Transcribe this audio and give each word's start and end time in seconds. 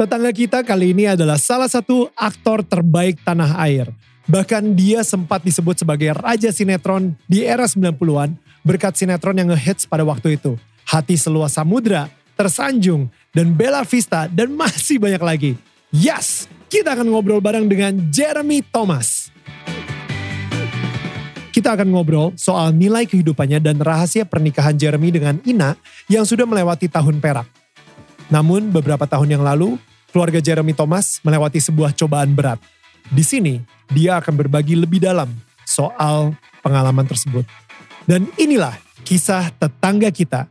Tetangga 0.00 0.32
kita 0.32 0.64
kali 0.64 0.96
ini 0.96 1.12
adalah 1.12 1.36
salah 1.36 1.68
satu 1.68 2.08
aktor 2.16 2.64
terbaik 2.64 3.20
tanah 3.20 3.52
air. 3.60 3.84
Bahkan 4.24 4.72
dia 4.72 5.04
sempat 5.04 5.44
disebut 5.44 5.76
sebagai 5.76 6.16
raja 6.16 6.48
sinetron 6.48 7.12
di 7.28 7.44
era 7.44 7.68
90-an 7.68 8.32
berkat 8.64 8.96
sinetron 8.96 9.36
yang 9.36 9.52
ngehits 9.52 9.84
pada 9.84 10.00
waktu 10.00 10.40
itu. 10.40 10.56
Hati 10.88 11.20
Seluas 11.20 11.52
Samudra, 11.52 12.08
Tersanjung, 12.32 13.12
dan 13.36 13.52
Bella 13.52 13.84
Vista, 13.84 14.24
dan 14.24 14.56
masih 14.56 14.96
banyak 14.96 15.20
lagi. 15.20 15.52
Yes, 15.92 16.48
kita 16.72 16.96
akan 16.96 17.12
ngobrol 17.12 17.44
bareng 17.44 17.68
dengan 17.68 17.92
Jeremy 18.08 18.64
Thomas. 18.72 19.28
Kita 21.52 21.76
akan 21.76 21.92
ngobrol 21.92 22.32
soal 22.40 22.72
nilai 22.72 23.04
kehidupannya 23.04 23.60
dan 23.60 23.76
rahasia 23.76 24.24
pernikahan 24.24 24.80
Jeremy 24.80 25.12
dengan 25.12 25.36
Ina 25.44 25.76
yang 26.08 26.24
sudah 26.24 26.48
melewati 26.48 26.88
tahun 26.88 27.20
perak. 27.20 27.44
Namun 28.32 28.72
beberapa 28.72 29.04
tahun 29.04 29.36
yang 29.36 29.44
lalu, 29.44 29.76
keluarga 30.10 30.42
Jeremy 30.42 30.74
Thomas 30.74 31.22
melewati 31.22 31.62
sebuah 31.62 31.94
cobaan 31.94 32.34
berat. 32.34 32.58
Di 33.10 33.24
sini, 33.24 33.58
dia 33.90 34.18
akan 34.18 34.34
berbagi 34.36 34.78
lebih 34.78 35.02
dalam 35.02 35.30
soal 35.66 36.34
pengalaman 36.62 37.06
tersebut. 37.06 37.46
Dan 38.04 38.26
inilah 38.38 38.74
kisah 39.06 39.50
tetangga 39.54 40.10
kita 40.10 40.50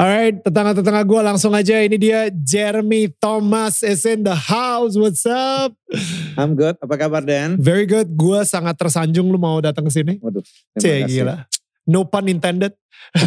Alright, 0.00 0.40
tetangga-tetangga 0.40 1.04
gue 1.04 1.20
langsung 1.20 1.52
aja. 1.52 1.76
Ini 1.76 2.00
dia 2.00 2.32
Jeremy 2.32 3.12
Thomas 3.20 3.84
is 3.84 4.00
in 4.08 4.24
the 4.24 4.32
house. 4.32 4.96
What's 4.96 5.28
up? 5.28 5.76
I'm 6.40 6.56
good. 6.56 6.80
Apa 6.80 6.96
kabar 6.96 7.20
Dan? 7.20 7.60
Very 7.60 7.84
good. 7.84 8.08
Gue 8.16 8.40
sangat 8.48 8.80
tersanjung 8.80 9.28
lu 9.28 9.36
mau 9.36 9.60
datang 9.60 9.84
ke 9.84 9.92
sini. 9.92 10.16
Waduh. 10.24 10.40
Cie 10.80 11.04
gila. 11.04 11.44
No 11.84 12.08
pun 12.08 12.32
intended. 12.32 12.72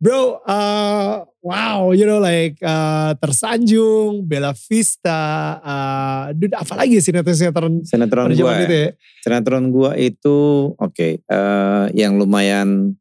Bro, 0.00 0.40
uh, 0.48 1.28
wow, 1.44 1.92
you 1.92 2.08
know 2.08 2.16
like 2.16 2.56
uh, 2.64 3.12
tersanjung, 3.20 4.24
Bella 4.24 4.56
Vista, 4.56 5.60
uh, 5.60 6.24
dude, 6.32 6.56
apa 6.56 6.80
lagi 6.80 7.00
sinetron 7.00 7.84
sinetron 7.84 8.32
gue 8.32 8.52
itu 8.68 8.76
ya? 8.76 8.90
Sinetron 9.24 9.72
gue 9.72 9.92
itu 10.00 10.36
oke, 10.76 10.92
okay, 10.92 11.20
uh, 11.28 11.88
yang 11.96 12.20
lumayan 12.20 13.00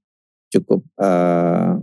cukup 0.59 0.81
uh, 1.00 1.78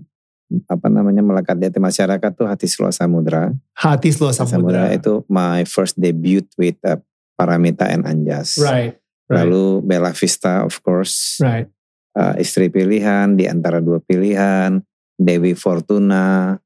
apa 0.69 0.87
namanya 0.93 1.25
melekat 1.25 1.57
di 1.57 1.65
hati 1.69 1.81
masyarakat 1.81 2.31
tuh 2.37 2.45
Hati 2.45 2.69
Seluas 2.69 3.01
Samudra. 3.01 3.53
Hati 3.73 4.13
Samudra. 4.13 4.45
Samudra 4.45 4.85
itu 4.93 5.25
my 5.33 5.65
first 5.65 5.97
debut 5.97 6.45
with 6.61 6.77
uh, 6.85 7.01
Paramita 7.37 7.89
and 7.89 8.05
Anjas. 8.05 8.61
Right, 8.61 9.01
right. 9.29 9.37
Lalu 9.45 9.81
Bella 9.81 10.13
Vista 10.13 10.65
of 10.65 10.77
course. 10.85 11.41
Right. 11.41 11.69
Uh, 12.13 12.37
istri 12.37 12.69
pilihan 12.69 13.33
di 13.33 13.49
antara 13.49 13.81
dua 13.81 14.01
pilihan. 14.01 14.85
Dewi 15.23 15.55
Fortuna, 15.55 16.57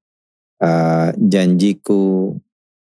uh, 0.62 1.08
Janjiku, 1.12 2.32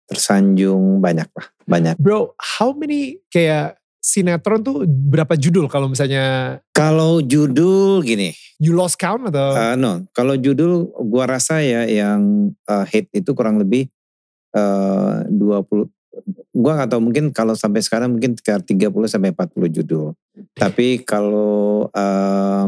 Tersanjung, 0.08 1.04
banyak 1.04 1.28
lah, 1.28 1.48
banyak. 1.68 2.00
Bro, 2.00 2.40
how 2.40 2.72
many 2.72 3.20
kayak 3.28 3.76
sinetron 4.08 4.63
tuh 4.63 4.88
berapa 4.88 5.36
judul 5.36 5.67
kalau 5.67 5.91
misalnya? 5.91 6.58
Kalau 6.72 7.19
judul 7.19 8.00
gini. 8.08 8.31
You 8.58 8.72
lost 8.72 8.95
count 8.95 9.27
atau? 9.27 9.54
Uh, 9.54 9.76
no, 9.76 10.08
kalau 10.15 10.39
judul 10.39 10.87
gua 11.11 11.27
rasa 11.27 11.59
ya 11.59 11.83
yang 11.83 12.49
uh, 12.65 12.87
hit 12.87 13.11
itu 13.11 13.36
kurang 13.36 13.59
lebih 13.59 13.92
uh, 14.55 15.27
20 15.27 15.92
gua 16.58 16.82
gak 16.82 16.89
tahu 16.89 17.02
mungkin 17.05 17.30
kalau 17.30 17.54
sampai 17.54 17.86
sekarang 17.86 18.17
mungkin 18.17 18.33
sekitar 18.33 18.65
30 18.65 18.89
sampai 19.05 19.30
40 19.36 19.77
judul. 19.83 20.17
Tapi 20.58 21.05
kalau 21.05 21.86
uh, 21.92 22.65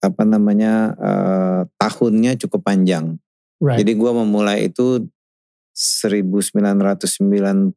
apa 0.00 0.22
namanya 0.22 0.94
uh, 0.96 1.60
tahunnya 1.76 2.40
cukup 2.46 2.64
panjang. 2.64 3.18
Right. 3.60 3.82
Jadi 3.82 3.92
gua 3.98 4.16
memulai 4.16 4.72
itu 4.72 5.04
1994 5.76 7.76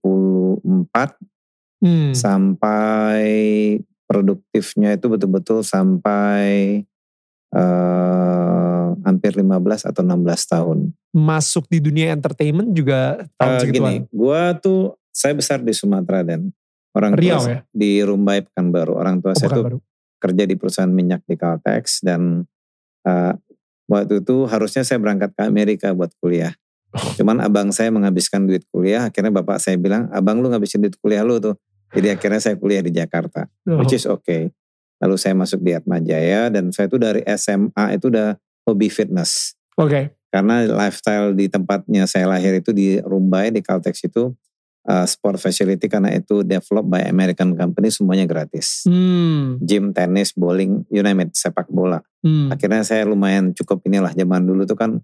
hmm. 1.84 2.12
sampai 2.16 3.24
produktifnya 4.10 4.98
itu 4.98 5.06
betul-betul 5.06 5.62
sampai 5.62 6.82
uh, 7.54 8.98
hampir 9.06 9.38
15 9.38 9.90
atau 9.90 10.02
16 10.02 10.54
tahun. 10.54 10.78
Masuk 11.14 11.66
di 11.70 11.82
dunia 11.82 12.14
entertainment 12.14 12.74
juga 12.74 13.26
tahun 13.38 13.56
uh, 13.58 13.66
Gini, 13.70 13.96
gue 14.10 14.42
tuh 14.62 14.98
saya 15.10 15.34
besar 15.34 15.62
di 15.62 15.74
Sumatera 15.74 16.26
dan 16.26 16.54
orang 16.94 17.14
Riau, 17.18 17.42
tua 17.42 17.50
ya? 17.50 17.60
di 17.70 18.02
Rumbai 18.02 18.46
Pekanbaru. 18.50 18.94
Orang 18.98 19.22
tua 19.22 19.34
oh, 19.34 19.38
saya 19.38 19.50
tuh 19.54 19.82
kerja 20.20 20.44
di 20.44 20.56
perusahaan 20.58 20.92
minyak 20.92 21.24
di 21.26 21.36
Caltex 21.40 22.04
dan 22.04 22.44
uh, 23.08 23.34
waktu 23.90 24.22
itu 24.22 24.46
harusnya 24.46 24.86
saya 24.86 25.02
berangkat 25.02 25.34
ke 25.34 25.42
Amerika 25.46 25.94
buat 25.96 26.14
kuliah. 26.22 26.54
Oh. 26.94 27.02
Cuman 27.18 27.42
abang 27.42 27.70
saya 27.70 27.94
menghabiskan 27.94 28.50
duit 28.50 28.66
kuliah, 28.74 29.10
akhirnya 29.10 29.30
bapak 29.30 29.62
saya 29.62 29.78
bilang, 29.78 30.10
abang 30.10 30.42
lu 30.42 30.50
ngabisin 30.50 30.82
duit 30.82 30.98
kuliah 30.98 31.22
lu 31.22 31.38
tuh. 31.38 31.58
Jadi 31.90 32.08
akhirnya 32.14 32.42
saya 32.42 32.56
kuliah 32.56 32.86
di 32.86 32.94
Jakarta, 32.94 33.50
oh. 33.66 33.82
which 33.82 33.98
is 33.98 34.06
okay. 34.06 34.54
Lalu 35.00 35.16
saya 35.16 35.34
masuk 35.34 35.64
di 35.64 35.72
Atma 35.74 35.98
Jaya 36.04 36.52
dan 36.52 36.70
saya 36.76 36.92
itu 36.92 37.00
dari 37.00 37.24
SMA 37.34 37.86
itu 37.96 38.12
udah 38.12 38.36
hobi 38.68 38.92
fitness. 38.92 39.56
Oke. 39.80 39.90
Okay. 39.90 40.04
Karena 40.30 40.62
lifestyle 40.70 41.34
di 41.34 41.50
tempatnya 41.50 42.06
saya 42.06 42.30
lahir 42.30 42.54
itu 42.62 42.70
di 42.70 43.02
Rumbai 43.02 43.50
di 43.50 43.66
Caltex 43.66 44.06
itu 44.06 44.30
uh, 44.86 45.06
sport 45.10 45.42
facility 45.42 45.90
karena 45.90 46.14
itu 46.14 46.46
developed 46.46 46.86
by 46.86 47.02
American 47.10 47.58
company 47.58 47.90
semuanya 47.90 48.30
gratis. 48.30 48.86
Hmm. 48.86 49.58
Gym, 49.64 49.90
tenis, 49.90 50.38
bowling, 50.38 50.86
you 50.94 51.02
name 51.02 51.26
it, 51.26 51.34
sepak 51.34 51.66
bola. 51.74 52.06
Hmm. 52.22 52.54
Akhirnya 52.54 52.86
saya 52.86 53.10
lumayan 53.10 53.58
cukup 53.58 53.82
inilah 53.90 54.14
zaman 54.14 54.46
dulu 54.46 54.70
tuh 54.70 54.78
kan 54.78 55.02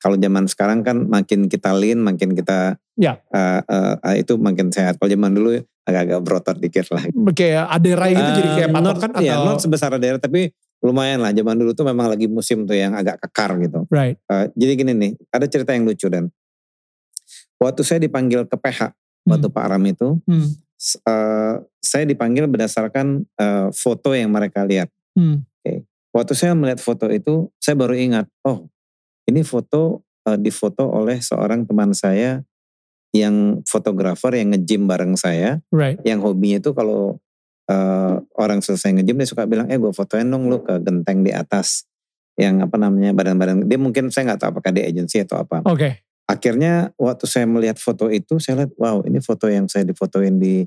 kalau 0.00 0.20
zaman 0.20 0.44
sekarang 0.44 0.84
kan 0.84 1.08
makin 1.08 1.48
kita 1.48 1.72
lean, 1.72 2.04
makin 2.04 2.36
kita 2.36 2.76
ya. 2.96 3.20
uh, 3.32 3.60
uh, 4.00 4.16
itu 4.16 4.36
makin 4.36 4.68
sehat. 4.68 5.00
Kalau 5.00 5.08
zaman 5.08 5.32
dulu 5.32 5.64
agak-agak 5.84 6.20
berotot 6.24 6.56
dikit 6.56 6.86
lah. 6.92 7.04
Kayak 7.36 7.64
adera 7.68 8.06
itu 8.08 8.22
uh, 8.24 8.34
jadi 8.36 8.48
kayak 8.56 8.70
patokan 8.72 9.10
not, 9.12 9.18
atau? 9.20 9.28
Ya, 9.28 9.34
not 9.36 9.58
sebesar 9.60 9.90
adera 9.92 10.16
tapi 10.16 10.50
lumayan 10.80 11.20
lah. 11.20 11.30
Zaman 11.32 11.56
dulu 11.60 11.76
tuh 11.76 11.84
memang 11.84 12.08
lagi 12.08 12.26
musim 12.28 12.64
tuh 12.64 12.76
yang 12.76 12.96
agak 12.96 13.20
kekar 13.24 13.56
gitu. 13.60 13.84
Right. 13.92 14.16
Uh, 14.28 14.48
jadi 14.56 14.72
gini 14.80 14.92
nih, 14.96 15.12
ada 15.28 15.46
cerita 15.48 15.76
yang 15.76 15.84
lucu 15.84 16.08
dan 16.08 16.32
waktu 17.60 17.80
saya 17.84 18.00
dipanggil 18.00 18.48
ke 18.48 18.56
PH 18.56 18.92
hmm. 18.92 19.28
waktu 19.28 19.48
Pak 19.52 19.64
Ram 19.68 19.84
itu, 19.84 20.08
hmm. 20.24 20.48
uh, 21.04 21.54
saya 21.80 22.04
dipanggil 22.08 22.48
berdasarkan 22.48 23.24
uh, 23.36 23.68
foto 23.72 24.16
yang 24.16 24.32
mereka 24.32 24.64
lihat. 24.64 24.88
Hmm. 25.12 25.44
Oke. 25.44 25.60
Okay. 25.60 25.78
Waktu 26.14 26.32
saya 26.32 26.52
melihat 26.56 26.78
foto 26.78 27.10
itu, 27.10 27.50
saya 27.58 27.74
baru 27.74 27.92
ingat, 27.98 28.30
oh 28.46 28.70
ini 29.26 29.40
foto 29.42 30.04
uh, 30.28 30.38
difoto 30.38 30.88
oleh 30.88 31.20
seorang 31.20 31.64
teman 31.64 31.92
saya 31.92 32.44
yang 33.14 33.62
fotografer 33.62 34.34
yang 34.34 34.50
nge-gym 34.50 34.90
bareng 34.90 35.14
saya. 35.14 35.62
Right. 35.70 36.02
Yang 36.02 36.26
hobinya 36.26 36.58
itu 36.58 36.74
kalau 36.74 37.22
uh, 37.70 38.18
orang 38.34 38.58
selesai 38.58 38.90
nge-gym 38.90 39.22
dia 39.22 39.28
suka 39.30 39.46
bilang, 39.46 39.70
eh 39.70 39.78
gue 39.78 39.94
fotoin 39.94 40.26
dong 40.26 40.50
lu 40.50 40.66
ke 40.66 40.82
genteng 40.82 41.22
di 41.22 41.30
atas. 41.30 41.86
Yang 42.34 42.66
apa 42.66 42.76
namanya 42.82 43.14
badan-badan. 43.14 43.70
Dia 43.70 43.78
mungkin 43.78 44.10
saya 44.10 44.34
gak 44.34 44.42
tahu 44.42 44.50
apakah 44.58 44.74
dia 44.74 44.90
agensi 44.90 45.22
atau 45.22 45.38
apa. 45.38 45.62
Oke. 45.62 45.78
Okay. 45.78 45.92
Akhirnya 46.26 46.90
waktu 46.98 47.30
saya 47.30 47.46
melihat 47.46 47.78
foto 47.78 48.10
itu 48.10 48.42
saya 48.42 48.64
lihat 48.64 48.72
wow 48.80 49.04
ini 49.04 49.20
foto 49.20 49.46
yang 49.46 49.68
saya 49.68 49.84
difotoin 49.84 50.40
di 50.40 50.64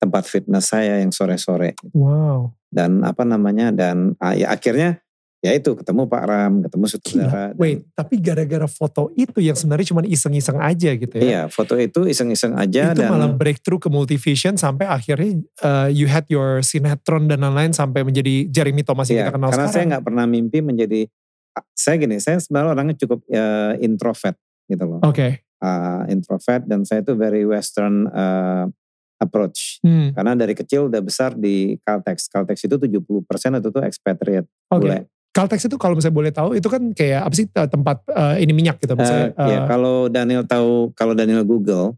tempat 0.00 0.24
fitness 0.24 0.72
saya 0.72 1.04
yang 1.04 1.12
sore-sore. 1.12 1.76
Wow. 1.92 2.56
Dan 2.72 3.04
apa 3.04 3.28
namanya 3.28 3.68
dan 3.68 4.16
ah, 4.16 4.32
ya 4.32 4.48
akhirnya 4.48 5.04
ya 5.40 5.56
itu 5.56 5.72
ketemu 5.72 6.04
Pak 6.04 6.24
Ram, 6.28 6.52
ketemu 6.60 6.84
saudara. 6.84 7.44
Wait, 7.56 7.88
tapi 7.96 8.20
gara-gara 8.20 8.68
foto 8.68 9.08
itu 9.16 9.40
yang 9.40 9.56
sebenarnya 9.56 9.86
cuma 9.88 10.04
iseng-iseng 10.04 10.60
aja 10.60 10.90
gitu 10.92 11.14
ya? 11.16 11.22
Iya, 11.24 11.42
foto 11.48 11.80
itu 11.80 12.04
iseng-iseng 12.04 12.52
aja. 12.60 12.92
Itu 12.92 13.00
dan, 13.00 13.08
malah 13.08 13.32
breakthrough 13.32 13.80
ke 13.80 13.88
multivision 13.88 14.60
sampai 14.60 14.84
akhirnya 14.84 15.40
uh, 15.64 15.88
you 15.88 16.04
had 16.04 16.28
your 16.28 16.60
sinetron 16.60 17.24
dan 17.24 17.40
lain-lain 17.40 17.72
sampai 17.72 18.04
menjadi 18.04 18.52
Jeremy 18.52 18.84
Thomas 18.84 19.08
yang 19.08 19.24
iya, 19.24 19.32
kita 19.32 19.34
kenal 19.40 19.48
karena 19.48 19.64
sekarang. 19.64 19.74
saya 19.74 19.84
nggak 19.96 20.04
pernah 20.04 20.24
mimpi 20.28 20.58
menjadi, 20.60 21.00
saya 21.72 21.96
gini, 21.96 22.16
saya 22.20 22.36
sebenarnya 22.36 22.70
orangnya 22.76 22.96
cukup 23.00 23.24
uh, 23.32 23.74
introvert 23.80 24.36
gitu 24.68 24.84
loh. 24.84 25.00
Oke. 25.00 25.16
Okay. 25.16 25.32
Uh, 25.60 26.08
introvert 26.08 26.64
dan 26.64 26.88
saya 26.88 27.04
itu 27.04 27.12
very 27.16 27.44
western 27.44 28.08
uh, 28.12 28.64
approach. 29.20 29.80
Hmm. 29.84 30.12
Karena 30.16 30.32
dari 30.32 30.56
kecil 30.56 30.88
udah 30.88 31.00
besar 31.04 31.36
di 31.36 31.76
Caltex. 31.84 32.28
Caltex 32.32 32.64
itu 32.64 32.76
70% 32.80 33.60
itu 33.60 33.68
tuh 33.68 33.84
expatriate. 33.84 34.48
Oke. 34.72 34.88
Okay. 34.88 35.00
Caltex 35.30 35.62
itu 35.70 35.78
kalau 35.78 35.94
misalnya 35.94 36.16
boleh 36.18 36.32
tahu 36.34 36.58
itu 36.58 36.66
kan 36.66 36.82
kayak 36.90 37.22
apa 37.22 37.34
sih 37.38 37.46
tempat 37.46 38.02
uh, 38.10 38.34
ini 38.34 38.50
minyak 38.50 38.82
gitu 38.82 38.98
misalnya. 38.98 39.30
Uh, 39.34 39.42
uh, 39.42 39.48
ya 39.48 39.58
kalau 39.70 39.96
Daniel 40.10 40.42
tahu 40.42 40.90
kalau 40.98 41.14
Daniel 41.14 41.46
Google 41.46 41.94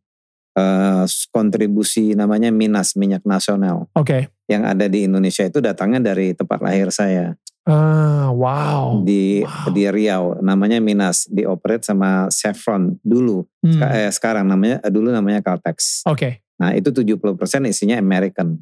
eh, 0.52 1.04
kontribusi 1.32 2.12
namanya 2.12 2.52
Minas 2.52 2.92
minyak 2.92 3.24
nasional 3.24 3.88
Oke. 3.96 4.28
yang 4.52 4.68
ada 4.68 4.84
di 4.84 5.08
Indonesia 5.08 5.48
itu 5.48 5.64
datangnya 5.64 6.12
dari 6.12 6.36
tempat 6.36 6.60
lahir 6.60 6.92
saya 6.92 7.32
Ah, 7.62 8.34
wow. 8.34 9.06
di 9.06 9.46
Wow. 9.46 9.70
di 9.70 9.82
Riau 9.86 10.24
namanya 10.42 10.82
Minas 10.82 11.30
dioperate 11.30 11.86
sama 11.86 12.26
Chevron 12.28 12.98
dulu 13.00 13.46
Hmm, 13.62 13.78
eh, 13.78 14.10
sekarang 14.10 14.50
namanya 14.50 14.82
dulu 14.90 15.14
namanya 15.14 15.38
Caltex. 15.38 16.02
Oke. 16.02 16.42
Nah, 16.58 16.74
itu 16.74 16.90
70% 16.90 17.62
isinya 17.70 17.94
American. 17.94 18.58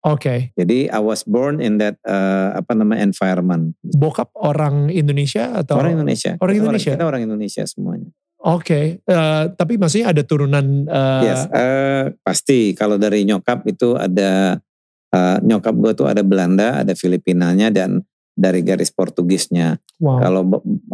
Oke. 0.00 0.56
Jadi 0.56 0.88
I 0.88 1.00
was 1.00 1.20
born 1.28 1.60
in 1.60 1.76
that 1.76 2.00
eh, 2.08 2.48
apa 2.56 2.72
namanya 2.72 3.04
environment. 3.04 3.76
Bokap 3.84 4.32
orang 4.32 4.88
Indonesia 4.88 5.52
atau 5.52 5.76
Orang 5.76 6.00
Indonesia. 6.00 6.40
Orang 6.40 6.54
Kita 6.56 6.64
Indonesia? 6.64 6.92
Kita 6.96 7.04
orang 7.04 7.22
Indonesia 7.28 7.64
semuanya. 7.68 8.08
Oke. 8.40 9.04
Eh, 9.04 9.44
tapi 9.52 9.76
maksudnya 9.76 10.16
ada 10.16 10.22
turunan 10.24 10.88
eh, 10.88 11.22
yes, 11.28 11.44
eh, 11.52 12.04
pasti 12.24 12.72
kalau 12.72 12.96
dari 12.96 13.28
nyokap 13.28 13.60
itu 13.68 13.92
ada 14.00 14.56
eh, 15.12 15.36
nyokap 15.44 15.74
gue 15.76 15.92
tuh 15.92 16.08
ada 16.08 16.24
Belanda, 16.24 16.80
ada 16.80 16.96
Filipinanya 16.96 17.68
dan 17.68 18.00
dari 18.32 18.64
garis 18.64 18.88
Portugisnya. 18.88 19.76
wow. 20.00 20.16
Kalau 20.24 20.42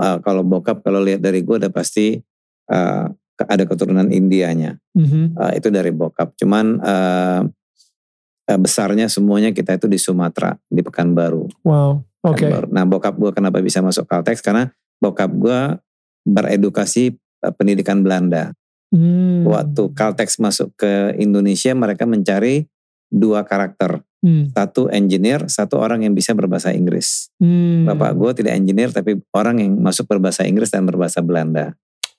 eh, 0.03 0.19
kalau 0.27 0.43
bokap 0.43 0.83
kalau 0.83 0.99
lihat 0.99 1.23
dari 1.23 1.47
gue 1.47 1.63
udah 1.63 1.71
pasti 1.71 2.19
eh, 2.67 3.07
ke- 3.39 3.47
ada 3.47 3.63
keturunan 3.63 4.11
Indianya. 4.11 4.75
Mhm. 4.99 5.39
Eh, 5.39 5.53
itu 5.63 5.71
dari 5.71 5.95
bokap. 5.95 6.35
Cuman 6.35 6.83
eh, 6.83 7.41
eh, 8.47 8.59
besarnya 8.59 9.11
semuanya 9.11 9.51
kita 9.51 9.77
itu 9.77 9.91
di 9.91 9.99
Sumatera, 9.99 10.55
di 10.71 10.81
Pekanbaru. 10.81 11.67
Wow. 11.67 12.03
Oke. 12.23 12.47
Pekanbaru. 12.47 12.67
Nah 12.71 12.85
bokap 12.87 13.15
gue 13.19 13.31
kenapa 13.35 13.59
bisa 13.61 13.83
masuk 13.83 14.07
Caltex? 14.07 14.41
Karena 14.41 14.71
bokap 15.03 15.31
gue 15.35 15.61
beredukasi 16.27 17.15
eh, 17.19 17.53
pendidikan 17.55 18.01
Belanda. 18.01 18.55
Hmm. 18.95 19.43
Waktu 19.43 19.93
Caltex 19.93 20.39
masuk 20.39 20.71
ke 20.79 21.19
Indonesia 21.19 21.75
mereka 21.75 22.07
mencari 22.07 22.71
dua 23.11 23.43
karakter. 23.43 24.03
Hmm. 24.23 24.51
Satu 24.51 24.91
engineer, 24.91 25.47
satu 25.47 25.79
orang 25.79 26.03
yang 26.03 26.15
bisa 26.17 26.35
berbahasa 26.35 26.75
Inggris. 26.75 27.31
Hmm. 27.39 27.87
Bapak 27.87 28.15
gue 28.19 28.43
tidak 28.43 28.59
engineer 28.59 28.91
tapi 28.91 29.19
orang 29.35 29.63
yang 29.63 29.79
masuk 29.79 30.07
berbahasa 30.11 30.47
Inggris 30.47 30.71
dan 30.71 30.87
berbahasa 30.87 31.23
Belanda. 31.23 31.75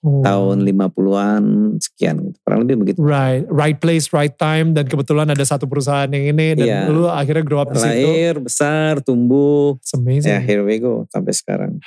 Oh. 0.06 0.22
Tahun 0.22 0.62
50-an 0.62 1.44
sekian 1.82 2.22
gitu. 2.30 2.38
Kurang 2.46 2.62
lebih 2.64 2.86
begitu. 2.86 3.02
Right, 3.02 3.42
right 3.50 3.82
place, 3.82 4.14
right 4.14 4.30
time, 4.30 4.78
dan 4.78 4.86
kebetulan 4.86 5.26
ada 5.26 5.42
satu 5.42 5.66
perusahaan 5.66 6.06
yang 6.06 6.38
ini, 6.38 6.54
dan 6.54 6.68
Iya. 6.70 6.82
lu 6.94 7.10
akhirnya 7.10 7.42
grow 7.42 7.66
up 7.66 7.74
di 7.74 7.82
situ. 7.82 8.06
Lahir, 8.06 8.34
besar, 8.38 9.02
tumbuh. 9.02 9.74
It's 9.82 9.98
amazing. 9.98 10.30
Ya 10.30 10.38
here 10.38 10.62
we 10.62 10.78
go 10.78 11.10
sampai 11.10 11.34
sekarang. 11.34 11.82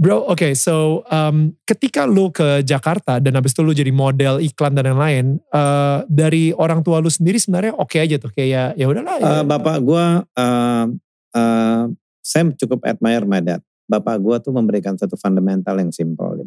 Bro, 0.00 0.32
oke, 0.32 0.56
so 0.56 1.04
um, 1.12 1.52
ketika 1.68 2.08
lu 2.08 2.32
ke 2.32 2.64
Jakarta 2.64 3.20
dan 3.20 3.36
habis 3.36 3.52
itu 3.52 3.60
lu 3.60 3.76
jadi 3.76 3.92
model 3.92 4.40
iklan 4.40 4.72
dan 4.72 4.96
lain-lain, 4.96 5.36
eh, 5.36 5.98
dari 6.08 6.56
orang 6.56 6.80
tua 6.80 7.04
lu 7.04 7.12
sendiri 7.12 7.36
sebenarnya 7.36 7.76
oke 7.76 8.00
aja 8.00 8.16
tuh 8.16 8.32
kayak 8.32 8.80
ya 8.80 8.86
udahlah. 8.88 9.20
ya. 9.20 9.24
Eh, 9.28 9.44
bapak 9.44 9.76
gua 9.84 10.24
eh, 10.24 10.84
eh, 11.36 11.82
saya 12.24 12.42
cukup 12.56 12.80
admire 12.82 13.28
my 13.28 13.44
dad. 13.44 13.60
Bapak 13.86 14.18
gua 14.18 14.40
tuh 14.40 14.56
memberikan 14.56 14.96
satu 14.96 15.20
fundamental 15.20 15.76
yang 15.76 15.92
simple. 15.92 16.42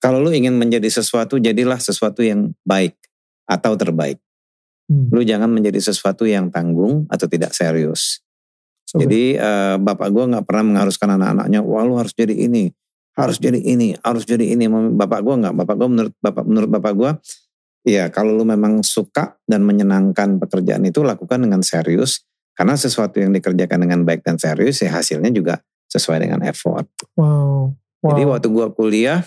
Kalau 0.00 0.16
lu 0.16 0.32
ingin 0.32 0.56
menjadi 0.56 0.88
sesuatu, 0.88 1.36
jadilah 1.36 1.76
sesuatu 1.76 2.24
yang 2.24 2.56
baik 2.64 2.96
atau 3.44 3.76
terbaik. 3.76 4.16
Hmm, 4.88 5.12
Lu 5.12 5.20
jangan 5.20 5.52
menjadi 5.52 5.78
sesuatu 5.78 6.24
yang 6.24 6.48
tanggung 6.48 7.04
atau 7.12 7.28
tidak 7.28 7.52
serius. 7.52 8.24
so 8.88 8.96
Jadi 8.98 9.36
eh, 9.36 9.76
bapak 9.76 10.08
gua 10.08 10.24
nggak 10.26 10.44
pernah 10.48 10.64
mengharuskan 10.66 11.14
anak-anaknya, 11.20 11.60
wah 11.60 11.84
lu 11.84 12.00
harus 12.00 12.16
jadi 12.16 12.32
ini, 12.32 12.72
harus 13.14 13.36
jadi 13.36 13.60
ini, 13.60 13.94
harus 14.00 14.24
jadi 14.24 14.56
ini. 14.56 14.66
Bapak 14.96 15.20
gua 15.20 15.36
nggak. 15.36 15.54
Bapak 15.62 15.74
gua 15.76 15.88
menurut 15.92 16.14
bapak 16.18 16.44
menurut 16.48 16.70
bapak 16.72 16.92
gua, 16.96 17.10
ya 17.84 18.08
kalau 18.08 18.34
lu 18.34 18.48
memang 18.48 18.80
suka 18.80 19.36
dan 19.44 19.68
menyenangkan 19.68 20.40
pekerjaan 20.40 20.82
itu 20.88 21.04
lakukan 21.04 21.44
dengan 21.44 21.60
serius. 21.60 22.24
Karena 22.56 22.74
sesuatu 22.74 23.22
yang 23.22 23.30
dikerjakan 23.36 23.84
dengan 23.84 24.02
baik 24.02 24.24
dan 24.26 24.40
serius, 24.40 24.80
ya 24.80 24.96
hasilnya 24.96 25.30
juga 25.30 25.62
sesuai 25.92 26.24
dengan 26.24 26.42
effort. 26.48 26.88
Wow. 27.14 27.76
wow. 28.00 28.10
Jadi 28.10 28.22
waktu 28.26 28.48
gua 28.50 28.74
kuliah 28.74 29.22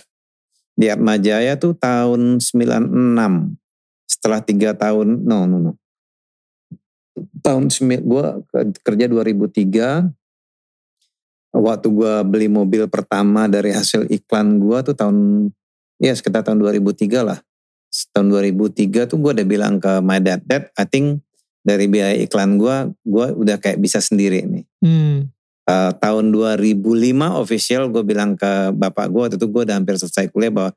di 0.73 0.89
Atma 0.89 1.21
Jaya 1.21 1.53
tuh 1.57 1.77
tahun 1.77 2.41
96. 2.41 3.57
Setelah 4.09 4.41
tiga 4.41 4.73
tahun, 4.73 5.25
no, 5.25 5.45
no, 5.45 5.57
no. 5.57 5.71
Tahun 7.45 7.69
ke- 7.69 8.81
kerja 8.81 9.05
2003. 9.05 10.09
Waktu 11.53 11.87
gua 11.93 12.25
beli 12.25 12.49
mobil 12.49 12.89
pertama 12.89 13.45
dari 13.45 13.69
hasil 13.69 14.09
iklan 14.09 14.57
gua 14.57 14.81
tuh 14.81 14.97
tahun, 14.97 15.49
ya 16.01 16.09
sekitar 16.17 16.41
tahun 16.41 16.57
2003 16.57 17.21
lah. 17.21 17.39
Tahun 18.09 18.25
2003 18.25 19.05
tuh 19.05 19.21
gua 19.21 19.37
udah 19.37 19.45
bilang 19.45 19.77
ke 19.77 20.01
my 20.01 20.17
dad, 20.17 20.41
dad 20.49 20.73
I 20.73 20.85
think 20.89 21.21
dari 21.61 21.85
biaya 21.85 22.17
iklan 22.25 22.57
gua, 22.57 22.89
gua 23.05 23.29
udah 23.37 23.61
kayak 23.61 23.77
bisa 23.77 24.01
sendiri 24.01 24.41
nih. 24.49 24.65
Hmm, 24.81 25.29
Eh, 25.63 25.91
tahun 25.95 26.35
2005 26.35 26.75
official 27.39 27.87
gue 27.87 28.03
bilang 28.03 28.35
ke 28.35 28.75
bapak 28.75 29.07
gue 29.07 29.21
waktu 29.23 29.35
itu 29.39 29.47
gue 29.47 29.61
udah 29.63 29.79
hampir 29.79 29.95
selesai 29.95 30.27
kuliah 30.27 30.51
bahwa 30.51 30.75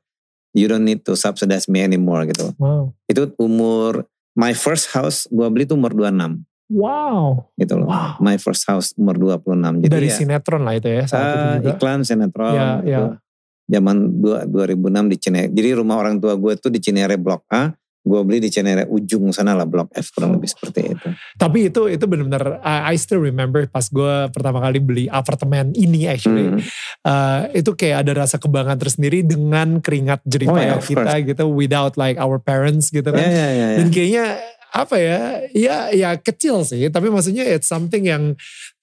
you 0.55 0.63
don't 0.63 0.87
need 0.87 1.03
to 1.03 1.11
subsidize 1.11 1.67
me 1.67 1.83
anymore 1.83 2.23
gitu. 2.23 2.55
wow. 2.55 2.95
Itu 3.03 3.35
umur 3.35 4.07
my 4.31 4.55
first 4.55 4.87
house 4.95 5.27
gue 5.27 5.43
beli 5.51 5.67
tuh 5.67 5.75
umur 5.75 5.91
26 5.91 6.39
Wow. 6.67 7.47
gitu 7.55 7.79
loh. 7.79 7.87
Wow. 7.87 8.19
My 8.19 8.35
first 8.35 8.63
house 8.63 8.95
umur 8.95 9.15
26. 9.15 9.83
Jadi 9.83 9.91
dari 9.91 10.07
ya, 10.07 10.15
sinetron 10.15 10.63
lah 10.63 10.75
itu 10.75 10.87
ya 10.87 11.03
saat 11.03 11.23
itu 11.25 11.35
ah, 11.35 11.51
juga. 11.59 11.69
iklan 11.75 11.99
sinetron 12.03 12.53
Ya, 12.53 12.67
gitu. 12.79 12.87
ya. 12.87 12.99
Zaman 13.67 13.95
dua- 14.23 14.45
2006 14.47 15.11
di 15.11 15.17
Cinere. 15.19 15.47
Jadi 15.51 15.69
rumah 15.75 15.99
orang 15.99 16.19
tua 16.19 16.39
gue 16.39 16.55
tuh 16.55 16.71
di 16.71 16.79
Cinere 16.79 17.19
Blok 17.19 17.43
A. 17.51 17.75
Gue 18.07 18.23
beli 18.23 18.39
di 18.39 18.49
Cinere 18.49 18.87
ujung 18.87 19.29
sana 19.35 19.53
lah 19.53 19.67
Blok 19.67 19.91
F 19.91 20.15
kurang 20.15 20.39
lebih 20.39 20.47
seperti 20.47 20.95
itu. 20.95 21.07
Tapi 21.35 21.67
itu 21.67 21.91
itu 21.91 22.05
benar-benar 22.07 22.63
I, 22.63 22.93
I 22.93 22.95
still 22.95 23.19
remember 23.19 23.67
pas 23.67 23.85
gue 23.91 24.31
pertama 24.31 24.63
kali 24.63 24.79
beli 24.79 25.05
apartemen 25.11 25.75
ini 25.75 26.07
actually. 26.07 26.47
Hmm. 26.47 26.59
eh, 27.03 27.41
itu 27.59 27.75
kayak 27.75 28.07
ada 28.07 28.23
rasa 28.23 28.39
kebanggaan 28.39 28.79
tersendiri 28.79 29.27
dengan 29.27 29.83
keringat 29.83 30.23
jerih 30.23 30.47
Oh, 30.47 30.55
payah 30.55 30.79
yeah, 30.79 30.79
of 30.79 30.87
kita 30.87 31.13
gitu 31.27 31.43
without 31.51 31.99
like 31.99 32.15
our 32.15 32.39
parents 32.39 32.87
gitu 32.87 33.11
kan. 33.11 33.19
Ya, 33.19 33.27
ya, 33.27 33.47
ya, 33.51 33.67
ya. 33.75 33.77
Dan 33.83 33.87
kayaknya 33.91 34.25
apa 34.71 34.95
ya, 34.99 35.19
ya 35.51 35.77
ya 35.91 36.09
kecil 36.15 36.63
sih, 36.63 36.87
tapi 36.91 37.11
maksudnya 37.11 37.43
it's 37.43 37.67
something 37.67 38.03
yang 38.07 38.35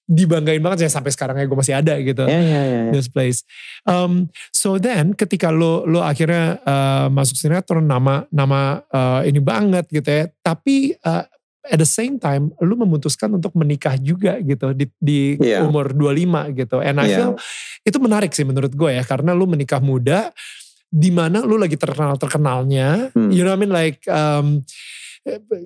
dibanggain 0.05 0.61
banget 0.61 0.85
ya 0.85 0.91
sampai 0.93 1.09
sekarang 1.09 1.33
ya 1.35 1.45
gue 1.45 1.57
masih 1.57 1.75
ada 1.75 1.97
gitu. 1.97 2.23
Ya, 2.23 2.37
ya, 2.37 2.61
ya, 2.61 2.79
ya. 2.87 2.91
This 2.93 3.09
place. 3.09 3.41
Um, 3.83 4.29
so 4.53 4.77
then 4.77 5.13
ketika 5.13 5.49
lo 5.49 5.81
lo 5.83 6.01
akhirnya 6.01 6.61
uh, 6.61 7.07
masuk 7.09 7.33
sinetron 7.35 7.83
nama 7.83 8.29
nama 8.29 8.85
uh, 8.87 9.25
ini 9.25 9.41
banget 9.41 9.89
gitu 9.89 10.05
ya, 10.05 10.23
tapi 10.39 10.93
uh, 11.01 11.25
at 11.65 11.81
the 11.81 11.89
same 11.89 12.21
time 12.21 12.53
lu 12.61 12.77
memutuskan 12.77 13.33
untuk 13.33 13.57
menikah 13.57 13.97
juga 13.97 14.37
gitu 14.37 14.69
di, 14.71 14.85
di 15.01 15.19
Iya. 15.41 15.65
umur 15.65 15.89
25 15.91 16.53
gitu. 16.53 16.77
And 16.77 17.01
I 17.01 17.09
Iya. 17.09 17.17
feel 17.17 17.31
itu 17.81 17.97
menarik 17.97 18.29
sih 18.29 18.45
menurut 18.45 18.69
gue 18.71 18.93
ya 18.93 19.01
karena 19.01 19.33
lu 19.33 19.49
menikah 19.49 19.81
muda 19.81 20.29
di 20.85 21.09
mana 21.09 21.41
lu 21.41 21.57
lagi 21.57 21.73
terkenal 21.75 22.13
terkenalnya, 22.15 23.09
Hmm. 23.17 23.33
you 23.33 23.41
know 23.41 23.51
what 23.51 23.57
I 23.57 23.61
mean 23.65 23.73
like 23.73 24.05
um, 24.05 24.61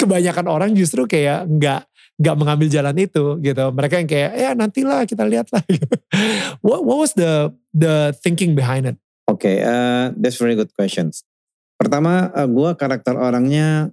kebanyakan 0.00 0.46
orang 0.46 0.70
justru 0.76 1.08
kayak 1.08 1.48
nggak 1.48 1.82
nggak 2.14 2.36
mengambil 2.38 2.68
jalan 2.70 2.94
itu 2.94 3.24
gitu. 3.42 3.64
Mereka 3.74 3.94
yang 4.02 4.08
kayak 4.08 4.32
ya 4.38 4.50
nantilah 4.54 5.02
kita 5.06 5.26
lihat 5.26 5.50
lah. 5.50 5.62
what, 6.66 6.86
what 6.86 6.98
was 7.02 7.12
the 7.18 7.50
the 7.74 8.14
thinking 8.22 8.54
behind 8.54 8.86
it? 8.86 8.96
Oke, 9.26 9.48
eh, 9.48 10.06
that's 10.14 10.38
very 10.38 10.54
good 10.54 10.70
questions. 10.76 11.24
Pertama, 11.80 12.30
eh, 12.36 12.46
gua 12.46 12.78
karakter 12.78 13.16
orangnya 13.18 13.90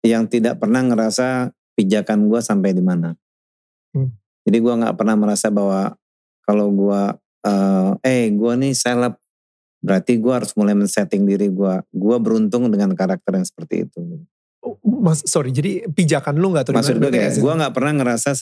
yang 0.00 0.30
tidak 0.30 0.62
pernah 0.62 0.80
ngerasa 0.80 1.52
pijakan 1.74 2.30
gua 2.30 2.40
sampai 2.40 2.72
di 2.72 2.80
mana. 2.80 3.18
Hmm. 3.92 4.14
Jadi 4.46 4.58
gua 4.62 4.80
nggak 4.80 4.96
pernah 4.96 5.16
merasa 5.18 5.52
bahwa 5.52 5.92
kalau 6.48 6.70
gua, 6.72 7.18
eh, 7.44 7.90
eh 8.06 8.24
gua 8.32 8.56
nih 8.56 8.72
seleb, 8.72 9.20
berarti 9.84 10.16
gua 10.16 10.40
harus 10.40 10.56
mulai 10.56 10.72
men-setting 10.72 11.28
diri 11.28 11.52
gua. 11.52 11.84
Gua 11.92 12.16
beruntung 12.16 12.70
dengan 12.72 12.94
karakter 12.96 13.36
yang 13.36 13.44
seperti 13.44 13.84
itu. 13.84 14.00
Mas, 14.84 15.20
sorry, 15.28 15.52
jadi 15.52 15.84
pijakan 15.92 16.40
lu 16.40 16.56
gak 16.56 16.68
tuh? 16.68 16.74
Maksud 16.74 16.96
gue 16.96 17.12
kayak, 17.12 17.36
gue 17.36 17.52
nggak 17.52 17.74
pernah 17.76 17.92
ngerasa 18.00 18.32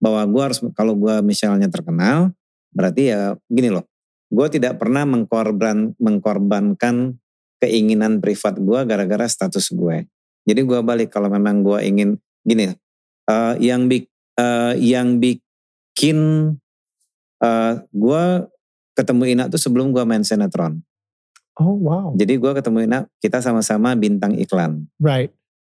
bahwa 0.00 0.22
gue 0.24 0.42
harus 0.42 0.58
kalau 0.72 0.94
gue 0.96 1.20
misalnya 1.20 1.68
terkenal, 1.68 2.32
berarti 2.72 3.12
ya 3.12 3.36
gini 3.50 3.68
loh, 3.68 3.84
gue 4.32 4.46
tidak 4.48 4.80
pernah 4.80 5.04
mengkorban 5.04 5.92
mengkorbankan 5.98 7.18
keinginan 7.58 8.22
privat 8.22 8.56
gue 8.56 8.80
gara-gara 8.86 9.26
status 9.26 9.74
gue. 9.74 10.06
Jadi 10.48 10.60
gue 10.64 10.80
balik 10.80 11.12
kalau 11.12 11.28
memang 11.28 11.60
gue 11.60 11.78
ingin 11.84 12.16
gini, 12.46 12.72
eh, 13.28 13.54
yang 13.60 13.90
bik, 13.90 14.08
eh, 14.38 14.74
yang 14.80 15.20
bikin 15.20 16.18
eh, 17.38 17.74
gue 17.92 18.24
ketemu 18.98 19.22
Ina 19.36 19.44
tuh 19.46 19.60
sebelum 19.60 19.94
gue 19.94 20.02
main 20.02 20.26
sinetron. 20.26 20.82
Oh 21.58 21.74
wow, 21.74 22.14
Jadi 22.14 22.38
gue 22.38 22.52
ketemu 22.54 22.86
Ina, 22.86 22.98
kita 23.18 23.42
sama-sama 23.42 23.98
bintang 23.98 24.38
iklan. 24.38 24.86
right, 25.02 25.34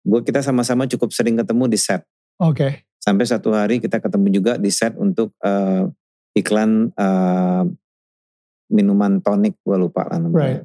Gue 0.05 0.21
kita 0.23 0.41
sama-sama 0.41 0.87
cukup 0.87 1.11
sering 1.15 1.39
ketemu 1.39 1.65
di 1.71 1.79
set. 1.79 2.03
oke, 2.39 2.87
sampai 3.03 3.25
satu 3.27 3.51
hari 3.51 3.83
kita 3.83 3.99
ketemu 3.99 4.27
juga 4.31 4.53
di 4.55 4.71
set 4.71 4.95
untuk 4.95 5.35
eh, 5.43 5.91
iklan 6.39 6.95
eh, 6.95 7.65
minuman 8.71 9.19
tonik 9.19 9.59
gue 9.65 9.77
lupa 9.77 10.07
lah 10.07 10.23
namanya. 10.23 10.63
Right. 10.63 10.65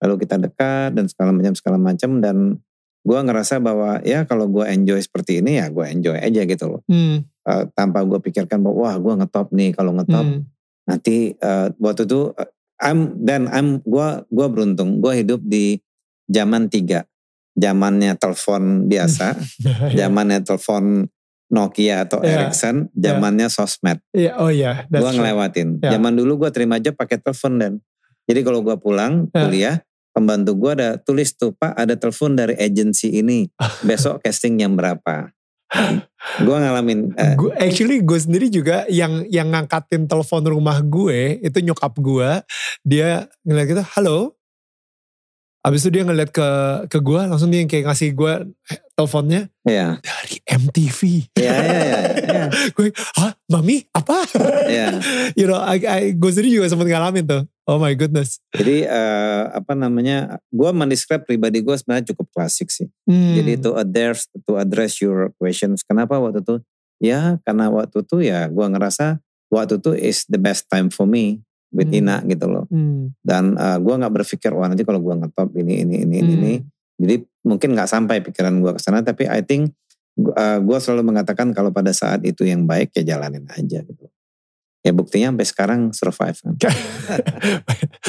Lalu 0.00 0.14
kita 0.24 0.40
dekat 0.40 0.96
dan 0.96 1.04
segala 1.12 1.30
macam 1.36 1.52
segala 1.52 1.76
macam 1.76 2.10
dan 2.24 2.56
gue 3.00 3.18
ngerasa 3.20 3.60
bahwa 3.60 4.00
ya 4.04 4.24
kalau 4.24 4.48
gue 4.48 4.64
enjoy 4.64 5.00
seperti 5.00 5.44
ini 5.44 5.60
ya 5.60 5.68
gue 5.68 5.84
enjoy 5.84 6.16
aja 6.16 6.42
gitu 6.48 6.64
loh. 6.78 6.82
Hmm. 6.88 7.24
Uh, 7.44 7.64
tanpa 7.72 8.04
gue 8.04 8.20
pikirkan 8.20 8.60
bahwa 8.60 8.88
wah 8.88 8.96
gue 8.96 9.14
ngetop 9.24 9.48
nih 9.52 9.72
kalau 9.72 9.96
ngetop 9.96 10.24
Hmm. 10.24 10.44
nanti 10.88 11.36
uh, 11.40 11.72
waktu 11.80 12.04
itu 12.08 12.32
uh, 12.36 12.50
I'm 12.80 13.20
dan 13.20 13.46
I'm 13.52 13.84
gua 13.84 14.24
gua 14.32 14.48
beruntung 14.48 15.04
gua 15.04 15.12
hidup 15.12 15.44
di 15.44 15.78
zaman 16.32 16.72
tiga 16.72 17.04
zamannya 17.54 18.14
telepon 18.14 18.86
biasa 18.86 19.34
zamannya 19.98 20.40
telepon 20.40 21.06
Nokia 21.50 22.06
atau 22.06 22.22
Iya. 22.22 22.46
Ericsson 22.46 22.86
zamannya 22.94 23.50
sosmed 23.50 23.98
Iya, 24.14 24.38
oh 24.38 24.48
iya. 24.48 24.86
gua 24.86 25.10
true. 25.10 25.18
ngelewatin 25.18 25.68
Ya. 25.82 25.98
zaman 25.98 26.14
dulu 26.14 26.46
gua 26.46 26.50
terima 26.50 26.78
aja 26.78 26.90
pakai 26.90 27.18
telepon 27.18 27.58
dan 27.58 27.72
jadi 28.24 28.40
kalau 28.40 28.62
gua 28.62 28.76
pulang 28.76 29.26
Ya. 29.30 29.42
kuliah 29.42 29.76
pembantu 30.10 30.54
gua 30.54 30.72
ada 30.74 30.88
tulis 30.96 31.34
tuh 31.34 31.50
pak 31.52 31.74
ada 31.74 31.94
telepon 31.94 32.34
dari 32.34 32.54
agensi 32.54 33.10
ini 33.12 33.50
besok 33.82 34.22
casting 34.22 34.58
jam 34.58 34.74
berapa 34.74 35.34
gua 36.40 36.56
ngalamin 36.58 37.14
Gue 37.34 37.50
actually 37.56 37.98
gue 38.00 38.18
sendiri 38.18 38.46
juga 38.46 38.86
yang 38.86 39.22
yang 39.26 39.50
ngangkatin 39.50 40.04
telepon 40.04 40.42
rumah 40.44 40.82
gue 40.82 41.38
itu 41.40 41.58
nyokap 41.60 41.94
gue 41.94 42.30
dia 42.82 43.30
ngeliat 43.42 43.66
gitu 43.68 43.84
halo 43.94 44.18
abis 45.60 45.84
itu 45.84 46.00
dia 46.00 46.04
ngeliat 46.08 46.32
ke 46.32 46.48
ke 46.88 46.98
gue 47.04 47.20
langsung 47.28 47.52
dia 47.52 47.60
kayak 47.68 47.92
ngasih 47.92 48.16
gue 48.16 48.32
teleponnya 48.96 49.52
ya 49.68 50.00
dari 50.00 50.36
MTV 50.48 51.00
ya 51.36 51.52
ya 51.52 51.80
ya, 51.84 52.00
ya. 52.24 52.44
gue 52.76 52.88
hah 53.20 53.36
mami 53.52 53.84
apa 53.92 54.24
ya. 54.72 54.96
you 55.38 55.44
know 55.44 55.60
I, 55.60 55.76
I, 55.84 56.02
gue 56.16 56.30
sendiri 56.32 56.60
juga 56.60 56.72
sempat 56.72 56.88
ngalamin 56.88 57.28
tuh 57.28 57.42
oh 57.68 57.76
my 57.76 57.92
goodness 57.92 58.40
Jadi 58.50 58.82
eh, 58.82 59.42
apa 59.54 59.78
namanya? 59.78 60.42
Gue 60.50 60.74
mendescribe 60.74 61.22
pribadi 61.22 61.62
gue 61.62 61.76
sebenarnya 61.78 62.10
cukup 62.12 62.26
klasik 62.34 62.66
sih. 62.66 62.90
Hmm. 63.06 63.38
Jadi 63.38 63.62
to 63.62 63.78
address 63.78 64.26
to 64.26 64.58
address 64.58 64.98
your 64.98 65.30
questions. 65.38 65.86
Kenapa 65.86 66.18
waktu 66.18 66.42
itu? 66.42 66.56
Ya 66.98 67.38
karena 67.46 67.70
waktu 67.70 68.02
itu 68.02 68.26
ya 68.26 68.50
gue 68.50 68.66
ngerasa 68.66 69.22
waktu 69.54 69.78
itu 69.78 69.92
is 69.94 70.26
the 70.26 70.36
best 70.36 70.66
time 70.66 70.90
for 70.90 71.06
me 71.06 71.40
with 71.70 71.90
Hmm. 71.90 72.26
Gitu 72.26 72.46
loh. 72.46 72.64
Hmm. 72.70 73.14
Dan 73.22 73.54
uh, 73.56 73.78
gue 73.78 73.94
nggak 73.94 74.12
berpikir 74.12 74.50
wah 74.54 74.66
nanti 74.70 74.82
kalau 74.82 75.00
gue 75.02 75.14
ngetop 75.14 75.50
ini 75.56 75.86
ini 75.86 75.96
ini 76.04 76.16
ini. 76.20 76.32
Hmm. 76.34 76.36
ini. 76.42 76.54
Jadi 77.00 77.14
mungkin 77.48 77.68
nggak 77.72 77.88
sampai 77.88 78.20
pikiran 78.20 78.60
gue 78.60 78.72
ke 78.76 78.80
sana. 78.82 79.00
Tapi 79.00 79.24
I 79.26 79.40
think 79.40 79.72
uh, 80.18 80.58
gue 80.60 80.78
selalu 80.78 81.02
mengatakan 81.06 81.54
kalau 81.56 81.72
pada 81.72 81.90
saat 81.94 82.20
itu 82.26 82.44
yang 82.44 82.68
baik 82.68 82.92
ya 82.94 83.16
jalanin 83.16 83.46
aja 83.48 83.80
gitu. 83.80 84.06
Ya 84.80 84.96
buktinya 84.96 85.28
sampai 85.36 85.44
sekarang 85.44 85.80
survive 85.92 86.40
kan. 86.40 86.56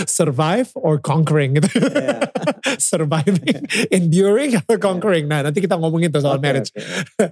survive 0.08 0.72
or 0.80 0.98
conquering 1.04 1.60
gitu 1.60 1.68
Iya. 1.84 2.32
surviving 2.92 3.68
enduring 3.92 4.58
atau 4.58 4.80
conquering 4.80 5.28
nah 5.28 5.44
nanti 5.46 5.60
kita 5.62 5.76
ngomongin 5.78 6.10
tuh 6.10 6.24
soal 6.24 6.40
Oke, 6.40 6.44
marriage 6.48 6.72
oke. 6.72 7.28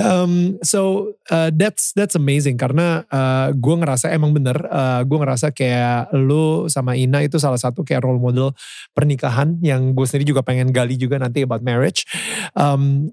um, 0.08 0.56
so 0.64 1.12
uh, 1.28 1.52
that's 1.52 1.92
that's 1.94 2.16
amazing 2.16 2.56
karena 2.56 3.04
uh, 3.12 3.52
gue 3.52 3.74
ngerasa 3.76 4.08
emang 4.10 4.32
bener 4.34 4.56
uh, 4.66 5.04
gue 5.04 5.18
ngerasa 5.20 5.52
kayak 5.52 6.10
lu 6.16 6.66
sama 6.72 6.96
Ina 6.96 7.22
itu 7.28 7.36
salah 7.36 7.60
satu 7.60 7.84
kayak 7.84 8.02
role 8.02 8.20
model 8.20 8.56
pernikahan 8.96 9.60
yang 9.60 9.92
gue 9.92 10.04
sendiri 10.08 10.32
juga 10.32 10.40
pengen 10.40 10.72
gali 10.72 10.96
juga 10.96 11.20
nanti 11.20 11.44
about 11.44 11.60
marriage 11.62 12.08
um, 12.56 13.12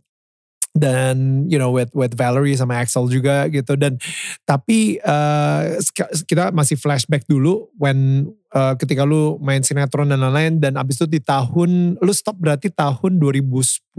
dan 0.75 1.47
you 1.49 1.57
know 1.57 1.71
with 1.73 1.89
with 1.95 2.13
Valerie 2.13 2.59
sama 2.59 2.77
Axel 2.83 3.07
juga 3.09 3.47
gitu 3.49 3.73
dan 3.79 3.95
tapi 4.45 4.99
uh, 5.01 5.79
kita 6.27 6.51
masih 6.51 6.77
flashback 6.77 7.23
dulu 7.25 7.71
when 7.79 8.29
uh, 8.53 8.75
ketika 8.77 9.07
lu 9.07 9.39
main 9.39 9.63
sinetron 9.63 10.11
dan 10.11 10.19
lain-lain 10.19 10.59
dan 10.59 10.75
abis 10.75 10.99
itu 10.99 11.07
di 11.07 11.23
tahun 11.23 11.95
lu 11.97 12.11
stop 12.11 12.37
berarti 12.37 12.69
tahun 12.69 13.17
2010 13.17 13.95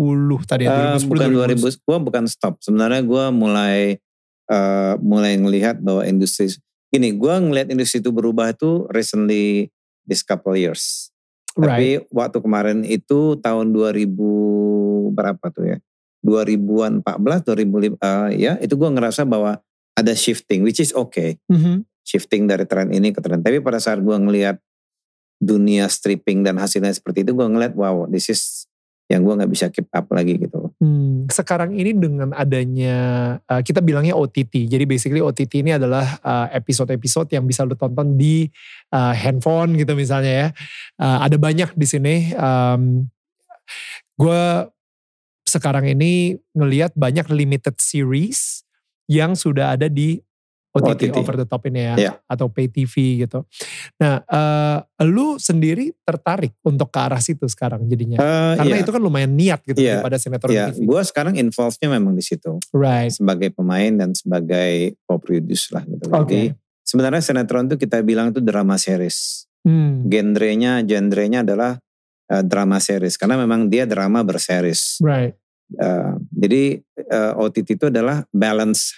tadi 0.47 0.69
ya 0.69 0.77
Eh, 0.77 1.01
2010 1.01 1.09
bukan 1.09 1.29
2011. 1.57 1.81
2000, 1.81 1.87
gue 1.89 1.99
bukan 2.13 2.25
stop. 2.29 2.55
Sebenarnya 2.61 3.03
gue 3.03 3.25
mulai 3.33 3.81
eh, 4.47 4.95
mulai 5.01 5.33
ngelihat 5.41 5.81
bahwa 5.81 6.05
industri 6.05 6.53
gini, 6.93 7.17
gue 7.17 7.35
ngelihat 7.35 7.73
industri 7.73 7.99
itu 7.99 8.13
berubah 8.13 8.53
itu 8.53 8.87
recently 8.93 9.73
this 10.07 10.23
couple 10.23 10.55
years. 10.55 11.11
right 11.57 11.73
Tapi 11.73 11.89
waktu 12.13 12.39
kemarin 12.45 12.79
itu 12.85 13.41
tahun 13.41 13.73
2000 13.73 15.17
berapa 15.17 15.47
tuh 15.51 15.65
ya? 15.73 15.79
2000-an 16.25 17.05
14, 17.05 17.45
2005 17.45 18.01
eh, 18.01 18.29
ya 18.37 18.53
itu 18.63 18.75
gue 18.77 18.91
ngerasa 18.91 19.25
bahwa 19.29 19.61
ada 19.97 20.13
shifting 20.13 20.63
which 20.65 20.81
is 20.81 20.93
okay. 20.93 21.41
Mhm. 21.49 21.85
Shifting 22.07 22.47
dari 22.47 22.63
tren 22.69 22.95
ini 22.95 23.11
ke 23.11 23.19
tren. 23.19 23.43
Tapi 23.43 23.59
pada 23.59 23.83
saat 23.83 23.99
gue 23.99 24.15
ngelihat 24.15 24.63
dunia 25.43 25.91
stripping 25.91 26.47
dan 26.47 26.57
hasilnya 26.57 26.95
seperti 26.95 27.27
itu 27.27 27.37
gue 27.37 27.45
ngeliat 27.45 27.77
wow 27.77 28.09
this 28.09 28.33
is 28.33 28.65
yang 29.07 29.23
gue 29.23 29.39
nggak 29.39 29.53
bisa 29.53 29.67
keep 29.71 29.87
up 29.95 30.07
lagi 30.11 30.35
gitu 30.35 30.67
loh. 30.67 30.71
Hmm, 30.83 31.31
sekarang 31.31 31.79
ini 31.79 31.95
dengan 31.95 32.35
adanya 32.35 32.99
uh, 33.47 33.63
kita 33.63 33.79
bilangnya 33.79 34.19
OTT. 34.19 34.67
Jadi 34.67 34.83
basically 34.83 35.23
OTT 35.23 35.63
ini 35.63 35.79
adalah 35.79 36.19
uh, 36.27 36.51
episode-episode 36.51 37.31
yang 37.31 37.47
bisa 37.47 37.63
lu 37.63 37.79
tonton 37.79 38.19
di 38.19 38.51
uh, 38.91 39.15
handphone 39.15 39.79
gitu 39.79 39.95
misalnya 39.95 40.33
ya. 40.35 40.49
Uh, 40.99 41.23
ada 41.23 41.39
banyak 41.39 41.71
di 41.79 41.87
sini. 41.87 42.35
Um, 42.35 43.07
gue 44.19 44.43
sekarang 45.47 45.87
ini 45.87 46.35
ngelihat 46.53 46.93
banyak 46.93 47.31
limited 47.31 47.79
series 47.79 48.67
yang 49.07 49.39
sudah 49.39 49.79
ada 49.79 49.87
di 49.87 50.19
OTT, 50.77 51.09
OTT. 51.09 51.17
over 51.17 51.35
the 51.41 51.49
top 51.49 51.65
ini 51.65 51.81
ya, 51.81 51.95
Iya. 51.97 52.13
atau 52.29 52.53
pay 52.53 52.69
TV 52.69 53.25
gitu. 53.25 53.49
Nah, 53.97 54.21
uh, 54.29 54.85
lu 55.09 55.41
sendiri 55.41 55.97
tertarik 56.05 56.53
untuk 56.61 56.93
ke 56.93 57.01
arah 57.01 57.17
situ 57.17 57.49
sekarang 57.49 57.89
jadinya? 57.89 58.21
Eh, 58.21 58.55
Karena 58.61 58.77
iya. 58.77 58.85
itu 58.85 58.93
kan 58.93 59.01
lumayan 59.01 59.33
niat 59.33 59.65
gitu 59.65 59.81
Iya, 59.81 60.05
daripada 60.05 60.21
sinetron 60.21 60.53
Ya, 60.53 60.69
TV. 60.69 60.85
gue 60.85 61.01
sekarang 61.01 61.33
involve-nya 61.41 61.89
memang 61.89 62.13
di 62.13 62.21
situ 62.21 62.61
Right. 62.77 63.09
sebagai 63.09 63.57
pemain 63.57 63.89
dan 63.89 64.13
sebagai 64.13 65.01
co-produce 65.09 65.73
lah 65.73 65.81
gitu. 65.89 66.13
Oke. 66.13 66.29
Jadi 66.29 66.41
sebenarnya 66.85 67.23
sinetron 67.25 67.73
itu 67.73 67.81
kita 67.81 68.05
bilang 68.05 68.29
itu 68.29 68.45
drama 68.45 68.77
series. 68.77 69.49
Hmm. 69.65 70.05
Genrenya, 70.07 70.85
genrenya 70.85 71.41
adalah 71.41 71.81
eh, 72.31 72.43
drama 72.45 72.79
series 72.79 73.15
karena 73.17 73.37
memang 73.39 73.67
dia 73.71 73.85
drama 73.87 74.23
berseries. 74.23 74.99
Right. 75.03 75.35
Eh, 75.75 76.13
jadi 76.31 76.63
eh, 77.03 77.33
OTT 77.35 77.69
itu 77.75 77.87
adalah 77.91 78.23
balance 78.31 78.95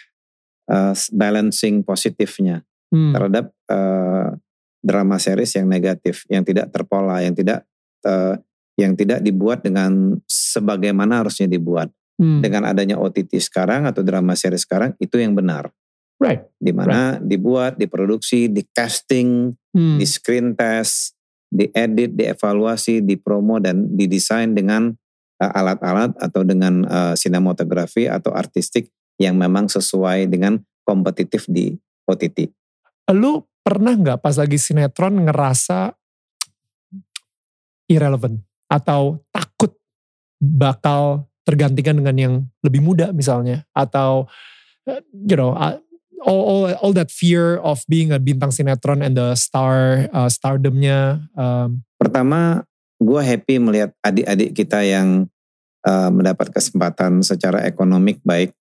eh, 0.68 0.94
balancing 1.12 1.82
positifnya 1.82 2.62
Hmm. 2.88 3.12
terhadap 3.12 3.52
eh, 3.68 4.32
drama 4.80 5.20
series 5.20 5.52
yang 5.60 5.68
negatif, 5.68 6.24
yang 6.32 6.40
tidak 6.40 6.72
terpola, 6.72 7.20
yang 7.20 7.36
tidak 7.36 7.68
eh, 8.00 8.40
yang 8.80 8.96
tidak 8.96 9.20
dibuat 9.20 9.60
dengan 9.60 10.16
sebagaimana 10.24 11.20
harusnya 11.20 11.44
dibuat. 11.44 11.92
Hmm. 12.18 12.42
dengan 12.42 12.66
adanya 12.66 12.98
OTT 12.98 13.38
sekarang 13.38 13.86
atau 13.86 14.02
drama 14.02 14.34
series 14.34 14.66
sekarang 14.66 14.90
itu 14.98 15.14
yang 15.22 15.38
benar. 15.38 15.70
Right. 16.18 16.42
Di 16.58 16.74
mana 16.74 17.14
dibuat, 17.22 17.78
diproduksi, 17.78 18.50
di 18.50 18.66
casting, 18.74 19.54
Hmm. 19.70 20.02
di 20.02 20.06
screen 20.08 20.56
test, 20.58 21.14
diedit, 21.48 22.12
dievaluasi, 22.12 23.00
dipromo 23.00 23.56
dan 23.58 23.88
didesain 23.96 24.52
dengan 24.52 24.92
uh, 25.40 25.52
alat-alat 25.52 26.12
atau 26.20 26.44
dengan 26.44 26.84
uh, 26.84 27.14
sinematografi 27.16 28.06
atau 28.06 28.36
artistik 28.36 28.92
yang 29.18 29.34
memang 29.34 29.66
sesuai 29.66 30.28
dengan 30.30 30.60
kompetitif 30.86 31.48
di 31.50 31.74
OTT. 32.06 32.48
Lu 33.16 33.44
pernah 33.64 33.92
nggak 33.92 34.20
pas 34.24 34.36
lagi 34.38 34.56
sinetron 34.56 35.28
ngerasa 35.28 35.92
irrelevant 37.88 38.40
atau 38.68 39.20
takut 39.32 39.72
bakal 40.38 41.28
tergantikan 41.42 41.96
dengan 41.96 42.16
yang 42.16 42.34
lebih 42.60 42.84
muda 42.84 43.08
misalnya 43.16 43.64
atau 43.72 44.28
eh, 44.84 45.00
you 45.12 45.36
know 45.36 45.56
uh, 45.56 45.80
all, 46.22 46.42
all 46.42 46.62
all 46.80 46.92
that 46.92 47.10
fear 47.10 47.58
of 47.60 47.82
being 47.86 48.10
a 48.10 48.18
bintang 48.18 48.50
sinetron 48.50 49.00
and 49.00 49.14
the 49.14 49.34
star 49.34 50.06
uh, 50.10 50.26
stardomnya 50.26 51.22
um, 51.34 51.82
Pertama, 51.98 52.62
gue 52.96 53.20
happy 53.20 53.58
melihat 53.58 53.90
adik-adik 54.00 54.54
kita 54.54 54.82
yang 54.82 55.26
uh, 55.82 56.10
mendapat 56.10 56.50
kesempatan 56.50 57.26
secara 57.26 57.66
ekonomik 57.66 58.22
baik. 58.22 58.54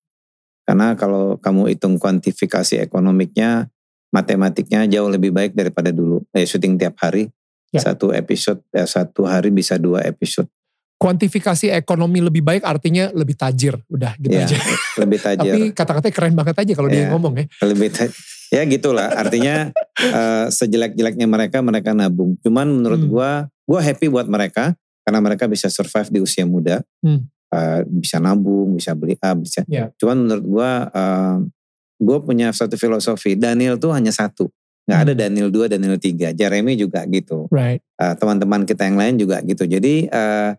Karena 0.65 0.97
kalau 0.97 1.37
kamu 1.37 1.71
hitung 1.71 1.95
kuantifikasi 1.95 2.81
ekonomiknya, 2.81 3.69
matematiknya 4.09 4.89
jauh 4.89 5.07
lebih 5.07 5.31
baik 5.31 5.53
daripada 5.53 5.93
dulu. 5.93 6.25
Eh, 6.33 6.43
syuting 6.43 6.75
tiap 6.75 6.97
hari, 6.99 7.29
Ya. 7.67 7.83
satu 7.83 8.15
episode, 8.15 8.63
eh, 8.71 8.87
satu 8.87 9.27
hari 9.27 9.51
bisa 9.51 9.75
dua 9.75 9.99
episode. 10.01 10.47
kuantifikasi 10.97 11.69
ekonomi 11.77 12.25
lebih 12.25 12.41
baik 12.41 12.65
artinya 12.65 13.13
lebih 13.13 13.37
tajir 13.37 13.77
udah 13.85 14.17
gitu 14.17 14.33
Ya, 14.33 14.49
aja 14.49 14.57
lebih 14.97 15.19
tajir. 15.19 15.53
tapi 15.53 15.61
kata-katanya 15.71 16.13
keren 16.13 16.33
banget 16.33 16.55
aja 16.57 16.73
kalau 16.73 16.87
dia 16.87 17.03
Ya. 17.03 17.09
ngomong 17.09 17.33
ya 17.35 17.45
lebih 17.63 17.89
ta- 17.89 18.13
ya 18.47 18.61
gitulah 18.63 19.09
artinya 19.13 19.69
eh, 20.17 20.45
sejelek-jeleknya 20.49 21.25
mereka 21.25 21.57
mereka 21.59 21.91
nabung 21.91 22.35
cuman 22.39 22.67
menurut 22.67 22.99
Hmm. 22.99 23.09
gua 23.09 23.29
gua 23.63 23.79
happy 23.79 24.07
buat 24.07 24.25
mereka 24.25 24.73
karena 25.01 25.19
mereka 25.19 25.45
bisa 25.45 25.67
survive 25.67 26.09
di 26.09 26.19
usia 26.19 26.43
muda 26.43 26.81
Hmm. 26.99 27.27
Eh, 27.47 27.81
bisa 27.87 28.17
nabung 28.17 28.75
bisa 28.75 28.91
beli 28.91 29.15
A 29.19 29.31
bisa 29.31 29.63
Ya. 29.65 29.87
cuman 29.95 30.19
menurut 30.19 30.45
gua 30.45 30.71
eh, 30.85 31.35
gua 31.97 32.17
punya 32.19 32.51
satu 32.51 32.75
filosofi 32.75 33.33
Daniel 33.33 33.75
tuh 33.75 33.89
hanya 33.89 34.11
satu 34.11 34.51
nggak 34.83 34.95
Hmm. 34.95 35.05
ada 35.05 35.13
Daniel 35.17 35.47
2 35.47 35.67
Daniel 35.67 35.95
3 35.95 36.31
Jeremy 36.31 36.73
juga 36.73 37.03
gitu 37.05 37.47
right 37.49 37.79
Eh, 37.97 38.13
teman-teman 38.13 38.61
kita 38.61 38.83
yang 38.83 38.95
lain 38.95 39.15
juga 39.15 39.41
gitu 39.41 39.63
jadi 39.63 40.05
eh, 40.05 40.51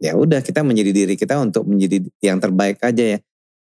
ya 0.00 0.12
udah 0.14 0.40
kita 0.40 0.62
menjadi 0.62 0.90
diri 0.94 1.12
kita 1.12 1.36
untuk 1.36 1.68
menjadi 1.68 2.00
yang 2.20 2.38
terbaik 2.38 2.80
aja 2.80 3.04
ya 3.06 3.18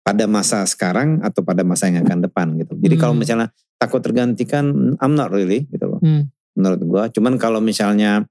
pada 0.05 0.29
masa 0.29 0.61
sekarang 0.69 1.25
atau 1.25 1.41
pada 1.41 1.65
masa 1.65 1.89
yang 1.89 2.05
akan 2.05 2.29
depan 2.29 2.53
gitu. 2.61 2.77
Jadi 2.77 2.95
kalau 3.01 3.17
Hmm. 3.17 3.25
misalnya 3.25 3.47
takut 3.81 4.05
tergantikan, 4.05 4.93
I'm 5.01 5.17
not 5.17 5.33
really 5.33 5.65
gitu 5.73 5.97
loh. 5.97 5.99
Hmm. 6.05 6.29
Menurut 6.53 6.81
gua, 6.85 7.03
cuman 7.09 7.41
kalau 7.41 7.57
misalnya 7.57 8.21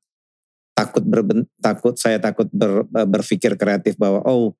takut 0.79 1.03
berben, 1.03 1.51
takut 1.59 1.99
saya 1.99 2.23
takut 2.23 2.47
ber- 2.55 2.87
berpikir 2.87 3.59
kreatif 3.59 3.99
bahwa 3.99 4.23
oh 4.23 4.55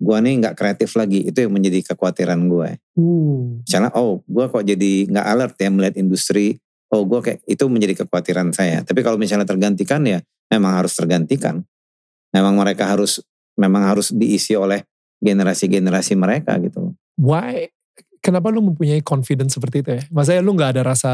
gua 0.00 0.24
nih 0.24 0.40
nggak 0.40 0.56
kreatif 0.56 0.96
lagi 0.96 1.28
itu 1.28 1.44
yang 1.44 1.52
menjadi 1.52 1.92
kekhawatiran 1.92 2.40
gue. 2.48 2.80
Uh. 2.96 3.60
Misalnya 3.60 3.92
oh 3.92 4.24
gua 4.24 4.48
kok 4.48 4.64
jadi 4.64 5.12
nggak 5.12 5.26
alert 5.28 5.54
ya 5.60 5.68
melihat 5.68 6.00
industri. 6.00 6.56
Oh 6.88 7.04
gua 7.04 7.20
kayak 7.20 7.44
itu 7.44 7.68
menjadi 7.68 8.00
kekhawatiran 8.00 8.56
saya. 8.56 8.80
Tapi 8.80 9.04
kalau 9.04 9.20
misalnya 9.20 9.44
tergantikan 9.44 10.00
ya 10.08 10.24
memang 10.48 10.72
harus 10.80 10.96
tergantikan. 10.96 11.60
Memang 12.32 12.56
mereka 12.56 12.88
harus 12.88 13.20
memang 13.60 13.92
harus 13.92 14.08
diisi 14.08 14.56
oleh 14.56 14.84
generasi-generasi 15.20 16.14
mereka 16.18 16.56
gitu. 16.60 16.92
Why? 17.16 17.72
Kenapa 18.20 18.50
lu 18.50 18.60
mempunyai 18.72 19.00
confidence 19.00 19.54
seperti 19.56 19.86
itu 19.86 19.90
ya? 19.96 20.02
Maksudnya 20.10 20.42
lu 20.42 20.52
nggak 20.56 20.70
ada 20.76 20.82
rasa 20.82 21.12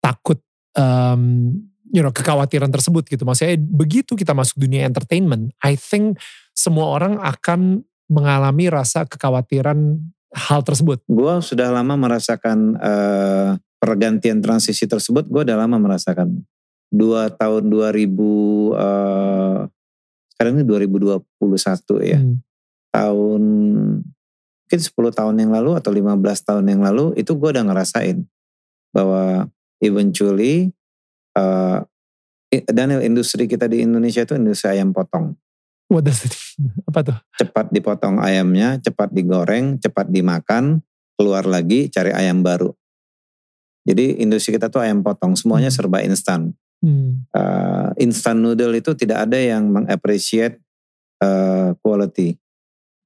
takut, 0.00 0.40
um, 0.78 1.52
you 1.92 2.00
know, 2.00 2.14
kekhawatiran 2.14 2.72
tersebut 2.72 3.06
gitu. 3.06 3.22
Maksudnya 3.22 3.60
begitu 3.60 4.16
kita 4.16 4.32
masuk 4.32 4.58
dunia 4.58 4.88
entertainment, 4.88 5.52
I 5.60 5.76
think 5.76 6.18
semua 6.56 6.88
orang 6.88 7.20
akan 7.20 7.84
mengalami 8.08 8.70
rasa 8.70 9.04
kekhawatiran 9.04 9.98
hal 10.34 10.60
tersebut. 10.62 11.02
Gue 11.06 11.34
sudah 11.42 11.70
lama 11.74 11.94
merasakan 11.96 12.78
eh, 12.78 13.50
pergantian 13.80 14.38
transisi 14.40 14.86
tersebut. 14.88 15.26
Gue 15.28 15.42
udah 15.46 15.58
lama 15.58 15.76
merasakan. 15.76 16.42
Dua 16.86 17.28
tahun 17.34 17.66
2000, 17.66 18.78
eh, 18.78 19.58
sekarang 20.36 20.52
ini 20.60 20.64
2021 20.64 22.04
ya. 22.06 22.18
Hmm. 22.22 22.38
Tahun 22.96 23.42
mungkin 24.66 24.80
10 24.82 25.18
tahun 25.18 25.34
yang 25.38 25.52
lalu 25.52 25.78
atau 25.78 25.90
15 25.94 26.16
tahun 26.48 26.64
yang 26.66 26.80
lalu 26.82 27.14
itu 27.14 27.36
gue 27.38 27.48
udah 27.54 27.64
ngerasain 27.68 28.24
bahwa 28.90 29.46
eventually 29.78 30.72
eh, 31.36 31.78
Daniel 32.66 33.04
industri 33.04 33.44
kita 33.46 33.68
di 33.68 33.84
Indonesia 33.84 34.24
itu 34.24 34.34
industri 34.34 34.72
ayam 34.74 34.90
potong. 34.96 35.36
What 35.86 36.02
does 36.08 36.24
it 36.26 36.34
Apa 36.90 37.04
tuh? 37.06 37.18
cepat 37.38 37.70
dipotong 37.70 38.18
ayamnya, 38.18 38.80
cepat 38.82 39.12
digoreng, 39.12 39.78
cepat 39.78 40.10
dimakan, 40.10 40.80
keluar 41.14 41.44
lagi 41.46 41.86
cari 41.92 42.10
ayam 42.10 42.40
baru. 42.42 42.72
Jadi 43.86 44.18
industri 44.18 44.58
kita 44.58 44.66
tuh 44.66 44.82
ayam 44.82 45.06
potong, 45.06 45.38
semuanya 45.38 45.70
Hmm. 45.70 45.76
serba 45.78 46.02
instan. 46.02 46.50
Hmm. 46.82 47.22
Uh, 47.30 47.94
instant 48.02 48.42
noodle 48.42 48.74
itu 48.74 48.92
tidak 48.98 49.30
ada 49.30 49.38
yang 49.38 49.70
mengappreciate 49.70 50.58
uh, 51.22 51.70
quality. 51.78 52.34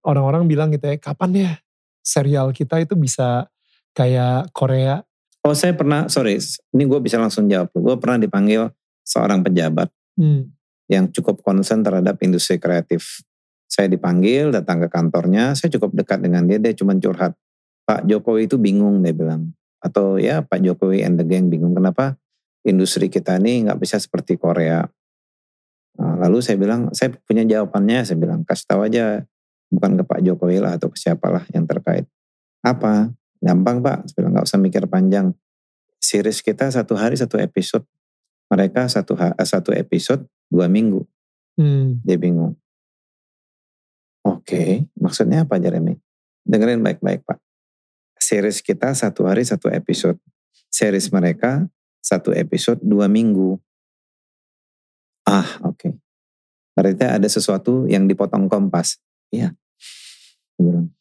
Orang-orang 0.00 0.48
bilang 0.48 0.72
gitu 0.72 0.88
ya, 0.88 0.96
kapan 0.96 1.30
ya 1.36 1.52
serial 2.00 2.50
kita 2.56 2.80
itu 2.80 2.96
bisa 2.96 3.48
kayak 3.92 4.48
Korea? 4.56 5.04
Oh 5.40 5.56
saya 5.56 5.72
pernah, 5.72 6.08
sorry, 6.08 6.36
ini 6.76 6.84
gue 6.84 7.00
bisa 7.00 7.16
langsung 7.16 7.48
jawab. 7.48 7.72
Gue 7.72 7.96
pernah 7.96 8.20
dipanggil 8.20 8.68
seorang 9.04 9.40
pejabat 9.40 9.88
Hmm. 10.20 10.52
yang 10.90 11.08
cukup 11.08 11.40
concern 11.40 11.80
terhadap 11.80 12.20
industri 12.20 12.60
kreatif. 12.60 13.24
Saya 13.70 13.88
dipanggil, 13.88 14.52
datang 14.52 14.84
ke 14.84 14.88
kantornya, 14.90 15.56
saya 15.56 15.72
cukup 15.72 15.96
dekat 15.96 16.20
dengan 16.20 16.44
dia, 16.44 16.60
dia 16.60 16.76
cuma 16.76 16.92
curhat. 16.98 17.32
Pak 17.88 18.04
Jokowi 18.04 18.50
itu 18.50 18.60
bingung, 18.60 19.00
dia 19.00 19.14
bilang. 19.16 19.54
Atau 19.80 20.20
ya 20.20 20.44
Pak 20.44 20.60
Jokowi 20.60 21.06
and 21.06 21.16
the 21.16 21.24
gang 21.24 21.48
bingung, 21.48 21.72
kenapa 21.72 22.20
industri 22.66 23.08
kita 23.08 23.40
ini 23.40 23.64
nggak 23.64 23.80
bisa 23.80 23.96
seperti 23.96 24.36
Korea. 24.36 24.84
Nah, 25.96 26.14
lalu 26.20 26.44
saya 26.44 26.60
bilang, 26.60 26.92
saya 26.92 27.16
punya 27.24 27.46
jawabannya, 27.48 28.04
saya 28.04 28.18
bilang, 28.20 28.44
kasih 28.44 28.66
tahu 28.68 28.80
aja, 28.84 29.24
bukan 29.70 29.96
ke 29.96 30.02
Pak 30.04 30.20
Jokowi 30.26 30.58
lah 30.58 30.76
atau 30.76 30.90
ke 30.90 30.98
siapalah 30.98 31.46
yang 31.54 31.64
terkait. 31.64 32.04
Apa? 32.60 33.14
Gampang 33.40 33.80
Pak, 33.80 34.10
saya 34.10 34.14
bilang, 34.20 34.36
nggak 34.36 34.46
usah 34.50 34.60
mikir 34.60 34.84
panjang. 34.90 35.32
Series 35.96 36.44
kita 36.44 36.68
satu 36.68 36.98
hari 36.98 37.16
satu 37.16 37.40
episode, 37.40 37.86
mereka 38.52 38.84
satu 38.90 39.16
ha- 39.16 39.36
satu 39.40 39.72
episode 39.72 40.26
dua 40.52 40.68
minggu. 40.68 41.06
Hmm. 41.56 42.02
Dia 42.04 42.20
bingung. 42.20 42.58
Oke, 44.26 44.84
maksudnya 44.98 45.48
apa 45.48 45.56
Jeremy? 45.56 45.96
Dengerin 46.44 46.84
baik-baik 46.84 47.24
Pak. 47.24 47.38
Series 48.20 48.60
kita 48.60 48.92
satu 48.92 49.24
hari 49.24 49.46
satu 49.46 49.72
episode. 49.72 50.20
Series 50.68 51.08
mereka 51.08 51.64
satu 52.04 52.36
episode 52.36 52.80
dua 52.84 53.08
minggu. 53.08 53.56
Ah, 55.24 55.60
oke. 55.64 55.96
Berarti 56.76 57.04
ada 57.04 57.28
sesuatu 57.28 57.88
yang 57.88 58.04
dipotong 58.08 58.48
kompas. 58.48 59.00
Iya. 59.32 59.56
Bilang. 60.60 60.92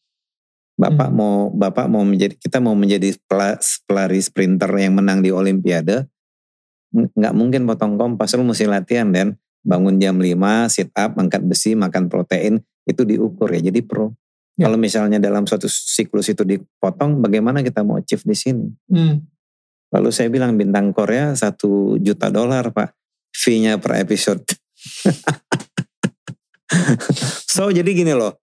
Bapak 0.80 1.12
Hmm. 1.12 1.20
mau 1.20 1.38
Bapak 1.52 1.92
mau 1.92 2.08
menjadi 2.08 2.40
kita 2.40 2.64
mau 2.64 2.72
menjadi 2.72 3.12
pela- 3.28 3.60
pelari 3.84 4.24
sprinter 4.24 4.72
yang 4.80 4.96
menang 4.96 5.20
di 5.20 5.36
Olimpiade. 5.36 6.08
Nggak 6.96 7.36
mungkin 7.36 7.68
potong 7.68 8.00
kompas, 8.00 8.34
lu 8.40 8.48
mesti 8.48 8.66
latihan 8.66 9.12
dan 9.12 9.36
bangun 9.62 10.00
jam 10.00 10.18
5, 10.18 10.72
sit 10.72 10.90
up, 10.96 11.20
angkat 11.20 11.44
besi, 11.44 11.76
makan 11.76 12.08
protein, 12.08 12.64
itu 12.88 13.04
diukur 13.04 13.52
ya. 13.52 13.60
Jadi 13.60 13.84
pro. 13.84 14.16
Ya. 14.56 14.68
Kalau 14.68 14.80
misalnya 14.80 15.20
dalam 15.20 15.46
suatu 15.46 15.68
siklus 15.68 16.32
itu 16.32 16.48
dipotong, 16.48 17.20
bagaimana 17.20 17.62
kita 17.62 17.84
mau 17.84 18.00
achieve 18.00 18.24
di 18.24 18.36
sini? 18.36 18.68
Hmm. 18.92 19.20
Lalu 19.90 20.10
saya 20.16 20.32
bilang 20.32 20.56
bintang 20.56 20.96
Korea 20.96 21.36
satu 21.36 22.00
juta 22.00 22.32
dolar 22.32 22.72
pak, 22.72 22.96
fee-nya 23.36 23.78
per 23.78 24.00
episode. 24.00 24.48
so 27.54 27.74
jadi 27.74 27.88
gini 27.88 28.14
loh, 28.14 28.38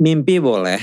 mimpi 0.00 0.40
boleh, 0.40 0.80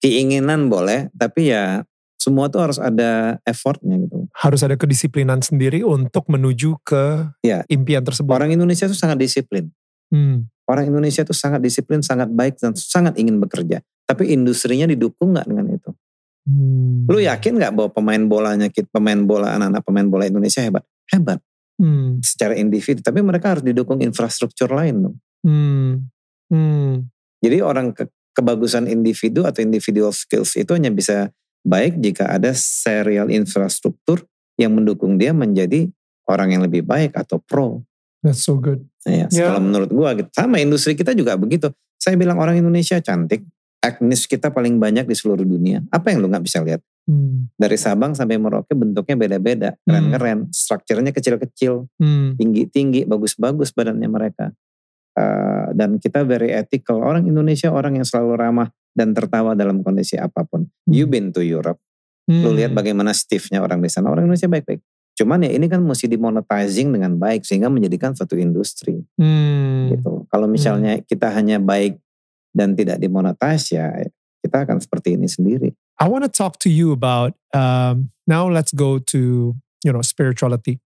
keinginan 0.00 0.66
boleh, 0.72 1.12
tapi 1.14 1.52
ya 1.52 1.84
semua 2.16 2.46
tuh 2.48 2.62
harus 2.62 2.78
ada 2.78 3.38
effortnya 3.42 3.98
gitu. 3.98 4.30
Harus 4.32 4.62
ada 4.62 4.78
kedisiplinan 4.78 5.42
sendiri 5.42 5.82
untuk 5.82 6.30
menuju 6.30 6.78
ke 6.86 7.28
Ya. 7.42 7.66
impian 7.66 8.02
tersebut. 8.02 8.30
Orang 8.30 8.54
Indonesia 8.54 8.86
tuh 8.86 8.96
sangat 8.96 9.18
disiplin. 9.20 9.68
Hmm. 10.08 10.46
Orang 10.64 10.86
Indonesia 10.86 11.26
tuh 11.26 11.34
sangat 11.34 11.60
disiplin, 11.60 12.00
sangat 12.00 12.30
baik 12.30 12.56
dan 12.62 12.72
sangat 12.78 13.18
ingin 13.18 13.42
bekerja. 13.42 13.82
Tapi 14.06 14.30
industrinya 14.30 14.86
didukung 14.86 15.34
nggak 15.34 15.46
dengan 15.50 15.66
itu? 15.74 15.90
Hmm. 16.46 17.06
Lu 17.10 17.18
yakin 17.18 17.58
nggak 17.58 17.72
bahwa 17.74 17.90
pemain 17.90 18.22
bolanya, 18.22 18.66
pemain 18.70 19.18
bola 19.26 19.58
anak-anak 19.58 19.82
pemain 19.82 20.06
bola 20.06 20.24
Indonesia 20.30 20.62
hebat? 20.62 20.86
Hebat 21.10 21.42
Hmm. 21.82 22.22
secara 22.22 22.54
individu. 22.54 23.02
Tapi 23.02 23.18
mereka 23.18 23.58
harus 23.58 23.66
didukung 23.66 23.98
infrastruktur 23.98 24.70
lain 24.70 25.10
dong. 25.10 25.16
Hmm. 25.42 26.06
Hmm. 26.46 27.10
Jadi 27.42 27.58
orang 27.58 27.90
ke- 27.90 28.06
kebagusan 28.32 28.88
individu 28.88 29.44
atau 29.44 29.60
individual 29.60 30.12
skills 30.12 30.56
itu 30.56 30.72
hanya 30.72 30.88
bisa 30.88 31.30
baik 31.62 32.00
jika 32.02 32.26
ada 32.32 32.50
serial 32.56 33.30
infrastruktur 33.30 34.24
yang 34.58 34.74
mendukung 34.74 35.16
dia 35.16 35.30
menjadi 35.32 35.88
orang 36.28 36.56
yang 36.56 36.62
lebih 36.64 36.84
baik 36.84 37.16
atau 37.16 37.38
pro. 37.38 37.82
That's 38.22 38.46
so 38.46 38.58
good. 38.58 38.86
Nah, 39.02 39.26
ya, 39.26 39.26
Ya. 39.30 39.46
Kalau 39.50 39.62
menurut 39.62 39.90
gua 39.90 40.14
gitu. 40.14 40.30
Sama 40.30 40.62
industri 40.62 40.94
kita 40.94 41.10
juga 41.12 41.34
begitu. 41.34 41.70
Saya 41.98 42.14
bilang 42.14 42.38
orang 42.38 42.58
Indonesia 42.58 42.98
cantik. 43.02 43.42
Etnis 43.82 44.30
kita 44.30 44.54
paling 44.54 44.78
banyak 44.78 45.10
di 45.10 45.14
seluruh 45.18 45.42
dunia. 45.42 45.82
Apa 45.90 46.14
yang 46.14 46.22
lu 46.22 46.30
nggak 46.30 46.46
bisa 46.46 46.62
lihat? 46.62 46.78
Hmm. 47.02 47.50
Dari 47.58 47.74
Sabang 47.74 48.14
sampai 48.14 48.38
Merauke 48.38 48.78
bentuknya 48.78 49.18
beda-beda. 49.18 49.74
Keren-keren. 49.82 50.54
Strukturnya 50.54 51.10
kecil-kecil. 51.10 51.90
Hmm. 51.98 52.38
Tinggi-tinggi. 52.38 53.10
Bagus-bagus 53.10 53.74
badannya 53.74 54.06
mereka. 54.06 54.54
Uh, 55.12 55.68
dan 55.76 56.00
kita 56.00 56.24
very 56.24 56.48
ethical. 56.56 57.04
Orang 57.04 57.28
Indonesia 57.28 57.68
orang 57.68 58.00
yang 58.00 58.06
selalu 58.08 58.32
ramah 58.40 58.68
dan 58.96 59.12
tertawa 59.12 59.52
dalam 59.52 59.84
kondisi 59.84 60.16
apa 60.16 60.44
pun. 60.48 60.68
You 60.88 61.04
been 61.04 61.32
to 61.36 61.44
Europe. 61.44 61.80
Lu 62.30 62.48
Hmm. 62.48 62.56
lihat 62.56 62.72
bagaimana 62.72 63.12
stiffnya 63.12 63.60
orang 63.60 63.84
di 63.84 63.90
sana. 63.92 64.08
Orang 64.08 64.24
Indonesia 64.24 64.48
baik-baik. 64.48 64.80
Cuman 65.12 65.44
ya 65.44 65.52
ini 65.52 65.68
kan 65.68 65.84
mesti 65.84 66.08
dimonetizing 66.08 66.88
dengan 66.96 67.20
baik 67.20 67.44
sehingga 67.44 67.68
menjadikan 67.68 68.16
suatu 68.16 68.40
industri 68.40 69.04
Hmm. 69.20 69.92
gitu. 69.92 70.24
Kalau 70.32 70.48
misalnya 70.48 70.96
kita 71.04 71.28
hanya 71.28 71.60
baik 71.60 72.00
dan 72.56 72.72
tidak 72.72 72.96
dimonetize 72.96 73.76
ya 73.76 73.92
kita 74.40 74.64
akan 74.64 74.80
seperti 74.80 75.20
ini 75.20 75.28
sendiri. 75.28 75.70
I 76.00 76.08
want 76.08 76.24
to 76.24 76.32
talk 76.32 76.56
to 76.64 76.70
you 76.72 76.90
about 76.90 77.36
um, 77.52 78.08
now. 78.24 78.48
Let's 78.48 78.72
go 78.72 78.96
to 79.12 79.52
you 79.84 79.90
know 79.92 80.00
spirituality. 80.00 80.80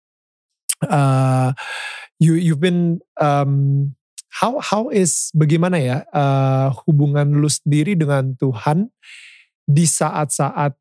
Uh, 0.83 1.55
you 2.21 2.35
you've 2.37 2.61
been 2.61 3.01
um, 3.17 3.95
how 4.37 4.61
how 4.61 4.93
is 4.93 5.33
bagaimana 5.33 5.81
ya 5.81 5.99
uh, 6.13 6.69
hubungan 6.85 7.41
lu 7.41 7.49
sendiri 7.49 7.97
dengan 7.97 8.37
Tuhan 8.37 8.93
di 9.67 9.89
saat-saat 9.89 10.77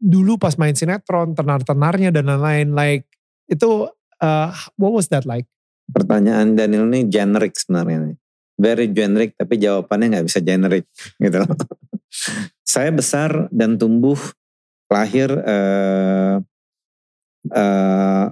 dulu 0.00 0.40
pas 0.40 0.56
main 0.56 0.74
sinetron 0.74 1.36
tenar-tenarnya 1.36 2.10
dan 2.10 2.26
lain-lain 2.26 2.72
like 2.72 3.04
itu 3.46 3.86
uh, 4.20 4.50
what 4.76 4.92
was 4.94 5.08
that 5.10 5.24
like? 5.26 5.46
Pertanyaan 5.90 6.54
Daniel 6.54 6.86
ini 6.86 7.06
generic 7.10 7.58
sebenarnya. 7.58 8.14
nih. 8.14 8.16
Very 8.60 8.86
generic 8.92 9.34
tapi 9.34 9.56
jawabannya 9.56 10.06
nggak 10.16 10.26
bisa 10.28 10.40
generic 10.44 10.86
gitu 11.22 11.36
loh. 11.42 11.54
Saya 12.62 12.90
besar 12.94 13.50
dan 13.50 13.80
tumbuh 13.80 14.18
lahir 14.90 15.30
eh, 15.30 16.36
eh, 17.54 18.26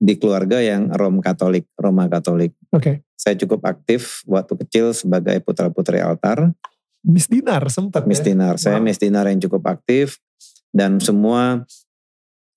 di 0.00 0.14
keluarga 0.16 0.62
yang 0.62 0.88
Rom 0.94 1.18
Katolik, 1.20 1.68
Roma 1.76 2.06
Katolik. 2.06 2.54
Oke. 2.72 3.09
Saya 3.20 3.36
cukup 3.36 3.60
aktif 3.68 4.24
waktu 4.24 4.56
kecil 4.64 4.96
sebagai 4.96 5.36
putra-putri 5.44 6.00
altar. 6.00 6.56
Miss 7.04 7.28
Dinar 7.28 7.68
sempat 7.68 8.08
Miss 8.08 8.24
ya? 8.24 8.32
Dinar, 8.32 8.56
saya 8.56 8.80
Wow. 8.80 8.84
Miss 8.88 8.96
Dinar 8.96 9.28
yang 9.28 9.40
cukup 9.44 9.68
aktif 9.68 10.16
dan 10.72 10.96
semua 11.00 11.68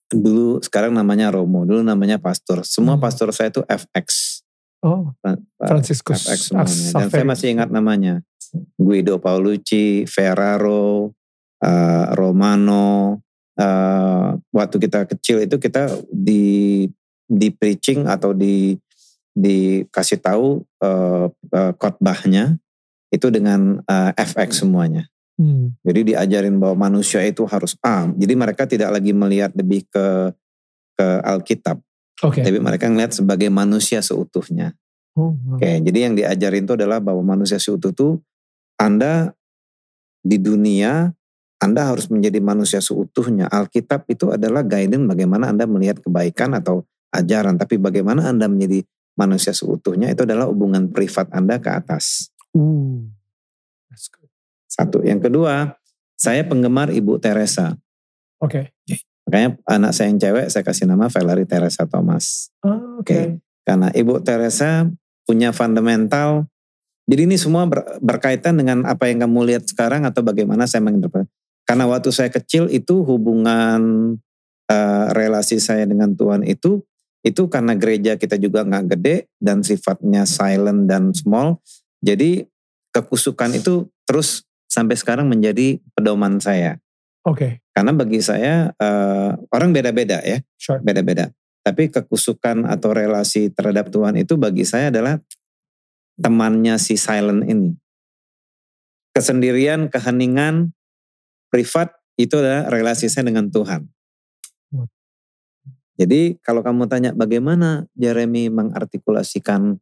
dulu 0.07 0.63
sekarang 0.63 0.95
namanya 0.95 1.35
Romo, 1.35 1.67
dulu 1.67 1.83
namanya 1.83 2.15
pastor. 2.15 2.63
Semua 2.63 2.95
Hmm. 2.95 3.03
pastor 3.03 3.27
saya 3.35 3.51
itu 3.51 3.59
FX. 3.67 4.39
Oh, 4.83 5.11
Franciscus 5.59 6.27
FX 6.27 6.39
semuanya. 6.51 6.91
Dan 6.95 7.07
saya 7.11 7.25
masih 7.25 7.47
ingat 7.55 7.69
namanya. 7.71 8.19
Guido 8.77 9.17
Paulucci, 9.17 10.05
Ferraro, 10.07 11.11
eh, 11.59 12.05
Romano. 12.15 13.19
eh, 13.53 14.29
waktu 14.49 14.75
kita 14.81 15.05
kecil 15.05 15.45
itu 15.45 15.61
kita 15.61 15.85
di 16.09 16.89
di 17.23 17.47
preaching 17.53 18.09
atau 18.09 18.33
di 18.33 18.73
dikasih 19.33 20.21
tahu 20.21 20.61
eh, 20.81 21.27
eh, 21.29 21.71
khotbahnya 21.77 22.57
itu 23.09 23.27
dengan 23.33 23.81
eh, 23.85 24.11
FX 24.17 24.65
semuanya. 24.65 25.09
Hmm. 25.33 25.73
Jadi 25.81 26.13
diajarin 26.13 26.61
bahwa 26.61 26.89
manusia 26.89 27.25
itu 27.25 27.41
harus 27.49 27.73
A. 27.81 28.05
Jadi 28.13 28.33
mereka 28.37 28.69
tidak 28.69 28.93
lagi 28.93 29.11
melihat 29.11 29.49
lebih 29.57 29.89
ke 29.89 30.29
ke 30.93 31.07
Alkitab, 31.25 31.81
Oke. 32.21 32.45
tapi 32.45 32.61
mereka 32.61 32.85
ngelihat 32.85 33.17
sebagai 33.17 33.49
manusia 33.49 34.05
seutuhnya. 34.05 34.77
Oh, 35.17 35.33
wow. 35.33 35.57
Oke, 35.57 35.81
jadi 35.81 36.09
yang 36.09 36.13
diajarin 36.13 36.65
itu 36.69 36.73
adalah 36.77 37.01
bahwa 37.01 37.21
manusia 37.25 37.57
seutuh 37.57 37.89
itu 37.89 38.21
Anda 38.77 39.33
di 40.21 40.37
dunia 40.37 41.09
Anda 41.57 41.89
harus 41.89 42.11
menjadi 42.13 42.37
manusia 42.43 42.77
seutuhnya. 42.77 43.49
Alkitab 43.49 44.05
itu 44.11 44.29
adalah 44.29 44.61
guidance 44.61 45.09
bagaimana 45.09 45.49
Anda 45.49 45.65
melihat 45.65 45.97
kebaikan 46.03 46.53
atau 46.53 46.85
ajaran, 47.09 47.57
tapi 47.57 47.81
bagaimana 47.81 48.29
Anda 48.29 48.45
menjadi 48.45 48.85
manusia 49.13 49.53
seutuhnya 49.53 50.09
itu 50.09 50.25
adalah 50.25 50.49
hubungan 50.49 50.89
privat 50.89 51.29
Anda 51.33 51.61
ke 51.61 51.69
atas. 51.69 52.33
Uh. 52.53 53.09
That's 53.89 54.09
good. 54.09 54.29
Satu. 54.65 55.05
Yang 55.05 55.29
kedua, 55.29 55.77
saya 56.17 56.41
penggemar 56.45 56.89
Ibu 56.89 57.21
Teresa. 57.21 57.77
Oke. 58.41 58.73
Makanya 59.29 59.55
anak 59.69 59.91
saya 59.95 60.11
yang 60.11 60.19
cewek 60.19 60.45
saya 60.49 60.63
kasih 60.65 60.89
nama 60.89 61.07
Valerie 61.07 61.47
Teresa 61.47 61.85
Thomas. 61.85 62.49
Ah, 62.65 62.99
Oke. 62.99 63.13
Oke. 63.13 63.19
Karena 63.63 63.87
Ibu 63.93 64.19
Teresa 64.25 64.89
punya 65.23 65.55
fundamental. 65.55 66.49
Jadi 67.07 67.21
ini 67.27 67.37
semua 67.39 67.67
ber- 67.67 67.99
berkaitan 68.03 68.59
dengan 68.59 68.83
apa 68.83 69.07
yang 69.07 69.23
kamu 69.23 69.55
lihat 69.55 69.63
sekarang 69.67 70.03
atau 70.03 70.23
bagaimana 70.23 70.67
saya 70.67 70.83
menginterpretasi. 70.83 71.31
Karena 71.63 71.87
waktu 71.87 72.11
saya 72.11 72.27
kecil 72.27 72.67
itu 72.67 73.07
hubungan 73.07 73.79
eh, 74.67 75.05
relasi 75.15 75.63
saya 75.63 75.87
dengan 75.87 76.11
Tuhan 76.11 76.43
itu 76.43 76.83
itu 77.23 77.47
karena 77.47 77.73
gereja 77.79 78.19
kita 78.19 78.35
juga 78.35 78.67
nggak 78.67 78.99
gede 78.99 79.31
dan 79.39 79.63
sifatnya 79.63 80.27
silent 80.27 80.91
dan 80.91 81.15
small. 81.15 81.63
Jadi 82.03 82.43
kekusukan 82.91 83.55
itu 83.55 83.87
terus 84.03 84.43
sampai 84.67 84.99
sekarang 84.99 85.31
menjadi 85.31 85.79
pedoman 85.95 86.43
saya. 86.43 86.77
Oke. 87.23 87.63
Karena 87.71 87.95
bagi 87.95 88.19
saya 88.19 88.75
eh, 88.75 89.31
orang 89.55 89.71
beda-beda 89.71 90.19
ya 90.19 90.43
Sure. 90.59 90.83
beda-beda. 90.83 91.31
Tapi 91.63 91.87
kekusukan 91.87 92.67
atau 92.67 92.91
relasi 92.91 93.47
terhadap 93.47 93.87
Tuhan 93.87 94.19
itu 94.19 94.35
bagi 94.35 94.67
saya 94.67 94.91
adalah 94.91 95.15
temannya 96.19 96.75
si 96.75 96.99
silent 96.99 97.47
ini. 97.47 97.71
Kesendirian, 99.15 99.87
keheningan, 99.87 100.75
privat 101.47 101.95
itu 102.19 102.35
adalah 102.35 102.67
relasi 102.67 103.07
saya 103.07 103.31
dengan 103.31 103.47
Tuhan. 103.47 103.92
Jadi 106.03 106.35
kalau 106.43 106.59
kamu 106.59 106.91
tanya 106.91 107.15
bagaimana 107.15 107.87
Jeremy 107.95 108.51
mengartikulasikan 108.51 109.79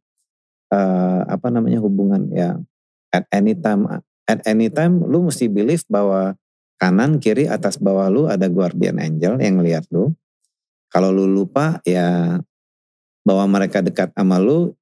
eh, 0.70 1.20
apa 1.26 1.50
namanya 1.50 1.82
hubungan 1.82 2.30
ya 2.30 2.62
at 3.10 3.26
any 3.34 3.58
time 3.58 3.90
at 4.30 4.38
any 4.46 4.70
time 4.70 5.02
lu 5.02 5.26
mesti 5.26 5.50
believe 5.50 5.82
bahwa 5.90 6.38
kanan 6.78 7.18
kiri 7.18 7.50
atas 7.50 7.78
bawah 7.78 8.06
lu 8.06 8.30
ada 8.30 8.46
guardian 8.46 9.02
angel 9.02 9.38
yang 9.42 9.58
lihat 9.58 9.86
lu. 9.90 10.14
Kalau 10.94 11.10
lu 11.10 11.26
lupa 11.26 11.82
ya 11.82 12.38
bahwa 13.26 13.44
mereka 13.50 13.82
dekat 13.82 14.14
sama 14.14 14.38
lu, 14.38 14.74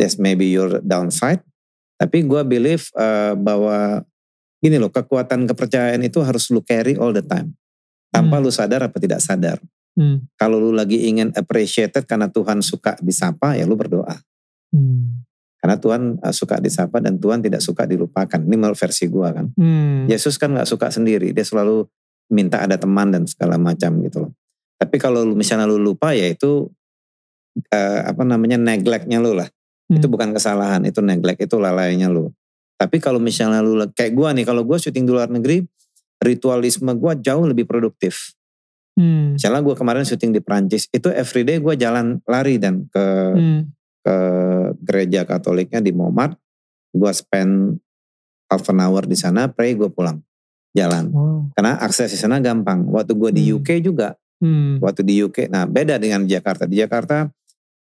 that's 0.00 0.16
maybe 0.16 0.48
your 0.48 0.80
downside. 0.80 1.44
Tapi 2.00 2.24
gue 2.24 2.40
believe 2.48 2.88
eh, 2.96 3.36
bahwa 3.36 4.04
gini 4.60 4.76
loh 4.76 4.92
kekuatan 4.92 5.48
kepercayaan 5.48 6.00
itu 6.04 6.20
harus 6.24 6.48
lu 6.48 6.64
carry 6.64 6.96
all 6.96 7.12
the 7.12 7.24
time. 7.24 7.52
Tanpa 8.12 8.38
Hmm. 8.38 8.44
lu 8.44 8.50
sadar 8.52 8.84
apa 8.84 8.96
tidak 9.00 9.20
sadar. 9.24 9.56
Hmm. 10.00 10.24
Kalau 10.40 10.56
lu 10.56 10.72
lagi 10.72 11.12
ingin 11.12 11.28
appreciated 11.36 12.08
karena 12.08 12.32
Tuhan 12.32 12.64
suka 12.64 12.96
disapa 13.04 13.52
ya 13.52 13.68
lu 13.68 13.76
berdoa. 13.76 14.16
Hmm. 14.72 15.20
Karena 15.60 15.76
Tuhan 15.76 16.02
eh, 16.24 16.32
suka 16.32 16.56
disapa 16.56 17.04
dan 17.04 17.20
Tuhan 17.20 17.44
tidak 17.44 17.60
suka 17.60 17.84
dilupakan. 17.84 18.40
Ini 18.40 18.56
menurut 18.56 18.80
versi 18.80 19.04
gua 19.12 19.36
kan. 19.36 19.52
Hmm. 19.60 20.08
Yesus 20.08 20.40
kan 20.40 20.56
nggak 20.56 20.64
suka 20.64 20.88
sendiri, 20.88 21.36
dia 21.36 21.44
selalu 21.44 21.84
minta 22.32 22.64
ada 22.64 22.80
teman 22.80 23.12
dan 23.12 23.28
segala 23.28 23.60
macam 23.60 24.00
gitu 24.00 24.24
loh. 24.24 24.32
Tapi 24.80 24.96
kalau 24.96 25.20
lu 25.20 25.36
misalnya 25.36 25.68
lu 25.68 25.76
lupa 25.76 26.16
ya 26.16 26.32
itu 26.32 26.72
eh, 27.68 28.00
apa 28.00 28.24
namanya 28.24 28.56
neglectnya 28.56 29.20
lu 29.20 29.36
lah. 29.36 29.52
Hmm. 29.92 30.00
Itu 30.00 30.08
bukan 30.08 30.32
kesalahan, 30.32 30.80
itu 30.88 31.04
neglect, 31.04 31.44
itu 31.44 31.60
lalainya 31.60 32.08
lu. 32.08 32.32
Tapi 32.80 32.96
kalau 32.96 33.20
misalnya 33.20 33.60
lu 33.60 33.76
kayak 33.92 34.16
gua 34.16 34.32
nih, 34.32 34.48
kalau 34.48 34.64
gua 34.64 34.80
syuting 34.80 35.04
di 35.04 35.12
luar 35.12 35.28
negeri, 35.28 35.60
ritualisme 36.24 36.88
gua 36.96 37.12
jauh 37.12 37.44
lebih 37.44 37.68
produktif. 37.68 38.32
Hmm. 38.98 39.38
Misalnya 39.38 39.60
gua 39.62 39.76
kemarin 39.78 40.02
syuting 40.02 40.34
di 40.34 40.40
Prancis, 40.42 40.90
itu 40.90 41.08
everyday 41.10 41.62
gua 41.62 41.74
jalan 41.74 42.18
lari 42.26 42.58
dan 42.58 42.86
ke 42.90 43.04
Hmm. 43.36 43.60
ke 44.00 44.16
gereja 44.80 45.28
Katoliknya 45.28 45.84
di 45.84 45.92
Montmartre. 45.92 46.40
Gua 46.90 47.14
spend 47.14 47.78
half 48.50 48.66
an 48.66 48.82
hour 48.82 49.06
di 49.06 49.14
sana, 49.14 49.46
pray 49.46 49.78
gue 49.78 49.86
pulang 49.86 50.18
jalan. 50.74 51.06
Wow. 51.14 51.54
Karena 51.54 51.78
akses 51.78 52.10
di 52.10 52.18
sana 52.18 52.42
gampang. 52.42 52.82
Waktu 52.90 53.14
gue 53.14 53.30
di 53.30 53.42
Hmm. 53.46 53.62
UK 53.62 53.78
juga, 53.78 54.18
Hmm. 54.42 54.82
waktu 54.82 55.06
di 55.06 55.22
UK, 55.22 55.46
nah 55.46 55.70
beda 55.70 56.02
dengan 56.02 56.26
Jakarta. 56.26 56.66
Di 56.66 56.82
Jakarta, 56.82 57.30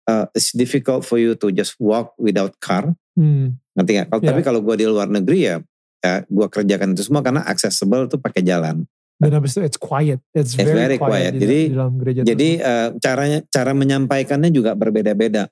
uh, 0.07 0.27
it's 0.38 0.55
difficult 0.55 1.03
for 1.03 1.19
you 1.19 1.35
to 1.35 1.51
just 1.51 1.75
walk 1.83 2.15
without 2.15 2.55
car. 2.62 2.95
Hmm. 3.19 3.59
Ngerti 3.75 3.93
gak? 3.99 4.07
Ya. 4.07 4.29
tapi 4.31 4.41
kalau 4.47 4.62
gue 4.62 4.79
di 4.79 4.87
luar 4.87 5.11
negeri 5.11 5.51
ya, 5.51 5.57
ya 5.99 6.23
gue 6.23 6.47
kerjakan 6.47 6.95
itu 6.95 7.03
semua 7.11 7.27
karena 7.27 7.43
accessible 7.43 8.07
tuh 8.07 8.23
pakai 8.23 8.47
jalan. 8.47 8.87
Dan 9.22 9.38
habis 9.38 9.54
itu 9.54 9.62
it's 9.62 9.78
quiet. 9.78 10.18
It's, 10.35 10.58
It's 10.58 10.66
very, 10.66 10.74
very 10.74 10.98
quiet. 10.98 11.30
quiet, 11.30 11.32
di, 11.38 11.40
Jadi- 11.46 11.66
di 11.70 11.74
dalam 11.78 11.94
gereja 11.94 12.20
Jadi 12.26 12.48
uh, 12.58 12.88
caranya 12.98 13.38
cara 13.46 13.70
menyampaikannya 13.70 14.50
juga 14.50 14.74
berbeda-beda. 14.74 15.46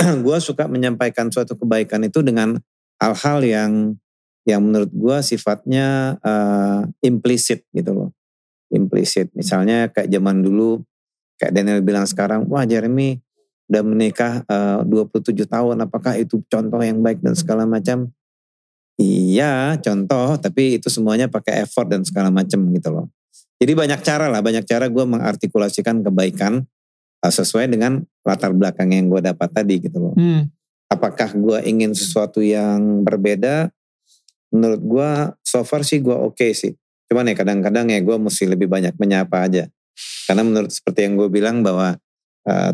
gue 0.26 0.38
suka 0.40 0.64
menyampaikan 0.66 1.28
suatu 1.28 1.54
kebaikan 1.54 2.02
itu 2.08 2.24
dengan 2.24 2.56
hal-hal 2.98 3.38
yang 3.44 3.72
yang 4.42 4.58
menurut 4.64 4.90
gue 4.90 5.16
sifatnya 5.22 6.18
uh, 6.24 6.82
implisit 7.04 7.68
gitu 7.70 7.92
loh. 7.94 8.08
Implisit. 8.72 9.30
Misalnya 9.36 9.92
kayak 9.92 10.10
zaman 10.10 10.42
dulu 10.42 10.82
kayak 11.38 11.52
Daniel 11.54 11.84
bilang 11.84 12.08
sekarang, 12.08 12.48
wah 12.50 12.66
Jeremy 12.66 13.20
udah 13.70 13.82
menikah 13.86 14.32
uh, 14.50 14.82
27 14.84 15.46
tahun, 15.46 15.76
apakah 15.86 16.18
itu 16.18 16.42
contoh 16.50 16.80
yang 16.82 16.98
baik 17.00 17.22
dan 17.22 17.36
segala 17.38 17.68
macam? 17.68 18.10
Iya, 19.02 19.82
contoh, 19.82 20.38
tapi 20.38 20.78
itu 20.78 20.86
semuanya 20.86 21.26
pakai 21.26 21.66
effort 21.66 21.90
dan 21.90 22.06
segala 22.06 22.30
macam 22.30 22.62
gitu 22.70 22.88
loh. 22.94 23.06
Jadi 23.58 23.72
banyak 23.74 24.00
cara 24.02 24.26
lah, 24.30 24.42
banyak 24.42 24.66
cara 24.66 24.86
gue 24.86 25.04
mengartikulasikan 25.06 26.02
kebaikan 26.02 26.66
uh, 27.22 27.32
sesuai 27.32 27.70
dengan 27.70 28.02
latar 28.26 28.54
belakang 28.54 28.90
yang 28.94 29.10
gue 29.10 29.22
dapat 29.22 29.48
tadi 29.50 29.78
gitu 29.82 29.98
loh. 29.98 30.14
Hmm. 30.14 30.50
Apakah 30.90 31.30
gue 31.34 31.58
ingin 31.66 31.94
sesuatu 31.94 32.42
yang 32.42 33.06
berbeda? 33.06 33.70
Menurut 34.52 34.82
gue 34.82 35.10
so 35.46 35.62
far 35.62 35.86
sih 35.86 36.02
gue 36.02 36.12
oke 36.12 36.52
sih. 36.52 36.74
Cuman 37.08 37.30
ya 37.30 37.34
kadang-kadang 37.38 37.88
ya 37.88 38.02
gue 38.02 38.16
mesti 38.18 38.44
lebih 38.50 38.68
banyak 38.68 38.98
menyapa 39.00 39.48
aja. 39.48 39.64
Karena 40.28 40.42
menurut 40.44 40.74
seperti 40.74 41.08
yang 41.08 41.14
gue 41.16 41.28
bilang 41.32 41.64
bahwa 41.64 41.96
uh, 42.50 42.72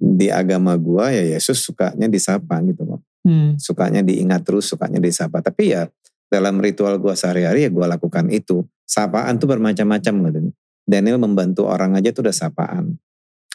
di 0.00 0.32
agama 0.32 0.78
gue 0.80 1.04
ya 1.12 1.24
Yesus 1.36 1.60
sukanya 1.60 2.08
disapa 2.08 2.56
gitu 2.64 2.88
loh. 2.88 3.04
Hmm. 3.20 3.56
Sukanya 3.60 4.00
diingat 4.00 4.42
terus, 4.48 4.68
sukanya 4.70 4.96
disapa. 4.96 5.44
Tapi 5.44 5.76
ya 5.76 5.86
dalam 6.30 6.56
ritual 6.62 6.96
gue 6.96 7.12
sehari-hari 7.12 7.66
ya 7.66 7.70
gue 7.70 7.86
lakukan 7.86 8.30
itu. 8.32 8.64
Sapaan 8.86 9.38
tuh 9.38 9.46
bermacam-macam 9.50 10.14
gitu. 10.30 10.40
Daniel 10.88 11.22
membantu 11.22 11.68
orang 11.70 11.94
aja 11.94 12.10
tuh 12.10 12.26
udah 12.26 12.34
sapaan. 12.34 12.98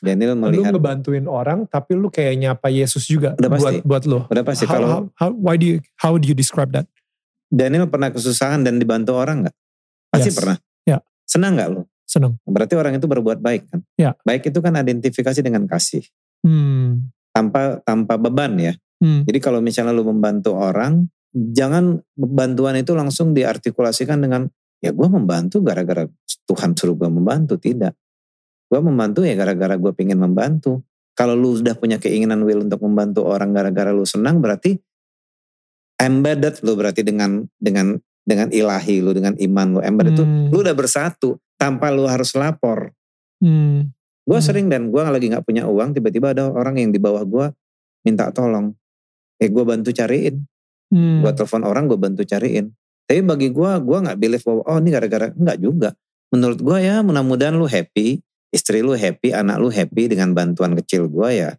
Daniel 0.04 0.36
Lu 0.36 0.44
melihat 0.48 0.72
ngebantuin 0.76 1.26
orang, 1.26 1.64
tapi 1.72 1.96
lu 1.96 2.12
kayak 2.12 2.36
nyapa 2.36 2.68
Yesus 2.68 3.08
juga 3.08 3.32
Udah 3.40 3.48
pasti. 3.48 3.64
buat 3.64 3.76
buat 3.88 4.04
lu. 4.06 4.20
udah 4.28 4.44
pasti 4.44 4.68
How, 4.68 4.74
kalau 4.76 4.88
how, 4.88 5.02
how, 5.16 5.30
why 5.34 5.56
do 5.56 5.66
you, 5.66 5.78
how 5.96 6.14
do 6.20 6.28
you 6.28 6.36
describe 6.36 6.70
that? 6.76 6.84
Daniel 7.48 7.88
pernah 7.88 8.12
kesusahan 8.12 8.60
dan 8.62 8.76
dibantu 8.76 9.16
orang 9.16 9.48
nggak? 9.48 9.56
Pasti 10.12 10.30
Yes. 10.32 10.38
pernah. 10.38 10.58
Ya. 10.84 10.98
Senang 11.24 11.56
nggak 11.56 11.70
lo? 11.72 11.82
Seneng. 12.06 12.38
Berarti 12.44 12.76
orang 12.76 13.00
itu 13.00 13.08
berbuat 13.08 13.40
baik 13.40 13.72
kan? 13.72 13.80
Ya. 13.96 14.14
Baik 14.28 14.52
itu 14.52 14.60
kan 14.60 14.76
identifikasi 14.78 15.40
dengan 15.42 15.64
kasih. 15.66 16.04
Hmm. 16.44 17.10
Tanpa 17.32 17.80
tanpa 17.84 18.20
beban 18.20 18.52
ya. 18.60 18.74
Hmm. 19.02 19.28
Jadi 19.28 19.40
kalau 19.44 19.60
misalnya 19.60 19.92
lu 19.92 20.08
membantu 20.08 20.56
orang, 20.56 21.08
jangan 21.34 22.00
bantuan 22.16 22.80
itu 22.80 22.96
langsung 22.96 23.36
diartikulasikan 23.36 24.24
dengan, 24.24 24.48
ya 24.80 24.96
gue 24.96 25.08
membantu 25.12 25.60
gara-gara 25.60 26.08
Tuhan 26.48 26.72
suruh 26.78 26.96
gue 26.96 27.10
membantu. 27.12 27.60
Tidak. 27.60 27.94
Gue 28.72 28.80
membantu 28.82 29.22
ya 29.28 29.36
gara-gara 29.36 29.76
gue 29.78 29.92
pengen 29.94 30.20
membantu. 30.22 30.82
kalau 31.16 31.32
lu 31.32 31.56
sudah 31.56 31.80
punya 31.80 31.96
keinginan 31.96 32.44
will 32.44 32.60
untuk 32.60 32.84
membantu 32.84 33.24
orang 33.24 33.56
gara-gara 33.56 33.96
lu 33.96 34.04
senang 34.04 34.44
berarti 34.44 34.76
embedded 35.96 36.60
lu 36.60 36.76
berarti 36.76 37.08
dengan 37.08 37.48
dengan 37.56 37.96
dengan 38.20 38.52
ilahi 38.52 39.00
lu 39.00 39.16
dengan 39.16 39.32
iman 39.40 39.68
lu 39.70 39.80
embedded 39.80 40.12
itu 40.18 40.26
Hmm. 40.28 40.52
lu 40.52 40.60
udah 40.60 40.76
bersatu 40.76 41.40
tanpa 41.56 41.88
lu 41.94 42.04
harus 42.04 42.36
lapor. 42.36 42.92
Hmm. 43.40 43.96
Gue 44.28 44.40
Hmm. 44.42 44.44
sering 44.44 44.68
dan 44.68 44.92
gue 44.92 45.00
lagi 45.00 45.32
nggak 45.32 45.48
punya 45.48 45.64
uang 45.70 45.96
tiba-tiba 45.96 46.36
ada 46.36 46.52
orang 46.52 46.76
yang 46.84 46.92
di 46.92 47.00
bawah 47.00 47.24
gue 47.24 47.46
minta 48.04 48.28
tolong. 48.36 48.76
Eh 49.42 49.50
gue 49.52 49.64
bantu 49.64 49.92
cariin. 49.92 50.44
Hmm. 50.94 51.26
Gue 51.26 51.32
telepon 51.36 51.64
orang 51.66 51.90
gue 51.90 52.00
bantu 52.00 52.24
cariin. 52.24 52.72
Tapi 53.06 53.22
bagi 53.22 53.54
gue, 53.54 53.72
gue 53.86 53.98
nggak 54.02 54.18
believe 54.18 54.44
bahwa 54.44 54.62
oh 54.66 54.78
ini 54.82 54.90
gara-gara 54.90 55.28
enggak 55.34 55.58
juga. 55.62 55.90
Menurut 56.34 56.60
gue 56.60 56.78
ya 56.82 57.06
mudah-mudahan 57.06 57.54
lu 57.54 57.70
happy, 57.70 58.20
istri 58.50 58.82
lu 58.82 58.98
happy, 58.98 59.30
anak 59.30 59.62
lu 59.62 59.70
happy 59.70 60.10
dengan 60.10 60.34
bantuan 60.34 60.74
kecil 60.74 61.06
gue 61.08 61.30
ya. 61.46 61.54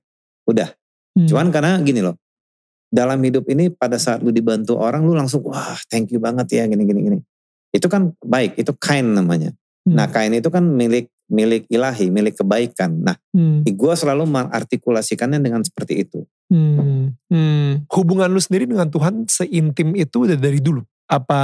Udah. 0.51 0.75
Hmm. 1.15 1.29
Cuman 1.31 1.49
karena 1.55 1.79
gini 1.81 2.03
loh, 2.03 2.19
dalam 2.91 3.19
hidup 3.23 3.47
ini 3.51 3.71
pada 3.71 3.97
saat 3.97 4.23
lu 4.23 4.35
dibantu 4.35 4.79
orang 4.79 5.07
lu 5.07 5.15
langsung 5.15 5.43
wah 5.47 5.79
thank 5.91 6.11
you 6.11 6.19
banget 6.19 6.51
ya 6.55 6.65
gini 6.67 6.83
gini 6.83 7.01
gini. 7.03 7.19
Itu 7.71 7.87
kan 7.87 8.15
baik, 8.21 8.59
itu 8.59 8.73
kind 8.77 9.15
namanya. 9.15 9.55
Hmm. 9.87 9.97
Nah 9.97 10.11
kain 10.11 10.35
itu 10.35 10.51
kan 10.51 10.67
milik 10.67 11.13
milik 11.27 11.67
ilahi, 11.67 12.07
milik 12.11 12.39
kebaikan. 12.39 13.03
Nah 13.03 13.17
Hmm. 13.35 13.67
gue 13.67 13.93
selalu 13.99 14.25
mengartikulasikannya 14.27 15.43
dengan 15.43 15.61
seperti 15.67 16.07
itu. 16.07 16.25
Hmm. 16.47 17.13
Hmm. 17.29 17.83
Hubungan 17.91 18.31
lu 18.31 18.39
sendiri 18.39 18.71
dengan 18.71 18.87
Tuhan 18.87 19.27
seintim 19.27 19.93
itu 19.99 20.31
udah 20.31 20.39
dari 20.39 20.63
dulu? 20.63 20.81
Apa 21.07 21.39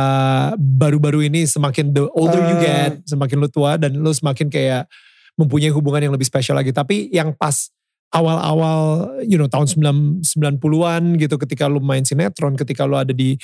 baru-baru 0.58 1.26
ini 1.26 1.46
semakin 1.46 1.94
the 1.94 2.06
older 2.14 2.42
you 2.50 2.58
Eh. 2.58 2.62
get, 2.62 2.92
semakin 3.06 3.36
lu 3.38 3.48
tua 3.50 3.78
dan 3.78 3.94
lu 3.94 4.10
semakin 4.10 4.50
kayak 4.50 4.86
mempunyai 5.38 5.70
hubungan 5.70 6.06
yang 6.06 6.14
lebih 6.14 6.26
spesial 6.26 6.58
lagi. 6.58 6.70
Tapi 6.70 7.10
yang 7.10 7.34
pas 7.34 7.70
awal-awal 8.12 9.08
you 9.24 9.40
know 9.40 9.48
tahun 9.48 9.66
9 10.20 10.60
90-an 10.60 11.16
gitu 11.16 11.40
ketika 11.40 11.66
lu 11.66 11.80
main 11.80 12.04
sinetron, 12.04 12.54
ketika 12.54 12.84
lu 12.84 13.00
ada 13.00 13.10
di 13.16 13.34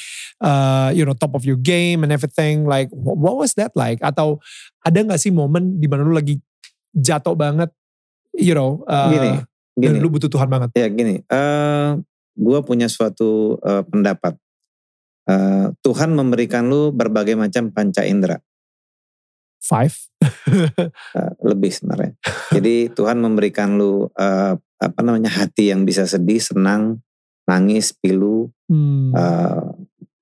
uh, 0.44 0.92
you 0.92 1.08
know 1.08 1.16
top 1.16 1.32
of 1.32 1.42
your 1.48 1.56
game 1.56 2.04
and 2.04 2.12
everything 2.12 2.68
like 2.68 2.92
wh- 2.92 3.16
what 3.16 3.34
was 3.40 3.56
that 3.56 3.72
like? 3.72 3.98
Atau 4.04 4.38
ada 4.84 5.00
gak 5.02 5.20
sih 5.20 5.32
momen 5.32 5.80
di 5.80 5.88
mana 5.88 6.04
lu 6.04 6.12
lagi 6.12 6.36
jatuh 6.92 7.32
banget 7.36 7.72
you 8.36 8.52
know 8.54 8.84
uh, 8.86 9.10
Gini, 9.10 9.30
dan 9.78 9.92
gini. 9.96 10.02
lu 10.04 10.08
butuh 10.12 10.28
Tuhan 10.30 10.46
banget? 10.46 10.70
Ya 10.76 10.86
gini, 10.92 11.24
eh 11.26 11.88
gue 12.38 12.58
punya 12.62 12.86
suatu 12.86 13.58
eh, 13.66 13.82
pendapat. 13.82 14.38
Eh, 15.28 15.66
Tuhan 15.84 16.14
memberikan 16.14 16.64
lu 16.70 16.88
berbagai 16.94 17.34
macam 17.34 17.68
panca 17.74 18.00
indera, 18.06 18.38
Five? 19.68 19.94
eh, 21.20 21.32
lebih 21.44 21.68
sebenarnya. 21.68 22.16
Jadi 22.56 22.88
Tuhan 22.96 23.20
memberikan 23.20 23.76
lu 23.76 24.08
eh, 24.16 24.56
apa 24.56 25.00
namanya 25.04 25.28
hati 25.28 25.68
yang 25.68 25.84
bisa 25.84 26.08
sedih, 26.08 26.40
senang, 26.40 27.04
nangis, 27.44 27.92
pilu, 27.92 28.48
Hmm. 28.68 29.16
eh, 29.16 29.64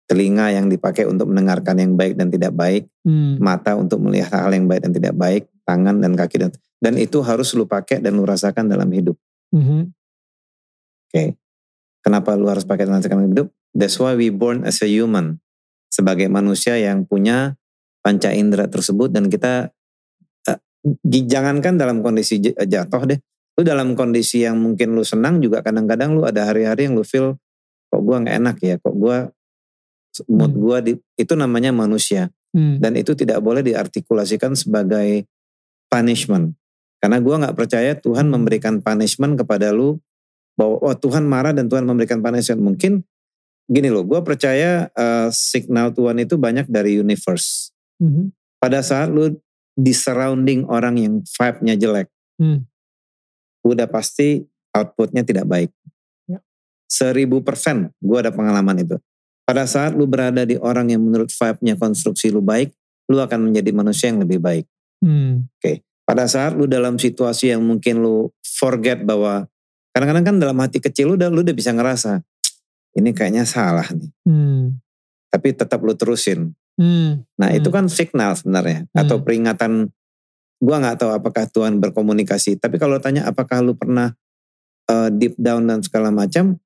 telinga 0.07 0.55
yang 0.55 0.71
dipakai 0.71 1.03
untuk 1.03 1.27
mendengarkan 1.27 1.83
yang 1.83 1.99
baik 1.99 2.15
dan 2.15 2.31
tidak 2.31 2.55
baik, 2.55 2.87
Hmm. 3.03 3.43
mata 3.43 3.75
untuk 3.75 3.99
melihat 3.99 4.39
hal 4.39 4.55
yang 4.55 4.71
baik 4.71 4.87
dan 4.87 4.95
tidak 4.95 5.15
baik, 5.19 5.51
tangan 5.67 5.99
dan 5.99 6.15
kaki 6.15 6.37
dan 6.39 6.51
dan 6.79 6.95
itu 6.95 7.19
harus 7.27 7.51
lu 7.59 7.67
pakai 7.67 7.99
dan 7.99 8.15
lu 8.15 8.23
rasakan 8.23 8.71
dalam 8.71 8.87
hidup. 8.93 9.19
Mhm. 9.51 9.91
Kenapa 12.07 12.39
lu 12.39 12.47
harus 12.47 12.63
pakai 12.63 12.87
dan 12.87 13.03
rasakan 13.03 13.19
dalam 13.19 13.33
hidup? 13.35 13.49
That's 13.75 13.99
why 13.99 14.15
we 14.15 14.31
born 14.31 14.63
as 14.63 14.79
a 14.79 14.87
human. 14.87 15.43
Sebagai 15.91 16.31
manusia 16.31 16.79
yang 16.79 17.03
punya 17.03 17.59
panca 18.07 18.31
indera 18.31 18.71
tersebut 18.71 19.11
dan 19.11 19.27
kita 19.27 19.75
eh, 20.47 20.59
di- 21.03 21.27
jangankan 21.27 21.75
dalam 21.75 21.99
kondisi 22.07 22.39
j- 22.39 22.55
jatuh 22.55 23.03
deh. 23.11 23.19
Lu 23.59 23.67
dalam 23.67 23.99
kondisi 23.99 24.47
yang 24.47 24.63
mungkin 24.63 24.95
lu 24.95 25.03
senang 25.03 25.43
juga 25.43 25.59
kadang-kadang 25.67 26.15
lu 26.15 26.23
ada 26.23 26.47
hari-hari 26.47 26.87
yang 26.87 26.95
lu 26.95 27.03
feel 27.03 27.35
kok 27.91 27.99
gua 28.05 28.23
nggak 28.23 28.37
enak 28.39 28.57
ya, 28.63 28.75
kok 28.79 28.95
gua 28.95 29.27
mood 30.31 30.53
Hmm. 30.55 30.61
gua 30.63 30.79
di, 30.81 30.95
itu 31.19 31.35
namanya 31.35 31.75
manusia 31.75 32.31
Hmm. 32.55 32.79
dan 32.81 32.95
itu 32.95 33.13
tidak 33.19 33.43
boleh 33.43 33.61
diartikulasikan 33.67 34.55
sebagai 34.55 35.27
punishment. 35.91 36.55
Karena 37.03 37.19
gua 37.21 37.43
nggak 37.43 37.57
percaya 37.57 37.93
Tuhan 37.99 38.31
memberikan 38.31 38.81
punishment 38.81 39.37
kepada 39.37 39.73
lu 39.75 39.99
bahwa 40.57 40.81
oh 40.81 40.97
Tuhan 40.97 41.29
marah 41.29 41.53
dan 41.53 41.69
Tuhan 41.69 41.85
memberikan 41.85 42.25
punishment. 42.25 42.61
Mungkin 42.65 43.05
gini 43.69 43.89
loh, 43.93 44.05
gua 44.09 44.21
percaya 44.25 44.89
eh, 44.89 45.29
signal 45.33 45.93
Tuhan 45.93 46.17
itu 46.21 46.37
banyak 46.41 46.69
dari 46.69 46.97
universe. 47.01 47.76
Mhm. 48.03 48.33
Pada 48.61 48.81
saat 48.81 49.13
lu 49.13 49.37
di 49.77 49.93
surrounding 49.93 50.65
orang 50.67 50.97
yang 50.97 51.15
vibe-nya 51.25 51.75
jelek, 51.77 52.09
Hmm. 52.37 52.69
udah 53.65 53.89
pasti 53.89 54.45
outputnya 54.77 55.25
tidak 55.25 55.49
baik. 55.49 55.71
Ya. 56.29 56.41
Seribu 56.89 57.41
persen 57.41 57.93
gue 58.01 58.19
ada 58.21 58.33
pengalaman 58.33 58.77
itu. 58.81 58.97
Pada 59.47 59.65
saat 59.65 59.95
lu 59.97 60.05
berada 60.05 60.45
di 60.45 60.59
orang 60.59 60.91
yang 60.93 61.01
menurut 61.01 61.33
vibe-nya 61.33 61.79
konstruksi 61.79 62.29
lu 62.29 62.43
baik, 62.43 62.75
lu 63.09 63.23
akan 63.23 63.51
menjadi 63.51 63.71
manusia 63.73 64.11
yang 64.13 64.21
lebih 64.21 64.43
baik. 64.43 64.67
Hmm. 65.01 65.49
Pada 66.07 66.31
saat 66.31 66.55
lu 66.55 66.71
dalam 66.71 67.03
situasi 67.03 67.51
yang 67.51 67.67
mungkin 67.67 67.99
lu 67.99 68.31
forget 68.47 69.03
bahwa 69.03 69.51
kadang-kadang 69.91 70.25
kan 70.25 70.37
dalam 70.39 70.59
hati 70.63 70.79
kecil 70.79 71.13
lu 71.13 71.15
udah 71.19 71.27
lu 71.27 71.43
udah 71.43 71.57
bisa 71.57 71.75
ngerasa 71.75 72.23
ini 72.95 73.11
kayaknya 73.11 73.43
salah 73.43 73.85
nih. 73.91 74.11
Hmm. 74.23 74.79
Tapi 75.35 75.49
tetap 75.53 75.83
lu 75.83 75.99
terusin. 75.99 76.55
Hmm. 76.77 77.25
Nah 77.41 77.49
itu 77.57 77.69
Hmm. 77.73 77.77
kan 77.83 77.85
signal 77.89 78.37
sebenarnya 78.37 78.85
atau 78.93 79.17
Hmm. 79.21 79.25
peringatan. 79.25 79.73
Gua 80.57 80.77
nggak 80.81 81.05
tahu 81.05 81.11
apakah 81.13 81.45
Tuhan 81.49 81.81
berkomunikasi. 81.81 82.57
Tapi 82.57 82.77
kalau 82.81 82.97
tanya 83.01 83.29
apakah 83.29 83.61
lu 83.61 83.77
pernah 83.77 84.13
uh, 84.89 85.09
deep 85.13 85.37
down 85.37 85.69
dan 85.69 85.85
segala 85.85 86.09
macam, 86.09 86.57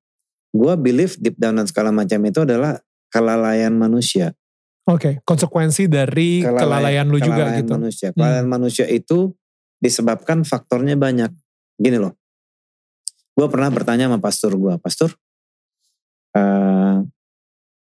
gua 0.51 0.75
believe 0.79 1.15
deep 1.19 1.35
down 1.35 1.59
dan 1.59 1.67
segala 1.67 1.91
macam 1.91 2.19
itu 2.23 2.39
adalah 2.43 2.79
kelalaian 3.11 3.71
manusia. 3.75 4.31
Oke, 4.87 5.19
konsekuensi 5.27 5.85
dari 5.91 6.41
kelalaian, 6.41 7.05
lu 7.07 7.19
juga 7.21 7.45
kelalaian 7.45 7.59
gitu. 7.63 7.71
manusia. 7.75 8.07
Kelalaian 8.15 8.47
manusia 8.49 8.85
itu 8.89 9.31
disebabkan 9.77 10.41
faktornya 10.47 10.95
banyak. 10.97 11.29
Gini 11.77 11.97
loh, 12.01 12.17
gue 13.37 13.47
pernah 13.47 13.69
bertanya 13.69 14.09
sama 14.09 14.17
pastor 14.17 14.53
gue, 14.57 14.73
pastor, 14.81 15.13
eh, 16.33 16.97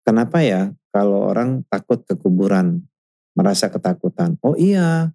kenapa 0.04 0.38
ya 0.44 0.72
kalau 0.94 1.34
orang 1.34 1.66
takut 1.68 2.06
ke 2.06 2.14
kuburan, 2.14 2.86
merasa 3.34 3.74
ketakutan? 3.74 4.38
Oh 4.46 4.54
iya, 4.54 5.10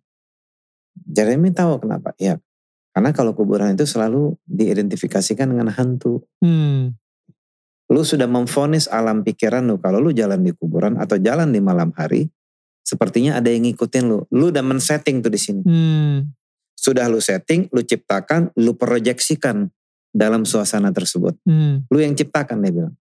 Jeremy 1.07 1.55
tahu 1.55 1.87
kenapa? 1.87 2.19
Ya, 2.19 2.43
karena 2.99 3.14
kalau 3.14 3.31
kuburan 3.31 3.79
itu 3.79 3.87
selalu 3.87 4.35
diidentifikasikan 4.51 5.55
dengan 5.55 5.71
hantu. 5.71 6.27
Hmm. 6.43 6.99
Lu 7.88 8.03
sudah 8.03 8.27
memfonis 8.27 8.91
alam 8.91 9.23
pikiran 9.23 9.64
lu 9.64 9.79
kalau 9.79 10.03
lu 10.03 10.11
jalan 10.11 10.43
di 10.43 10.53
kuburan 10.53 10.99
atau 10.99 11.17
jalan 11.17 11.55
di 11.55 11.62
malam 11.62 11.95
hari, 11.95 12.27
sepertinya 12.83 13.38
ada 13.38 13.55
yang 13.55 13.71
ngikutin 13.71 14.05
lu. 14.11 14.27
Lu 14.35 14.51
udah 14.51 14.67
men-setting 14.67 15.23
tuh 15.23 15.31
di 15.31 15.41
sini. 15.41 15.62
Hmm. 15.62 16.35
Sudah 16.75 17.07
lu 17.07 17.23
setting, 17.23 17.71
lu 17.71 17.87
ciptakan, 17.87 18.51
lu 18.59 18.75
proyeksikan 18.75 19.71
dalam 20.11 20.43
suasana 20.43 20.91
tersebut. 20.91 21.38
Hmm. 21.47 21.87
Lu 21.88 22.03
yang 22.03 22.19
ciptakan 22.19 22.67
dia 22.67 22.73
bilang. 22.75 22.95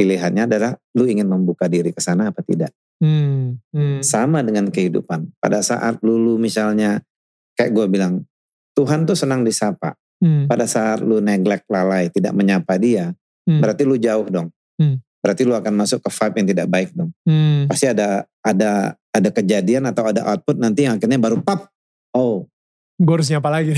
Pilihannya 0.00 0.48
adalah 0.48 0.72
lu 0.96 1.04
ingin 1.04 1.28
membuka 1.28 1.68
diri 1.68 1.92
ke 1.92 2.00
sana 2.00 2.32
apa 2.32 2.40
tidak. 2.40 2.72
Hmm. 3.04 3.60
Hmm. 3.68 4.00
Sama 4.00 4.40
dengan 4.40 4.72
kehidupan. 4.72 5.36
Pada 5.36 5.60
saat 5.60 6.00
lu, 6.00 6.16
lu 6.16 6.40
misalnya 6.40 7.04
kayak 7.52 7.76
gue 7.76 7.86
bilang, 7.92 8.24
Tuhan 8.72 9.04
tuh 9.04 9.12
senang 9.12 9.44
disapa. 9.44 9.92
Hmm. 10.24 10.48
Pada 10.48 10.64
saat 10.64 11.04
lu 11.04 11.20
neglect 11.20 11.68
lalai, 11.68 12.08
tidak 12.08 12.32
menyapa 12.32 12.80
dia, 12.80 13.12
Hmm. 13.44 13.60
berarti 13.60 13.84
lu 13.84 14.00
jauh 14.00 14.24
dong. 14.28 14.48
Hmm. 14.80 15.00
Berarti 15.20 15.44
lu 15.44 15.52
akan 15.52 15.74
masuk 15.76 16.00
ke 16.00 16.08
vibe 16.12 16.34
yang 16.40 16.48
tidak 16.48 16.66
baik 16.72 16.90
dong. 16.96 17.12
Hmm. 17.28 17.68
Pasti 17.68 17.88
ada 17.92 18.24
ada 18.40 18.96
ada 19.12 19.28
kejadian 19.28 19.84
atau 19.84 20.08
ada 20.08 20.24
output 20.32 20.56
nanti 20.56 20.88
yang 20.88 20.96
akhirnya 20.96 21.20
baru 21.20 21.44
pap. 21.44 21.68
Oh, 22.16 22.48
Gue 23.00 23.16
harus 23.16 23.32
nyapa 23.32 23.48
lagi. 23.48 23.72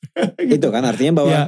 itu 0.56 0.68
kan 0.68 0.84
artinya 0.84 1.24
bahwa 1.24 1.32
Ya. 1.32 1.44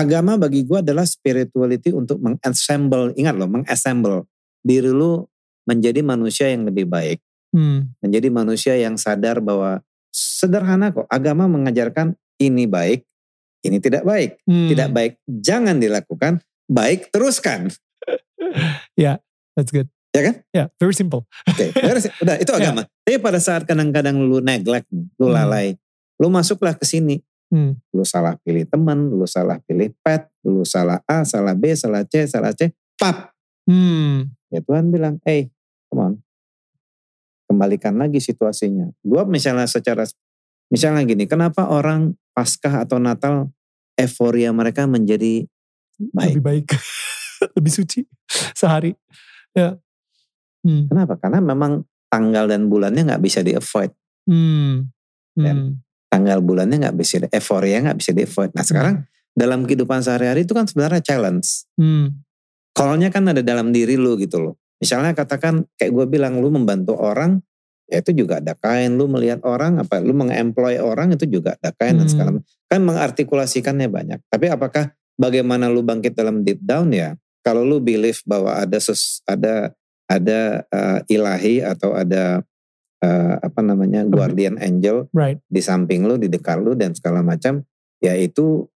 Agama 0.00 0.40
bagi 0.40 0.64
gue 0.64 0.80
adalah 0.80 1.04
spirituality 1.04 1.92
untuk 1.92 2.16
mengassemble, 2.18 3.12
ingat 3.14 3.36
loh, 3.36 3.46
mengassemble 3.46 4.24
diri 4.60 4.88
lu 4.88 5.28
menjadi 5.68 6.00
manusia 6.00 6.48
yang 6.48 6.64
lebih 6.64 6.88
baik, 6.88 7.20
Hmm. 7.50 7.90
menjadi 7.98 8.28
manusia 8.30 8.74
yang 8.78 8.94
sadar 8.94 9.42
bahwa 9.42 9.82
sederhana 10.08 10.94
kok, 10.94 11.04
agama 11.10 11.44
mengajarkan 11.46 12.14
ini 12.38 12.64
baik, 12.64 13.02
ini 13.62 13.76
tidak 13.78 14.02
baik, 14.02 14.38
Hmm. 14.46 14.70
tidak 14.70 14.88
baik 14.90 15.12
jangan 15.26 15.76
dilakukan, 15.76 16.40
baik 16.66 17.10
teruskan, 17.12 17.68
That's 19.56 19.74
good. 19.74 19.90
ya 20.10 20.22
kan? 20.26 20.34
Ya, 20.50 20.64
very 20.78 20.94
simple. 20.94 21.26
Oke, 21.46 21.70
beres. 21.74 22.08
udah 22.18 22.36
itu 22.38 22.50
agama. 22.58 22.86
Tapi 23.04 23.18
pada 23.20 23.38
saat 23.38 23.62
kadang-kadang 23.66 24.16
lu 24.18 24.40
neglect 24.40 24.86
nih, 24.90 25.06
lu 25.18 25.26
Hmm. 25.28 25.36
lalai, 25.36 25.76
lu 26.18 26.30
masuklah 26.30 26.74
ke 26.74 26.86
sini, 26.86 27.20
Hmm. 27.50 27.74
lu 27.90 28.06
salah 28.06 28.38
pilih 28.46 28.62
teman, 28.62 29.10
lu 29.10 29.26
salah 29.26 29.58
pilih 29.66 29.90
pet, 30.06 30.30
lu 30.46 30.62
salah 30.62 31.02
A, 31.02 31.26
salah 31.26 31.50
B, 31.58 31.74
salah 31.74 32.06
C, 32.06 32.22
salah 32.30 32.54
C, 32.54 32.70
pap. 32.94 33.34
Hmm. 33.66 34.30
Ya 34.54 34.62
Tuhan 34.62 34.94
bilang, 34.94 35.18
hey, 35.26 35.50
come 35.90 35.98
on. 35.98 36.14
Kembalikan 37.50 37.98
lagi 37.98 38.22
situasinya. 38.22 38.94
Gua 39.02 39.26
misalnya 39.26 39.66
secara, 39.66 40.06
misalnya 40.70 41.02
gini, 41.02 41.26
kenapa 41.26 41.66
orang 41.66 42.14
Paskah 42.30 42.86
atau 42.86 43.02
Natal 43.02 43.50
euforia 43.98 44.54
mereka 44.54 44.86
menjadi 44.86 45.42
baik. 45.98 46.38
Lebih 46.38 46.44
baik. 46.46 46.66
Lebih 47.58 47.72
suci 47.74 48.00
sehari. 48.54 48.94
Ya. 49.50 49.74
Hmm. 50.62 50.86
Kenapa? 50.86 51.18
Karena 51.18 51.42
memang 51.42 51.82
tanggal 52.06 52.46
dan 52.46 52.70
bulannya 52.70 53.10
nggak 53.10 53.22
bisa 53.22 53.42
di 53.42 53.58
avoid. 53.58 53.90
Hmm. 54.30 54.86
Dan 55.34 55.56
Hmm. 55.74 55.89
Tanggal 56.10 56.42
bulannya 56.42 56.82
nggak 56.82 56.96
bisa, 56.98 57.22
di- 57.22 57.30
euforia 57.30 57.78
nggak 57.86 57.98
bisa 58.02 58.10
di 58.10 58.26
avoid. 58.26 58.50
Nah 58.52 58.66
sekarang 58.66 58.94
dalam 59.30 59.62
kehidupan 59.62 60.02
sehari-hari 60.02 60.42
itu 60.42 60.52
kan 60.52 60.66
sebenarnya 60.66 61.00
challenge. 61.00 61.70
Hmm. 61.78 62.18
Call-nya 62.74 63.14
kan 63.14 63.30
ada 63.30 63.40
dalam 63.46 63.70
diri 63.70 63.94
lu 63.94 64.18
gitu 64.18 64.42
loh. 64.42 64.54
Misalnya 64.82 65.14
katakan 65.14 65.64
kayak 65.78 65.92
gue 65.94 66.06
bilang 66.10 66.42
lu 66.42 66.50
membantu 66.50 66.98
orang, 66.98 67.38
ya 67.86 68.02
itu 68.02 68.10
juga 68.10 68.42
ada 68.42 68.58
kain. 68.58 68.98
Lu 68.98 69.06
melihat 69.06 69.38
orang, 69.46 69.78
apa 69.78 70.02
lu 70.02 70.10
mengemploy 70.16 70.82
orang 70.82 71.14
itu 71.14 71.30
juga 71.30 71.54
ada 71.62 71.70
kain 71.78 71.94
dan 71.94 72.06
Hmm. 72.06 72.10
segala 72.10 72.28
macam. 72.34 72.48
Kan 72.66 72.80
mengartikulasikannya 72.82 73.88
banyak. 73.90 74.18
Tapi 74.26 74.46
apakah 74.50 74.90
bagaimana 75.14 75.70
lu 75.70 75.86
bangkit 75.86 76.18
dalam 76.18 76.42
deep 76.42 76.58
down 76.64 76.90
ya? 76.90 77.14
Kalau 77.46 77.62
lu 77.62 77.78
believe 77.78 78.18
bahwa 78.26 78.52
ada 78.56 78.76
ses, 78.82 79.22
ada 79.28 79.70
ada 80.10 80.66
uh, 80.74 80.98
ilahi 81.06 81.62
atau 81.62 81.94
ada 81.94 82.42
uh, 83.04 83.34
apa 83.40 83.60
namanya 83.64 84.04
guardian 84.06 84.56
angel 84.60 85.08
Right. 85.12 85.40
di 85.48 85.60
samping 85.60 86.04
lu, 86.06 86.16
di 86.20 86.28
dekat 86.28 86.60
lu 86.60 86.76
dan 86.76 86.92
segala 86.96 87.20
macam, 87.24 87.64
ya 88.00 88.14
itu 88.16 88.68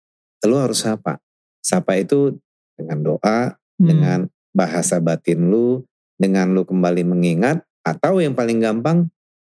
lu 0.44 0.56
harus 0.60 0.84
sapa. 0.84 1.20
Sapa 1.64 1.96
itu 1.96 2.36
dengan 2.76 3.00
doa, 3.04 3.56
Hmm. 3.74 3.90
dengan 3.90 4.20
bahasa 4.54 5.02
batin 5.02 5.50
lu, 5.50 5.82
dengan 6.14 6.54
lu 6.54 6.62
kembali 6.62 7.02
mengingat, 7.10 7.66
atau 7.82 8.22
yang 8.22 8.38
paling 8.38 8.62
gampang, 8.62 9.10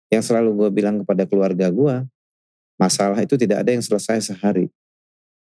yang 0.09 0.25
selalu 0.25 0.57
gue 0.57 0.69
bilang 0.73 1.05
kepada 1.05 1.29
keluarga 1.29 1.69
gue, 1.69 1.95
masalah 2.81 3.21
itu 3.21 3.37
tidak 3.37 3.61
ada 3.61 3.71
yang 3.77 3.83
selesai 3.85 4.33
sehari. 4.33 4.73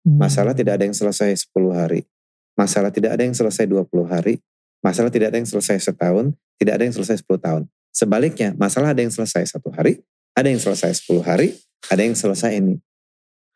Hmm. 0.04 0.20
Masalah 0.20 0.52
tidak 0.52 0.76
ada 0.76 0.84
yang 0.84 0.94
selesai 0.94 1.48
10 1.48 1.72
hari. 1.72 2.04
Masalah 2.52 2.92
tidak 2.92 3.16
ada 3.16 3.24
yang 3.24 3.34
selesai 3.34 3.64
20 3.64 4.04
hari. 4.06 4.38
Masalah 4.84 5.08
tidak 5.08 5.32
ada 5.32 5.38
yang 5.40 5.48
selesai 5.48 5.82
setahun. 5.82 6.36
Tidak 6.60 6.72
ada 6.72 6.84
yang 6.84 6.94
selesai 6.94 7.24
10 7.24 7.40
tahun. 7.40 7.62
Sebaliknya, 7.96 8.52
masalah 8.60 8.92
ada 8.92 9.00
yang 9.00 9.08
selesai 9.08 9.56
satu 9.56 9.72
hari. 9.72 10.04
Ada 10.36 10.52
yang 10.52 10.60
selesai 10.60 11.00
10 11.00 11.24
hari. 11.24 11.56
Ada 11.88 12.04
yang 12.04 12.12
selesai 12.12 12.52
ini. 12.60 12.76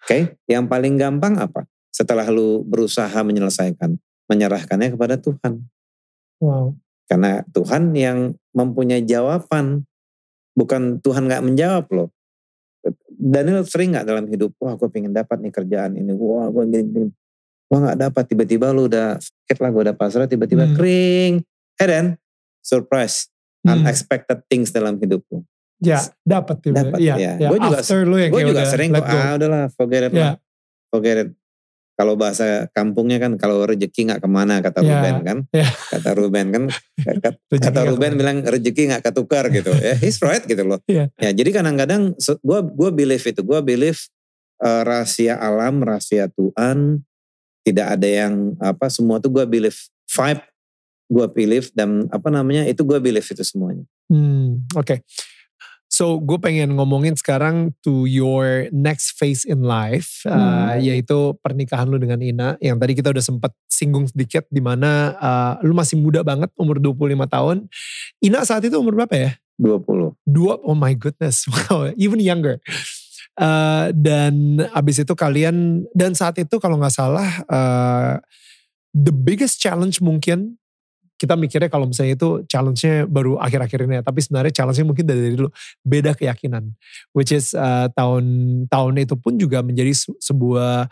Oke, 0.00 0.40
yang 0.48 0.64
paling 0.64 0.96
gampang 0.96 1.36
apa? 1.36 1.68
Setelah 1.92 2.24
lu 2.32 2.64
berusaha 2.64 3.12
menyelesaikan, 3.20 4.00
menyerahkannya 4.32 4.96
kepada 4.96 5.20
Tuhan. 5.20 5.60
Wow. 6.40 6.72
Karena 7.04 7.44
Tuhan 7.52 7.92
yang 7.92 8.32
mempunyai 8.56 9.04
jawaban. 9.04 9.84
Bukan 10.56 11.04
Tuhan 11.04 11.28
gak 11.28 11.44
menjawab 11.44 11.84
loh. 11.92 12.08
Daniel 13.12 13.68
sering 13.68 13.92
gak 13.92 14.08
dalam 14.08 14.24
hidup, 14.24 14.56
wah 14.56 14.72
gue 14.72 14.88
pengen 14.88 15.12
dapat 15.12 15.36
nih 15.44 15.52
kerjaan 15.52 16.00
ini, 16.00 16.16
wah 16.16 16.48
gue 16.48 16.64
gini, 16.64 16.84
gini. 16.88 17.08
Wah 17.68 17.92
gak 17.92 18.08
dapat, 18.08 18.24
tiba-tiba 18.24 18.72
lu 18.72 18.88
udah 18.88 19.20
sakit 19.20 19.60
lah, 19.60 19.68
gue 19.68 19.82
udah 19.84 19.96
pasrah, 20.00 20.24
tiba-tiba 20.24 20.64
Hmm. 20.64 20.74
kering. 20.80 21.34
Eh 21.76 21.86
dan, 21.86 22.16
surprise, 22.64 23.28
Hmm. 23.60 23.84
unexpected 23.84 24.40
things 24.48 24.70
dalam 24.70 24.96
hidup 24.96 25.20
lu. 25.28 25.44
Ya, 25.80 26.00
dapat 26.22 26.60
tiba. 26.60 26.80
Dapat, 26.80 26.96
Iya, 27.00 27.14
ya. 27.16 27.32
ya. 27.36 27.48
Gua 27.48 27.58
juga- 27.60 27.80
After 27.80 28.00
lu 28.04 28.16
yang 28.16 28.32
Gue 28.32 28.40
kayak 28.40 28.48
juga 28.48 28.60
udah 28.60 28.68
sering 28.68 28.90
kok, 28.90 29.04
ah 29.04 29.32
udahlah 29.36 29.64
forget 29.72 30.02
it 30.02 30.12
Ya. 30.12 30.20
lah. 30.20 30.34
Forget 30.88 31.16
it. 31.18 31.30
Kalau 31.92 32.16
bahasa 32.16 32.46
kampungnya 32.72 33.20
kan, 33.20 33.36
kalau 33.36 33.60
rezeki 33.64 34.08
gak 34.08 34.24
ke 34.24 34.28
mana, 34.28 34.64
kata 34.64 34.80
Ya. 34.80 34.88
Ruben 34.88 35.16
kan. 35.20 35.38
Ya. 35.52 35.68
Kata 35.68 36.10
Ruben 36.16 36.46
kan, 36.48 36.62
kata, 37.04 37.28
nggak 37.52 37.84
Ruben 37.86 38.00
ke 38.08 38.16
mana. 38.16 38.20
bilang 38.20 38.36
rezeki 38.42 38.82
gak 38.88 39.04
ketukar 39.04 39.44
gitu. 39.50 39.68
ya 39.76 39.92
he's 39.96 40.16
right 40.20 40.40
gitu 40.42 40.64
loh. 40.64 40.80
Iya. 40.84 41.12
Ya 41.16 41.30
jadi 41.32 41.50
kadang-kadang 41.54 42.16
gue 42.16 42.58
gua 42.72 42.88
believe 42.90 43.20
itu, 43.22 43.40
gue 43.40 43.60
believe 43.60 44.00
eh, 44.58 44.82
rahasia 44.82 45.36
alam, 45.36 45.80
rahasia 45.80 46.28
Tuhan, 46.30 47.00
tidak 47.62 47.96
ada 47.96 48.08
yang 48.08 48.56
apa 48.56 48.88
semua 48.88 49.16
tuh 49.16 49.28
gue 49.30 49.44
believe 49.46 49.76
vibe, 50.06 50.40
gue 51.10 51.26
believe 51.34 51.74
dan 51.74 52.06
apa 52.14 52.30
namanya 52.30 52.64
itu 52.70 52.86
gue 52.86 53.02
believe 53.02 53.26
itu 53.26 53.42
semuanya. 53.42 53.82
Hmm, 54.06 54.62
oke. 54.78 55.02
So 55.90 56.22
gue 56.22 56.38
pengen 56.38 56.78
ngomongin 56.78 57.18
sekarang 57.18 57.74
to 57.82 58.06
your 58.06 58.70
next 58.70 59.18
phase 59.18 59.42
in 59.42 59.66
life, 59.66 60.22
uh, 60.22 60.78
Hmm. 60.78 60.78
yaitu 60.78 61.34
pernikahan 61.42 61.90
lu 61.90 61.98
dengan 61.98 62.22
Ina. 62.22 62.54
Yang 62.62 62.76
tadi 62.78 62.92
kita 62.94 63.08
udah 63.10 63.24
sempet 63.26 63.52
singgung 63.66 64.06
sedikit, 64.06 64.46
di 64.54 64.62
mana 64.62 65.18
uh, 65.18 65.52
lu 65.66 65.74
masih 65.74 65.98
muda 65.98 66.22
banget, 66.22 66.54
umur 66.54 66.78
25 66.78 67.26
tahun. 67.26 67.66
Ina 68.22 68.46
saat 68.46 68.62
itu 68.62 68.78
umur 68.78 69.02
berapa 69.02 69.18
ya? 69.18 69.30
20. 69.58 70.14
Dua, 70.22 70.62
oh 70.62 70.78
my 70.78 70.94
goodness, 70.94 71.44
wow, 71.50 71.90
even 71.98 72.22
younger. 72.22 72.62
Uh, 73.34 73.90
dan 73.90 74.62
abis 74.70 75.02
itu 75.02 75.12
kalian, 75.18 75.90
dan 75.90 76.14
saat 76.14 76.38
itu 76.38 76.54
kalau 76.62 76.78
nggak 76.78 76.94
salah, 76.94 77.28
uh, 77.50 78.22
the 78.94 79.10
biggest 79.10 79.58
challenge 79.58 79.98
mungkin 79.98 80.59
kita 81.20 81.36
mikirnya 81.36 81.68
kalau 81.68 81.84
misalnya 81.84 82.16
itu 82.16 82.40
challenge-nya 82.48 83.04
baru 83.04 83.36
akhir-akhir 83.36 83.84
ini 83.84 84.00
ya. 84.00 84.02
Tapi 84.02 84.24
sebenarnya 84.24 84.52
challenge-nya 84.56 84.86
mungkin 84.88 85.04
dari 85.04 85.36
dulu. 85.36 85.52
Beda 85.84 86.16
keyakinan. 86.16 86.72
Which 87.12 87.36
is 87.36 87.52
uh, 87.52 87.92
tahun 87.92 88.24
tahun 88.72 89.04
itu 89.04 89.20
pun 89.20 89.36
juga 89.36 89.60
menjadi 89.60 89.92
se- 89.92 90.16
sebuah 90.16 90.88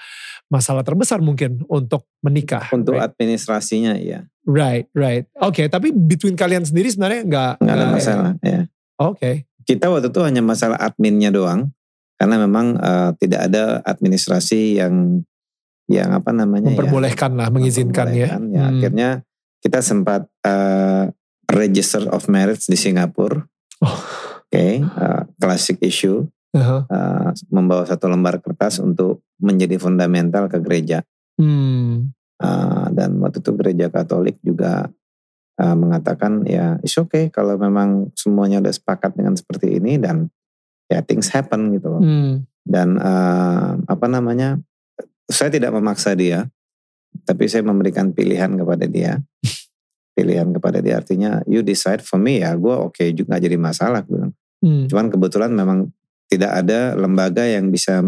masalah 0.53 0.85
terbesar 0.85 1.25
mungkin 1.25 1.65
untuk 1.65 2.05
menikah. 2.21 2.69
Untuk 2.77 3.01
right? 3.01 3.09
administrasinya 3.09 3.97
ya 3.97 4.29
right, 4.49 4.89
right. 4.97 5.29
Oke, 5.45 5.69
tapi 5.69 5.93
between 5.93 6.35
kalian 6.35 6.65
sendiri 6.65 6.89
sebenarnya 6.89 7.21
nggak 7.29 7.53
nggak 7.61 7.77
ada 7.77 7.87
masalah 7.93 8.33
ya. 8.41 8.65
Oke. 8.97 9.45
Kita 9.69 9.93
waktu 9.93 10.09
itu 10.09 10.21
hanya 10.25 10.41
masalah 10.41 10.81
adminnya 10.81 11.29
doang, 11.29 11.69
karena 12.17 12.41
memang 12.41 12.81
eh, 12.81 13.11
tidak 13.21 13.53
ada 13.53 13.85
administrasi 13.85 14.81
yang 14.81 15.21
yang 15.89 16.13
apa 16.17 16.33
namanya 16.33 16.73
ya, 16.73 16.77
Memperbolehkan 16.77 17.37
lah, 17.37 17.49
mengizinkan 17.53 18.09
ya. 18.17 18.29
ya 18.33 18.37
Hmm. 18.41 18.73
Akhirnya 18.73 19.09
kita 19.63 19.83
sempat 19.83 20.27
eh, 20.47 21.11
register 21.49 22.07
of 22.13 22.29
marriage 22.31 22.69
di 22.69 22.77
Singapura. 22.79 23.43
Oh. 23.83 23.99
Oke, 24.49 24.81
eh, 24.81 25.23
classic 25.37 25.77
issue 25.85 26.25
Aha. 26.57 26.89
eh, 26.89 27.29
membawa 27.53 27.85
satu 27.85 28.09
lembar 28.09 28.41
kertas 28.41 28.81
untuk 28.81 29.23
menjadi 29.39 29.79
fundamental 29.79 30.49
ke 30.51 30.59
gereja. 30.59 31.05
Hmm. 31.39 32.11
Uh, 32.39 32.87
dan 32.95 33.19
waktu 33.19 33.43
itu 33.43 33.51
gereja 33.59 33.91
Katolik 33.91 34.39
juga 34.47 34.87
uh, 35.59 35.75
mengatakan 35.75 36.47
ya 36.47 36.79
it's 36.87 36.95
okay 36.95 37.35
kalau 37.35 37.59
memang 37.59 38.15
semuanya 38.15 38.63
udah 38.63 38.71
sepakat 38.71 39.19
dengan 39.19 39.35
seperti 39.35 39.83
ini 39.83 39.99
dan 39.99 40.31
ya 40.87 41.03
things 41.03 41.35
happen 41.35 41.75
gitu 41.75 41.99
loh. 41.99 42.03
Hmm. 42.03 42.47
Dan 42.63 42.95
uh, 42.99 43.79
apa 43.91 44.07
namanya 44.07 44.59
saya 45.27 45.51
tidak 45.51 45.75
memaksa 45.75 46.15
dia, 46.15 46.47
tapi 47.25 47.45
saya 47.51 47.65
memberikan 47.65 48.13
pilihan 48.13 48.55
kepada 48.57 48.85
dia. 48.89 49.19
pilihan 50.19 50.51
kepada 50.51 50.83
dia 50.83 50.99
artinya 50.99 51.39
you 51.47 51.63
decide 51.63 52.03
for 52.03 52.19
me 52.19 52.43
ya 52.43 52.51
gue 52.59 52.75
oke 52.75 53.07
juga 53.15 53.39
nggak 53.39 53.43
jadi 53.47 53.57
masalah 53.57 54.03
gue 54.03 54.19
bilang. 54.19 54.35
Hmm. 54.59 54.91
Cuman 54.91 55.07
kebetulan 55.15 55.55
memang 55.55 55.95
tidak 56.27 56.51
ada 56.59 56.99
lembaga 56.99 57.47
yang 57.47 57.71
bisa 57.71 58.03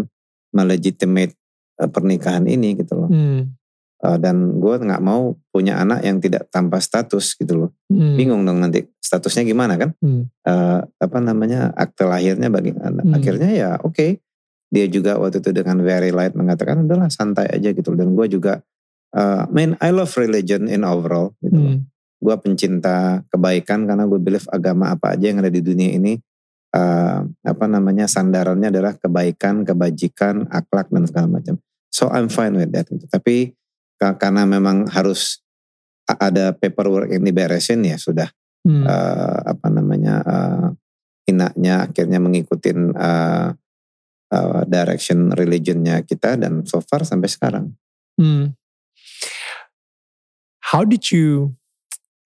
melegitimate 0.50 1.38
uh, 1.78 1.86
pernikahan 1.86 2.50
ini 2.50 2.74
gitu 2.74 2.98
loh. 2.98 3.10
Hmm. 3.10 3.54
Uh, 4.00 4.16
dan 4.16 4.56
gue 4.58 4.74
nggak 4.80 5.02
mau 5.04 5.36
punya 5.52 5.76
anak 5.76 6.00
yang 6.02 6.18
tidak 6.18 6.48
tanpa 6.50 6.82
status 6.82 7.36
gitu 7.38 7.66
loh. 7.66 7.70
Hmm. 7.86 8.18
Bingung 8.18 8.42
dong 8.42 8.58
nanti 8.58 8.82
statusnya 8.98 9.46
gimana 9.46 9.78
kan? 9.78 9.94
Hmm. 10.02 10.26
Uh, 10.42 10.82
apa 10.98 11.18
namanya 11.22 11.70
akte 11.78 12.02
lahirnya 12.02 12.50
bagi 12.50 12.74
anak. 12.74 13.04
Hmm. 13.06 13.16
Akhirnya 13.16 13.50
ya 13.54 13.70
oke. 13.80 14.18
Dia 14.70 14.86
juga 14.86 15.18
waktu 15.18 15.42
itu 15.42 15.50
dengan 15.50 15.82
very 15.82 16.14
light 16.14 16.38
mengatakan 16.38 16.86
udahlah 16.86 17.10
santai 17.10 17.50
aja 17.50 17.74
gitu. 17.74 17.90
Dan 17.98 18.14
gue 18.14 18.30
juga, 18.30 18.62
uh, 19.14 19.44
man 19.50 19.78
I 19.80 19.90
love 19.94 20.12
religion 20.18 20.66
in 20.66 20.82
overall 20.86 21.34
gitu. 21.40 21.56
Hmm. 21.56 21.78
Gue 22.20 22.36
pencinta 22.36 23.24
kebaikan 23.32 23.88
karena 23.88 24.04
gue 24.04 24.20
believe 24.20 24.44
agama 24.52 24.92
apa 24.92 25.16
aja 25.16 25.32
yang 25.32 25.40
ada 25.40 25.48
di 25.48 25.64
dunia 25.64 25.96
ini 25.96 26.20
uh, 26.76 27.24
apa 27.24 27.64
namanya 27.64 28.04
sandarannya 28.04 28.68
adalah 28.68 28.92
kebaikan, 29.00 29.64
kebajikan, 29.64 30.44
akhlak 30.52 30.92
dan 30.92 31.08
segala 31.08 31.40
macam. 31.40 31.56
So 31.88 32.12
I'm 32.12 32.28
fine 32.28 32.54
with 32.54 32.76
that. 32.76 32.92
Gitu. 32.92 33.08
Tapi 33.08 33.56
ka- 33.96 34.20
karena 34.20 34.44
memang 34.44 34.86
harus 34.92 35.40
ada 36.06 36.52
paperwork 36.52 37.08
yang 37.08 37.24
diberesin 37.24 37.86
ya 37.86 37.96
sudah 37.96 38.28
Hmm. 38.60 38.84
uh, 38.84 39.56
apa 39.56 39.72
namanya 39.72 40.20
uh, 40.20 40.68
inaknya 41.24 41.88
akhirnya 41.88 42.20
mengikuti 42.20 42.76
uh, 42.76 43.48
uh, 44.28 44.62
direction 44.68 45.32
religionnya 45.32 46.04
kita 46.04 46.36
dan 46.36 46.68
so 46.68 46.84
far 46.84 47.08
sampai 47.08 47.32
sekarang. 47.32 47.72
Hmm. 48.20 48.52
How 50.60 50.84
did 50.84 51.08
you 51.10 51.56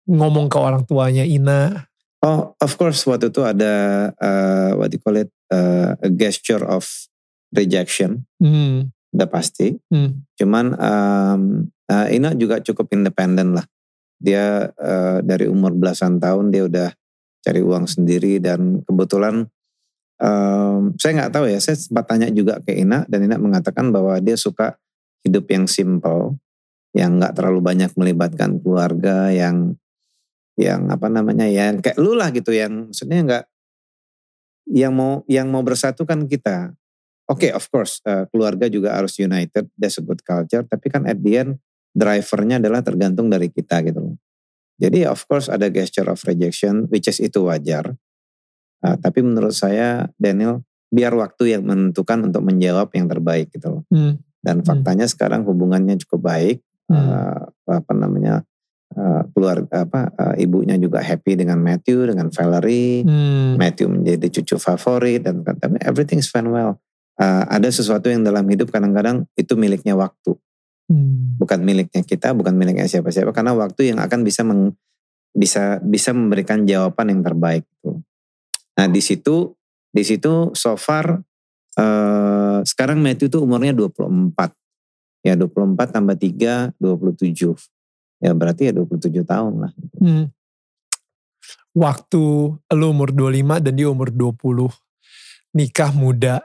ngomong 0.09 0.51
ke 0.51 0.57
orang 0.59 0.83
tuanya 0.83 1.23
Ina? 1.23 1.87
Oh, 2.23 2.55
of 2.55 2.71
course 2.79 3.03
waktu 3.03 3.31
itu 3.31 3.43
ada 3.43 3.73
uh, 4.15 4.79
what 4.79 4.91
do 4.91 4.95
you 4.95 5.03
call 5.03 5.19
it 5.19 5.27
uh, 5.51 5.95
a 5.99 6.07
gesture 6.07 6.63
of 6.63 6.87
rejection, 7.53 8.25
Hmm. 8.41 8.89
udah 9.13 9.29
pasti. 9.29 9.77
Hmm. 9.91 10.25
Cuman 10.39 10.73
um, 10.73 11.41
uh, 11.91 12.07
Ina 12.09 12.33
juga 12.33 12.63
cukup 12.63 12.89
independen 12.95 13.53
lah. 13.59 13.67
Dia 14.23 14.71
uh, 14.71 15.19
dari 15.21 15.51
umur 15.51 15.75
belasan 15.75 16.17
tahun 16.17 16.49
dia 16.49 16.63
udah 16.65 16.89
cari 17.43 17.59
uang 17.59 17.85
sendiri 17.91 18.39
dan 18.39 18.81
kebetulan 18.87 19.51
um, 20.23 20.95
saya 20.95 21.11
nggak 21.19 21.33
tahu 21.35 21.45
ya. 21.51 21.59
Saya 21.59 21.75
sempat 21.75 22.07
tanya 22.07 22.31
juga 22.31 22.57
ke 22.63 22.71
Ina 22.71 23.03
dan 23.11 23.27
Ina 23.27 23.35
mengatakan 23.35 23.91
bahwa 23.91 24.15
dia 24.23 24.39
suka 24.39 24.79
hidup 25.27 25.43
yang 25.51 25.67
simple, 25.67 26.39
yang 26.93 27.17
nggak 27.17 27.33
terlalu 27.33 27.59
banyak 27.61 27.91
melibatkan 27.97 28.61
keluarga, 28.61 29.33
yang 29.33 29.77
yang 30.53 30.85
apa 30.93 31.09
namanya 31.09 31.49
yang 31.49 31.81
kayak 31.81 31.97
lu 31.97 32.13
lah 32.13 32.29
gitu, 32.29 32.53
yang 32.53 32.93
maksudnya 32.93 33.19
nggak 33.25 33.45
yang 34.69 34.93
mau 34.93 35.25
yang 35.25 35.49
mau 35.49 35.65
bersatu 35.65 36.05
kan 36.05 36.29
kita. 36.29 36.71
Oke, 37.25 37.49
okay, 37.49 37.51
of 37.55 37.65
course 37.71 38.03
uh, 38.05 38.29
keluarga 38.29 38.67
juga 38.69 38.93
harus 38.93 39.17
united, 39.17 39.71
that's 39.79 39.97
a 39.97 40.03
good 40.03 40.21
culture. 40.21 40.61
Tapi 40.63 40.87
kan 40.91 41.07
at 41.09 41.17
the 41.23 41.33
end 41.39 41.51
drivernya 41.93 42.59
adalah 42.61 42.85
tergantung 42.85 43.29
dari 43.29 43.49
kita 43.49 43.81
gitu 43.85 43.99
loh. 44.11 44.15
Jadi 44.77 45.05
of 45.07 45.23
course 45.29 45.47
ada 45.47 45.69
gesture 45.69 46.09
of 46.09 46.19
rejection, 46.25 46.89
which 46.89 47.07
is 47.07 47.21
itu 47.21 47.47
wajar. 47.47 47.95
Uh, 48.83 48.97
tapi 48.99 49.23
menurut 49.23 49.55
saya 49.55 50.11
Daniel, 50.19 50.67
biar 50.91 51.15
waktu 51.15 51.55
yang 51.55 51.63
menentukan 51.63 52.27
untuk 52.27 52.43
menjawab 52.43 52.91
yang 52.93 53.07
terbaik 53.07 53.49
gitu 53.55 53.79
loh. 53.79 53.83
Hmm. 53.89 54.19
Dan 54.43 54.61
hmm. 54.61 54.67
faktanya 54.67 55.05
hmm. 55.07 55.13
sekarang 55.15 55.41
hubungannya 55.47 55.95
cukup 56.03 56.27
baik. 56.27 56.59
Hmm. 56.91 56.99
Uh, 56.99 57.39
apa 57.79 57.91
namanya 57.95 58.43
uh, 58.93 59.21
keluar 59.33 59.65
apa 59.71 60.13
uh, 60.13 60.35
ibunya 60.37 60.77
juga 60.77 61.01
happy 61.01 61.39
dengan 61.39 61.59
Matthew 61.59 62.13
dengan 62.13 62.29
Valerie. 62.29 63.03
Hmm. 63.03 63.57
Matthew 63.57 63.87
menjadi 63.89 64.27
cucu 64.39 64.55
favorit 64.61 65.25
dan 65.25 65.41
katanya 65.41 65.79
everything's 65.83 66.29
fine 66.29 66.49
well. 66.49 66.79
Uh, 67.13 67.45
ada 67.45 67.69
sesuatu 67.69 68.09
yang 68.09 68.25
dalam 68.25 68.41
hidup 68.49 68.73
kadang-kadang 68.73 69.29
itu 69.37 69.53
miliknya 69.53 69.93
waktu. 69.93 70.33
Hmm. 70.89 71.37
Bukan 71.39 71.61
miliknya 71.61 72.01
kita, 72.03 72.33
bukan 72.35 72.53
miliknya 72.57 72.89
siapa-siapa 72.89 73.31
karena 73.31 73.53
waktu 73.55 73.93
yang 73.93 73.99
akan 74.01 74.25
bisa 74.25 74.41
meng, 74.43 74.75
bisa 75.33 75.79
bisa 75.81 76.11
memberikan 76.11 76.65
jawaban 76.65 77.13
yang 77.13 77.21
terbaik. 77.21 77.63
Gitu. 77.65 78.01
Nah 78.77 78.87
di 78.89 79.01
situ 79.01 79.53
di 79.93 80.01
situ 80.01 80.49
so 80.57 80.73
far 80.73 81.21
uh, 81.77 82.59
sekarang 82.65 82.99
Matthew 83.01 83.29
tuh 83.29 83.41
umurnya 83.45 83.73
24. 83.73 84.33
Ya 85.23 85.39
24 85.39 85.95
tambah 85.95 86.15
3 86.19 86.75
27. 86.77 87.55
Ya 88.19 88.31
berarti 88.35 88.67
ya 88.69 88.73
27 88.75 89.23
tahun 89.23 89.53
lah. 89.67 89.71
Hmm. 89.99 90.27
Waktu 91.73 92.23
lu 92.59 92.85
umur 92.91 93.09
25 93.09 93.63
dan 93.63 93.73
dia 93.73 93.87
umur 93.89 94.11
20 94.11 94.69
nikah 95.55 95.91
muda. 95.95 96.43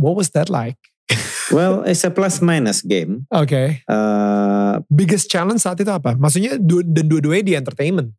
What 0.00 0.16
was 0.16 0.32
that 0.32 0.48
like? 0.48 0.78
well, 1.54 1.82
it's 1.82 2.06
a 2.06 2.12
plus 2.12 2.38
minus 2.38 2.80
game. 2.80 3.26
Oke. 3.34 3.50
Okay. 3.50 3.68
Uh, 3.90 4.80
Biggest 4.86 5.26
challenge 5.28 5.60
saat 5.60 5.82
itu 5.82 5.90
apa? 5.90 6.14
Maksudnya 6.14 6.56
dan 6.86 7.04
dua-duanya 7.10 7.44
di 7.44 7.54
entertainment, 7.58 8.14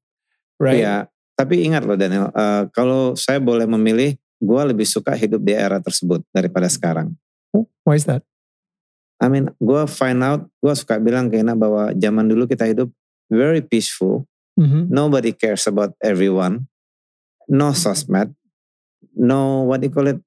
right? 0.60 0.84
Iya, 0.84 0.96
tapi 1.40 1.66
ingat 1.66 1.88
loh 1.88 1.98
Daniel, 1.98 2.30
uh, 2.36 2.68
kalau 2.76 3.18
saya 3.18 3.42
boleh 3.42 3.66
memilih, 3.66 4.14
gue 4.38 4.62
lebih 4.68 4.86
suka 4.86 5.16
hidup 5.18 5.42
di 5.42 5.56
era 5.56 5.82
tersebut 5.82 6.22
daripada 6.30 6.68
sekarang. 6.70 7.16
Oh, 7.56 7.66
why 7.88 7.98
is 7.98 8.06
that? 8.06 8.22
I 9.22 9.30
mean, 9.30 9.54
gue 9.62 9.82
find 9.86 10.20
out, 10.26 10.50
gue 10.60 10.74
suka 10.74 10.98
bilang 10.98 11.30
ke 11.30 11.38
Ina 11.38 11.54
bahwa 11.54 11.94
zaman 11.94 12.26
dulu 12.26 12.50
kita 12.50 12.66
hidup 12.66 12.90
very 13.30 13.62
peaceful. 13.62 14.26
Mm-hmm. 14.58 14.90
Nobody 14.90 15.32
cares 15.38 15.70
about 15.70 15.94
everyone. 16.02 16.66
No 17.46 17.72
sosmed. 17.78 18.34
No, 19.14 19.70
what 19.70 19.86
do 19.86 19.88
you 19.88 19.94
call 19.94 20.10
it? 20.10 20.18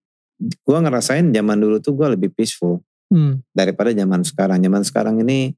Gue 0.62 0.78
ngerasain 0.78 1.34
zaman 1.34 1.59
dulu 1.59 1.82
tuh 1.82 1.99
gue 1.99 2.07
lebih 2.14 2.30
peaceful. 2.30 2.86
Mm. 3.11 3.42
Daripada 3.51 3.90
zaman 3.90 4.22
sekarang. 4.22 4.62
Zaman 4.62 4.82
sekarang 4.86 5.14
ini, 5.26 5.51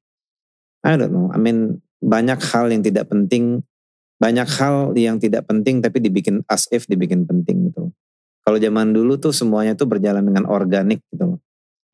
I 0.80 0.96
don't 0.96 1.12
know. 1.12 1.28
I 1.28 1.36
mean, 1.36 1.84
banyak 2.00 2.40
hal 2.40 2.72
yang 2.72 2.80
tidak 2.80 3.12
penting 3.12 3.60
banyak 4.16 4.48
hal 4.48 4.96
yang 4.96 5.20
tidak 5.20 5.44
penting 5.44 5.84
tapi 5.84 6.00
dibikin 6.00 6.40
as 6.48 6.64
if 6.72 6.88
dibikin 6.88 7.28
penting 7.28 7.68
gitu. 7.68 7.92
Kalau 8.46 8.56
zaman 8.56 8.94
dulu 8.96 9.20
tuh 9.20 9.34
semuanya 9.34 9.76
tuh 9.76 9.90
berjalan 9.90 10.24
dengan 10.24 10.48
organik 10.48 11.04
gitu 11.12 11.36
loh. 11.36 11.40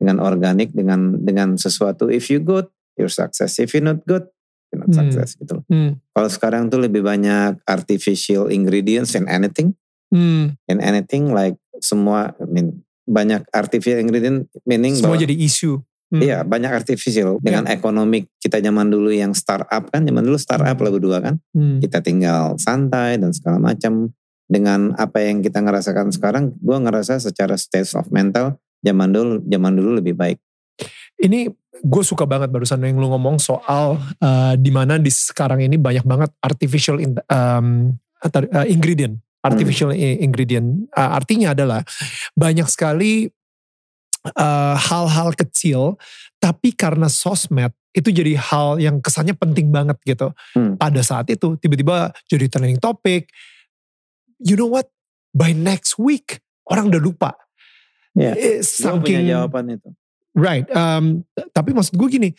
Dengan 0.03 0.19
organik 0.19 0.75
dengan 0.75 1.15
dengan 1.23 1.55
sesuatu 1.55 2.11
if 2.11 2.27
you 2.27 2.43
good 2.43 2.67
you're 2.99 3.07
success 3.07 3.55
if 3.63 3.71
you 3.71 3.79
not 3.79 4.03
good 4.03 4.27
you're 4.69 4.83
not 4.83 4.91
hmm. 4.91 4.99
success 4.99 5.39
gitu. 5.39 5.63
Hmm. 5.71 6.03
Kalau 6.11 6.27
sekarang 6.27 6.67
tuh 6.67 6.83
lebih 6.83 6.99
banyak 6.99 7.63
artificial 7.63 8.51
ingredients 8.51 9.15
in 9.15 9.31
anything. 9.31 9.79
Hmm. 10.11 10.59
In 10.67 10.83
anything 10.83 11.31
like 11.31 11.55
semua 11.79 12.35
I 12.35 12.45
mean 12.51 12.83
banyak 13.07 13.47
artificial 13.55 14.03
ingredient 14.03 14.51
meaning 14.67 14.99
semua 14.99 15.15
bahwa, 15.15 15.23
jadi 15.23 15.35
isu 15.39 15.79
Hmm. 16.13 16.21
Iya 16.21 16.45
banyak 16.45 16.69
artificial 16.69 17.41
dengan 17.41 17.65
yeah. 17.65 17.73
ekonomi 17.73 18.29
kita 18.37 18.61
zaman 18.61 18.85
dulu 18.93 19.09
yang 19.09 19.33
startup 19.33 19.89
kan 19.89 20.05
zaman 20.05 20.21
dulu 20.21 20.37
startup 20.37 20.77
hmm. 20.77 20.85
lah 20.85 20.91
berdua 20.93 21.17
kan 21.25 21.41
hmm. 21.57 21.81
kita 21.81 22.05
tinggal 22.05 22.53
santai 22.61 23.17
dan 23.17 23.33
segala 23.33 23.57
macam 23.57 24.13
dengan 24.45 24.93
apa 25.01 25.25
yang 25.25 25.41
kita 25.41 25.65
ngerasakan 25.65 26.13
sekarang 26.13 26.53
gue 26.61 26.77
ngerasa 26.77 27.17
secara 27.17 27.57
state 27.57 27.89
of 27.97 28.05
mental 28.13 28.61
zaman 28.83 29.09
dulu 29.09 29.33
zaman 29.47 29.71
dulu 29.73 29.89
lebih 30.03 30.13
baik. 30.13 30.37
Ini 31.23 31.47
gue 31.83 32.03
suka 32.03 32.27
banget 32.27 32.51
barusan 32.51 32.83
yang 32.83 32.99
lu 32.99 33.07
ngomong 33.11 33.39
soal 33.39 33.97
uh, 34.19 34.53
di 34.59 34.71
mana 34.71 34.99
di 34.99 35.09
sekarang 35.09 35.63
ini 35.63 35.79
banyak 35.79 36.03
banget 36.03 36.31
artificial 36.43 36.99
in, 36.99 37.15
um, 37.27 37.95
uh, 38.23 38.67
ingredient 38.67 39.19
artificial 39.43 39.91
hmm. 39.91 40.23
ingredient 40.23 40.87
uh, 40.95 41.15
artinya 41.19 41.51
adalah 41.51 41.83
banyak 42.35 42.63
sekali 42.71 43.27
hal 44.23 44.39
eh, 44.39 44.75
hal-hal 44.79 45.29
kecil, 45.35 45.81
tapi 46.39 46.71
karena 46.71 47.11
sosmed 47.11 47.75
itu 47.93 48.09
jadi 48.09 48.39
hal 48.39 48.81
yang 48.81 49.03
kesannya 49.03 49.37
penting 49.37 49.69
banget 49.69 49.99
gitu. 50.07 50.33
Hmm. 50.55 50.79
Pada 50.79 51.03
saat 51.05 51.29
itu 51.29 51.59
tiba-tiba 51.59 52.09
jadi 52.25 52.49
trending 52.49 52.81
topik. 52.81 53.29
You 54.41 54.57
know 54.57 54.71
what? 54.71 54.89
By 55.35 55.53
next 55.53 56.01
week 56.01 56.41
orang 56.65 56.89
udah 56.89 57.01
lupa. 57.03 57.31
Yeah. 58.13 58.37
Eh, 58.37 58.61
saking 58.61 59.01
punya 59.01 59.21
jawaban 59.41 59.73
itu. 59.73 59.89
Right. 60.33 60.65
Um, 60.73 61.25
tapi 61.53 61.73
maksud 61.73 61.93
gue 61.93 62.09
gini, 62.09 62.29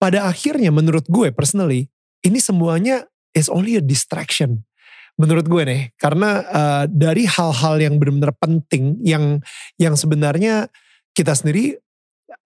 pada 0.00 0.28
akhirnya 0.28 0.72
menurut 0.72 1.04
gue 1.08 1.32
personally, 1.32 1.88
ini 2.24 2.40
semuanya 2.40 3.04
is 3.32 3.48
only 3.48 3.76
a 3.76 3.84
distraction 3.84 4.64
menurut 5.20 5.44
gue 5.44 5.62
nih 5.68 5.82
karena 6.00 6.30
uh, 6.48 6.84
dari 6.88 7.28
hal-hal 7.28 7.76
yang 7.80 8.00
benar-benar 8.00 8.32
penting 8.40 8.96
yang 9.04 9.44
yang 9.76 9.92
sebenarnya 9.92 10.72
kita 11.12 11.36
sendiri 11.36 11.76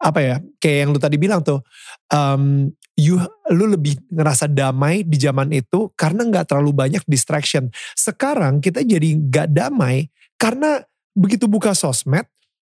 apa 0.02 0.18
ya 0.18 0.36
kayak 0.58 0.78
yang 0.82 0.90
lu 0.90 0.98
tadi 0.98 1.16
bilang 1.16 1.46
tuh 1.46 1.62
um, 2.10 2.66
you 2.98 3.22
lu 3.54 3.70
lebih 3.70 3.94
ngerasa 4.10 4.50
damai 4.50 5.06
di 5.06 5.14
zaman 5.14 5.54
itu 5.54 5.94
karena 5.94 6.26
nggak 6.26 6.50
terlalu 6.50 6.74
banyak 6.74 7.04
distraction 7.06 7.70
sekarang 7.94 8.58
kita 8.58 8.82
jadi 8.82 9.14
nggak 9.14 9.48
damai 9.54 10.10
karena 10.34 10.82
begitu 11.14 11.46
buka 11.46 11.70
sosmed 11.70 12.26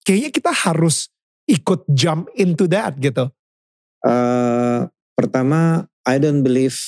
kayaknya 0.08 0.32
kita 0.32 0.51
harus 0.55 1.12
ikut 1.43 1.84
jump 1.91 2.32
into 2.39 2.72
that 2.72 2.95
gitu 2.95 3.28
uh, 4.08 4.88
pertama 5.20 5.84
I 6.08 6.16
don't 6.24 6.47
believe 6.47 6.80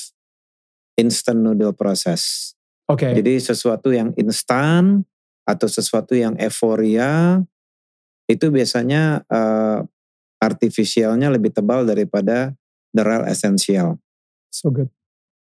instant 0.96 1.44
noodle 1.44 1.76
process 1.76 2.56
oke 2.88 3.04
okay. 3.04 3.12
jadi 3.20 3.44
sesuatu 3.44 3.92
yang 3.92 4.16
instan 4.16 5.04
atau 5.44 5.68
sesuatu 5.68 6.16
yang 6.16 6.40
euforia 6.40 7.44
itu 8.30 8.54
biasanya 8.54 9.26
uh, 9.26 9.82
artifisialnya 10.38 11.34
lebih 11.34 11.50
tebal 11.50 11.84
daripada 11.84 12.54
the 12.94 13.02
real 13.02 13.26
essential. 13.26 13.98
So 14.54 14.70
good. 14.70 14.94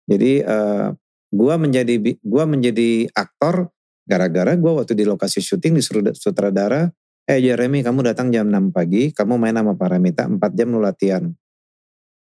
Jadi 0.08 0.44
uh, 0.44 0.92
gua 1.32 1.56
menjadi 1.56 1.96
gua 2.20 2.44
menjadi 2.44 3.08
aktor 3.16 3.72
gara-gara 4.04 4.60
gua 4.60 4.84
waktu 4.84 5.00
di 5.00 5.08
lokasi 5.08 5.40
syuting 5.40 5.80
di 5.80 5.84
sutradara, 6.12 6.92
eh 7.28 7.40
Jeremy 7.40 7.84
kamu 7.84 8.04
datang 8.14 8.30
jam 8.30 8.52
6 8.52 8.76
pagi, 8.76 9.12
kamu 9.16 9.40
main 9.40 9.56
sama 9.56 9.74
Paramita 9.78 10.28
4 10.28 10.40
jam 10.58 10.68
lu 10.72 10.84
latihan 10.84 11.24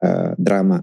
uh, 0.01 0.31
drama. 0.37 0.81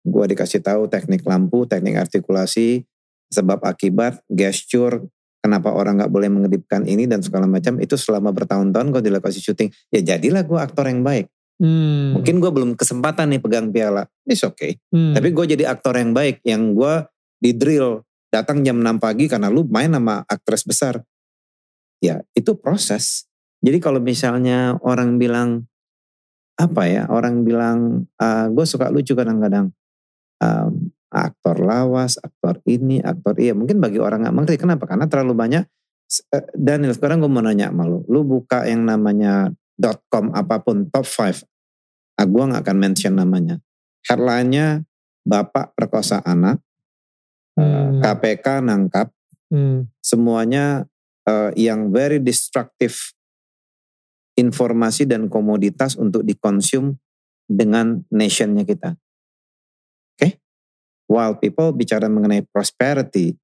Gua 0.00 0.24
dikasih 0.24 0.64
tahu 0.64 0.88
teknik 0.88 1.24
lampu, 1.28 1.68
teknik 1.68 2.00
artikulasi, 2.00 2.88
sebab 3.28 3.60
akibat, 3.62 4.24
gesture, 4.32 5.04
kenapa 5.40 5.72
orang 5.72 5.98
nggak 6.00 6.12
boleh 6.12 6.28
mengedipkan 6.28 6.84
ini 6.84 7.08
dan 7.08 7.24
segala 7.24 7.48
macam 7.48 7.80
itu 7.80 7.96
selama 7.96 8.30
bertahun-tahun 8.30 8.92
gue 8.92 9.02
di 9.08 9.10
lokasi 9.10 9.40
syuting 9.40 9.72
ya 9.88 10.00
jadilah 10.04 10.44
gue 10.44 10.60
aktor 10.60 10.84
yang 10.86 11.00
baik 11.00 11.32
hmm. 11.58 12.20
mungkin 12.20 12.38
gue 12.38 12.50
belum 12.52 12.70
kesempatan 12.76 13.32
nih 13.34 13.40
pegang 13.40 13.72
piala 13.72 14.04
it's 14.28 14.44
okay 14.44 14.76
hmm. 14.92 15.16
tapi 15.16 15.32
gue 15.32 15.44
jadi 15.56 15.64
aktor 15.72 15.96
yang 15.96 16.12
baik 16.12 16.44
yang 16.44 16.76
gue 16.76 16.94
di 17.40 17.56
drill 17.56 18.04
datang 18.28 18.60
jam 18.62 18.78
6 18.78 19.00
pagi 19.00 19.26
karena 19.26 19.48
lu 19.48 19.64
main 19.66 19.90
sama 19.90 20.22
aktris 20.28 20.62
besar 20.62 21.00
ya 22.04 22.20
itu 22.36 22.52
proses 22.60 23.26
jadi 23.60 23.78
kalau 23.78 24.00
misalnya 24.00 24.80
orang 24.80 25.20
bilang 25.20 25.68
apa 26.60 26.82
ya 26.88 27.08
orang 27.08 27.44
bilang 27.44 28.08
uh, 28.20 28.24
ah, 28.24 28.46
gue 28.52 28.64
suka 28.68 28.92
lucu 28.92 29.16
kadang-kadang 29.16 29.72
um, 30.40 30.92
aktor 31.10 31.58
lawas, 31.58 32.16
aktor 32.22 32.62
ini, 32.70 33.02
aktor 33.02 33.34
iya. 33.36 33.52
Mungkin 33.52 33.82
bagi 33.82 33.98
orang 33.98 34.24
nggak 34.24 34.34
mengerti 34.34 34.56
kenapa? 34.62 34.86
Karena 34.86 35.10
terlalu 35.10 35.34
banyak. 35.34 35.64
Eh, 36.30 36.44
Daniel 36.54 36.94
sekarang 36.94 37.22
gue 37.22 37.30
mau 37.30 37.42
nanya 37.42 37.70
sama 37.70 37.86
lu, 37.86 38.02
lu 38.10 38.26
buka 38.26 38.66
yang 38.66 38.82
namanya 38.86 39.50
.com 40.10 40.34
apa 40.34 40.58
pun 40.62 40.90
top 40.90 41.06
5, 41.06 41.46
ah, 42.18 42.26
gue 42.26 42.42
gak 42.50 42.62
akan 42.66 42.78
mention 42.78 43.14
namanya. 43.14 43.62
Headline-nya 44.06 44.82
Bapak 45.20 45.76
perkosa 45.76 46.18
anak, 46.24 46.58
eh, 47.54 47.62
hmm. 47.62 48.02
KPK 48.02 48.46
nangkap, 48.64 49.12
hmm. 49.54 49.86
semuanya 50.02 50.88
uh, 51.28 51.54
yang 51.54 51.94
very 51.94 52.18
destructive 52.18 53.14
informasi 54.40 55.04
dan 55.04 55.28
komoditas 55.28 56.00
untuk 56.00 56.24
dikonsum 56.24 56.96
dengan 57.44 58.00
nationnya 58.08 58.64
kita. 58.64 58.96
Oke? 60.16 60.40
While 61.04 61.36
people 61.36 61.76
bicara 61.76 62.08
mengenai 62.08 62.48
prosperity, 62.48 63.36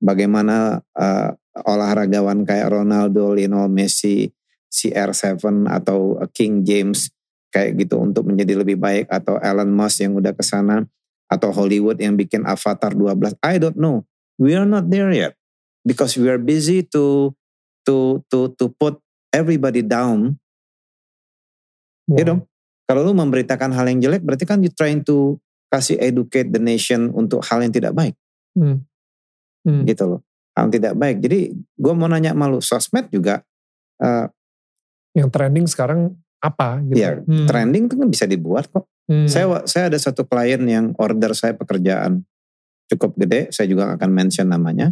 bagaimana 0.00 0.80
uh, 0.96 1.30
olahragawan 1.68 2.48
kayak 2.48 2.72
Ronaldo, 2.72 3.36
Lionel 3.36 3.68
Messi, 3.68 4.32
CR7 4.70 5.66
atau 5.66 6.16
King 6.30 6.62
James 6.62 7.10
kayak 7.50 7.82
gitu 7.82 7.98
untuk 7.98 8.30
menjadi 8.30 8.62
lebih 8.62 8.78
baik 8.78 9.10
atau 9.10 9.36
Elon 9.42 9.74
Musk 9.74 10.06
yang 10.06 10.14
udah 10.14 10.30
ke 10.30 10.46
sana 10.46 10.86
atau 11.26 11.50
Hollywood 11.50 11.98
yang 11.98 12.14
bikin 12.14 12.46
Avatar 12.46 12.94
12 12.94 13.34
I 13.42 13.58
don't 13.58 13.74
know 13.74 14.06
we 14.38 14.54
are 14.54 14.66
not 14.66 14.86
there 14.86 15.10
yet 15.10 15.34
because 15.82 16.14
we 16.14 16.30
are 16.30 16.38
busy 16.38 16.86
to 16.94 17.34
to 17.82 18.22
to 18.30 18.54
to 18.54 18.70
put 18.78 19.02
everybody 19.30 19.82
down 19.82 20.36
wow. 22.06 22.18
you 22.18 22.26
know 22.26 22.38
kalau 22.86 23.06
lu 23.06 23.14
memberitakan 23.14 23.70
hal 23.70 23.86
yang 23.86 24.02
jelek 24.02 24.22
berarti 24.22 24.44
kan 24.46 24.58
you 24.62 24.70
trying 24.74 25.02
to 25.02 25.38
kasih 25.70 25.98
educate 26.02 26.50
the 26.50 26.58
nation 26.58 27.14
untuk 27.14 27.42
hal 27.46 27.62
yang 27.62 27.70
tidak 27.70 27.94
baik 27.94 28.18
hmm. 28.58 28.82
Hmm. 29.62 29.82
gitu 29.86 30.16
loh 30.16 30.20
hal 30.58 30.66
yang 30.68 30.74
tidak 30.74 30.94
baik 30.98 31.22
jadi 31.22 31.54
gue 31.54 31.92
mau 31.94 32.10
nanya 32.10 32.34
malu 32.34 32.58
sosmed 32.58 33.06
juga 33.14 33.46
uh, 34.02 34.26
yang 35.14 35.30
trending 35.30 35.66
sekarang 35.66 36.14
apa 36.40 36.80
gitu. 36.88 36.98
Iya, 36.98 37.10
hmm. 37.20 37.46
trending 37.46 37.84
itu 37.86 37.94
kan 38.00 38.08
bisa 38.08 38.24
dibuat 38.24 38.70
kok. 38.72 38.88
Hmm. 39.06 39.28
Saya 39.28 39.66
saya 39.68 39.92
ada 39.92 39.98
satu 40.00 40.24
klien 40.24 40.62
yang 40.64 40.96
order 40.96 41.36
saya 41.36 41.52
pekerjaan 41.52 42.24
cukup 42.90 43.14
gede, 43.20 43.52
saya 43.52 43.68
juga 43.68 43.94
akan 43.94 44.10
mention 44.10 44.48
namanya. 44.48 44.90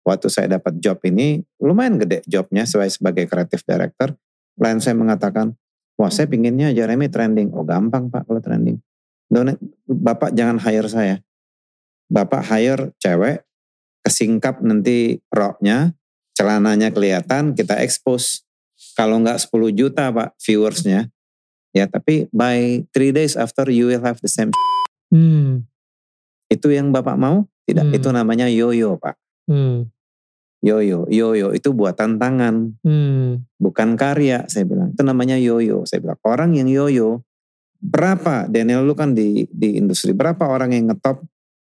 Waktu 0.00 0.28
saya 0.32 0.56
dapat 0.56 0.80
job 0.80 0.96
ini 1.04 1.44
lumayan 1.60 2.00
gede 2.00 2.24
jobnya 2.24 2.64
sebagai 2.64 2.92
sebagai 2.96 3.24
creative 3.28 3.62
director. 3.64 4.16
Klien 4.56 4.80
saya 4.80 4.96
mengatakan, 4.96 5.56
wah 6.00 6.08
saya 6.08 6.28
pinginnya 6.28 6.72
Jeremy 6.72 7.12
trending. 7.12 7.52
Oh 7.52 7.64
gampang 7.64 8.08
pak 8.08 8.24
kalau 8.24 8.40
trending. 8.40 8.80
Bapak 9.86 10.32
jangan 10.32 10.58
hire 10.58 10.88
saya. 10.88 11.16
Bapak 12.10 12.42
hire 12.48 12.90
cewek, 12.98 13.46
kesingkap 14.02 14.58
nanti 14.64 15.22
roknya, 15.30 15.94
celananya 16.34 16.90
kelihatan, 16.90 17.54
kita 17.54 17.78
expose 17.84 18.42
kalau 18.96 19.20
nggak 19.20 19.36
10 19.38 19.76
juta 19.76 20.08
pak 20.10 20.34
viewersnya, 20.40 21.12
ya 21.70 21.84
tapi 21.84 22.26
by 22.32 22.82
three 22.90 23.12
days 23.12 23.36
after 23.36 23.68
you 23.68 23.92
will 23.92 24.02
have 24.02 24.18
the 24.24 24.30
same. 24.32 24.50
Hmm. 25.12 25.68
Itu 26.48 26.72
yang 26.72 26.90
bapak 26.90 27.14
mau? 27.20 27.44
Tidak, 27.68 27.92
hmm. 27.92 27.96
itu 28.00 28.08
namanya 28.10 28.48
yoyo 28.48 28.96
pak. 28.96 29.19
Hmm. 29.50 29.90
Yoyo, 30.60 31.08
yoyo 31.08 31.56
itu 31.56 31.72
buatan 31.72 32.20
tangan, 32.20 32.76
hmm. 32.84 33.56
bukan 33.56 33.96
karya. 33.96 34.44
Saya 34.46 34.68
bilang 34.68 34.92
itu 34.92 35.02
namanya 35.02 35.40
yoyo. 35.40 35.88
Saya 35.88 36.04
bilang 36.04 36.20
orang 36.22 36.54
yang 36.54 36.68
yoyo 36.68 37.24
berapa 37.80 38.44
Daniel 38.44 38.84
lu 38.84 38.92
kan 38.92 39.16
di 39.16 39.48
di 39.48 39.80
industri 39.80 40.12
berapa 40.12 40.44
orang 40.44 40.76
yang 40.76 40.92
ngetop 40.92 41.24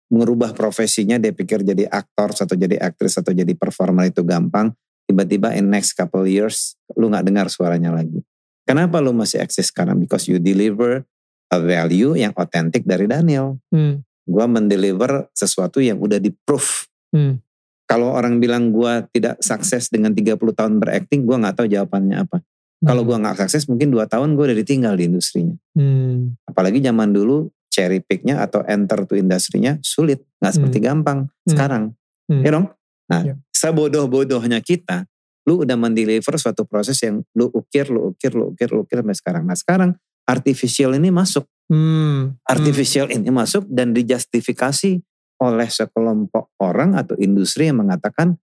merubah 0.08 0.56
profesinya 0.56 1.20
dia 1.20 1.36
pikir 1.36 1.60
jadi 1.60 1.84
aktor 1.84 2.32
atau 2.32 2.56
jadi 2.56 2.80
aktris 2.80 3.20
atau 3.20 3.36
jadi 3.36 3.52
performer 3.52 4.08
itu 4.08 4.24
gampang 4.24 4.72
tiba-tiba 5.04 5.52
in 5.52 5.68
next 5.68 5.92
couple 5.92 6.24
years 6.24 6.80
lu 6.96 7.12
nggak 7.12 7.28
dengar 7.28 7.46
suaranya 7.52 7.92
lagi. 7.92 8.24
Kenapa 8.64 9.00
lu 9.00 9.16
masih 9.16 9.40
eksis 9.40 9.72
sekarang? 9.72 9.96
Because 10.00 10.28
you 10.28 10.36
deliver 10.36 11.04
a 11.48 11.58
value 11.60 12.16
yang 12.16 12.36
otentik 12.36 12.84
dari 12.84 13.08
Daniel. 13.08 13.56
Hmm. 13.72 14.04
Gua 14.28 14.44
mendeliver 14.44 15.32
sesuatu 15.32 15.80
yang 15.80 15.96
udah 15.96 16.20
di 16.20 16.28
proof. 16.32 16.84
Hmm. 17.08 17.40
Kalau 17.88 18.12
orang 18.12 18.36
bilang 18.36 18.68
gua 18.68 19.00
tidak 19.08 19.40
sukses 19.40 19.88
dengan 19.88 20.12
30 20.12 20.36
tahun 20.36 20.76
berakting, 20.76 21.24
gua 21.24 21.40
nggak 21.40 21.64
tahu 21.64 21.66
jawabannya 21.72 22.28
apa. 22.28 22.44
Hmm. 22.44 22.86
Kalau 22.92 23.02
gua 23.08 23.16
nggak 23.16 23.48
sukses, 23.48 23.64
mungkin 23.64 23.88
2 23.88 24.04
tahun 24.04 24.36
gua 24.36 24.52
udah 24.52 24.58
ditinggal 24.60 24.92
di 25.00 25.08
industrinya. 25.08 25.56
Hmm. 25.72 26.36
Apalagi 26.44 26.84
zaman 26.84 27.16
dulu 27.16 27.48
cherry 27.72 28.04
picknya 28.04 28.44
atau 28.44 28.60
enter 28.68 29.08
to 29.08 29.16
industrinya 29.16 29.80
sulit, 29.80 30.20
nggak 30.36 30.52
seperti 30.52 30.78
hmm. 30.78 30.86
gampang 30.86 31.18
hmm. 31.32 31.48
sekarang. 31.48 31.84
Hmm. 32.28 32.44
Ya 32.44 32.50
dong? 32.52 32.66
Nah, 33.08 33.22
yeah. 33.24 33.36
sebodoh-bodohnya 33.56 34.60
kita, 34.60 35.08
lu 35.48 35.64
udah 35.64 35.80
mendeliver 35.80 36.36
suatu 36.36 36.68
proses 36.68 37.00
yang 37.00 37.24
lu 37.32 37.48
ukir, 37.56 37.88
lu 37.88 38.12
ukir, 38.12 38.36
lu 38.36 38.52
ukir, 38.52 38.68
lu 38.68 38.84
ukir 38.84 39.00
sampai 39.00 39.16
sekarang. 39.16 39.42
Nah 39.48 39.56
sekarang 39.56 39.90
artificial 40.28 40.92
ini 40.92 41.08
masuk. 41.08 41.48
Hmm. 41.72 42.36
Artificial 42.44 43.08
hmm. 43.08 43.16
ini 43.16 43.30
masuk 43.32 43.64
dan 43.72 43.96
dijustifikasi 43.96 45.00
oleh 45.38 45.68
sekelompok 45.70 46.54
orang 46.58 46.98
atau 46.98 47.14
industri 47.18 47.70
yang 47.70 47.82
mengatakan, 47.82 48.34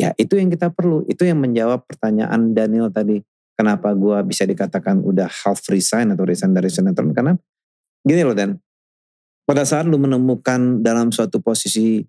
ya 0.00 0.16
itu 0.16 0.40
yang 0.40 0.48
kita 0.48 0.72
perlu. 0.72 1.04
Itu 1.06 1.28
yang 1.28 1.40
menjawab 1.40 1.84
pertanyaan 1.84 2.56
Daniel 2.56 2.88
tadi. 2.88 3.20
Kenapa 3.54 3.94
gue 3.94 4.18
bisa 4.26 4.42
dikatakan 4.42 4.98
udah 5.04 5.30
half 5.30 5.62
resign 5.70 6.10
atau 6.10 6.26
resign 6.26 6.50
dari 6.50 6.66
sinetron. 6.66 7.14
Karena 7.14 7.38
gini 8.02 8.22
loh 8.26 8.34
Dan, 8.34 8.58
pada 9.46 9.62
saat 9.62 9.86
lu 9.86 10.00
menemukan 10.00 10.82
dalam 10.82 11.14
suatu 11.14 11.38
posisi 11.38 12.02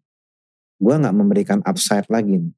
gue 0.75 0.95
nggak 0.95 1.15
memberikan 1.15 1.59
upside 1.63 2.07
lagi 2.09 2.39
nih. 2.39 2.55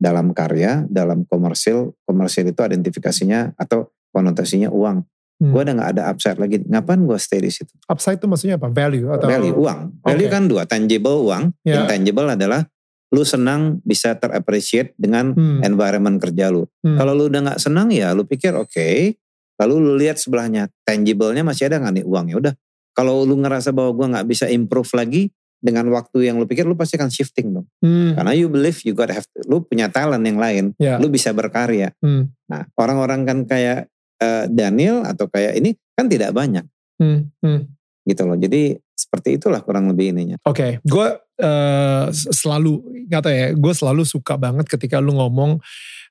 Dalam 0.00 0.32
karya, 0.32 0.88
dalam 0.88 1.28
komersil, 1.28 1.92
komersil 2.08 2.48
itu 2.48 2.60
identifikasinya 2.64 3.52
atau 3.60 3.92
konotasinya 4.16 4.72
uang. 4.72 5.04
Hmm. 5.40 5.56
Gue 5.56 5.60
udah 5.64 5.74
gak 5.80 5.90
ada 5.96 6.02
upside 6.12 6.36
lagi. 6.36 6.60
Ngapain 6.60 7.00
gue 7.00 7.16
stay 7.16 7.40
di 7.40 7.48
situ? 7.48 7.72
Upside 7.88 8.20
itu 8.20 8.28
maksudnya 8.28 8.60
apa? 8.60 8.68
Value 8.68 9.08
atau? 9.08 9.24
Value, 9.24 9.56
uang. 9.56 9.80
Value 10.04 10.28
okay. 10.28 10.36
kan 10.36 10.42
dua, 10.44 10.62
tangible 10.68 11.24
uang. 11.24 11.56
Yeah. 11.64 11.88
Intangible 11.88 12.28
adalah 12.28 12.68
lu 13.10 13.24
senang 13.24 13.80
bisa 13.82 14.14
terappreciate 14.20 14.92
dengan 15.00 15.32
hmm. 15.32 15.64
environment 15.64 16.20
kerja 16.20 16.52
lu. 16.52 16.68
Hmm. 16.84 17.00
Kalau 17.00 17.16
lu 17.16 17.32
udah 17.32 17.56
gak 17.56 17.60
senang 17.64 17.88
ya 17.88 18.12
lu 18.12 18.28
pikir 18.28 18.52
oke. 18.52 18.68
Okay, 18.68 19.16
lalu 19.56 19.74
lu 19.80 19.92
lihat 19.96 20.20
sebelahnya 20.20 20.68
tangible-nya 20.84 21.40
masih 21.40 21.72
ada 21.72 21.80
gak 21.80 21.98
nih 21.98 22.04
uang 22.04 22.26
ya 22.30 22.36
udah. 22.36 22.54
Kalau 22.92 23.24
lu 23.24 23.40
ngerasa 23.40 23.72
bahwa 23.72 23.96
gue 23.96 24.06
gak 24.12 24.26
bisa 24.28 24.44
improve 24.52 24.92
lagi, 24.92 25.32
dengan 25.60 25.84
waktu 25.92 26.32
yang 26.32 26.40
lu 26.40 26.48
pikir 26.48 26.64
lu 26.64 26.72
pasti 26.72 26.96
akan 26.96 27.12
shifting 27.12 27.52
dong. 27.52 27.68
Hmm. 27.84 28.16
Karena 28.16 28.32
you 28.32 28.48
believe 28.48 28.80
you 28.82 28.96
gotta 28.96 29.12
have 29.12 29.28
to, 29.28 29.44
lu 29.44 29.60
punya 29.60 29.92
talent 29.92 30.24
yang 30.24 30.40
lain, 30.40 30.72
yeah. 30.80 30.96
lu 30.96 31.12
bisa 31.12 31.36
berkarya. 31.36 31.92
Hmm. 32.00 32.32
Nah, 32.48 32.64
orang-orang 32.80 33.28
kan 33.28 33.38
kayak 33.44 33.92
uh, 34.20 34.44
Daniel 34.46 35.02
atau 35.08 35.26
kayak 35.26 35.58
ini 35.58 35.74
kan 35.96 36.06
tidak 36.06 36.30
banyak. 36.36 36.64
Hmm. 37.00 37.32
Hmm. 37.40 37.66
Gitu 38.04 38.22
loh. 38.24 38.36
Jadi 38.36 38.76
seperti 38.94 39.40
itulah 39.40 39.64
kurang 39.64 39.88
lebih 39.88 40.12
ininya. 40.12 40.36
Oke, 40.44 40.54
okay. 40.54 40.72
gue 40.84 41.06
uh, 41.42 42.06
selalu 42.12 42.84
nggak 43.08 43.22
tahu 43.24 43.32
ya, 43.32 43.48
gue 43.56 43.72
selalu 43.74 44.02
suka 44.04 44.36
banget 44.36 44.68
ketika 44.68 45.00
lu 45.00 45.16
ngomong 45.16 45.58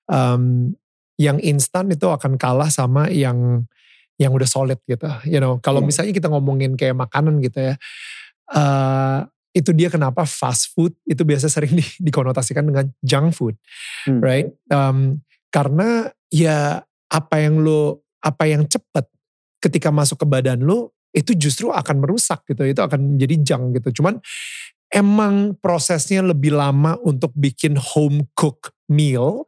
um, 0.09 0.73
yang 1.21 1.37
instan 1.39 1.93
itu 1.93 2.09
akan 2.09 2.35
kalah 2.35 2.73
sama 2.73 3.07
yang 3.13 3.63
yang 4.17 4.33
udah 4.33 4.49
solid 4.49 4.81
gitu. 4.89 5.07
You 5.23 5.39
know, 5.39 5.61
kalau 5.61 5.79
yeah. 5.79 5.87
misalnya 5.87 6.13
kita 6.17 6.27
ngomongin 6.27 6.73
kayak 6.75 6.97
makanan 6.97 7.39
gitu 7.39 7.71
ya. 7.71 7.75
Uh, 8.49 9.29
itu 9.49 9.73
dia 9.73 9.89
kenapa 9.89 10.29
fast 10.29 10.73
food 10.73 10.93
itu 11.09 11.25
biasa 11.25 11.49
sering 11.49 11.73
di, 11.73 11.85
dikonotasikan 12.01 12.65
dengan 12.65 12.85
junk 13.01 13.33
food, 13.33 13.55
hmm. 14.05 14.21
right? 14.21 14.49
Um, 14.69 15.25
karena 15.49 16.13
ya 16.29 16.85
apa 17.09 17.41
yang 17.41 17.61
lo 17.61 18.05
apa 18.21 18.45
yang 18.45 18.67
cepat 18.67 19.09
ketika 19.59 19.89
masuk 19.91 20.23
ke 20.23 20.27
badan 20.27 20.63
lo 20.63 20.95
itu 21.09 21.33
justru 21.33 21.73
akan 21.73 22.05
merusak 22.05 22.45
gitu, 22.45 22.61
itu 22.65 22.81
akan 22.81 23.17
menjadi 23.17 23.35
junk 23.41 23.81
gitu. 23.81 24.01
Cuman 24.01 24.21
emang 24.93 25.57
prosesnya 25.57 26.21
lebih 26.21 26.53
lama 26.53 26.97
untuk 27.01 27.33
bikin 27.33 27.77
home 27.77 28.29
cook 28.37 28.73
meal, 28.89 29.45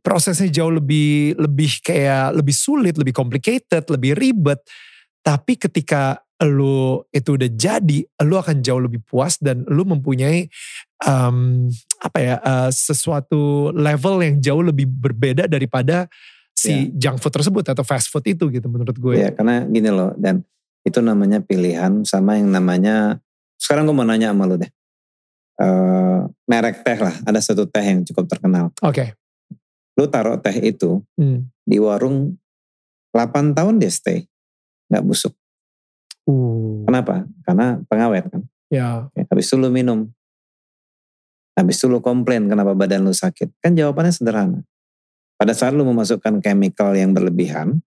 prosesnya 0.00 0.48
jauh 0.48 0.72
lebih 0.72 1.36
lebih 1.36 1.84
kayak 1.84 2.36
lebih 2.36 2.56
sulit, 2.56 2.96
lebih 2.96 3.16
complicated, 3.16 3.84
lebih 3.88 4.16
ribet. 4.16 4.60
Tapi 5.20 5.60
ketika 5.60 6.20
lu 6.40 7.04
itu 7.12 7.36
udah 7.36 7.50
jadi, 7.52 8.00
lu 8.24 8.40
akan 8.40 8.64
jauh 8.64 8.80
lebih 8.80 9.04
puas 9.04 9.36
dan 9.36 9.60
lu 9.68 9.84
mempunyai 9.84 10.48
um, 11.04 11.68
apa 12.00 12.18
ya 12.20 12.34
uh, 12.40 12.70
sesuatu 12.72 13.68
level 13.76 14.24
yang 14.24 14.40
jauh 14.40 14.64
lebih 14.64 14.88
berbeda 14.88 15.44
daripada 15.44 16.08
si 16.60 16.72
yeah. 16.92 17.08
junk 17.08 17.24
food 17.24 17.32
tersebut 17.32 17.64
atau 17.72 17.80
fast 17.80 18.12
food 18.12 18.28
itu 18.28 18.52
gitu 18.52 18.68
menurut 18.68 18.92
gue. 18.92 19.16
Ya 19.16 19.28
yeah, 19.28 19.32
karena 19.32 19.64
gini 19.64 19.88
loh 19.88 20.12
dan 20.20 20.44
itu 20.84 21.00
namanya 21.00 21.40
pilihan 21.40 22.04
sama 22.04 22.36
yang 22.36 22.52
namanya 22.52 23.16
sekarang 23.56 23.88
gue 23.88 23.96
mau 23.96 24.04
nanya 24.04 24.36
sama 24.36 24.44
lu 24.44 24.60
deh. 24.60 24.68
Uh, 25.60 26.24
merek 26.48 26.80
teh 26.80 26.96
lah, 26.96 27.12
ada 27.24 27.36
satu 27.40 27.68
teh 27.68 27.84
yang 27.84 28.00
cukup 28.04 28.28
terkenal. 28.28 28.72
Oke. 28.80 28.92
Okay. 28.92 29.08
Lu 29.96 30.08
taruh 30.08 30.40
teh 30.40 30.56
itu 30.56 31.04
hmm. 31.20 31.48
di 31.64 31.76
warung 31.76 32.36
8 33.12 33.52
tahun 33.52 33.76
dia 33.76 33.92
stay, 33.92 34.24
nggak 34.88 35.04
busuk. 35.04 35.36
Uh. 36.24 36.84
Kenapa? 36.88 37.28
Karena 37.44 37.76
pengawet 37.88 38.24
kan. 38.32 38.40
Ya. 38.72 39.10
ya. 39.12 39.24
Habis 39.28 39.52
itu 39.52 39.60
lu 39.60 39.68
minum. 39.68 40.08
Habis 41.52 41.76
itu 41.76 41.92
lu 41.92 42.00
komplain 42.00 42.48
kenapa 42.48 42.72
badan 42.72 43.04
lu 43.04 43.12
sakit. 43.12 43.52
Kan 43.60 43.76
jawabannya 43.76 44.16
sederhana. 44.16 44.60
Pada 45.40 45.56
saat 45.56 45.72
lu 45.72 45.88
memasukkan 45.88 46.44
chemical 46.44 46.92
yang 46.92 47.16
berlebihan 47.16 47.80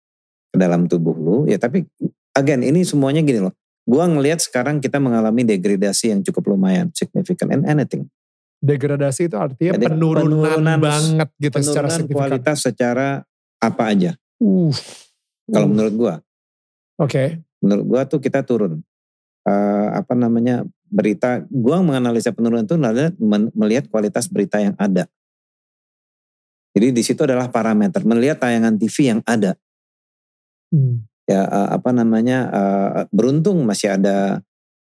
ke 0.51 0.55
dalam 0.55 0.87
tubuh 0.87 1.11
lu, 1.11 1.37
ya 1.51 1.59
tapi 1.59 1.83
again 2.31 2.63
ini 2.63 2.87
semuanya 2.87 3.19
gini 3.19 3.43
loh. 3.43 3.51
Gua 3.83 4.07
ngelihat 4.07 4.39
sekarang 4.39 4.79
kita 4.79 5.03
mengalami 5.03 5.43
degradasi 5.43 6.15
yang 6.15 6.23
cukup 6.23 6.55
lumayan, 6.55 6.87
significant 6.95 7.51
and 7.51 7.67
anything. 7.67 8.07
Degradasi 8.63 9.27
itu 9.27 9.35
artinya 9.35 9.75
Jadi, 9.75 9.85
penurunan, 9.91 10.31
penurunan 10.31 10.79
banget 10.79 11.29
gitu 11.43 11.55
penurunan 11.59 11.67
secara 11.67 11.87
signifikan. 11.91 12.15
kualitas 12.15 12.57
secara 12.63 13.07
apa 13.59 13.83
aja. 13.83 14.11
Uh. 14.39 14.71
Kalau 15.51 15.67
uh. 15.67 15.71
menurut 15.75 15.93
gua. 15.99 16.13
Oke. 16.95 17.11
Okay 17.11 17.27
menurut 17.61 17.85
gua 17.85 18.01
tuh 18.09 18.19
kita 18.19 18.41
turun. 18.41 18.81
Uh, 19.41 19.89
apa 19.97 20.13
namanya 20.13 20.65
berita, 20.85 21.41
gua 21.49 21.81
menganalisa 21.81 22.33
penurunan 22.33 22.65
itu 22.65 22.77
adalah 22.77 23.09
melihat 23.55 23.87
kualitas 23.87 24.27
berita 24.27 24.61
yang 24.61 24.75
ada. 24.77 25.07
Jadi 26.71 26.87
di 26.95 27.03
situ 27.03 27.21
adalah 27.27 27.51
parameter 27.51 28.03
melihat 28.07 28.39
tayangan 28.39 28.79
TV 28.79 28.95
yang 29.11 29.21
ada. 29.27 29.59
Hmm. 30.71 31.03
Ya 31.27 31.43
uh, 31.47 31.69
apa 31.75 31.91
namanya 31.91 32.47
uh, 32.51 32.91
beruntung 33.11 33.63
masih 33.67 33.95
ada 33.99 34.39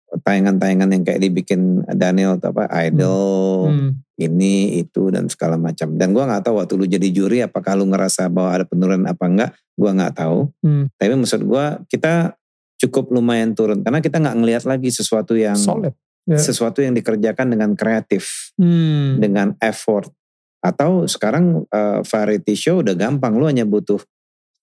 tayangan-tayangan 0.07 0.89
yang 0.95 1.03
kayak 1.03 1.19
dibikin 1.19 1.83
Daniel 1.91 2.39
atau 2.39 2.55
apa 2.55 2.71
Idol 2.87 3.67
hmm. 3.67 3.75
Hmm. 3.75 3.91
ini 4.15 4.79
itu 4.79 5.11
dan 5.11 5.27
segala 5.27 5.59
macam 5.59 5.99
dan 5.99 6.15
gue 6.15 6.23
nggak 6.23 6.47
tahu 6.47 6.63
waktu 6.63 6.73
lu 6.79 6.87
jadi 6.87 7.07
juri 7.11 7.43
apakah 7.43 7.75
lu 7.75 7.91
ngerasa 7.91 8.31
bahwa 8.31 8.49
ada 8.55 8.63
penurunan 8.63 9.03
apa 9.03 9.25
enggak 9.27 9.51
gue 9.75 9.91
nggak 9.91 10.13
tahu 10.15 10.47
hmm. 10.63 10.95
tapi 10.95 11.11
maksud 11.19 11.41
gue 11.43 11.65
kita 11.91 12.39
cukup 12.79 13.11
lumayan 13.11 13.51
turun 13.51 13.83
karena 13.83 13.99
kita 13.99 14.23
nggak 14.23 14.37
ngelihat 14.39 14.63
lagi 14.63 14.89
sesuatu 14.95 15.35
yang 15.35 15.59
solid 15.59 15.91
yeah. 16.23 16.39
sesuatu 16.39 16.79
yang 16.79 16.95
dikerjakan 16.95 17.51
dengan 17.51 17.75
kreatif 17.75 18.55
hmm. 18.55 19.19
dengan 19.19 19.59
effort 19.59 20.07
atau 20.67 21.07
sekarang 21.07 21.63
uh, 21.71 22.03
variety 22.03 22.59
show 22.59 22.83
udah 22.83 22.91
gampang 22.91 23.39
lu 23.39 23.47
hanya 23.47 23.63
butuh 23.63 24.03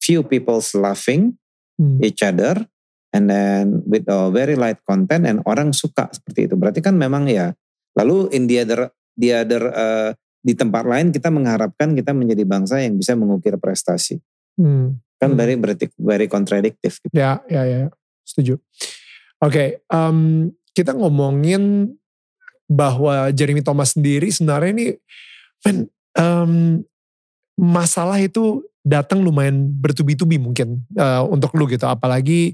few 0.04 0.20
people 0.20 0.60
laughing 0.76 1.32
hmm. 1.80 1.96
each 2.04 2.20
other 2.20 2.60
and 3.16 3.32
then 3.32 3.80
with 3.88 4.04
a 4.10 4.28
very 4.28 4.58
light 4.58 4.82
content 4.84 5.24
and 5.24 5.40
orang 5.48 5.72
suka 5.72 6.12
seperti 6.12 6.50
itu. 6.50 6.54
Berarti 6.60 6.84
kan 6.84 6.98
memang 6.98 7.24
ya. 7.30 7.56
Lalu 7.94 8.34
in 8.34 8.50
the 8.50 8.58
other, 8.58 8.90
the 9.14 9.30
other 9.32 9.62
uh, 9.70 10.10
di 10.44 10.52
tempat 10.52 10.84
lain 10.84 11.14
kita 11.14 11.30
mengharapkan 11.30 11.96
kita 11.96 12.12
menjadi 12.12 12.44
bangsa 12.44 12.82
yang 12.82 13.00
bisa 13.00 13.16
mengukir 13.16 13.56
prestasi. 13.56 14.20
Hmm. 14.60 15.00
Kan 15.16 15.32
hmm. 15.32 15.38
very 15.38 15.54
berarti 15.56 15.86
very 15.96 16.26
contradictive. 16.26 17.00
Gitu. 17.00 17.14
Ya, 17.14 17.40
ya, 17.46 17.64
ya, 17.64 17.88
setuju. 18.26 18.60
Oke, 19.38 19.50
okay, 19.50 19.68
um, 19.88 20.50
kita 20.74 20.90
ngomongin 20.92 21.94
bahwa 22.66 23.30
Jeremy 23.30 23.62
Thomas 23.62 23.94
sendiri 23.94 24.32
sebenarnya 24.32 24.70
ini, 24.74 24.86
man, 25.62 25.86
um, 26.18 26.82
masalah 27.54 28.18
itu 28.18 28.66
datang 28.84 29.24
lumayan 29.24 29.72
bertubi-tubi 29.80 30.36
mungkin 30.36 30.84
uh, 31.00 31.24
untuk 31.24 31.56
lu 31.56 31.64
gitu. 31.70 31.88
Apalagi 31.88 32.52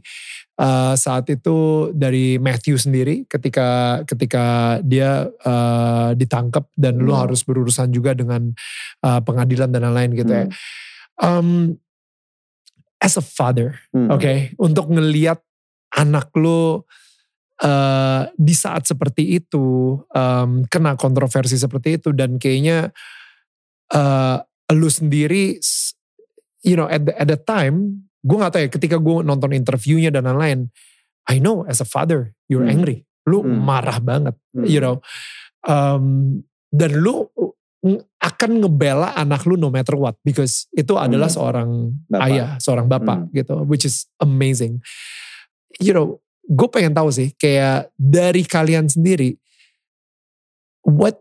uh, 0.62 0.94
saat 0.94 1.26
itu 1.26 1.90
dari 1.90 2.38
Matthew 2.38 2.78
sendiri 2.78 3.26
ketika 3.26 4.00
ketika 4.06 4.78
dia 4.86 5.26
uh, 5.42 6.14
ditangkap 6.14 6.70
dan 6.78 7.02
hmm. 7.02 7.04
lu 7.04 7.12
harus 7.18 7.42
berurusan 7.42 7.90
juga 7.90 8.14
dengan 8.14 8.54
uh, 9.02 9.20
pengadilan 9.26 9.74
dan 9.74 9.90
lain-lain 9.90 10.12
gitu 10.14 10.32
ya. 10.32 10.44
hmm. 10.46 10.54
ya. 10.54 10.58
Um, 11.20 11.76
as 13.02 13.18
a 13.18 13.24
father, 13.24 13.80
hmm. 13.90 14.08
oke, 14.08 14.22
okay, 14.22 14.54
untuk 14.56 14.88
ngeliat 14.88 15.42
anak 15.98 16.30
lu 16.38 16.86
uh, 17.60 18.22
di 18.38 18.54
saat 18.54 18.86
seperti 18.86 19.42
itu 19.42 19.98
um, 20.14 20.62
kena 20.70 20.94
kontroversi 20.94 21.58
seperti 21.58 21.98
itu 21.98 22.14
dan 22.14 22.38
kayaknya 22.38 22.94
uh, 23.94 24.38
lu 24.70 24.88
sendiri 24.88 25.58
you 26.62 26.76
know 26.78 26.86
at 26.86 27.02
the, 27.04 27.12
at 27.16 27.28
the 27.28 27.38
time 27.38 28.06
gue 28.20 28.36
gak 28.36 28.52
tau 28.52 28.60
ya 28.60 28.68
ketika 28.68 28.96
gue 29.00 29.24
nonton 29.24 29.56
interviewnya 29.56 30.12
dan 30.12 30.28
lain-lain 30.28 30.68
I 31.28 31.40
know 31.40 31.64
as 31.64 31.80
a 31.80 31.88
father 31.88 32.36
you're 32.46 32.66
hmm. 32.66 32.74
angry 32.76 32.98
lu 33.24 33.40
hmm. 33.40 33.60
marah 33.64 33.98
banget 34.00 34.36
hmm. 34.52 34.66
you 34.68 34.80
know 34.80 35.00
um, 35.64 36.40
dan 36.70 36.92
lu 37.00 37.26
akan 38.20 38.50
ngebela 38.60 39.16
anak 39.16 39.48
lu 39.48 39.56
no 39.56 39.72
matter 39.72 39.96
what 39.96 40.12
because 40.20 40.68
itu 40.76 40.92
adalah 41.00 41.32
hmm. 41.32 41.36
seorang 41.36 41.70
bapak. 42.12 42.24
ayah 42.28 42.50
seorang 42.60 42.86
bapak 42.86 43.18
hmm. 43.24 43.32
gitu 43.32 43.54
which 43.64 43.88
is 43.88 44.04
amazing 44.20 44.84
you 45.80 45.96
know 45.96 46.20
gue 46.44 46.68
pengen 46.68 46.92
tahu 46.92 47.08
sih 47.08 47.32
kayak 47.40 47.88
dari 47.96 48.44
kalian 48.44 48.84
sendiri 48.84 49.40
what 50.84 51.16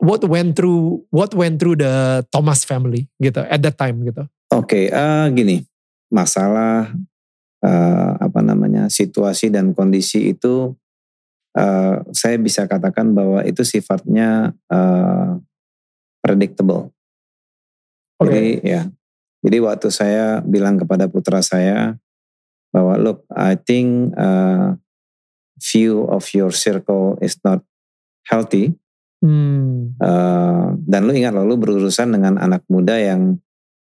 what 0.00 0.20
went 0.24 0.56
through 0.56 1.04
what 1.14 1.32
went 1.32 1.56
through 1.60 1.78
the 1.78 2.24
Thomas 2.28 2.64
family 2.66 3.08
gitu 3.20 3.40
at 3.46 3.60
that 3.64 3.76
time 3.80 4.04
gitu 4.04 4.26
Oke, 4.46 4.86
okay, 4.86 4.94
uh, 4.94 5.26
eh, 5.26 5.34
gini, 5.34 5.56
masalah 6.06 6.94
uh, 7.66 8.10
apa 8.14 8.40
namanya 8.46 8.86
situasi 8.86 9.50
dan 9.50 9.74
kondisi 9.74 10.30
itu 10.30 10.70
uh, 11.58 11.98
saya 12.14 12.38
bisa 12.38 12.70
katakan 12.70 13.10
bahwa 13.10 13.42
itu 13.42 13.66
sifatnya 13.66 14.54
uh, 14.70 15.34
predictable. 16.22 16.94
Okay. 18.22 18.62
Jadi 18.62 18.70
ya, 18.70 18.82
jadi 19.42 19.58
waktu 19.66 19.90
saya 19.90 20.46
bilang 20.46 20.78
kepada 20.78 21.10
putra 21.10 21.42
saya 21.42 21.98
bahwa 22.70 22.94
look, 23.02 23.26
I 23.34 23.58
think 23.58 24.14
uh, 24.14 24.78
view 25.58 26.06
of 26.06 26.22
your 26.30 26.54
circle 26.54 27.18
is 27.18 27.34
not 27.42 27.66
healthy. 28.30 28.78
Hmm. 29.24 29.96
Uh, 29.96 30.76
dan 30.84 31.08
lu 31.08 31.12
ingat 31.16 31.32
lalu 31.32 31.56
berurusan 31.56 32.12
dengan 32.12 32.36
anak 32.36 32.62
muda 32.68 33.00
yang 33.00 33.40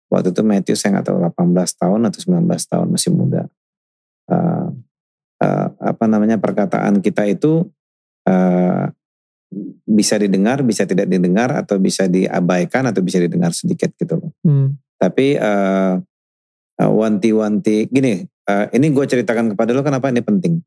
waktu 0.10 0.34
itu 0.34 0.42
Matthew 0.42 0.76
saya 0.76 1.00
nggak 1.00 1.08
tahu 1.14 1.18
18 1.22 1.80
tahun 1.80 2.02
atau 2.10 2.20
19 2.20 2.50
tahun 2.50 2.88
masih 2.90 3.12
muda. 3.14 3.42
Uh, 4.30 4.74
uh, 5.42 5.68
apa 5.80 6.06
namanya 6.06 6.38
perkataan 6.42 7.02
kita 7.02 7.30
itu 7.30 7.70
uh, 8.30 8.90
bisa 9.90 10.22
didengar, 10.22 10.62
bisa 10.62 10.86
tidak 10.86 11.10
didengar, 11.10 11.50
atau 11.58 11.82
bisa 11.82 12.06
diabaikan, 12.06 12.86
atau 12.86 13.02
bisa 13.02 13.18
didengar 13.18 13.50
sedikit 13.52 13.90
gitu 13.98 14.22
loh. 14.22 14.32
Hmm. 14.46 14.78
Tapi 15.02 15.42
uh, 15.42 15.98
uh, 16.78 16.92
wanti-wanti, 16.94 17.90
gini, 17.90 18.22
uh, 18.46 18.70
ini 18.70 18.94
gue 18.94 19.06
ceritakan 19.10 19.58
kepada 19.58 19.74
lo 19.74 19.82
kenapa 19.82 20.14
ini 20.14 20.22
penting. 20.22 20.62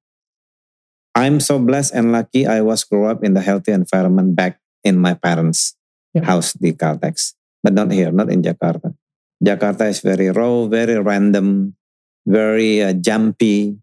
I'm 1.12 1.40
so 1.40 1.60
blessed 1.60 1.92
and 1.92 2.12
lucky 2.12 2.48
I 2.48 2.64
was 2.64 2.84
grow 2.84 3.08
up 3.12 3.20
in 3.20 3.36
the 3.36 3.44
healthy 3.44 3.72
environment 3.72 4.32
back 4.32 4.60
in 4.80 4.96
my 4.96 5.12
parents' 5.12 5.76
yeah. 6.16 6.24
house 6.24 6.56
di 6.56 6.72
Caltex, 6.72 7.36
but 7.60 7.76
not 7.76 7.92
here, 7.92 8.10
not 8.10 8.32
in 8.32 8.40
Jakarta. 8.40 8.96
Jakarta 9.42 9.90
is 9.90 10.00
very 10.00 10.32
raw, 10.32 10.64
very 10.70 10.96
random, 10.96 11.76
very 12.24 12.80
uh, 12.80 12.96
jumpy, 12.96 13.76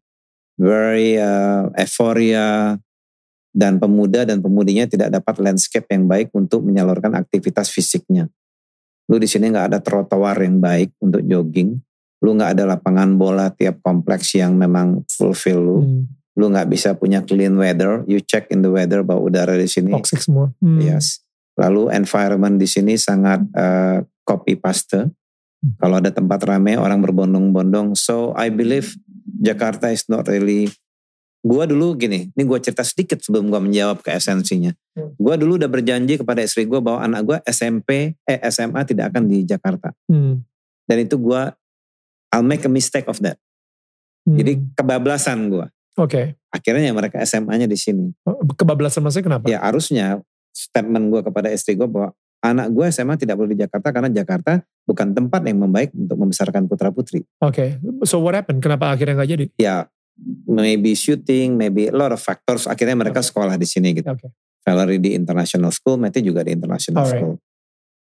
very 0.58 1.20
uh, 1.22 1.70
euphoria, 1.78 2.80
dan 3.54 3.78
pemuda 3.78 4.26
dan 4.26 4.40
pemudinya 4.40 4.86
tidak 4.86 5.14
dapat 5.14 5.42
landscape 5.42 5.86
yang 5.90 6.06
baik 6.08 6.30
untuk 6.34 6.64
menyalurkan 6.66 7.14
aktivitas 7.18 7.70
fisiknya. 7.70 8.30
Lu 9.10 9.18
di 9.18 9.26
sini 9.26 9.50
nggak 9.50 9.74
ada 9.74 9.80
trotoar 9.82 10.38
yang 10.42 10.62
baik 10.62 10.94
untuk 11.02 11.26
jogging. 11.26 11.78
Lu 12.22 12.36
nggak 12.38 12.58
ada 12.58 12.78
lapangan 12.78 13.18
bola 13.18 13.50
tiap 13.50 13.82
kompleks 13.82 14.38
yang 14.38 14.54
memang 14.54 15.02
fulfill 15.10 15.60
lu. 15.60 15.80
Hmm. 15.82 16.19
Lu 16.40 16.48
nggak 16.48 16.72
bisa 16.72 16.96
punya 16.96 17.20
clean 17.20 17.60
weather. 17.60 18.08
You 18.08 18.24
check 18.24 18.48
in 18.48 18.64
the 18.64 18.72
weather 18.72 19.04
bahwa 19.04 19.28
udara 19.28 19.60
di 19.60 19.68
sini. 19.68 19.92
Toxic 19.92 20.24
semua. 20.24 20.56
Hmm. 20.64 20.80
Yes. 20.80 21.20
Lalu 21.60 21.92
environment 21.92 22.56
di 22.56 22.68
sini 22.72 22.96
sangat 22.96 23.44
uh, 23.52 24.00
copy 24.24 24.56
paste. 24.56 25.12
Kalau 25.76 26.00
ada 26.00 26.08
tempat 26.08 26.40
ramai 26.48 26.80
orang 26.80 27.04
berbondong-bondong. 27.04 27.92
So 28.00 28.32
I 28.40 28.48
believe 28.48 28.96
Jakarta 29.44 29.92
is 29.92 30.08
not 30.08 30.32
really 30.32 30.72
Gua 31.40 31.64
dulu 31.64 31.96
gini, 31.96 32.28
ini 32.36 32.44
gue 32.44 32.60
cerita 32.60 32.84
sedikit 32.84 33.24
sebelum 33.24 33.48
gue 33.48 33.62
menjawab 33.64 34.04
ke 34.04 34.12
esensinya. 34.12 34.76
Hmm. 34.92 35.16
Gue 35.16 35.40
dulu 35.40 35.56
udah 35.56 35.72
berjanji 35.72 36.20
kepada 36.20 36.44
istri 36.44 36.68
gue 36.68 36.84
bahwa 36.84 37.00
anak 37.00 37.22
gue 37.24 37.38
SMP, 37.48 38.20
eh 38.28 38.40
SMA 38.52 38.84
tidak 38.84 39.16
akan 39.16 39.24
di 39.32 39.48
Jakarta. 39.48 39.96
Hmm. 40.12 40.44
Dan 40.84 41.08
itu 41.08 41.16
gue, 41.16 41.42
I'll 42.36 42.44
make 42.44 42.68
a 42.68 42.72
mistake 42.72 43.08
of 43.08 43.24
that. 43.24 43.40
Hmm. 44.28 44.36
Jadi 44.36 44.68
kebablasan 44.76 45.48
gue. 45.48 45.64
Oke. 46.00 46.08
Okay. 46.08 46.26
Akhirnya 46.50 46.96
mereka 46.96 47.20
SMA-nya 47.28 47.68
di 47.68 47.76
sini. 47.76 48.10
Oh, 48.24 48.40
kebablasan 48.56 49.04
maksudnya 49.04 49.26
kenapa? 49.36 49.46
Ya 49.52 49.60
harusnya 49.60 50.24
statement 50.56 51.12
gue 51.12 51.22
kepada 51.28 51.52
istri 51.52 51.76
gue 51.76 51.86
bahwa 51.86 52.16
anak 52.40 52.72
gue 52.72 52.86
SMA 52.90 53.20
tidak 53.20 53.36
boleh 53.36 53.52
di 53.52 53.60
Jakarta 53.60 53.92
karena 53.92 54.10
Jakarta 54.10 54.64
bukan 54.88 55.12
tempat 55.12 55.44
yang 55.44 55.60
membaik 55.60 55.92
untuk 55.92 56.16
membesarkan 56.16 56.66
putra 56.72 56.90
putri. 56.90 57.28
Oke, 57.44 57.78
okay. 57.78 58.08
so 58.08 58.24
what 58.24 58.34
happened? 58.34 58.64
Kenapa 58.64 58.90
akhirnya 58.90 59.20
nggak 59.20 59.30
jadi? 59.30 59.46
Ya, 59.60 59.92
maybe 60.48 60.96
shooting, 60.96 61.60
maybe 61.60 61.92
a 61.92 61.96
lot 61.96 62.16
of 62.16 62.20
factors. 62.24 62.66
Akhirnya 62.66 62.96
mereka 62.96 63.20
okay. 63.20 63.30
sekolah 63.30 63.56
di 63.60 63.68
sini 63.68 63.92
gitu. 64.00 64.08
Okay. 64.08 64.32
Valerie 64.64 65.02
di 65.02 65.16
international 65.16 65.76
school, 65.76 66.00
Matthew 66.00 66.32
juga 66.32 66.48
di 66.48 66.56
international 66.56 67.04
Alright. 67.04 67.20
school. 67.20 67.34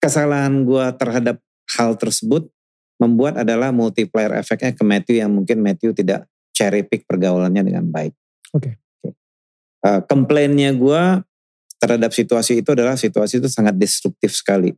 Kesalahan 0.03 0.67
gue 0.67 0.87
terhadap 0.99 1.37
hal 1.79 1.97
tersebut 1.97 2.51
membuat 3.01 3.43
adalah 3.43 3.75
multiplier 3.75 4.39
efeknya 4.39 4.71
ke 4.71 4.85
Matthew 4.87 5.17
yang 5.19 5.31
mungkin 5.33 5.59
Matthew 5.59 5.97
tidak 5.97 6.29
cherry 6.55 6.87
pick 6.87 7.05
pergaulannya 7.05 7.67
dengan 7.67 7.91
baik. 7.91 8.15
Oke. 8.55 8.79
Okay. 9.03 9.13
Uh, 9.85 10.01
komplainnya 10.09 10.73
gue 10.73 11.03
terhadap 11.77 12.15
situasi 12.17 12.65
itu 12.65 12.73
adalah 12.73 12.97
situasi 12.97 13.43
itu 13.43 13.53
sangat 13.53 13.77
destruktif 13.77 14.33
sekali 14.33 14.73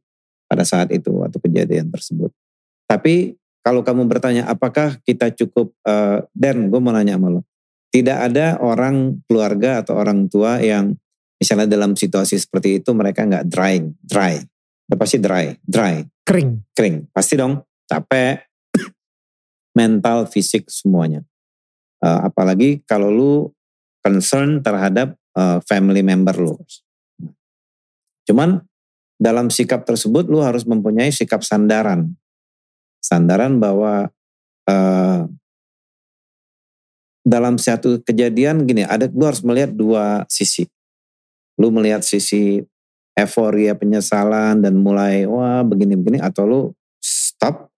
pada 0.51 0.67
saat 0.67 0.91
itu 0.91 1.15
waktu 1.15 1.39
kejadian 1.39 1.93
tersebut. 1.93 2.35
Tapi 2.91 3.39
kalau 3.63 3.83
kamu 3.83 4.07
bertanya 4.07 4.47
apakah 4.47 4.99
kita 5.03 5.31
cukup 5.35 5.75
uh, 5.87 6.23
Dan, 6.31 6.71
gue 6.71 6.81
mau 6.83 6.95
nanya 6.95 7.19
sama 7.19 7.39
lo. 7.39 7.43
Tidak 7.91 8.19
ada 8.19 8.59
orang 8.63 9.23
keluarga 9.27 9.83
atau 9.83 9.99
orang 9.99 10.27
tua 10.27 10.59
yang 10.63 10.95
misalnya 11.39 11.67
dalam 11.67 11.95
situasi 11.95 12.39
seperti 12.39 12.83
itu 12.83 12.91
mereka 12.95 13.27
nggak 13.27 13.47
dry, 13.47 13.83
dry. 14.03 14.39
Udah 14.87 14.99
pasti 14.99 15.19
dry, 15.19 15.55
dry. 15.67 16.03
Kering. 16.23 16.75
Kering. 16.75 17.11
Pasti 17.11 17.35
dong, 17.35 17.63
capek, 17.91 18.39
mental, 19.79 20.31
fisik 20.31 20.71
semuanya. 20.71 21.27
Uh, 22.05 22.29
apalagi 22.29 22.85
kalau 22.85 23.09
lu 23.09 23.33
concern 24.05 24.63
terhadap 24.63 25.17
uh, 25.35 25.59
family 25.65 26.05
member 26.05 26.37
lu. 26.39 26.55
Cuman 28.27 28.63
dalam 29.17 29.49
sikap 29.49 29.83
tersebut 29.89 30.29
lu 30.29 30.45
harus 30.45 30.63
mempunyai 30.69 31.11
sikap 31.11 31.41
sandaran. 31.43 32.15
Sandaran 33.01 33.59
bahwa 33.59 34.13
uh, 34.69 35.21
dalam 37.27 37.59
satu 37.59 37.99
kejadian 38.07 38.63
gini, 38.71 38.87
ada 38.87 39.11
lu 39.11 39.27
harus 39.27 39.43
melihat 39.43 39.75
dua 39.75 40.23
sisi. 40.31 40.71
Lu 41.59 41.75
melihat 41.75 42.07
sisi 42.07 42.63
euforia 43.17 43.75
penyesalan 43.75 44.63
dan 44.63 44.79
mulai 44.79 45.25
wah 45.27 45.65
begini-begini 45.67 46.23
atau 46.23 46.45
lu 46.47 46.61
stop, 47.01 47.73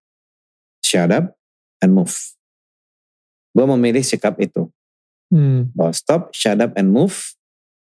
shut 0.83 1.09
up, 1.09 1.33
and 1.81 1.95
move. 1.95 2.38
Gue 3.59 3.67
memilih 3.75 3.99
sikap 3.99 4.39
itu. 4.39 4.71
Hmm. 5.27 5.67
Bahwa 5.75 5.91
stop, 5.91 6.31
shut 6.31 6.63
up, 6.63 6.71
and 6.79 6.95
move. 6.95 7.35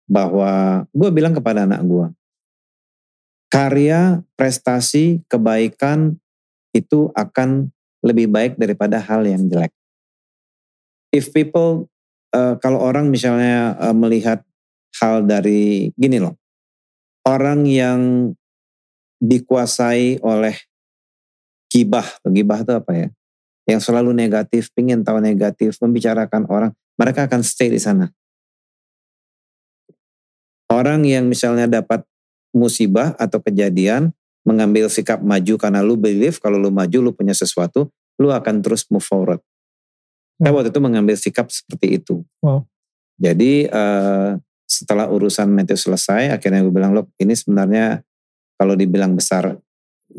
Bahwa 0.09 0.81
gue 0.89 1.09
bilang 1.13 1.37
kepada 1.37 1.69
anak 1.69 1.85
gue, 1.85 2.07
karya, 3.53 4.25
prestasi, 4.33 5.21
kebaikan 5.29 6.17
itu 6.73 7.13
akan 7.13 7.69
lebih 8.01 8.25
baik 8.25 8.57
daripada 8.57 8.97
hal 8.97 9.21
yang 9.29 9.45
jelek. 9.45 9.69
If 11.13 11.29
people, 11.29 11.85
uh, 12.33 12.57
kalau 12.57 12.81
orang 12.81 13.13
misalnya 13.13 13.77
uh, 13.77 13.93
melihat 13.93 14.41
hal 14.97 15.29
dari 15.29 15.91
gini 15.93 16.17
loh, 16.17 16.33
orang 17.27 17.69
yang 17.69 18.31
dikuasai 19.21 20.23
oleh 20.23 20.55
gibah, 21.67 22.07
gibah 22.23 22.63
itu 22.63 22.73
apa 22.73 22.91
ya? 22.95 23.07
Yang 23.67 23.91
selalu 23.91 24.15
negatif, 24.15 24.71
pingin 24.71 25.03
tahu 25.03 25.19
negatif, 25.19 25.75
membicarakan 25.83 26.47
orang, 26.47 26.71
mereka 26.95 27.27
akan 27.27 27.43
stay 27.43 27.67
di 27.67 27.77
sana. 27.77 28.07
Orang 30.71 31.03
yang 31.03 31.27
misalnya 31.27 31.67
dapat 31.67 32.07
musibah 32.55 33.11
atau 33.19 33.43
kejadian, 33.43 34.15
mengambil 34.47 34.87
sikap 34.87 35.19
maju 35.19 35.59
karena 35.59 35.83
lu 35.83 35.99
believe 35.99 36.39
kalau 36.39 36.55
lu 36.55 36.71
maju 36.71 36.97
lu 37.03 37.11
punya 37.11 37.35
sesuatu, 37.35 37.91
lu 38.15 38.31
akan 38.31 38.63
terus 38.63 38.87
move 38.87 39.03
forward. 39.03 39.43
Saya 40.39 40.53
waktu 40.55 40.71
itu 40.71 40.79
mengambil 40.79 41.15
sikap 41.19 41.51
seperti 41.51 41.99
itu. 41.99 42.23
Wow. 42.39 42.63
Jadi 43.19 43.67
uh, 43.67 44.37
setelah 44.69 45.09
urusan 45.09 45.49
Matthew 45.49 45.79
selesai, 45.79 46.31
akhirnya 46.31 46.61
gue 46.61 46.71
bilang, 46.71 46.93
loh 46.93 47.09
ini 47.17 47.33
sebenarnya 47.33 48.05
kalau 48.55 48.77
dibilang 48.77 49.17
besar, 49.17 49.57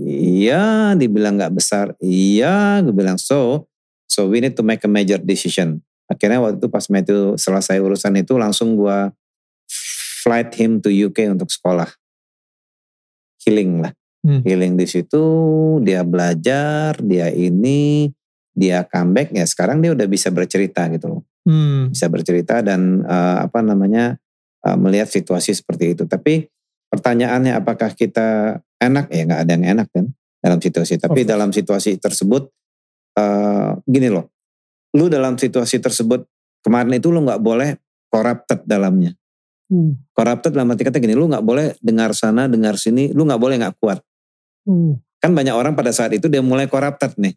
iya, 0.03 0.95
dibilang 0.95 1.35
nggak 1.39 1.55
besar, 1.59 1.93
iya, 1.99 2.79
gue 2.83 2.95
bilang 2.95 3.19
so, 3.19 3.67
so 4.07 4.31
we 4.31 4.39
need 4.39 4.55
to 4.55 4.63
make 4.63 4.83
a 4.87 4.91
major 4.91 5.19
decision. 5.19 5.83
Akhirnya 6.09 6.41
waktu 6.41 6.57
itu 6.63 6.69
pas 6.73 6.87
Matthew 6.89 7.37
selesai 7.37 7.77
urusan 7.83 8.17
itu 8.17 8.39
langsung 8.41 8.79
gue 8.79 9.13
flight 10.25 10.57
him 10.57 10.81
to 10.81 10.89
UK 10.89 11.29
untuk 11.29 11.53
sekolah. 11.53 11.89
Healing 13.45 13.85
lah. 13.85 13.93
Hmm. 14.25 14.43
Healing 14.43 14.75
di 14.75 14.87
situ, 14.89 15.25
dia 15.85 16.03
belajar, 16.03 16.97
dia 16.99 17.29
ini, 17.31 18.11
dia 18.59 18.83
comeback 18.83 19.31
ya 19.31 19.47
sekarang 19.47 19.79
dia 19.79 19.95
udah 19.95 20.09
bisa 20.11 20.35
bercerita 20.35 20.91
gitu 20.91 21.07
loh. 21.07 21.23
Hmm. 21.47 21.95
Bisa 21.95 22.11
bercerita 22.11 22.65
dan 22.65 23.07
uh, 23.07 23.47
apa 23.47 23.63
namanya 23.63 24.19
uh, 24.67 24.77
melihat 24.81 25.07
situasi 25.07 25.55
seperti 25.55 25.95
itu. 25.95 26.05
Tapi 26.09 26.49
pertanyaannya 26.91 27.55
apakah 27.55 27.95
kita 27.95 28.59
enak 28.79 29.11
ya 29.11 29.23
nggak 29.27 29.41
ada 29.47 29.51
yang 29.55 29.67
enak 29.79 29.89
kan 29.91 30.07
dalam 30.39 30.59
situasi. 30.63 30.99
Tapi 30.99 31.23
okay. 31.23 31.29
dalam 31.29 31.51
situasi 31.51 31.99
tersebut 31.99 32.49
uh, 33.19 33.79
gini 33.85 34.09
loh, 34.11 34.31
lu 34.95 35.11
dalam 35.11 35.37
situasi 35.37 35.83
tersebut 35.83 36.25
kemarin 36.63 36.99
itu 36.99 37.11
lu 37.11 37.23
nggak 37.23 37.43
boleh 37.43 37.79
corrupted 38.09 38.65
dalamnya. 38.65 39.15
Hmm. 39.69 40.01
Corrupted 40.17 40.57
dalam 40.57 40.73
arti 40.73 40.83
kata 40.87 40.97
gini, 40.97 41.13
lu 41.13 41.29
nggak 41.29 41.45
boleh 41.45 41.77
dengar 41.85 42.17
sana, 42.17 42.49
dengar 42.49 42.81
sini, 42.81 43.13
lu 43.13 43.29
nggak 43.29 43.41
boleh 43.41 43.61
nggak 43.61 43.77
kuat. 43.77 44.01
Hmm. 44.65 44.97
Kan 45.21 45.35
banyak 45.37 45.53
orang 45.53 45.77
pada 45.77 45.93
saat 45.93 46.15
itu 46.17 46.31
dia 46.31 46.41
mulai 46.41 46.71
corrupted 46.71 47.19
nih. 47.21 47.37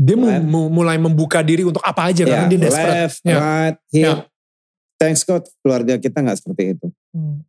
Dia 0.00 0.16
left. 0.16 0.48
mulai 0.48 0.96
membuka 0.96 1.44
diri 1.44 1.60
untuk 1.60 1.84
apa 1.84 2.08
aja 2.08 2.24
yeah, 2.24 2.30
karena 2.32 2.46
dia 2.48 2.60
desperate. 2.64 2.96
Left, 2.96 3.18
yeah. 3.20 3.36
right, 3.36 3.76
hit, 3.92 4.04
yeah 4.08 4.18
thanks 5.00 5.24
God 5.24 5.48
keluarga 5.64 5.96
kita 5.96 6.20
nggak 6.20 6.36
seperti 6.36 6.76
itu. 6.76 6.86
Hmm. 7.16 7.40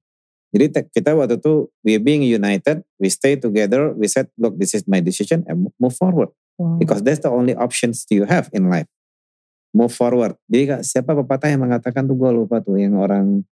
Jadi 0.51 0.91
kita 0.91 1.15
waktu 1.15 1.39
itu 1.39 1.71
we 1.81 1.95
being 1.95 2.23
united, 2.27 2.83
we 2.99 3.07
stay 3.07 3.39
together, 3.39 3.95
we 3.95 4.11
said 4.11 4.27
look 4.35 4.59
this 4.59 4.75
is 4.75 4.83
my 4.83 4.99
decision 4.99 5.47
and 5.47 5.71
move 5.79 5.95
forward. 5.95 6.31
Wow. 6.59 6.75
Because 6.75 6.99
that's 7.01 7.23
the 7.23 7.31
only 7.31 7.55
options 7.55 8.03
you 8.11 8.27
have 8.27 8.51
in 8.51 8.67
life. 8.67 8.87
Move 9.71 9.95
forward. 9.95 10.35
Jadi 10.51 10.83
siapa 10.83 11.15
pepatah 11.15 11.47
yang 11.47 11.63
mengatakan 11.63 12.03
tuh 12.03 12.19
gue 12.19 12.31
lupa 12.35 12.59
tuh 12.59 12.75
yang 12.75 12.99
orang 12.99 13.47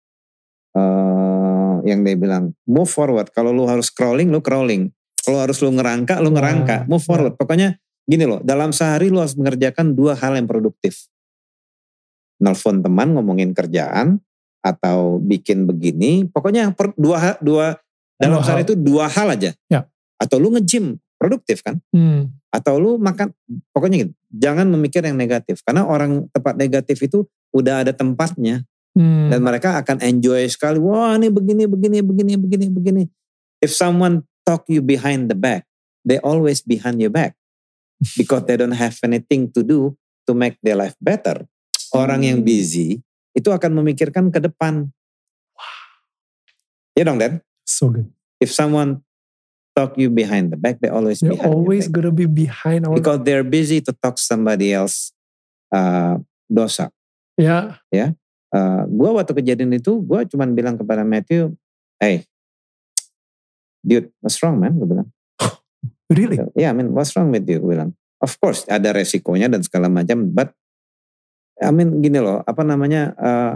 uh, 0.75 1.79
yang 1.87 2.03
dia 2.03 2.19
bilang 2.19 2.59
move 2.67 2.91
forward. 2.91 3.31
Kalau 3.31 3.55
lu 3.55 3.71
harus 3.71 3.95
crawling, 3.95 4.35
lu 4.35 4.43
crawling. 4.43 4.91
Kalau 5.23 5.39
harus 5.39 5.63
lu 5.63 5.71
ngerangka, 5.71 6.19
lu 6.19 6.35
ngerangka. 6.35 6.91
Move 6.91 7.05
forward. 7.07 7.39
Pokoknya 7.39 7.79
gini 8.03 8.27
loh, 8.27 8.43
dalam 8.43 8.75
sehari 8.75 9.07
lu 9.07 9.23
harus 9.23 9.39
mengerjakan 9.39 9.95
dua 9.95 10.19
hal 10.19 10.35
yang 10.35 10.51
produktif 10.51 11.07
nelfon 12.39 12.81
teman 12.81 13.19
ngomongin 13.19 13.51
kerjaan 13.51 14.23
atau 14.63 15.23
bikin 15.23 15.65
begini, 15.65 16.27
pokoknya 16.29 16.75
per, 16.75 16.93
dua 16.99 17.39
dua 17.39 17.79
dalam 18.19 18.43
sehari 18.43 18.67
itu 18.67 18.75
dua 18.75 19.07
hal 19.07 19.31
aja. 19.31 19.55
Ya. 19.71 19.87
Atau 20.19 20.43
lu 20.43 20.51
nge-gym 20.51 20.99
produktif 21.19 21.63
kan? 21.63 21.79
Hmm. 21.95 22.35
Atau 22.51 22.83
lu 22.83 22.91
makan, 22.99 23.31
pokoknya 23.71 24.07
gitu. 24.07 24.13
Jangan 24.35 24.67
memikir 24.67 25.01
yang 25.07 25.15
negatif 25.15 25.63
karena 25.63 25.87
orang 25.87 26.27
tempat 26.35 26.59
negatif 26.59 26.99
itu 27.01 27.25
udah 27.55 27.87
ada 27.87 27.95
tempatnya. 27.95 28.67
Hmm. 28.99 29.31
Dan 29.31 29.47
mereka 29.47 29.79
akan 29.79 30.03
enjoy 30.03 30.51
sekali. 30.51 30.83
Wah 30.83 31.15
ini 31.15 31.31
begini, 31.31 31.71
begini, 31.71 32.03
begini, 32.03 32.35
begini, 32.35 32.67
begini. 32.67 33.03
If 33.63 33.71
someone 33.71 34.27
talk 34.43 34.67
you 34.67 34.83
behind 34.83 35.31
the 35.31 35.39
back, 35.39 35.71
they 36.03 36.19
always 36.19 36.67
behind 36.67 36.99
your 36.99 37.15
back. 37.15 37.39
Because 38.19 38.47
they 38.51 38.59
don't 38.59 38.75
have 38.75 38.99
anything 39.07 39.55
to 39.55 39.63
do 39.63 39.95
to 40.27 40.35
make 40.35 40.59
their 40.63 40.79
life 40.79 40.99
better 40.99 41.47
orang 41.95 42.27
yang 42.27 42.39
hmm. 42.43 42.49
busy 42.49 43.01
itu 43.39 43.55
akan 43.55 43.79
memikirkan 43.79 44.35
ke 44.35 44.43
depan. 44.43 44.91
Wow. 45.55 45.87
Ya 46.99 47.03
dong, 47.07 47.23
Dan? 47.23 47.39
So 47.63 47.95
good. 47.95 48.11
If 48.43 48.51
someone 48.51 49.07
talk 49.79 49.95
you 49.95 50.11
behind 50.11 50.51
the 50.51 50.59
back, 50.59 50.83
they 50.83 50.91
always 50.91 51.23
they're 51.23 51.39
always 51.47 51.87
gonna 51.87 52.11
be 52.11 52.27
behind 52.27 52.83
our 52.83 52.99
because 52.99 53.23
they're 53.23 53.47
busy 53.47 53.79
to 53.79 53.95
talk 53.95 54.19
somebody 54.19 54.75
else 54.75 55.15
uh, 55.71 56.19
dosa. 56.51 56.91
Ya. 57.39 57.79
Yeah. 57.95 58.11
Ya. 58.13 58.19
Uh, 58.49 58.83
gue 58.89 59.11
waktu 59.13 59.33
kejadian 59.37 59.77
itu, 59.77 60.01
gue 60.03 60.21
cuma 60.35 60.49
bilang 60.49 60.75
kepada 60.81 61.05
Matthew, 61.05 61.55
hey, 62.01 62.25
dude, 63.85 64.09
what's 64.25 64.41
wrong 64.41 64.59
man? 64.59 64.75
Gue 64.75 64.89
bilang. 64.89 65.09
really? 66.17 66.41
Yeah, 66.57 66.73
I 66.73 66.75
mean, 66.75 66.97
what's 66.97 67.13
wrong 67.15 67.31
with 67.31 67.45
you? 67.47 67.61
Gue 67.61 67.77
bilang. 67.77 67.93
Of 68.19 68.35
course, 68.43 68.67
ada 68.67 68.91
resikonya 68.91 69.47
dan 69.47 69.63
segala 69.63 69.87
macam, 69.87 70.35
but 70.35 70.51
I 71.59 71.71
mean 71.75 71.99
gini 71.99 72.23
loh, 72.23 72.43
apa 72.47 72.63
namanya 72.63 73.13
uh, 73.19 73.55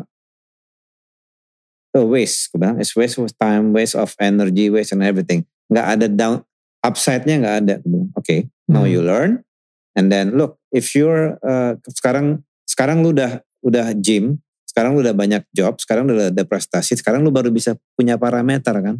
waste, 1.95 2.51
bilang, 2.57 2.81
it's 2.81 2.97
waste 2.97 3.21
of 3.21 3.31
time, 3.39 3.71
waste 3.71 3.95
of 3.95 4.17
energy, 4.19 4.73
waste 4.73 4.97
and 4.97 5.05
everything. 5.05 5.45
Nggak 5.69 5.87
ada 5.87 6.07
down, 6.09 6.37
upside-nya 6.83 7.37
nggak 7.39 7.57
ada. 7.63 7.75
Oke, 7.85 8.03
okay, 8.19 8.41
now 8.67 8.89
you 8.89 9.05
hmm. 9.05 9.09
learn, 9.09 9.31
and 9.95 10.09
then 10.11 10.35
look, 10.35 10.59
if 10.75 10.97
you're 10.97 11.39
uh, 11.45 11.79
sekarang 11.93 12.43
sekarang 12.67 13.05
lu 13.05 13.15
udah 13.15 13.45
udah 13.63 13.95
gym, 14.01 14.41
sekarang 14.67 14.97
lu 14.97 15.05
udah 15.05 15.15
banyak 15.15 15.45
job, 15.53 15.79
sekarang 15.79 16.09
lu 16.09 16.17
udah 16.17 16.33
ada 16.33 16.45
prestasi, 16.49 16.97
sekarang 16.97 17.23
lu 17.23 17.31
baru 17.31 17.53
bisa 17.53 17.77
punya 17.95 18.17
parameter 18.17 18.73
kan. 18.81 18.97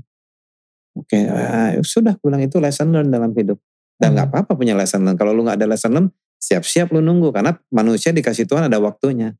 Oke, 0.93 1.17
okay, 1.17 1.25
uh, 1.27 1.81
sudah 1.81 2.15
bilang 2.21 2.45
itu 2.45 2.61
lesson 2.61 2.93
learn 2.93 3.09
dalam 3.09 3.33
hidup. 3.33 3.57
Dan 3.97 4.13
nggak 4.13 4.29
hmm. 4.29 4.37
apa-apa 4.37 4.53
punya 4.53 4.77
lesson 4.77 5.09
learn. 5.09 5.17
Kalau 5.17 5.33
lu 5.33 5.49
nggak 5.49 5.57
ada 5.57 5.67
lesson 5.67 5.91
learn, 5.97 6.09
siap-siap 6.43 6.91
lu 6.91 6.99
nunggu 6.99 7.31
karena 7.31 7.55
manusia 7.71 8.11
dikasih 8.11 8.51
Tuhan 8.51 8.67
ada 8.67 8.83
waktunya. 8.83 9.39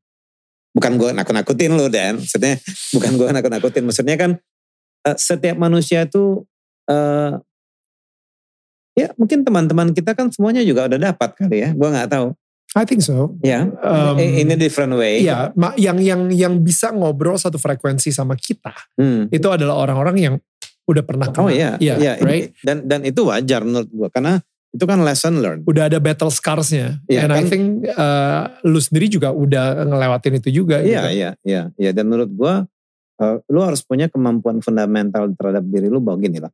Bukan 0.71 0.95
gue 0.95 1.11
nakut-nakutin 1.11 1.75
lu 1.75 1.91
dan 1.91 2.23
maksudnya 2.23 2.55
bukan 2.95 3.11
gue 3.19 3.27
nakut-nakutin. 3.35 3.83
Maksudnya 3.83 4.15
kan 4.15 4.31
uh, 5.03 5.17
setiap 5.19 5.59
manusia 5.59 6.07
itu 6.07 6.47
uh, 6.87 7.35
ya 8.95 9.11
mungkin 9.19 9.43
teman-teman 9.43 9.91
kita 9.91 10.15
kan 10.15 10.31
semuanya 10.31 10.63
juga 10.63 10.87
udah 10.87 11.11
dapat 11.11 11.29
kali 11.35 11.67
ya. 11.67 11.69
Gue 11.75 11.91
nggak 11.91 12.07
tahu. 12.07 12.31
I 12.73 12.89
think 12.89 13.05
so. 13.05 13.37
Ya, 13.45 13.69
yeah. 13.69 13.85
um, 13.85 14.17
in 14.17 14.49
a 14.49 14.57
different 14.57 14.97
way. 14.97 15.21
Ya, 15.21 15.53
yeah, 15.53 15.73
yang 15.77 16.01
yang 16.01 16.21
yang 16.33 16.53
bisa 16.65 16.89
ngobrol 16.89 17.37
satu 17.37 17.61
frekuensi 17.61 18.09
sama 18.09 18.33
kita 18.33 18.73
hmm. 18.97 19.29
itu 19.29 19.45
adalah 19.45 19.77
orang-orang 19.77 20.17
yang 20.17 20.35
udah 20.89 21.03
pernah 21.05 21.29
kenal. 21.29 21.45
Oh 21.45 21.49
iya, 21.53 21.77
yeah, 21.77 22.01
yeah, 22.01 22.17
right. 22.25 22.49
Dan 22.65 22.89
dan 22.89 23.05
itu 23.05 23.29
wajar 23.29 23.61
menurut 23.61 23.93
gue 23.93 24.09
karena 24.09 24.41
itu 24.73 24.83
kan 24.89 24.99
lesson 25.05 25.37
learn. 25.37 25.61
Udah 25.69 25.85
ada 25.85 26.01
battle 26.01 26.33
scars-nya. 26.33 26.97
Yeah, 27.05 27.29
And 27.29 27.31
kan, 27.31 27.39
I 27.39 27.43
think 27.45 27.65
uh, 27.93 28.49
lu 28.65 28.81
sendiri 28.81 29.05
juga 29.05 29.29
udah 29.29 29.85
ngelewatin 29.85 30.41
itu 30.41 30.49
juga. 30.49 30.81
Iya, 30.81 31.01
gitu. 31.05 31.09
iya, 31.13 31.29
iya. 31.45 31.61
Ya, 31.77 31.91
dan 31.93 32.09
menurut 32.09 32.33
gue, 32.33 32.53
uh, 33.21 33.35
lu 33.53 33.59
harus 33.61 33.85
punya 33.85 34.09
kemampuan 34.09 34.65
fundamental 34.65 35.29
terhadap 35.37 35.61
diri 35.69 35.93
lu 35.93 36.01
bahwa 36.01 36.17
gini 36.17 36.41
lah. 36.41 36.49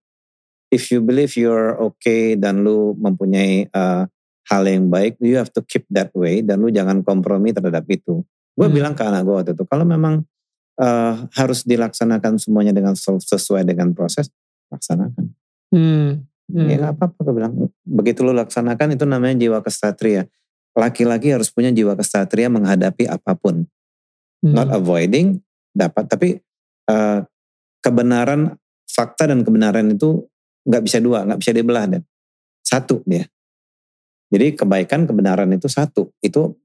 If 0.69 0.91
you 0.91 0.99
believe 1.01 1.33
you're 1.39 1.79
okay 1.79 2.35
dan 2.35 2.61
lu 2.67 2.93
mempunyai 2.99 3.71
uh, 3.71 4.03
hal 4.51 4.63
yang 4.67 4.91
baik, 4.91 5.15
you 5.23 5.39
have 5.39 5.49
to 5.55 5.63
keep 5.63 5.87
that 5.89 6.11
way 6.11 6.43
dan 6.43 6.59
lu 6.59 6.69
jangan 6.69 7.01
kompromi 7.01 7.55
terhadap 7.55 7.87
itu. 7.87 8.21
Gue 8.53 8.67
Hmm. 8.67 8.75
bilang 8.75 8.93
ke 8.93 9.01
anak 9.07 9.23
gue 9.23 9.35
waktu 9.39 9.51
itu, 9.55 9.63
kalau 9.63 9.87
memang 9.87 10.27
eh, 10.79 11.15
harus 11.35 11.67
dilaksanakan 11.67 12.39
semuanya 12.39 12.71
dengan 12.71 12.95
ses- 12.95 13.27
sesuai 13.27 13.67
dengan 13.67 13.91
proses, 13.91 14.31
laksanakan. 14.71 15.27
Hmm. 15.75 16.23
Hmm. 16.49 16.65
Ya 16.65 16.75
nggak 16.81 16.93
apa-apa 16.97 17.19
gue 17.21 17.33
bilang. 17.37 17.53
Begitu 17.85 18.25
lu 18.25 18.33
laksanakan 18.33 18.97
itu 18.97 19.05
namanya 19.05 19.37
jiwa 19.37 19.61
kesatria. 19.61 20.25
Laki-laki 20.73 21.29
harus 21.29 21.53
punya 21.53 21.69
jiwa 21.69 21.93
kesatria 21.93 22.49
menghadapi 22.49 23.05
apa 23.05 23.37
pun. 23.37 23.69
Hmm. 24.41 24.53
Not 24.57 24.73
avoiding, 24.73 25.37
dapat. 25.71 26.09
Tapi 26.09 26.29
eh, 26.89 27.19
kebenaran, 27.85 28.57
fakta 28.89 29.29
dan 29.29 29.45
kebenaran 29.45 29.93
itu 29.93 30.25
nggak 30.65 30.83
bisa 30.83 30.97
dua, 30.97 31.23
nggak 31.29 31.39
bisa 31.39 31.51
dibelah 31.53 31.85
dan 31.85 32.01
satu 32.65 33.05
dia. 33.05 33.29
Jadi 34.29 34.53
kebaikan 34.53 35.09
kebenaran 35.09 35.49
itu 35.53 35.65
satu. 35.65 36.13
Itu 36.21 36.57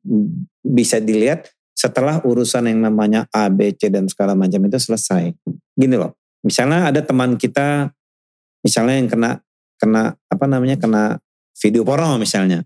bisa 0.60 1.00
dilihat 1.00 1.48
setelah 1.72 2.20
urusan 2.20 2.68
yang 2.68 2.84
namanya 2.84 3.24
A, 3.32 3.48
B, 3.48 3.72
C 3.72 3.88
dan 3.88 4.04
segala 4.08 4.36
macam 4.36 4.60
itu 4.68 4.76
selesai. 4.76 5.32
Gini 5.72 5.96
loh, 5.96 6.12
misalnya 6.44 6.92
ada 6.92 7.00
teman 7.00 7.40
kita, 7.40 7.88
misalnya 8.60 9.00
yang 9.00 9.08
kena 9.08 9.30
kena 9.84 10.16
apa 10.32 10.44
namanya 10.48 10.80
kena 10.80 11.20
video 11.60 11.84
porno 11.84 12.16
misalnya. 12.16 12.64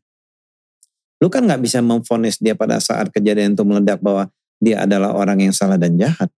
Lu 1.18 1.26
kan 1.26 1.42
nggak 1.42 1.58
bisa 1.58 1.82
memfonis 1.82 2.38
dia 2.38 2.54
pada 2.54 2.78
saat 2.78 3.10
kejadian 3.10 3.58
itu 3.58 3.66
meledak 3.66 3.98
bahwa 3.98 4.30
dia 4.62 4.86
adalah 4.86 5.18
orang 5.18 5.50
yang 5.50 5.54
salah 5.54 5.74
dan 5.74 5.98
jahat. 5.98 6.30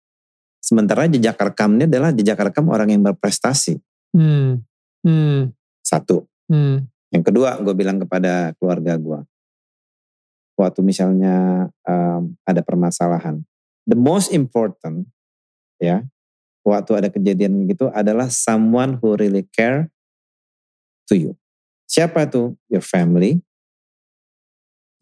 Sementara 0.62 1.10
jejak 1.10 1.34
rekamnya 1.34 1.90
adalah 1.90 2.14
jejak 2.14 2.38
rekam 2.38 2.70
orang 2.70 2.94
yang 2.94 3.02
berprestasi. 3.02 3.82
Hmm. 4.14 4.62
Hmm. 5.02 5.50
Satu. 5.82 6.30
Hmm. 6.46 6.86
Yang 7.10 7.24
kedua, 7.32 7.58
gue 7.58 7.74
bilang 7.74 7.98
kepada 7.98 8.52
keluarga 8.60 8.94
gue, 9.00 9.20
waktu 10.60 10.80
misalnya 10.84 11.66
um, 11.88 12.36
ada 12.44 12.60
permasalahan, 12.60 13.40
the 13.88 13.96
most 13.96 14.28
important, 14.28 15.08
ya, 15.80 16.04
waktu 16.68 16.92
ada 17.00 17.08
kejadian 17.08 17.64
gitu 17.64 17.88
adalah 17.88 18.28
someone 18.28 19.00
who 19.00 19.16
really 19.16 19.48
care 19.48 19.88
to 21.08 21.16
you. 21.16 21.32
Siapa 21.88 22.28
tuh? 22.28 22.54
Your 22.68 22.84
family, 22.84 23.40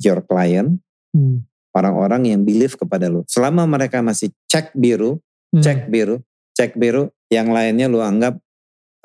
your 0.00 0.22
client, 0.22 0.78
Hmm. 1.10 1.48
orang-orang 1.72 2.28
yang 2.28 2.40
believe 2.44 2.76
kepada 2.76 3.08
lu. 3.08 3.24
Selama 3.24 3.64
mereka 3.64 4.04
masih 4.04 4.28
cek 4.46 4.76
biru, 4.76 5.18
Hmm. 5.52 5.64
cek 5.64 5.88
biru, 5.88 6.20
cek 6.52 6.76
biru, 6.76 7.08
yang 7.32 7.50
lainnya 7.50 7.90
lu 7.90 7.98
anggap 8.00 8.38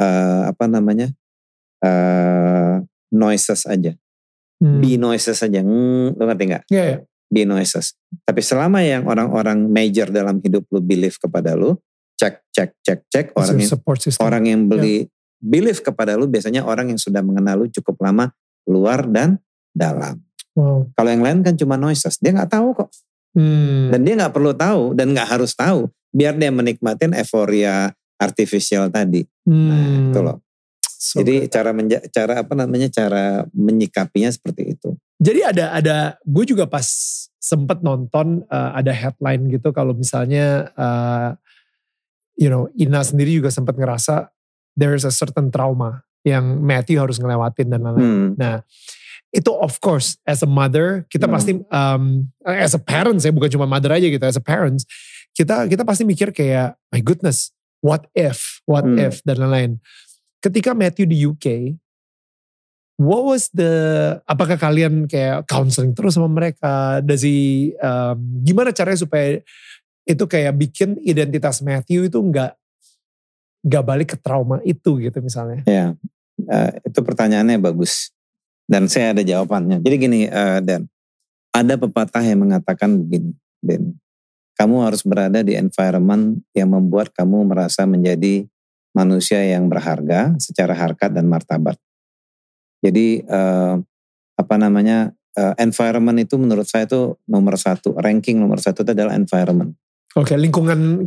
eh, 0.02 0.44
apa 0.50 0.66
namanya 0.66 1.14
eh 1.82 2.76
noises 3.14 3.70
aja. 3.70 3.94
Hmm. 4.62 4.78
be 4.78 4.94
noises 4.98 5.42
saja. 5.42 5.62
Hmm, 5.66 6.14
lo 6.14 6.26
ngerti 6.30 6.44
nggak? 6.54 6.64
Iya, 6.70 6.84
iya. 6.86 6.98
Be 7.30 7.50
noises. 7.50 7.98
Tapi 8.26 8.42
selama 8.46 8.82
yang 8.86 9.10
orang-orang 9.10 9.66
major 9.66 10.10
dalam 10.10 10.38
hidup 10.42 10.66
lu 10.70 10.82
believe 10.82 11.18
kepada 11.18 11.58
lu, 11.58 11.78
cek 12.18 12.46
cek 12.54 12.70
cek 12.86 13.00
cek 13.10 13.26
orang 13.34 13.58
yang 13.58 13.72
support 13.74 13.98
system. 14.02 14.22
orang 14.22 14.44
yang 14.46 14.62
beli 14.70 15.10
believe 15.42 15.82
kepada 15.82 16.14
lu 16.16 16.30
biasanya 16.30 16.62
orang 16.64 16.94
yang 16.94 17.02
sudah 17.02 17.26
mengenal 17.26 17.66
lu 17.66 17.68
cukup 17.68 17.98
lama 18.06 18.30
luar 18.70 19.10
dan 19.10 19.42
dalam. 19.74 20.22
Wow. 20.54 20.88
Kalau 20.94 21.10
yang 21.10 21.24
lain 21.26 21.40
kan 21.42 21.58
cuma 21.58 21.76
noises, 21.76 22.22
dia 22.22 22.32
nggak 22.32 22.52
tahu 22.54 22.78
kok. 22.78 22.90
Hmm. 23.34 23.90
Dan 23.90 24.06
dia 24.06 24.14
nggak 24.20 24.34
perlu 24.36 24.54
tahu 24.54 24.94
dan 24.94 25.12
nggak 25.16 25.28
harus 25.28 25.56
tahu. 25.56 25.90
Biar 26.12 26.36
dia 26.36 26.52
menikmatin 26.52 27.16
euforia 27.16 27.96
artifisial 28.20 28.92
tadi. 28.94 29.26
Nah, 29.50 29.76
Hmm. 29.76 30.12
itu 30.14 30.20
loh. 30.22 30.38
So 31.02 31.26
Jadi 31.26 31.48
good. 31.48 31.50
cara 31.50 31.72
menja- 31.74 32.06
cara 32.14 32.46
apa 32.46 32.54
namanya 32.54 32.86
cara 32.94 33.50
menyikapinya 33.58 34.30
seperti 34.30 34.78
itu. 34.78 34.94
Jadi 35.18 35.42
ada 35.42 35.66
ada 35.74 35.98
gue 36.22 36.46
juga 36.46 36.70
pas 36.70 36.86
sempet 37.42 37.82
nonton 37.82 38.46
uh, 38.46 38.72
ada 38.78 38.94
headline 38.94 39.50
gitu 39.50 39.74
kalau 39.74 39.98
misalnya 39.98 40.70
uh, 40.78 41.34
you 42.38 42.54
know 42.54 42.70
Ina 42.78 43.02
sendiri 43.02 43.34
juga 43.34 43.50
sempat 43.50 43.82
ngerasa 43.82 44.30
there 44.82 44.98
is 44.98 45.06
a 45.06 45.14
certain 45.14 45.54
trauma 45.54 46.02
yang 46.26 46.58
Matthew 46.66 46.98
harus 46.98 47.22
ngelewatin 47.22 47.70
dan 47.70 47.86
lain-lain. 47.86 48.34
Hmm. 48.34 48.66
Itu 49.30 49.54
of 49.62 49.78
course 49.78 50.18
as 50.26 50.42
a 50.42 50.50
mother 50.50 51.06
kita 51.14 51.30
Hmm. 51.30 51.34
pasti 51.38 51.52
um, 51.70 52.34
as 52.42 52.74
a 52.74 52.82
parents 52.82 53.22
ya 53.22 53.30
bukan 53.30 53.54
cuma 53.54 53.70
mother 53.70 53.94
aja 53.94 54.10
gitu 54.10 54.26
as 54.26 54.36
a 54.36 54.44
parents 54.44 54.84
kita 55.38 55.70
kita 55.70 55.86
pasti 55.86 56.04
mikir 56.04 56.34
kayak 56.34 56.76
my 56.90 57.00
goodness 57.00 57.54
what 57.86 58.10
if 58.18 58.60
what 58.66 58.82
Hmm. 58.84 58.98
if 58.98 59.22
dan 59.22 59.38
lain-lain. 59.38 59.78
Ketika 60.42 60.74
Matthew 60.74 61.06
di 61.06 61.22
UK 61.30 61.78
what 63.02 63.26
was 63.26 63.50
the 63.50 63.74
apakah 64.30 64.62
kalian 64.62 65.10
kayak 65.10 65.50
counseling 65.50 65.98
terus 65.98 66.14
sama 66.18 66.30
mereka 66.30 67.02
does 67.02 67.26
he 67.26 67.72
um, 67.82 68.18
gimana 68.46 68.70
caranya 68.70 69.02
supaya 69.02 69.42
itu 70.06 70.24
kayak 70.30 70.54
bikin 70.54 71.02
identitas 71.02 71.66
Matthew 71.66 72.10
itu 72.14 72.20
nggak 72.22 72.58
nggak 73.62 73.84
balik 73.86 74.08
ke 74.14 74.18
trauma 74.18 74.58
itu 74.66 74.98
gitu 74.98 75.18
misalnya 75.22 75.62
Ya, 75.70 75.94
eh, 76.50 76.72
itu 76.86 77.00
pertanyaannya 77.02 77.62
bagus. 77.62 78.10
Dan 78.66 78.88
saya 78.88 79.12
ada 79.12 79.20
jawabannya. 79.20 79.84
Jadi 79.84 79.96
gini, 80.00 80.20
eh, 80.32 80.60
Dan. 80.64 80.88
Ada 81.52 81.76
pepatah 81.76 82.24
yang 82.24 82.48
mengatakan 82.48 82.96
begini, 83.04 83.36
Dan. 83.60 84.00
Kamu 84.56 84.88
harus 84.88 85.04
berada 85.04 85.44
di 85.44 85.60
environment 85.60 86.40
yang 86.56 86.72
membuat 86.72 87.12
kamu 87.12 87.52
merasa 87.52 87.84
menjadi 87.84 88.48
manusia 88.96 89.44
yang 89.44 89.68
berharga 89.68 90.36
secara 90.40 90.72
harkat 90.72 91.12
dan 91.12 91.28
martabat. 91.28 91.76
Jadi, 92.80 93.22
eh, 93.28 93.76
apa 94.40 94.56
namanya, 94.58 95.12
eh, 95.36 95.54
environment 95.60 96.18
itu 96.24 96.36
menurut 96.40 96.66
saya 96.66 96.88
itu 96.88 97.20
nomor 97.28 97.60
satu. 97.60 97.96
Ranking 98.00 98.40
nomor 98.40 98.64
satu 98.64 98.88
itu 98.88 98.92
adalah 98.96 99.14
environment. 99.20 99.76
Oke 100.16 100.34
lingkungan 100.36 101.04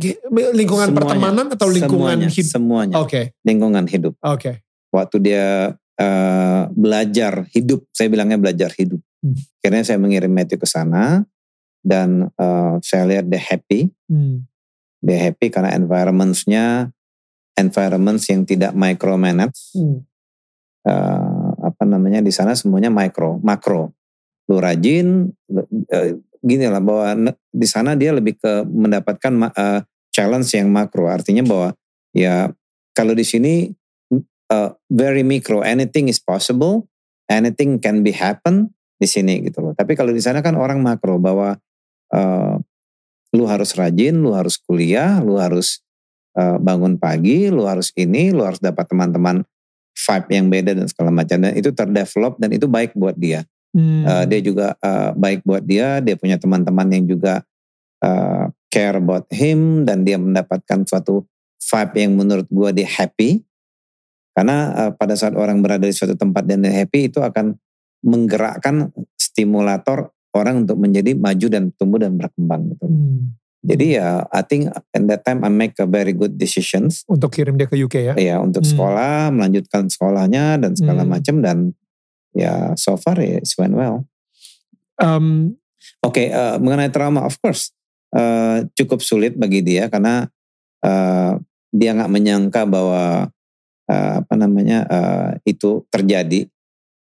lingkungan 0.53 0.89
Semuanya. 0.89 0.97
pertemanan 0.97 1.45
atau 1.51 1.67
lingkungan 1.69 2.17
semuanya, 2.21 2.29
hidup 2.31 2.51
Semuanya. 2.51 2.95
oke 2.99 3.21
Lingkungan 3.43 3.85
hidup. 3.85 4.13
oke 4.21 4.51
waktu 4.89 5.17
dia 5.19 5.45
eh, 5.95 6.61
belajar 6.71 7.47
hidup, 7.51 7.87
saya 7.91 8.11
bilangnya 8.11 8.35
belajar 8.35 8.67
hidup. 8.75 8.99
Hmm. 9.23 9.35
Akhirnya 9.59 9.83
saya 9.83 9.95
mengirim 9.95 10.27
Matthew 10.27 10.59
ke 10.59 10.67
sana 10.67 11.23
dan 11.79 12.27
eh, 12.31 12.73
saya 12.83 13.03
lihat 13.07 13.25
dia 13.27 13.39
happy, 13.39 13.87
Hmm. 14.11 14.43
dia 14.99 15.17
happy 15.23 15.47
karena 15.51 15.71
environmentsnya 15.71 16.91
environments 17.55 18.27
yang 18.27 18.43
tidak 18.43 18.75
micromanage. 18.75 19.55
Hmm. 19.71 20.03
Eh, 20.85 21.49
apa 21.63 21.83
namanya 21.83 22.19
di 22.19 22.29
sana 22.29 22.53
semuanya 22.53 22.91
micro, 22.91 23.39
makro. 23.41 23.95
Lu 24.45 24.59
rajin, 24.61 25.31
gini 26.45 26.69
lah 26.69 26.79
bahwa 26.79 27.33
di 27.33 27.67
sana 27.67 27.97
dia 27.97 28.13
lebih 28.13 28.37
ke 28.37 28.61
mendapatkan 28.69 29.33
eh, 29.49 29.81
challenge 30.13 30.53
yang 30.53 30.69
makro. 30.69 31.09
Artinya 31.09 31.41
bahwa 31.41 31.69
ya 32.13 32.53
kalau 32.93 33.17
di 33.17 33.25
sini 33.25 33.73
eh, 34.53 34.69
very 34.87 35.25
micro, 35.25 35.65
anything 35.65 36.07
is 36.07 36.21
possible, 36.21 36.85
anything 37.27 37.81
can 37.81 38.05
be 38.05 38.13
happen 38.13 38.69
di 39.01 39.09
sini 39.09 39.41
gitu 39.43 39.65
loh. 39.65 39.73
Tapi 39.73 39.97
kalau 39.97 40.13
di 40.13 40.21
sana 40.21 40.45
kan 40.45 40.53
orang 40.53 40.79
makro 40.85 41.17
bahwa 41.17 41.57
eh, 42.13 42.55
lu 43.35 43.43
harus 43.49 43.73
rajin, 43.75 44.21
lu 44.21 44.31
harus 44.31 44.61
kuliah, 44.61 45.19
lu 45.19 45.41
harus 45.41 45.81
eh, 46.37 46.57
bangun 46.61 47.01
pagi, 47.01 47.49
lu 47.49 47.65
harus 47.65 47.89
ini, 47.97 48.29
lu 48.29 48.45
harus 48.45 48.61
dapat 48.61 48.85
teman-teman 48.85 49.41
vibe 49.95 50.29
yang 50.29 50.47
beda 50.51 50.71
dan 50.75 50.87
segala 50.91 51.09
macam 51.09 51.39
dan 51.39 51.55
itu 51.55 51.71
terdevelop 51.71 52.35
dan 52.37 52.51
itu 52.51 52.67
baik 52.67 52.93
buat 52.93 53.15
dia. 53.15 53.47
Hmm. 53.75 54.07
Uh, 54.07 54.23
dia 54.23 54.39
juga 54.39 54.79
uh, 54.79 55.11
baik 55.11 55.43
buat 55.43 55.59
dia, 55.67 55.99
dia 55.99 56.15
punya 56.15 56.39
teman-teman 56.39 56.87
yang 56.95 57.05
juga 57.11 57.43
uh, 57.99 58.47
care 58.71 58.95
about 58.95 59.27
him 59.35 59.83
dan 59.83 60.07
dia 60.07 60.15
mendapatkan 60.15 60.87
suatu 60.87 61.27
vibe 61.59 61.93
yang 61.99 62.11
menurut 62.15 62.47
gua 62.47 62.71
dia 62.71 62.87
happy. 62.87 63.43
Karena 64.31 64.57
uh, 64.71 64.91
pada 64.95 65.19
saat 65.19 65.35
orang 65.35 65.59
berada 65.59 65.83
di 65.83 65.91
suatu 65.91 66.15
tempat 66.15 66.47
dan 66.47 66.63
dia 66.63 66.71
happy 66.71 67.11
itu 67.11 67.19
akan 67.19 67.59
menggerakkan 68.05 68.95
stimulator 69.19 70.15
orang 70.35 70.67
untuk 70.67 70.79
menjadi 70.79 71.15
maju 71.15 71.47
dan 71.51 71.63
tumbuh 71.75 71.99
dan 71.99 72.15
berkembang 72.15 72.71
gitu. 72.75 72.85
Hmm. 72.87 73.35
Jadi 73.65 73.97
ya 73.97 74.21
I 74.29 74.45
think 74.45 74.69
in 74.93 75.09
that 75.09 75.25
time 75.25 75.41
I 75.41 75.49
make 75.49 75.73
a 75.81 75.89
very 75.89 76.13
good 76.13 76.37
decisions 76.37 77.01
untuk 77.09 77.33
kirim 77.33 77.57
dia 77.57 77.65
ke 77.65 77.73
UK 77.73 77.95
ya 77.97 78.13
ya 78.13 78.35
untuk 78.37 78.61
Hmm. 78.61 78.71
sekolah 78.71 79.33
melanjutkan 79.33 79.89
sekolahnya 79.89 80.61
dan 80.61 80.77
segala 80.77 81.01
Hmm. 81.01 81.11
macam 81.17 81.35
dan 81.41 81.57
ya 82.35 82.75
so 82.75 82.99
far 82.99 83.17
ya 83.23 83.39
it's 83.39 83.55
went 83.55 83.73
well. 83.73 84.03
Um, 84.99 85.57
Oke 86.03 86.29
eh, 86.29 86.55
mengenai 86.59 86.91
trauma 86.91 87.25
of 87.25 87.39
course 87.41 87.71
eh, 88.13 88.67
cukup 88.75 89.01
sulit 89.01 89.33
bagi 89.33 89.63
dia 89.63 89.87
karena 89.87 90.27
eh, 90.83 91.33
dia 91.71 91.91
nggak 91.95 92.11
menyangka 92.11 92.61
bahwa 92.67 93.31
eh, 93.89 94.13
apa 94.21 94.33
namanya 94.35 94.85
eh, 94.85 95.31
itu 95.55 95.87
terjadi. 95.89 96.45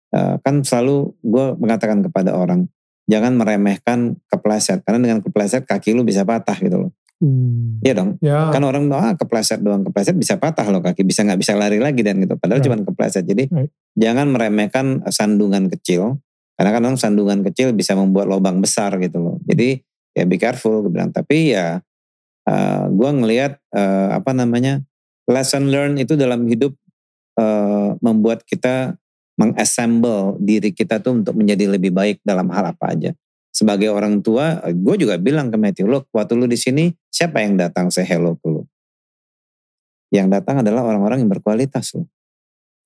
Eh, 0.08 0.34
kan 0.40 0.64
selalu 0.64 1.12
gue 1.20 1.46
mengatakan 1.60 2.00
kepada 2.00 2.32
orang 2.32 2.64
jangan 3.08 3.36
meremehkan 3.36 4.20
kepleset 4.28 4.84
karena 4.84 5.00
dengan 5.00 5.20
kepleset 5.24 5.64
kaki 5.64 5.96
lu 5.96 6.04
bisa 6.04 6.24
patah 6.24 6.56
gitu 6.56 6.88
loh. 6.88 6.92
Hmm. 7.22 7.82
Iya 7.82 7.92
dong. 7.94 8.10
ya 8.22 8.50
Kan 8.50 8.62
orang 8.62 8.90
bilang, 8.90 9.02
ah 9.02 9.14
kepleset 9.14 9.60
doang, 9.62 9.82
kepleset 9.86 10.14
bisa 10.14 10.38
patah 10.38 10.66
loh 10.70 10.82
kaki, 10.82 11.02
bisa 11.02 11.22
nggak 11.22 11.38
bisa 11.38 11.54
lari 11.58 11.78
lagi 11.78 12.02
dan 12.02 12.18
gitu. 12.22 12.34
Padahal 12.38 12.62
Right. 12.62 12.66
cuma 12.70 12.86
kepleset. 12.86 13.24
Jadi 13.26 13.44
Right. 13.50 13.70
jangan 13.98 14.30
meremehkan 14.30 15.02
sandungan 15.10 15.70
kecil 15.70 16.22
Karena 16.58 16.74
kadang 16.74 16.98
sandungan 16.98 17.46
kecil 17.46 17.70
bisa 17.70 17.94
membuat 17.94 18.26
lubang 18.26 18.58
besar 18.58 18.90
gitu 18.98 19.22
loh. 19.22 19.38
Jadi 19.46 19.78
ya 20.10 20.26
be 20.26 20.42
careful 20.42 20.82
gue 20.82 20.90
bilang. 20.90 21.14
Tapi 21.14 21.54
ya 21.54 21.78
uh, 22.50 22.84
gue 22.90 23.10
ngelihat 23.14 23.62
uh, 23.78 24.18
apa 24.18 24.34
namanya 24.34 24.82
lesson 25.30 25.70
learn 25.70 26.02
itu 26.02 26.18
dalam 26.18 26.50
hidup 26.50 26.74
uh, 27.38 27.94
membuat 28.02 28.42
kita 28.42 28.98
mengassemble 29.38 30.34
diri 30.42 30.74
kita 30.74 30.98
tuh 30.98 31.22
untuk 31.22 31.38
menjadi 31.38 31.70
lebih 31.70 31.94
baik 31.94 32.18
dalam 32.26 32.50
hal 32.50 32.74
apa 32.74 32.90
aja. 32.90 33.14
Sebagai 33.58 33.90
orang 33.90 34.22
tua, 34.22 34.62
gue 34.70 34.94
juga 34.94 35.18
bilang 35.18 35.50
ke 35.50 35.58
Matthew, 35.58 35.90
lo 35.90 36.06
waktu 36.14 36.38
lu 36.38 36.46
di 36.46 36.54
sini 36.54 36.94
siapa 37.10 37.42
yang 37.42 37.58
datang 37.58 37.90
say 37.90 38.06
hello 38.06 38.38
ke 38.38 38.46
lu? 38.46 38.62
Yang 40.14 40.38
datang 40.38 40.62
adalah 40.62 40.86
orang-orang 40.86 41.26
yang 41.26 41.30
berkualitas 41.34 41.98
loh. 41.98 42.06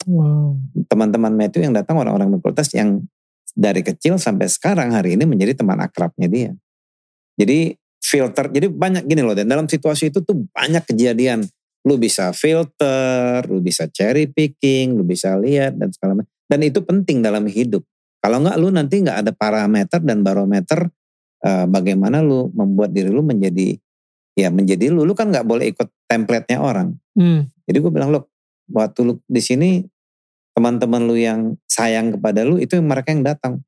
Wow. 0.09 0.57
Teman-teman 0.89 1.37
Matthew 1.37 1.69
yang 1.69 1.77
datang 1.77 2.01
orang-orang 2.01 2.33
berkualitas 2.41 2.73
yang 2.73 3.05
dari 3.53 3.85
kecil 3.85 4.17
sampai 4.17 4.49
sekarang 4.49 4.97
hari 4.97 5.21
ini 5.21 5.29
menjadi 5.29 5.61
teman 5.61 5.77
akrabnya 5.77 6.25
dia. 6.25 6.51
Jadi 7.37 7.77
filter, 8.01 8.49
jadi 8.49 8.73
banyak 8.73 9.05
gini 9.05 9.21
loh, 9.21 9.37
dan 9.37 9.45
dalam 9.53 9.69
situasi 9.69 10.09
itu 10.09 10.25
tuh 10.25 10.49
banyak 10.57 10.89
kejadian. 10.89 11.45
Lu 11.85 12.01
bisa 12.01 12.33
filter, 12.33 13.45
lu 13.45 13.61
bisa 13.61 13.93
cherry 13.93 14.25
picking, 14.25 14.97
lu 14.97 15.05
bisa 15.05 15.37
lihat 15.37 15.77
dan 15.77 15.93
segala 15.93 16.25
macam. 16.25 16.33
Dan 16.49 16.61
itu 16.65 16.81
penting 16.81 17.21
dalam 17.21 17.45
hidup. 17.45 17.85
Kalau 18.23 18.39
enggak 18.39 18.57
lu 18.63 18.71
nanti 18.71 19.03
enggak 19.03 19.27
ada 19.27 19.33
parameter 19.35 19.99
dan 19.99 20.23
barometer 20.23 20.87
uh, 21.43 21.67
bagaimana 21.67 22.23
lu 22.23 22.55
membuat 22.55 22.95
diri 22.95 23.11
lu 23.11 23.27
menjadi 23.27 23.75
ya 24.39 24.49
menjadi 24.49 24.95
lu. 24.95 25.03
Lu 25.03 25.13
kan 25.13 25.29
nggak 25.29 25.45
boleh 25.45 25.75
ikut 25.75 25.91
template-nya 26.07 26.63
orang. 26.63 26.95
Hmm. 27.19 27.51
Jadi 27.67 27.77
gue 27.83 27.93
bilang 27.93 28.15
lo 28.15 28.31
waktu 28.71 29.01
lu 29.05 29.15
di 29.27 29.43
sini 29.43 29.71
teman-teman 30.55 31.03
lu 31.05 31.17
yang 31.19 31.59
sayang 31.67 32.17
kepada 32.17 32.47
lu 32.47 32.61
itu 32.63 32.79
mereka 32.79 33.11
yang 33.11 33.25
datang 33.27 33.61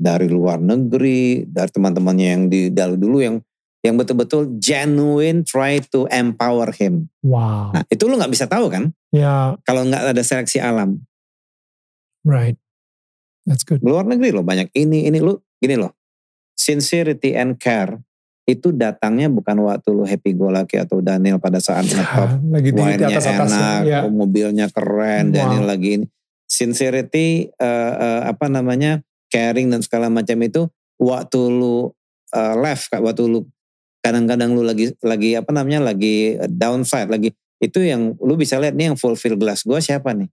dari 0.00 0.32
luar 0.32 0.56
negeri, 0.56 1.44
dari 1.44 1.68
teman-temannya 1.68 2.26
yang 2.26 2.42
di 2.48 2.72
dulu 2.72 2.96
dulu 2.96 3.18
yang 3.20 3.36
yang 3.80 3.96
betul-betul 3.96 4.60
genuine 4.60 5.44
try 5.44 5.80
to 5.80 6.04
empower 6.12 6.68
him. 6.72 7.08
Wow. 7.24 7.72
Nah 7.76 7.82
itu 7.88 8.04
lu 8.08 8.16
nggak 8.16 8.32
bisa 8.32 8.44
tahu 8.48 8.68
kan? 8.68 8.92
Ya. 9.12 9.56
Kalau 9.64 9.84
nggak 9.88 10.16
ada 10.16 10.22
seleksi 10.24 10.60
alam. 10.60 11.00
Right. 12.24 12.60
That's 13.50 13.66
good. 13.66 13.82
Luar 13.82 14.06
negeri 14.06 14.30
loh 14.30 14.46
banyak 14.46 14.70
ini 14.78 15.10
ini 15.10 15.18
lu 15.18 15.34
gini 15.58 15.74
loh. 15.74 15.90
Sincerity 16.54 17.34
and 17.34 17.58
care 17.58 17.98
itu 18.46 18.70
datangnya 18.70 19.26
bukan 19.26 19.58
waktu 19.66 19.90
lu 19.90 20.06
happy 20.06 20.38
go 20.38 20.54
lucky 20.54 20.78
atau 20.78 21.02
Daniel 21.02 21.42
pada 21.42 21.58
saat 21.58 21.86
ngetop 21.86 22.30
lagi 22.46 22.70
di 22.70 22.82
atas 23.10 23.26
atas 23.26 23.50
enak, 23.50 23.80
ya. 23.86 23.98
mobilnya 24.06 24.66
keren, 24.70 25.30
Wow. 25.30 25.34
Daniel 25.34 25.66
lagi 25.66 25.88
ini. 25.98 26.06
Sincerity 26.46 27.50
uh, 27.58 27.94
uh, 27.94 28.22
apa 28.30 28.46
namanya 28.46 29.02
caring 29.30 29.70
dan 29.70 29.82
segala 29.82 30.06
macam 30.10 30.38
itu 30.42 30.66
waktu 30.98 31.40
lu 31.46 31.90
uh, 32.34 32.54
left 32.58 32.90
waktu 32.94 33.22
lu 33.26 33.46
kadang-kadang 34.02 34.54
lu 34.54 34.62
lagi 34.66 34.94
lagi 35.02 35.38
apa 35.38 35.50
namanya 35.54 35.94
lagi 35.94 36.38
downside 36.50 37.06
lagi 37.06 37.30
itu 37.62 37.78
yang 37.82 38.18
lu 38.18 38.34
bisa 38.34 38.58
lihat 38.58 38.74
nih 38.74 38.90
yang 38.90 38.98
fulfill 38.98 39.38
glass 39.38 39.62
gua 39.62 39.78
siapa 39.78 40.10
nih 40.16 40.26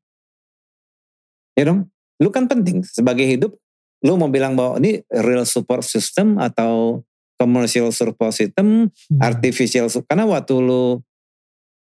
ya 1.53 1.69
dong 1.69 1.85
lu 2.17 2.29
kan 2.29 2.45
penting 2.45 2.81
sebagai 2.81 3.23
hidup 3.23 3.53
lu 3.99 4.13
mau 4.13 4.27
bilang 4.27 4.53
bahwa 4.53 4.77
ini 4.77 5.01
real 5.11 5.43
support 5.43 5.81
system 5.81 6.37
atau 6.37 7.01
commercial 7.35 7.89
support 7.89 8.31
system 8.31 8.89
Hmm. 9.09 9.19
artificial 9.19 9.85
karena 10.03 10.25
waktu 10.25 10.53
lu 10.55 11.01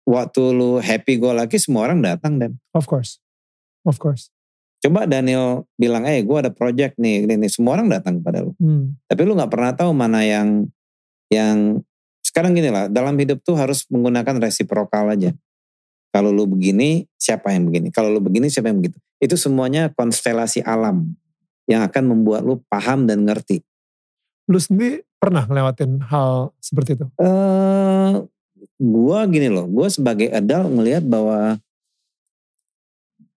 waktu 0.02 0.42
lu 0.50 0.78
happy 0.78 1.16
go 1.16 1.30
lucky 1.30 1.56
semua 1.56 1.86
orang 1.86 2.00
datang 2.00 2.36
dan 2.36 2.58
Of 2.72 2.86
course. 2.86 3.18
Of 3.82 3.98
course. 3.98 4.30
coba 4.78 5.06
Daniel 5.06 5.62
bilang 5.76 6.02
eh 6.02 6.20
gue 6.20 6.34
ada 6.36 6.50
project 6.50 6.98
nih 6.98 7.22
ini, 7.22 7.34
ini. 7.36 7.46
semua 7.46 7.78
orang 7.78 7.86
datang 7.86 8.18
kepada 8.18 8.42
lu 8.42 8.50
Hmm. 8.58 8.98
tapi 9.06 9.22
lu 9.22 9.34
nggak 9.34 9.46
pernah 9.48 9.70
tahu 9.72 9.90
mana 9.90 10.22
yang 10.22 10.66
yang 11.30 11.78
sekarang 12.20 12.50
gini 12.52 12.66
lah 12.66 12.86
dalam 12.86 13.14
hidup 13.14 13.42
tuh 13.42 13.54
harus 13.54 13.86
menggunakan 13.86 14.42
resiprokal 14.42 15.06
aja 15.08 15.30
kalau 16.12 16.28
lu 16.28 16.44
begini 16.44 17.08
siapa 17.16 17.56
yang 17.56 17.72
begini? 17.72 17.88
Kalau 17.88 18.12
lu 18.12 18.20
begini 18.20 18.52
siapa 18.52 18.68
yang 18.68 18.84
begitu? 18.84 19.00
Itu 19.16 19.40
semuanya 19.40 19.88
konstelasi 19.96 20.60
alam 20.60 21.16
yang 21.64 21.80
akan 21.80 22.12
membuat 22.12 22.44
lu 22.44 22.60
paham 22.68 23.08
dan 23.08 23.24
ngerti. 23.24 23.64
Lu 24.44 24.60
sendiri 24.60 25.08
pernah 25.16 25.48
ngelewatin 25.48 26.04
hal 26.12 26.52
seperti 26.60 27.00
itu? 27.00 27.06
eh 27.16 28.12
gua 28.76 29.24
gini 29.24 29.48
loh, 29.48 29.64
gua 29.64 29.88
sebagai 29.88 30.28
adult 30.28 30.68
ngelihat 30.68 31.06
bahwa 31.08 31.56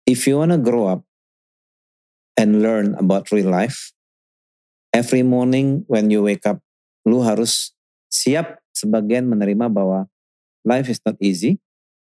if 0.04 0.28
you 0.28 0.36
wanna 0.36 0.60
grow 0.60 0.92
up 0.92 1.02
and 2.36 2.60
learn 2.60 2.98
about 3.00 3.32
real 3.32 3.48
life, 3.48 3.96
every 4.92 5.24
morning 5.24 5.88
when 5.88 6.12
you 6.12 6.20
wake 6.20 6.44
up, 6.44 6.60
lu 7.08 7.24
harus 7.24 7.72
siap 8.12 8.60
sebagian 8.76 9.30
menerima 9.32 9.72
bahwa 9.72 10.12
life 10.68 10.92
is 10.92 11.00
not 11.06 11.16
easy, 11.24 11.62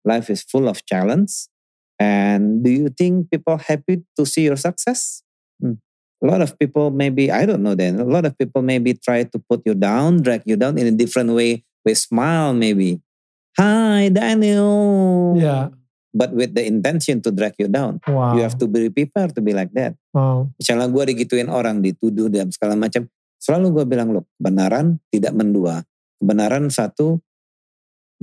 life 0.03 0.29
is 0.29 0.43
full 0.43 0.67
of 0.67 0.85
challenge, 0.85 1.47
and 1.99 2.63
do 2.63 2.69
you 2.69 2.87
think 2.91 3.31
people 3.31 3.57
happy 3.57 4.03
to 4.19 4.23
see 4.27 4.45
your 4.45 4.59
success? 4.59 5.23
Hmm. 5.59 5.79
A 6.23 6.25
lot 6.27 6.39
of 6.39 6.55
people 6.59 6.91
maybe, 6.91 7.31
I 7.31 7.43
don't 7.43 7.63
know 7.63 7.75
then, 7.75 7.99
a 7.99 8.07
lot 8.07 8.23
of 8.23 8.37
people 8.37 8.63
maybe 8.63 8.93
try 8.95 9.23
to 9.27 9.37
put 9.39 9.63
you 9.67 9.75
down, 9.75 10.23
drag 10.23 10.43
you 10.45 10.55
down 10.55 10.79
in 10.79 10.87
a 10.87 10.95
different 10.95 11.35
way 11.35 11.63
with 11.83 11.99
smile 11.99 12.55
maybe. 12.55 13.03
Hi 13.59 14.09
Daniel. 14.09 15.35
Yeah. 15.35 15.75
But 16.13 16.29
with 16.37 16.53
the 16.53 16.61
intention 16.61 17.25
to 17.25 17.33
drag 17.33 17.57
you 17.57 17.65
down. 17.65 17.97
Wow. 18.05 18.37
You 18.37 18.45
have 18.45 18.55
to 18.61 18.69
be 18.69 18.85
prepared 18.93 19.33
to 19.33 19.41
be 19.41 19.49
like 19.49 19.73
that. 19.73 19.97
Wow. 20.13 20.53
Misalnya 20.61 20.85
gue 20.85 21.03
digituin 21.09 21.49
orang, 21.49 21.81
dituduh 21.81 22.29
dan 22.29 22.53
segala 22.53 22.77
macam. 22.77 23.09
Selalu 23.41 23.81
gue 23.81 23.85
bilang 23.89 24.13
loh, 24.13 24.29
kebenaran 24.37 25.01
tidak 25.09 25.33
mendua. 25.33 25.81
Kebenaran 26.21 26.69
satu. 26.69 27.17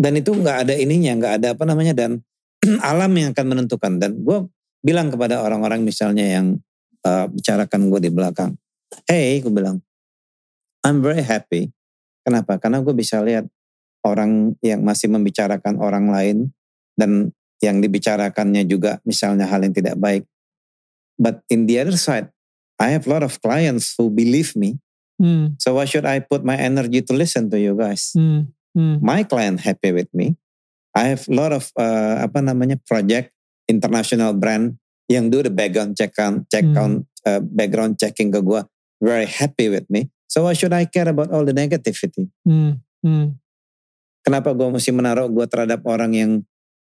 Dan 0.01 0.17
itu 0.17 0.33
nggak 0.33 0.65
ada 0.65 0.75
ininya, 0.81 1.13
nggak 1.21 1.33
ada 1.45 1.49
apa 1.53 1.65
namanya. 1.69 1.93
Dan 1.93 2.25
alam 2.81 3.13
yang 3.13 3.37
akan 3.37 3.47
menentukan. 3.47 4.01
Dan 4.01 4.25
gue 4.25 4.49
bilang 4.81 5.13
kepada 5.13 5.45
orang-orang 5.45 5.85
misalnya 5.85 6.25
yang 6.25 6.57
uh, 7.05 7.29
bicarakan 7.29 7.93
gue 7.93 8.09
di 8.09 8.11
belakang. 8.11 8.57
Hey, 9.05 9.45
gue 9.45 9.53
bilang, 9.53 9.85
I'm 10.81 11.05
very 11.05 11.21
happy. 11.21 11.69
Kenapa? 12.25 12.57
Karena 12.57 12.81
gue 12.81 12.97
bisa 12.97 13.21
lihat 13.21 13.45
orang 14.01 14.57
yang 14.65 14.81
masih 14.81 15.13
membicarakan 15.13 15.77
orang 15.77 16.09
lain 16.09 16.37
dan 16.97 17.33
yang 17.61 17.85
dibicarakannya 17.85 18.65
juga 18.65 19.05
misalnya 19.05 19.45
hal 19.45 19.61
yang 19.61 19.77
tidak 19.77 20.01
baik. 20.01 20.25
But 21.21 21.45
in 21.53 21.69
the 21.69 21.77
other 21.85 21.97
side, 22.01 22.33
I 22.81 22.97
have 22.97 23.05
a 23.05 23.11
lot 23.13 23.21
of 23.21 23.37
clients 23.45 23.93
who 23.93 24.09
believe 24.09 24.57
me. 24.57 24.81
Hmm. 25.21 25.61
So 25.61 25.77
why 25.77 25.85
should 25.85 26.09
I 26.09 26.25
put 26.25 26.41
my 26.41 26.57
energy 26.57 27.05
to 27.05 27.13
listen 27.13 27.53
to 27.53 27.61
you 27.61 27.77
guys? 27.77 28.17
Hmm. 28.17 28.57
Hmm. 28.77 29.03
My 29.03 29.27
client 29.27 29.61
happy 29.61 29.91
with 29.91 30.11
me. 30.15 30.39
I 30.95 31.15
have 31.15 31.27
a 31.27 31.35
lot 31.35 31.55
of 31.55 31.71
uh, 31.79 32.23
apa 32.23 32.43
namanya 32.43 32.79
project 32.83 33.31
international 33.71 34.35
brand 34.35 34.79
yang 35.07 35.31
do 35.31 35.43
the 35.43 35.51
background 35.51 35.95
check 35.95 36.15
on 36.19 36.47
check 36.51 36.67
Hmm. 36.67 36.79
on 36.79 36.91
uh, 37.27 37.43
background 37.43 37.99
checking 37.99 38.31
ke 38.31 38.43
gua 38.43 38.67
very 39.03 39.27
happy 39.27 39.71
with 39.71 39.87
me. 39.91 40.11
So 40.31 40.47
why 40.47 40.55
should 40.55 40.75
I 40.75 40.87
care 40.87 41.11
about 41.11 41.35
all 41.35 41.43
the 41.43 41.55
negativity? 41.55 42.31
Hmm. 42.47 42.83
Hmm. 43.03 43.39
Kenapa 44.23 44.55
gua 44.55 44.71
mesti 44.71 44.95
menaruh 44.95 45.27
gua 45.31 45.51
terhadap 45.51 45.83
orang 45.87 46.15
yang 46.15 46.31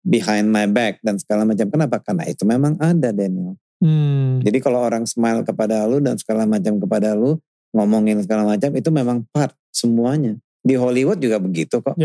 behind 0.03 0.51
my 0.51 0.67
back 0.67 0.99
dan 1.03 1.19
segala 1.19 1.43
macam? 1.43 1.67
Kenapa? 1.67 1.99
Karena 2.03 2.23
itu 2.27 2.43
memang 2.43 2.75
ada 2.79 3.11
Daniel. 3.11 3.55
Hmm. 3.77 4.41
Jadi 4.41 4.57
kalau 4.57 4.81
orang 4.81 5.05
smile 5.05 5.45
kepada 5.45 5.85
lu 5.85 6.01
dan 6.01 6.17
segala 6.17 6.49
macam 6.49 6.81
kepada 6.81 7.13
lu, 7.13 7.37
ngomongin 7.75 8.23
segala 8.25 8.47
macam 8.47 8.73
itu 8.73 8.89
memang 8.89 9.21
part 9.29 9.53
semuanya. 9.69 10.33
Di 10.67 10.75
Hollywood 10.75 11.23
juga 11.23 11.39
begitu 11.39 11.79
kok. 11.79 11.95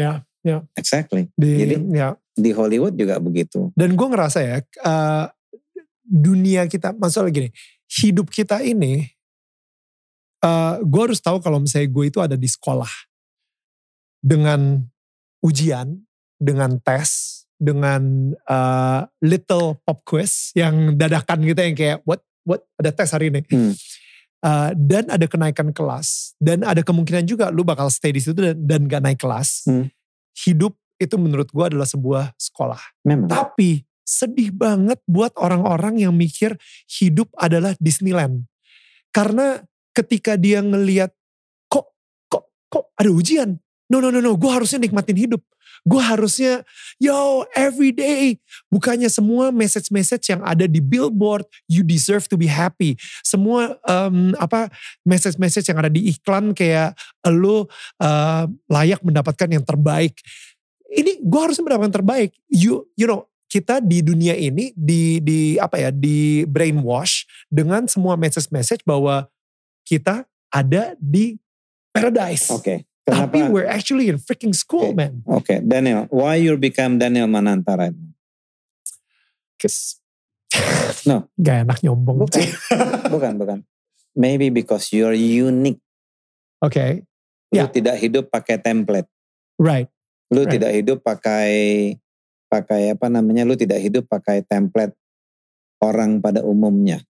Ya. 0.47 0.63
Exactly. 0.79 1.31
Di, 1.35 1.51
Jadi 1.67 1.75
ya. 1.95 2.15
di 2.35 2.51
Hollywood 2.55 2.95
juga 2.95 3.19
begitu. 3.19 3.75
Dan 3.75 3.95
gue 3.99 4.07
ngerasa 4.07 4.39
ya, 4.43 4.59
eh, 4.63 5.27
dunia 6.03 6.67
kita, 6.71 6.95
maksudnya 6.95 7.31
gini, 7.31 7.51
hidup 8.03 8.31
kita 8.31 8.63
ini, 8.63 9.07
eh 10.43 10.75
gue 10.83 11.03
harus 11.03 11.23
tahu 11.23 11.39
kalau 11.39 11.63
misalnya 11.63 11.91
gue 11.91 12.05
itu 12.07 12.19
ada 12.19 12.35
di 12.39 12.47
sekolah. 12.51 12.91
Dengan 14.23 14.79
ujian, 15.43 15.99
dengan 16.39 16.79
tes, 16.83 17.43
dengan 17.59 18.35
eh, 18.35 19.01
little 19.23 19.79
pop 19.83 20.03
quiz 20.07 20.51
yang 20.59 20.99
dadakan 20.99 21.39
gitu 21.47 21.61
yang 21.63 21.77
kayak, 21.79 21.99
what, 22.03 22.23
what, 22.43 22.67
ada 22.79 22.91
tes 22.91 23.11
hari 23.15 23.31
ini. 23.31 23.47
Hmm. 23.47 23.75
Eh, 24.43 24.71
dan 24.75 25.07
ada 25.07 25.23
kenaikan 25.31 25.71
kelas. 25.71 26.35
Dan 26.43 26.67
ada 26.67 26.83
kemungkinan 26.83 27.23
juga 27.31 27.55
lu 27.55 27.63
bakal 27.63 27.87
stay 27.95 28.11
di 28.11 28.19
situ 28.19 28.35
dan, 28.35 28.59
dan 28.59 28.81
gak 28.91 29.03
naik 29.07 29.23
kelas. 29.23 29.71
Hmm. 29.71 29.87
Hidup 30.35 30.75
itu 30.99 31.15
menurut 31.15 31.47
gue 31.55 31.63
adalah 31.63 31.87
sebuah 31.87 32.35
sekolah. 32.35 32.83
Memang. 33.07 33.31
Tapi 33.31 33.87
sedih 34.03 34.51
banget 34.51 34.99
buat 35.07 35.31
orang-orang 35.39 36.03
yang 36.03 36.11
mikir 36.11 36.59
hidup 36.91 37.31
adalah 37.39 37.79
Disneyland. 37.79 38.51
Karena 39.15 39.63
ketika 39.95 40.35
dia 40.35 40.59
ngeliat 40.59 41.15
kok 41.71 41.95
kok 42.27 42.51
kok 42.67 42.91
ada 42.99 43.11
ujian. 43.15 43.63
No 43.95 44.03
no 44.03 44.11
no 44.11 44.19
no, 44.19 44.35
gue 44.35 44.51
harusnya 44.51 44.83
nikmatin 44.83 45.23
hidup. 45.23 45.43
Gue 45.83 45.99
harusnya, 45.99 46.63
yo 47.03 47.43
every 47.59 47.91
day. 47.91 48.39
Bukannya 48.71 49.11
semua 49.11 49.51
message-message 49.51 50.31
yang 50.31 50.43
ada 50.47 50.71
di 50.71 50.79
billboard, 50.79 51.43
you 51.67 51.83
deserve 51.83 52.31
to 52.31 52.39
be 52.39 52.47
happy. 52.47 52.95
Semua 53.27 53.75
um, 53.91 54.31
apa 54.39 54.71
message-message 55.03 55.67
yang 55.67 55.83
ada 55.83 55.91
di 55.91 56.15
iklan 56.15 56.55
kayak 56.55 56.95
lo 57.27 57.67
uh, 57.99 58.47
layak 58.71 59.03
mendapatkan 59.03 59.51
yang 59.51 59.67
terbaik. 59.67 60.15
Ini 60.87 61.19
gue 61.19 61.41
harusnya 61.41 61.67
mendapatkan 61.67 61.99
terbaik. 61.99 62.31
You, 62.47 62.87
you 62.95 63.11
know, 63.11 63.27
kita 63.51 63.83
di 63.83 64.01
dunia 64.01 64.33
ini 64.39 64.73
di 64.73 65.21
di 65.21 65.61
apa 65.61 65.77
ya 65.77 65.91
di 65.93 66.49
brainwash 66.49 67.29
dengan 67.51 67.85
semua 67.85 68.17
message-message 68.17 68.87
bahwa 68.87 69.29
kita 69.83 70.25
ada 70.49 70.95
di 70.97 71.37
paradise. 71.91 72.49
Oke. 72.49 72.63
Okay. 72.63 72.79
Kenapa? 73.03 73.35
Tapi 73.35 73.39
we're 73.51 73.67
actually 73.67 74.07
in 74.07 74.19
freaking 74.23 74.55
school, 74.55 74.95
okay. 74.95 74.99
man. 74.99 75.27
Oke, 75.27 75.43
okay. 75.43 75.59
Daniel, 75.59 76.07
why 76.15 76.39
you 76.39 76.55
become 76.55 77.03
Daniel 77.03 77.27
Mananta 77.27 77.75
right 77.75 77.91
now? 77.99 78.15
Cause 79.59 79.99
no, 81.07 81.27
gak 81.35 81.67
enak 81.67 81.83
nyombong. 81.83 82.23
Bukan, 82.27 82.47
bukan, 83.15 83.33
bukan. 83.43 83.59
Maybe 84.15 84.55
because 84.55 84.95
you're 84.95 85.17
unique. 85.17 85.83
Oke. 86.63 86.75
Okay. 86.79 86.93
Lu 87.53 87.67
yeah. 87.67 87.71
tidak 87.71 87.99
hidup 87.99 88.31
pakai 88.31 88.63
template. 88.63 89.11
Right. 89.59 89.91
Lu 90.31 90.47
right. 90.47 90.53
tidak 90.55 90.73
hidup 90.73 90.99
pakai 91.03 91.51
pakai 92.47 92.95
apa 92.95 93.07
namanya? 93.11 93.43
Lu 93.43 93.59
tidak 93.59 93.83
hidup 93.83 94.07
pakai 94.07 94.47
template 94.47 94.95
orang 95.83 96.23
pada 96.23 96.47
umumnya. 96.47 97.03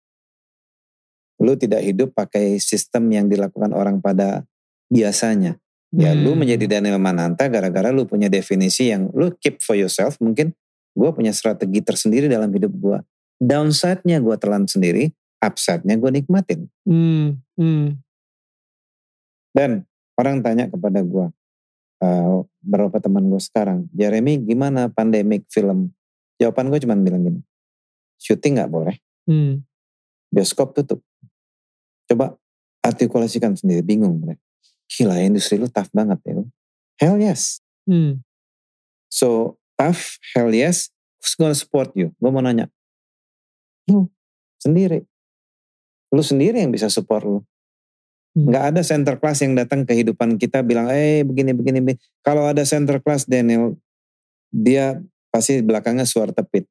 Lu 1.43 1.53
tidak 1.59 1.85
hidup 1.85 2.17
pakai 2.17 2.57
sistem 2.63 3.13
yang 3.13 3.29
dilakukan 3.29 3.77
orang 3.77 4.01
pada 4.01 4.49
biasanya. 4.89 5.61
Ya 5.93 6.17
hmm. 6.17 6.25
lu 6.25 6.33
menjadi 6.33 6.81
Daniel 6.81 6.97
Mananta 6.97 7.53
gara-gara 7.53 7.93
lu 7.93 8.09
punya 8.09 8.33
definisi 8.33 8.89
yang 8.89 9.13
lu 9.13 9.29
keep 9.37 9.61
for 9.61 9.77
yourself. 9.77 10.17
Mungkin 10.25 10.57
gue 10.97 11.11
punya 11.13 11.37
strategi 11.37 11.85
tersendiri 11.85 12.33
dalam 12.33 12.49
hidup 12.49 12.73
gue. 12.73 12.99
Downside-nya 13.37 14.25
gue 14.25 14.37
telan 14.41 14.65
sendiri, 14.65 15.13
upside-nya 15.45 16.01
gue 16.01 16.09
nikmatin. 16.09 16.61
Hmm. 16.89 17.45
Hmm. 17.61 18.01
Dan 19.53 19.85
orang 20.17 20.41
tanya 20.41 20.73
kepada 20.73 21.05
gue, 21.05 21.27
uh, 22.01 22.41
beberapa 22.65 22.97
teman 22.97 23.29
gue 23.29 23.43
sekarang, 23.43 23.85
Jeremy 23.93 24.41
gimana 24.41 24.89
pandemic 24.89 25.45
film? 25.53 25.93
Jawaban 26.41 26.73
gue 26.73 26.81
cuma 26.81 26.97
bilang 26.97 27.21
gini, 27.21 27.41
syuting 28.17 28.65
gak 28.65 28.73
boleh, 28.73 28.97
hmm. 29.29 29.61
bioskop 30.33 30.73
tutup. 30.73 31.05
Coba 32.09 32.33
artikulasikan 32.81 33.53
sendiri, 33.53 33.85
bingung 33.85 34.25
mereka 34.25 34.41
gila 34.93 35.17
industri 35.25 35.57
lu 35.57 35.69
tough 35.73 35.89
banget 35.97 36.21
ya. 36.25 36.33
Hell 37.01 37.17
yes. 37.17 37.65
Hmm. 37.89 38.21
So 39.09 39.57
tough, 39.81 40.21
hell 40.37 40.53
yes, 40.53 40.93
who's 41.21 41.35
gonna 41.35 41.57
support 41.57 41.93
you? 41.97 42.13
Gue 42.21 42.31
mau 42.31 42.45
nanya. 42.45 42.69
Lu 43.89 44.13
sendiri. 44.61 45.03
Lu 46.13 46.21
sendiri 46.21 46.61
yang 46.61 46.71
bisa 46.71 46.93
support 46.93 47.25
lu. 47.25 47.41
Hmm. 48.33 48.49
Gak 48.49 48.65
ada 48.73 48.81
center 48.81 49.17
class 49.21 49.45
yang 49.45 49.53
datang 49.53 49.85
ke 49.85 49.93
kehidupan 49.93 50.41
kita 50.41 50.65
bilang, 50.65 50.89
eh 50.89 51.21
begini, 51.21 51.53
begini, 51.53 51.85
begini. 51.85 51.99
Kalau 52.25 52.49
ada 52.49 52.65
center 52.65 52.97
class 53.01 53.29
Daniel, 53.29 53.77
dia 54.49 55.01
pasti 55.29 55.61
belakangnya 55.61 56.09
suara 56.09 56.33
tepit. 56.33 56.65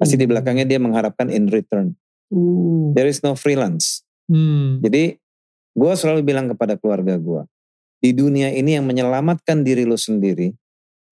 Pasti 0.00 0.16
hmm. 0.16 0.22
di 0.24 0.26
belakangnya 0.28 0.64
dia 0.64 0.80
mengharapkan 0.80 1.28
in 1.28 1.52
return. 1.52 1.92
Uh. 2.32 2.92
There 2.96 3.08
is 3.08 3.20
no 3.20 3.36
freelance. 3.36 4.04
Hmm. 4.28 4.80
Jadi 4.80 5.16
Gue 5.78 5.94
selalu 5.94 6.26
bilang 6.26 6.50
kepada 6.50 6.74
keluarga 6.74 7.14
gue, 7.14 7.46
di 8.02 8.10
dunia 8.10 8.50
ini 8.50 8.74
yang 8.74 8.86
menyelamatkan 8.90 9.62
diri 9.62 9.86
lo 9.86 9.94
sendiri 9.94 10.50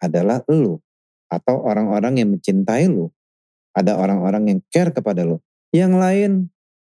adalah 0.02 0.42
lo 0.50 0.82
atau 1.30 1.62
orang-orang 1.62 2.18
yang 2.18 2.34
mencintai 2.34 2.90
lo. 2.90 3.14
Ada 3.78 3.94
orang-orang 3.94 4.50
yang 4.50 4.58
care 4.74 4.90
kepada 4.90 5.22
lo. 5.22 5.38
Yang 5.70 5.92
lain 5.94 6.30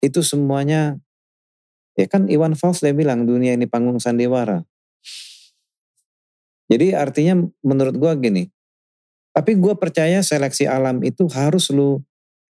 itu 0.03 0.19
semuanya, 0.19 0.99
ya 1.95 2.11
kan 2.11 2.27
Iwan 2.27 2.59
Fals 2.59 2.83
dia 2.83 2.91
bilang 2.91 3.23
dunia 3.23 3.55
ini 3.55 3.71
panggung 3.71 4.03
sandiwara. 4.03 4.67
Jadi 6.67 6.91
artinya 6.91 7.47
menurut 7.63 7.95
gue 7.95 8.13
gini, 8.19 8.45
tapi 9.31 9.55
gue 9.55 9.79
percaya 9.79 10.27
seleksi 10.27 10.67
alam 10.67 11.07
itu 11.07 11.31
harus 11.31 11.71
lu 11.71 12.03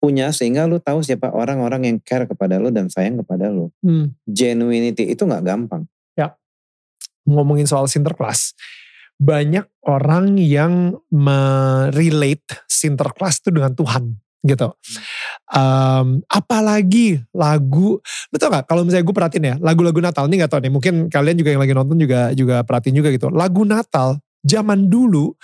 punya 0.02 0.34
sehingga 0.34 0.66
lu 0.66 0.82
tahu 0.82 1.06
siapa 1.06 1.30
orang-orang 1.30 1.86
yang 1.86 1.98
care 2.02 2.26
kepada 2.26 2.58
lu 2.58 2.74
dan 2.74 2.90
sayang 2.90 3.22
kepada 3.22 3.54
lu. 3.54 3.70
Hmm. 3.86 4.18
Genuinity 4.26 5.14
itu 5.14 5.22
nggak 5.22 5.46
gampang. 5.46 5.86
Ya. 6.18 6.34
Ngomongin 7.30 7.70
soal 7.70 7.86
sinterklas. 7.86 8.58
Banyak 9.22 9.70
orang 9.86 10.42
yang 10.42 10.98
merelate 11.14 12.66
sinterklas 12.66 13.46
itu 13.46 13.54
dengan 13.54 13.78
Tuhan 13.78 14.18
gitu. 14.42 14.74
Um, 15.54 16.26
apalagi 16.26 17.22
lagu, 17.30 18.02
lu 18.02 18.38
tau 18.42 18.50
gak 18.50 18.66
kalau 18.66 18.82
misalnya 18.82 19.06
gue 19.06 19.14
perhatiin 19.14 19.46
ya, 19.46 19.56
lagu-lagu 19.62 20.02
Natal 20.02 20.26
ini 20.26 20.42
gak 20.42 20.58
tau 20.58 20.62
nih, 20.66 20.74
mungkin 20.74 20.94
kalian 21.14 21.38
juga 21.38 21.54
yang 21.54 21.62
lagi 21.62 21.74
nonton 21.78 21.98
juga 22.02 22.34
juga 22.34 22.66
perhatiin 22.66 22.98
juga 22.98 23.14
gitu. 23.14 23.30
Lagu 23.30 23.62
Natal 23.62 24.18
zaman 24.42 24.90
dulu 24.90 25.38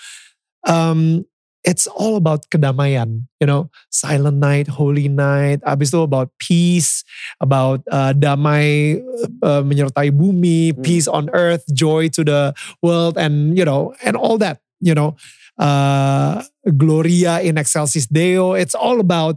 um, 0.66 1.22
it's 1.68 1.84
all 1.86 2.15
about 2.15 2.47
kedamaian, 2.47 3.28
you 3.43 3.45
know, 3.45 3.68
silent 3.91 4.39
night, 4.39 4.72
holy 4.72 5.11
night, 5.11 5.59
abis 5.68 5.91
itu 5.91 5.99
about 5.99 6.32
peace, 6.39 7.03
about 7.43 7.84
uh, 7.91 8.15
damai 8.15 9.03
uh, 9.43 9.59
menyertai 9.68 10.15
bumi, 10.15 10.72
hmm. 10.72 10.80
peace 10.80 11.11
on 11.11 11.28
earth, 11.36 11.68
joy 11.76 12.07
to 12.07 12.24
the 12.24 12.55
world, 12.80 13.20
and 13.20 13.59
you 13.59 13.68
know, 13.68 13.91
and 14.07 14.15
all 14.15 14.39
that, 14.39 14.63
you 14.80 14.95
know, 14.95 15.20
uh, 15.59 16.39
Gloria 16.80 17.43
in 17.43 17.59
excelsis 17.59 18.07
Deo, 18.07 18.55
it's 18.55 18.74
all 18.74 19.03
about 19.03 19.36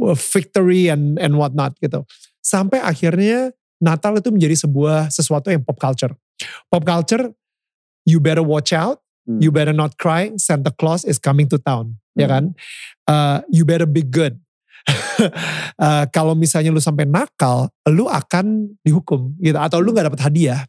uh, 0.00 0.16
victory 0.16 0.88
and 0.88 1.20
and 1.20 1.36
whatnot 1.36 1.76
gitu. 1.84 2.08
Sampai 2.40 2.80
akhirnya 2.80 3.52
Natal 3.76 4.16
itu 4.16 4.32
menjadi 4.32 4.56
sebuah 4.64 5.12
sesuatu 5.12 5.52
yang 5.52 5.60
pop 5.60 5.76
culture. 5.76 6.16
Pop 6.72 6.88
culture, 6.88 7.28
you 8.08 8.16
better 8.16 8.40
watch 8.40 8.72
out 8.72 9.04
Hmm. 9.26 9.42
You 9.42 9.50
better 9.50 9.74
not 9.74 9.98
cry, 9.98 10.30
Santa 10.38 10.70
Claus 10.70 11.02
is 11.02 11.18
coming 11.18 11.50
to 11.50 11.58
town, 11.58 11.98
ya 12.14 12.14
hmm. 12.14 12.20
ya 12.22 12.26
kan? 12.30 12.44
Uh, 13.06 13.38
you 13.50 13.66
better 13.66 13.86
be 13.86 14.06
good. 14.06 14.38
uh, 15.82 16.06
kalau 16.14 16.38
misalnya 16.38 16.70
lu 16.70 16.78
sampai 16.78 17.10
nakal, 17.10 17.66
lu 17.90 18.06
akan 18.06 18.78
dihukum 18.86 19.34
gitu 19.42 19.58
atau 19.58 19.82
lu 19.82 19.90
nggak 19.90 20.14
dapat 20.14 20.22
hadiah. 20.30 20.62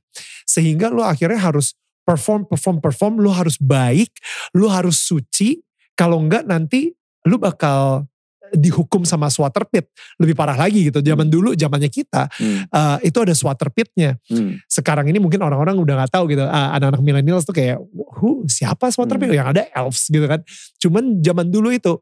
Sehingga 0.50 0.90
lu 0.90 1.06
akhirnya 1.06 1.38
harus 1.38 1.78
perform, 2.02 2.50
perform, 2.50 2.82
perform. 2.82 3.14
Lu 3.22 3.30
harus 3.30 3.62
baik, 3.62 4.10
lu 4.58 4.66
harus 4.72 4.98
suci. 5.06 5.62
Kalau 5.94 6.18
enggak 6.18 6.50
nanti 6.50 6.94
lu 7.30 7.38
bakal 7.38 8.10
dihukum 8.56 9.04
sama 9.04 9.28
swatter 9.28 9.68
pit 9.68 9.88
lebih 10.20 10.38
parah 10.38 10.56
lagi 10.56 10.88
gitu 10.88 11.04
zaman 11.04 11.28
hmm. 11.28 11.34
dulu 11.34 11.50
zamannya 11.56 11.92
kita 11.92 12.30
hmm. 12.32 12.72
uh, 12.72 12.98
itu 13.04 13.18
ada 13.20 13.34
swatter 13.36 13.70
pitnya 13.72 14.16
hmm. 14.30 14.64
sekarang 14.68 15.08
ini 15.10 15.20
mungkin 15.20 15.42
orang-orang 15.44 15.76
udah 15.80 16.04
nggak 16.04 16.12
tahu 16.14 16.32
gitu 16.32 16.44
uh, 16.46 16.70
anak-anak 16.76 17.02
milenial 17.04 17.40
tuh 17.44 17.56
kayak 17.56 17.82
who 18.20 18.46
siapa 18.48 18.88
swatter 18.92 19.20
pit 19.20 19.32
hmm. 19.32 19.38
yang 19.40 19.48
ada 19.52 19.68
elves 19.74 20.08
gitu 20.08 20.24
kan 20.26 20.44
cuman 20.80 21.20
zaman 21.20 21.48
dulu 21.52 21.74
itu 21.74 22.00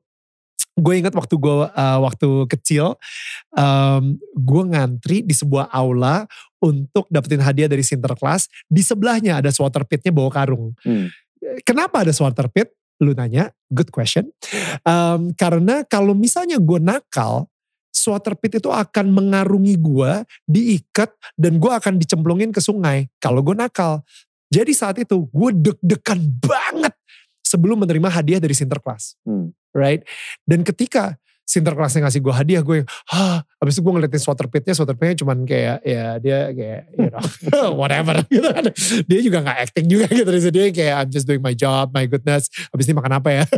gue 0.75 0.93
ingat 0.99 1.15
waktu 1.15 1.39
gue 1.39 1.55
uh, 1.71 1.99
waktu 2.03 2.29
kecil 2.51 2.99
um, 3.55 4.19
gue 4.35 4.63
ngantri 4.75 5.23
di 5.23 5.31
sebuah 5.31 5.71
aula 5.71 6.27
untuk 6.59 7.07
dapetin 7.07 7.39
hadiah 7.39 7.71
dari 7.71 7.79
Sinterklas 7.79 8.51
di 8.67 8.83
sebelahnya 8.83 9.39
ada 9.39 9.55
swatter 9.55 9.87
pitnya 9.87 10.11
bawa 10.11 10.27
karung 10.35 10.75
hmm. 10.83 11.07
kenapa 11.63 12.03
ada 12.03 12.11
swatter 12.11 12.51
pit 12.51 12.75
lu 13.01 13.11
nanya, 13.11 13.51
good 13.71 13.91
question. 13.91 14.31
Um, 14.87 15.35
karena 15.35 15.83
kalau 15.87 16.15
misalnya 16.15 16.59
gue 16.59 16.79
nakal, 16.79 17.47
swatter 17.91 18.35
pit 18.35 18.59
itu 18.59 18.69
akan 18.71 19.11
mengarungi 19.11 19.75
gue, 19.79 20.11
diikat, 20.47 21.11
dan 21.39 21.57
gue 21.57 21.71
akan 21.71 21.95
dicemplungin 21.99 22.51
ke 22.51 22.59
sungai. 22.59 23.07
Kalau 23.19 23.39
gue 23.39 23.55
nakal. 23.55 24.03
Jadi 24.51 24.71
saat 24.71 25.01
itu 25.01 25.25
gue 25.31 25.49
deg-degan 25.51 26.21
banget 26.39 26.93
sebelum 27.41 27.83
menerima 27.83 28.07
hadiah 28.11 28.41
dari 28.43 28.53
Sinterklas. 28.53 29.17
Hmm. 29.25 29.51
Right? 29.75 30.03
Dan 30.47 30.63
ketika 30.63 31.19
Sinterklasnya 31.45 32.09
ngasih 32.09 32.25
gue 32.25 32.33
hadiah 32.33 32.65
gue 32.65 32.81
yang 32.81 32.89
hah? 33.13 33.45
Abis 33.61 33.77
itu 33.77 33.85
gue 33.85 33.93
ngeliatin 33.93 34.17
swatter 34.17 34.49
pitnya 34.49 34.73
swatter 34.73 34.97
pitnya 34.97 35.21
cuman 35.21 35.45
kayak 35.45 35.77
ya 35.85 36.17
dia 36.17 36.49
kayak 36.49 36.81
you 36.97 37.09
know 37.13 37.21
whatever 37.79 38.17
gitu 38.25 38.49
kan. 38.49 38.65
Dia 39.05 39.19
juga 39.21 39.37
gak 39.45 39.57
acting 39.69 39.85
juga 39.85 40.05
gitu 40.09 40.29
dia 40.49 40.65
kayak 40.73 40.95
I'm 41.05 41.09
just 41.13 41.29
doing 41.29 41.45
my 41.45 41.53
job 41.53 41.93
my 41.93 42.09
goodness. 42.09 42.49
Abis 42.73 42.89
ini 42.89 42.97
makan 42.97 43.21
apa 43.21 43.29
ya? 43.29 43.43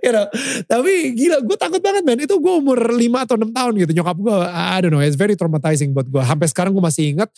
You 0.00 0.16
know 0.16 0.24
tapi 0.64 1.12
gila 1.12 1.44
gue 1.44 1.56
takut 1.60 1.84
banget 1.84 2.00
man 2.00 2.16
itu 2.16 2.32
gue 2.32 2.54
umur 2.64 2.80
5 2.80 2.96
atau 2.96 3.36
6 3.36 3.52
tahun 3.52 3.72
gitu. 3.84 3.92
Nyokap 4.00 4.16
gue 4.16 4.36
I 4.48 4.80
don't 4.80 4.88
know 4.88 5.04
it's 5.04 5.20
very 5.20 5.36
traumatizing 5.36 5.92
buat 5.92 6.08
gue 6.08 6.24
sampai 6.24 6.48
sekarang 6.48 6.72
gue 6.72 6.80
masih 6.80 7.12
ingat 7.12 7.28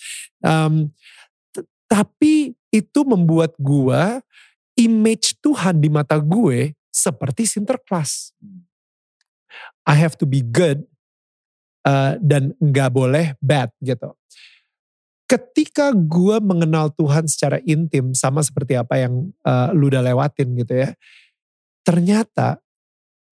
um, 0.46 0.86
tapi 1.90 2.54
itu 2.70 3.00
membuat 3.02 3.58
gue 3.58 4.22
image 4.80 5.36
Tuhan 5.44 5.76
di 5.82 5.92
mata 5.92 6.16
gue 6.16 6.72
seperti 6.88 7.44
Sinterklas. 7.44 8.32
I 9.86 9.98
have 9.98 10.14
to 10.22 10.26
be 10.26 10.42
good 10.42 10.86
uh, 11.86 12.18
dan 12.22 12.54
nggak 12.62 12.90
boleh 12.94 13.34
bad 13.42 13.70
gitu. 13.82 14.14
ketika 15.32 15.96
gue 15.96 16.36
mengenal 16.44 16.92
Tuhan 16.92 17.24
secara 17.24 17.56
intim 17.64 18.12
sama 18.12 18.44
seperti 18.44 18.76
apa 18.76 19.00
yang 19.00 19.32
uh, 19.48 19.72
lu 19.72 19.88
udah 19.88 20.04
lewatin 20.04 20.52
gitu 20.60 20.76
ya. 20.76 20.92
Ternyata 21.88 22.60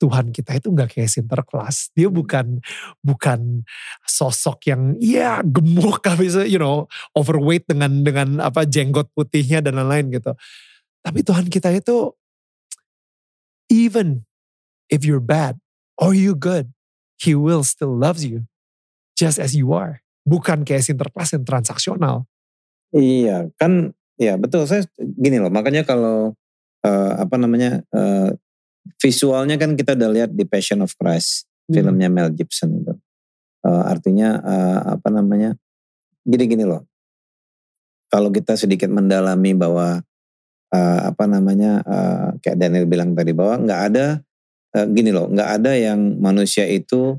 Tuhan 0.00 0.32
kita 0.32 0.56
itu 0.56 0.72
nggak 0.72 0.96
kayak 0.96 1.12
Sinterklas. 1.12 1.92
Dia 1.92 2.08
bukan 2.08 2.56
bukan 3.04 3.68
sosok 4.08 4.72
yang 4.72 4.96
ya 4.96 5.44
gemuk 5.44 6.00
bisa 6.20 6.48
you 6.48 6.56
know 6.56 6.88
overweight 7.12 7.68
dengan 7.68 8.00
dengan 8.00 8.40
apa 8.40 8.64
jenggot 8.64 9.12
putihnya 9.12 9.60
dan 9.60 9.76
lain-lain 9.76 10.08
gitu. 10.08 10.32
Tapi 11.04 11.20
Tuhan 11.20 11.52
kita 11.52 11.68
itu 11.76 12.16
even 13.68 14.24
if 14.88 15.04
you're 15.04 15.20
bad 15.20 15.59
or 16.00 16.16
you 16.16 16.32
good, 16.32 16.72
he 17.20 17.36
will 17.36 17.62
still 17.62 17.92
loves 17.92 18.24
you 18.24 18.48
just 19.14 19.36
as 19.36 19.52
you 19.52 19.76
are. 19.76 20.00
Bukan 20.24 20.64
kayak 20.64 20.88
Sinterklas 20.88 21.36
yang 21.36 21.44
transaksional. 21.44 22.24
Iya, 22.90 23.52
kan 23.60 23.92
ya 24.16 24.40
betul. 24.40 24.64
Saya 24.64 24.88
gini 24.98 25.36
loh, 25.38 25.52
makanya 25.52 25.84
kalau 25.84 26.32
uh, 26.82 27.12
apa 27.20 27.36
namanya 27.36 27.84
uh, 27.92 28.32
visualnya 28.98 29.60
kan 29.60 29.76
kita 29.76 29.94
udah 29.94 30.10
lihat 30.10 30.30
di 30.32 30.48
Passion 30.48 30.80
of 30.80 30.96
Christ, 30.96 31.46
hmm. 31.68 31.76
filmnya 31.76 32.08
Mel 32.08 32.32
Gibson 32.32 32.80
itu. 32.80 32.96
Uh, 33.60 33.84
artinya 33.84 34.40
uh, 34.40 34.80
apa 34.96 35.08
namanya? 35.12 35.52
Gini-gini 36.24 36.64
loh. 36.64 36.88
Kalau 38.10 38.32
kita 38.34 38.58
sedikit 38.58 38.90
mendalami 38.90 39.54
bahwa 39.54 40.02
uh, 40.74 41.00
apa 41.12 41.24
namanya 41.30 41.84
uh, 41.86 42.28
kayak 42.42 42.58
Daniel 42.58 42.90
bilang 42.90 43.14
tadi 43.14 43.30
bahwa 43.30 43.60
nggak 43.62 43.80
ada 43.92 44.06
uh, 44.76 44.86
gini 44.90 45.10
loh, 45.10 45.30
nggak 45.30 45.50
ada 45.62 45.72
yang 45.74 46.18
manusia 46.18 46.66
itu 46.66 47.18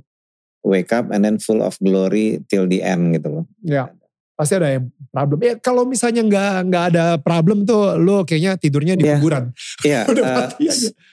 wake 0.62 0.94
up 0.94 1.10
and 1.10 1.26
then 1.26 1.38
full 1.42 1.60
of 1.62 1.76
glory 1.82 2.42
till 2.48 2.70
the 2.70 2.86
end 2.86 3.18
gitu 3.18 3.42
loh. 3.42 3.46
Ya, 3.66 3.90
pasti 4.38 4.58
ada 4.58 4.70
yang 4.70 4.94
problem. 5.10 5.40
Ya 5.42 5.54
kalau 5.58 5.84
misalnya 5.84 6.22
nggak 6.26 6.54
nggak 6.70 6.86
ada 6.94 7.06
problem 7.20 7.66
tuh, 7.66 7.98
lo 7.98 8.24
kayaknya 8.24 8.58
tidurnya 8.58 8.96
di 8.96 9.06
iya. 9.06 9.18
kuburan. 9.18 9.52
Iya. 9.88 10.02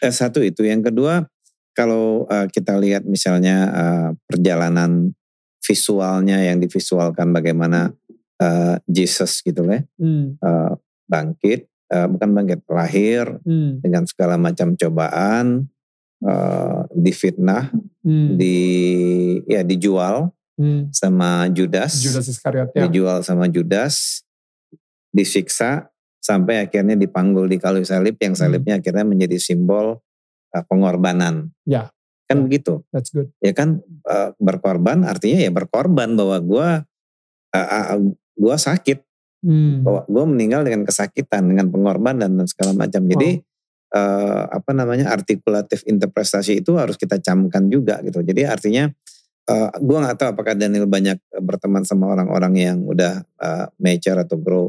uh, 0.04 0.12
satu 0.12 0.44
itu, 0.44 0.64
yang 0.64 0.84
kedua 0.84 1.24
kalau 1.78 2.26
uh, 2.26 2.50
kita 2.50 2.74
lihat 2.74 3.06
misalnya 3.06 3.56
uh, 3.70 4.08
perjalanan 4.26 5.14
visualnya 5.62 6.42
yang 6.42 6.58
divisualkan 6.58 7.30
bagaimana 7.30 7.94
uh, 8.42 8.76
Jesus 8.88 9.46
gitu 9.46 9.62
lah, 9.62 9.86
hmm. 10.00 10.42
uh, 10.42 10.74
bangkit, 11.06 11.70
uh, 11.94 12.10
bukan 12.10 12.34
bangkit, 12.34 12.60
lahir 12.66 13.38
hmm. 13.46 13.84
dengan 13.84 14.02
segala 14.10 14.34
macam 14.34 14.74
cobaan 14.74 15.70
uh, 16.24 16.86
difitnah, 16.94 17.70
hmm. 18.02 18.38
di 18.38 18.56
ya 19.46 19.62
dijual 19.62 20.32
hmm. 20.58 20.90
sama 20.90 21.46
Judas. 21.52 21.98
Judas 22.02 22.26
Iskariot 22.26 22.74
ya. 22.74 22.86
Dijual 22.86 23.22
sama 23.22 23.46
Judas, 23.46 24.22
disiksa 25.14 25.90
sampai 26.18 26.66
akhirnya 26.66 26.98
dipanggul 26.98 27.48
di 27.48 27.56
kayu 27.56 27.86
salib 27.86 28.18
yang 28.20 28.34
hmm. 28.36 28.42
salibnya 28.42 28.74
hmm. 28.76 28.80
akhirnya 28.84 29.04
menjadi 29.06 29.36
simbol 29.38 30.02
uh, 30.52 30.64
pengorbanan. 30.66 31.54
Ya. 31.64 31.90
Kan 32.28 32.44
begitu. 32.44 32.84
That's 32.92 33.08
good. 33.08 33.32
Ya 33.40 33.56
kan 33.56 33.80
uh, 34.04 34.36
berkorban 34.36 35.08
artinya 35.08 35.40
ya 35.40 35.48
berkorban 35.48 36.12
bahwa 36.12 36.36
gue 36.44 36.68
uh, 37.56 37.96
uh, 37.96 37.96
gua 38.36 38.56
sakit. 38.60 39.00
Hmm. 39.38 39.86
Bahwa 39.86 40.02
gue 40.04 40.24
meninggal 40.36 40.66
dengan 40.66 40.82
kesakitan, 40.84 41.46
dengan 41.48 41.70
pengorbanan 41.72 42.28
dan 42.28 42.46
segala 42.50 42.74
macam. 42.74 43.06
Jadi 43.06 43.40
uh, 43.94 44.44
apa 44.48 44.70
namanya 44.76 45.12
artikulatif 45.12 45.84
interpretasi 45.88 46.60
itu 46.60 46.76
harus 46.76 46.96
kita 47.00 47.20
camkan 47.20 47.68
juga 47.68 48.00
gitu. 48.04 48.20
Jadi 48.20 48.44
artinya 48.44 48.88
uh, 49.48 49.68
eh, 49.68 49.70
gue 49.80 49.98
nggak 49.98 50.16
tahu 50.18 50.28
apakah 50.36 50.54
Daniel 50.56 50.88
banyak 50.88 51.18
berteman 51.40 51.84
sama 51.84 52.12
orang-orang 52.12 52.54
yang 52.56 52.78
udah 52.84 53.24
uh, 53.40 53.66
mature 53.80 54.20
atau 54.20 54.36
grow. 54.36 54.66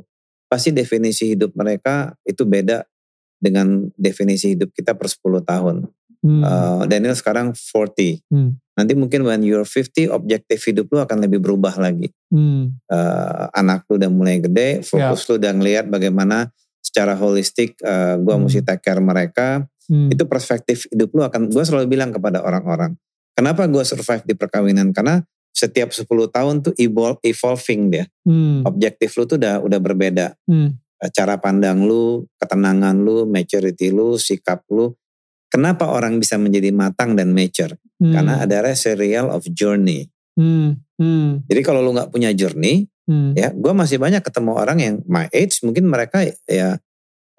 Pasti 0.50 0.74
definisi 0.74 1.36
hidup 1.38 1.54
mereka 1.54 2.16
itu 2.26 2.42
beda 2.48 2.82
dengan 3.40 3.88
definisi 3.96 4.58
hidup 4.58 4.74
kita 4.74 4.98
per 4.98 5.08
10 5.08 5.46
tahun. 5.46 5.76
Hmm. 6.20 6.44
Uh, 6.44 6.84
Daniel 6.90 7.16
sekarang 7.16 7.56
40. 7.56 8.20
Hmm. 8.28 8.60
Nanti 8.76 8.96
mungkin 8.96 9.24
when 9.24 9.44
you're 9.44 9.68
50 9.68 10.12
objektif 10.12 10.64
hidup 10.68 10.92
lu 10.92 11.00
akan 11.00 11.24
lebih 11.24 11.40
berubah 11.40 11.76
lagi. 11.80 12.12
Hmm. 12.32 12.76
Uh, 12.92 13.48
anak 13.56 13.88
lu 13.88 14.00
udah 14.00 14.12
mulai 14.12 14.44
gede, 14.44 14.84
fokus 14.84 15.24
yeah. 15.24 15.28
lu 15.32 15.34
udah 15.40 15.52
ngelihat 15.56 15.86
bagaimana 15.88 16.52
secara 17.00 17.16
holistik 17.16 17.80
uh, 17.80 17.88
eh, 17.88 18.16
gue 18.20 18.36
hmm. 18.36 18.44
mesti 18.44 18.60
take 18.60 18.84
care 18.84 19.00
mereka 19.00 19.64
hmm. 19.88 20.12
itu 20.12 20.28
perspektif 20.28 20.84
hidup 20.92 21.16
lu 21.16 21.24
akan 21.24 21.48
gue 21.48 21.64
selalu 21.64 21.88
bilang 21.88 22.12
kepada 22.12 22.44
orang-orang 22.44 23.00
kenapa 23.32 23.72
gue 23.72 23.80
survive 23.88 24.28
di 24.28 24.36
perkawinan 24.36 24.92
karena 24.92 25.24
setiap 25.56 25.96
10 25.96 26.04
tahun 26.06 26.56
tuh 26.60 26.76
evolve, 26.76 27.24
evolving 27.24 27.88
dia 27.88 28.04
hmm. 28.28 28.68
objektif 28.68 29.16
lu 29.16 29.24
tuh 29.24 29.40
udah 29.40 29.64
udah 29.64 29.80
berbeda 29.80 30.36
hmm. 30.44 30.76
Eh, 31.00 31.08
cara 31.16 31.40
pandang 31.40 31.88
lu 31.88 32.28
ketenangan 32.36 32.92
lu 33.00 33.24
maturity 33.24 33.88
lu 33.88 34.20
sikap 34.20 34.68
lu 34.68 34.92
kenapa 35.48 35.88
orang 35.88 36.20
bisa 36.20 36.36
menjadi 36.36 36.76
matang 36.76 37.16
dan 37.16 37.32
mature 37.32 37.80
hmm. 38.04 38.12
karena 38.12 38.44
ada 38.44 38.76
serial 38.76 39.32
of 39.32 39.48
journey 39.56 40.12
hmm. 40.36 40.76
Hmm. 41.00 41.48
jadi 41.48 41.64
kalau 41.64 41.80
lu 41.80 41.96
nggak 41.96 42.12
punya 42.12 42.36
journey 42.36 42.92
Hmm. 43.10 43.34
Ya, 43.34 43.50
gue 43.50 43.74
masih 43.74 43.98
banyak 43.98 44.22
ketemu 44.22 44.54
orang 44.54 44.78
yang 44.78 44.96
my 45.10 45.26
age, 45.34 45.66
mungkin 45.66 45.90
mereka 45.90 46.22
ya 46.46 46.78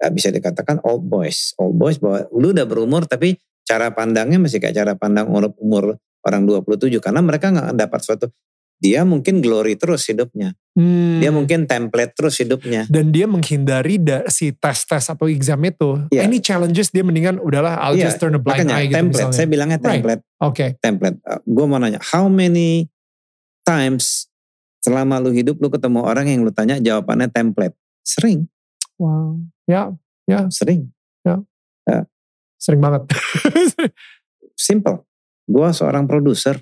bisa 0.09 0.33
dikatakan 0.33 0.81
old 0.81 1.05
boys, 1.05 1.53
old 1.61 1.77
boys 1.77 2.01
bahwa 2.01 2.25
lu 2.33 2.49
udah 2.49 2.65
berumur 2.65 3.05
tapi 3.05 3.37
cara 3.61 3.93
pandangnya 3.93 4.41
masih 4.41 4.57
kayak 4.57 4.73
cara 4.73 4.93
pandang 4.97 5.29
umur, 5.29 5.53
umur 5.61 5.83
orang 6.25 6.49
27 6.49 6.97
karena 6.97 7.21
mereka 7.21 7.53
nggak 7.53 7.77
dapat 7.77 7.99
suatu 8.01 8.25
dia 8.81 9.05
mungkin 9.05 9.45
glory 9.45 9.77
terus 9.77 10.09
hidupnya. 10.09 10.57
Hmm. 10.73 11.21
Dia 11.21 11.29
mungkin 11.29 11.69
template 11.69 12.17
terus 12.17 12.41
hidupnya. 12.41 12.89
Dan 12.89 13.13
dia 13.13 13.29
menghindari 13.29 14.01
da, 14.01 14.25
si 14.25 14.49
tes-tes 14.57 15.05
atau 15.05 15.29
exam 15.29 15.61
itu. 15.61 16.01
Yeah. 16.09 16.25
Any 16.25 16.41
challenges 16.41 16.89
dia 16.89 17.05
mendingan 17.05 17.37
udahlah 17.37 17.77
I'll 17.77 17.93
yeah. 17.93 18.09
just 18.09 18.17
turn 18.17 18.33
a 18.33 18.41
blind 18.41 18.65
Makanya, 18.65 18.81
eye 18.81 18.89
gitu 18.89 18.97
template. 18.97 19.29
misalnya. 19.29 19.37
Saya 19.37 19.47
bilangnya 19.53 19.77
template. 19.77 20.25
Right. 20.25 20.41
Oke. 20.41 20.55
Okay. 20.57 20.69
Template. 20.81 21.21
Uh, 21.21 21.37
gue 21.45 21.65
mau 21.69 21.77
nanya, 21.77 22.01
how 22.01 22.25
many 22.25 22.89
times 23.61 24.31
Selama 24.81 25.21
lu 25.21 25.29
hidup 25.29 25.61
lu 25.61 25.69
ketemu 25.69 26.01
orang 26.01 26.25
yang 26.25 26.41
lu 26.41 26.49
tanya 26.49 26.81
jawabannya 26.81 27.29
template. 27.29 27.77
Sering. 28.01 28.49
Wow. 28.97 29.37
Ya, 29.71 29.95
ya. 30.27 30.51
Sering. 30.51 30.91
Ya. 31.23 31.39
ya. 31.87 32.03
Sering 32.59 32.83
banget. 32.83 33.07
Simple. 34.67 35.07
Gua 35.47 35.71
seorang 35.71 36.11
produser. 36.11 36.59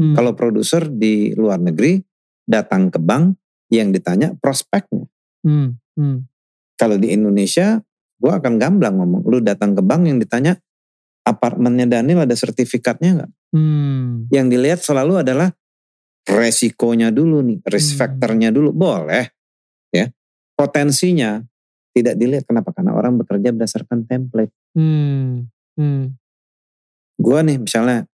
Hmm. 0.00 0.16
Kalau 0.16 0.32
produser 0.32 0.88
di 0.88 1.36
luar 1.36 1.60
negeri 1.60 2.00
datang 2.48 2.88
ke 2.88 2.96
bank 2.96 3.36
yang 3.68 3.92
ditanya 3.92 4.32
prospeknya. 4.40 5.04
Hmm. 5.44 5.76
Hmm. 5.92 6.24
Kalau 6.78 6.96
di 6.96 7.12
Indonesia, 7.12 7.82
gue 8.16 8.32
akan 8.32 8.56
gamblang 8.56 8.96
ngomong. 8.96 9.26
Lu 9.26 9.42
datang 9.42 9.74
ke 9.74 9.82
bank 9.82 10.06
yang 10.06 10.22
ditanya 10.22 10.56
apartemennya 11.26 11.84
Daniel 11.84 12.24
ada 12.24 12.32
sertifikatnya 12.32 13.10
nggak? 13.20 13.32
Hmm. 13.52 14.30
Yang 14.32 14.46
dilihat 14.56 14.80
selalu 14.80 15.20
adalah 15.26 15.52
resikonya 16.24 17.12
dulu 17.12 17.44
nih, 17.44 17.58
risk 17.68 17.96
hmm. 17.96 18.00
factornya 18.00 18.48
dulu 18.52 18.72
boleh, 18.72 19.28
ya. 19.92 20.08
Potensinya 20.56 21.40
tidak 22.00 22.14
dilihat 22.16 22.44
kenapa? 22.46 22.70
Karena 22.72 22.94
orang 22.94 23.18
bekerja 23.18 23.50
berdasarkan 23.50 24.06
template. 24.06 24.54
Hmm. 24.72 25.50
Hmm. 25.78 26.14
Gua 27.18 27.42
nih 27.42 27.58
misalnya, 27.58 28.06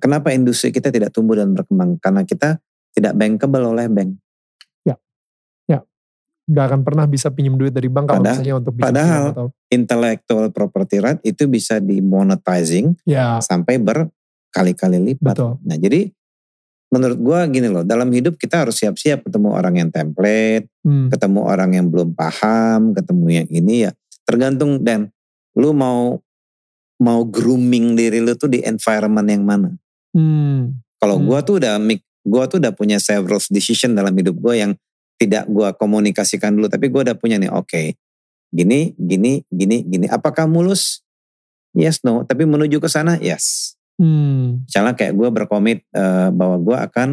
kenapa 0.00 0.32
industri 0.36 0.68
kita 0.70 0.92
tidak 0.92 1.12
tumbuh 1.12 1.36
dan 1.36 1.56
berkembang? 1.56 1.96
Karena 2.00 2.22
kita 2.24 2.60
tidak 2.92 3.16
bankable 3.16 3.64
oleh 3.72 3.86
bank. 3.88 4.20
Ya, 4.84 4.96
ya, 5.68 5.80
nggak 6.50 6.64
akan 6.74 6.80
pernah 6.82 7.04
bisa 7.06 7.30
pinjam 7.30 7.54
duit 7.54 7.70
dari 7.70 7.86
bank 7.86 8.10
kalau 8.10 8.26
misalnya 8.26 8.54
untuk 8.58 8.74
bisa 8.74 8.84
Padahal 8.90 9.24
atau... 9.30 9.46
intellectual 9.70 10.46
property 10.50 10.96
right 10.98 11.20
itu 11.22 11.46
bisa 11.46 11.78
dimonetizing 11.78 12.98
ya. 13.06 13.38
sampai 13.38 13.78
berkali-kali 13.78 14.98
lipat. 15.14 15.34
Betul. 15.38 15.52
Nah 15.62 15.76
jadi 15.78 16.10
menurut 16.90 17.18
gue 17.18 17.40
gini 17.54 17.68
loh, 17.70 17.86
dalam 17.86 18.10
hidup 18.10 18.34
kita 18.34 18.66
harus 18.66 18.82
siap-siap 18.82 19.22
ketemu 19.22 19.48
orang 19.54 19.74
yang 19.78 19.88
template, 19.94 20.66
hmm. 20.82 21.14
ketemu 21.14 21.40
orang 21.46 21.70
yang 21.78 21.86
belum 21.86 22.12
paham, 22.18 22.92
ketemu 22.92 23.26
yang 23.42 23.48
ini 23.48 23.74
ya. 23.88 23.92
Tergantung 24.26 24.82
dan 24.82 25.08
lu 25.54 25.70
mau 25.70 26.18
mau 27.00 27.24
grooming 27.24 27.96
diri 27.96 28.20
lu 28.20 28.36
tuh 28.36 28.52
di 28.52 28.60
environment 28.66 29.24
yang 29.24 29.42
mana. 29.46 29.70
Hmm. 30.12 30.76
Kalau 31.00 31.16
hmm. 31.16 31.26
gue 31.30 31.38
tuh 31.46 31.54
udah 31.62 31.74
gue 32.20 32.44
tuh 32.50 32.58
udah 32.60 32.72
punya 32.76 33.00
several 33.00 33.40
decision 33.48 33.96
dalam 33.96 34.12
hidup 34.12 34.36
gue 34.36 34.54
yang 34.58 34.72
tidak 35.16 35.48
gue 35.48 35.68
komunikasikan 35.78 36.52
dulu, 36.56 36.66
tapi 36.68 36.88
gue 36.88 37.00
udah 37.06 37.16
punya 37.16 37.36
nih, 37.36 37.52
oke, 37.52 37.68
okay, 37.68 37.92
gini, 38.48 38.96
gini, 38.96 39.44
gini, 39.52 39.84
gini. 39.84 40.06
Apakah 40.08 40.48
mulus? 40.48 41.04
Yes, 41.76 42.02
no. 42.02 42.26
Tapi 42.26 42.48
menuju 42.48 42.82
ke 42.82 42.88
sana, 42.90 43.20
yes. 43.20 43.76
Hmm. 44.00 44.64
Misalnya 44.64 44.96
kayak 44.96 45.12
gue 45.12 45.28
berkomit 45.28 45.84
uh, 45.92 46.32
bahwa 46.32 46.56
gue 46.56 46.76
akan 46.88 47.08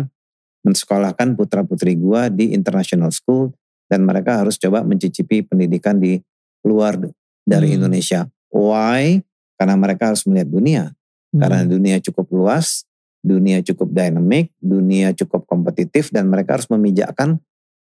mensekolahkan 0.64 1.35
putra 1.35 1.68
putri 1.68 1.99
gue 1.99 2.22
di 2.31 2.55
international 2.55 3.11
school 3.11 3.51
dan 3.91 4.07
mereka 4.07 4.39
harus 4.39 4.55
coba 4.55 4.88
mencicipi 4.88 5.43
pendidikan 5.43 5.99
di 5.99 6.15
luar 6.64 6.95
dari 7.43 7.68
hmm. 7.72 7.77
Indonesia. 7.84 8.23
Why? 8.47 9.19
Karena 9.59 9.76
mereka 9.76 10.15
harus 10.15 10.23
melihat 10.23 10.47
dunia. 10.47 10.84
Hmm. 11.35 11.39
Karena 11.43 11.68
dunia 11.68 11.99
cukup 11.99 12.31
luas, 12.31 12.88
dunia 13.19 13.59
cukup 13.68 13.91
dynamic, 13.91 14.55
dunia 14.64 15.11
cukup 15.11 15.43
kompetitif 15.43 16.07
dan 16.15 16.31
mereka 16.31 16.55
harus 16.55 16.72
memijakkan 16.72 17.35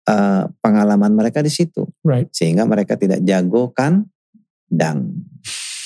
uh, 0.04 0.52
pengalaman 0.60 1.16
mereka 1.16 1.40
di 1.40 1.48
situ. 1.48 1.88
Right. 2.04 2.28
Sehingga 2.28 2.68
mereka 2.68 3.00
tidak 3.00 3.24
jago 3.24 3.72
kan 3.72 4.04
dang. 4.68 5.28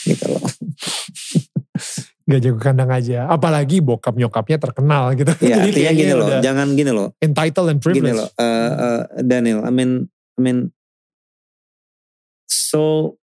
Gitu 0.03 0.27
loh. 0.27 0.43
Gak 2.27 2.41
jago 2.43 2.59
kandang 2.59 2.91
aja. 2.91 3.31
Apalagi 3.31 3.79
bokap 3.79 4.19
nyokapnya 4.19 4.59
terkenal 4.59 5.15
gitu. 5.15 5.31
Ya, 5.39 5.63
Jadi 5.63 5.87
artinya 5.87 5.93
gini 5.95 6.13
loh, 6.13 6.29
jangan 6.43 6.69
gini 6.75 6.91
loh. 6.91 7.09
Entitled 7.23 7.69
and 7.71 7.79
Gini 7.79 7.87
privileged. 7.87 8.19
loh, 8.19 8.29
uh, 8.35 8.73
uh, 8.75 9.03
Daniel, 9.23 9.63
I 9.63 9.71
mean, 9.71 10.11
I 10.35 10.41
mean, 10.43 10.59
so 12.51 13.15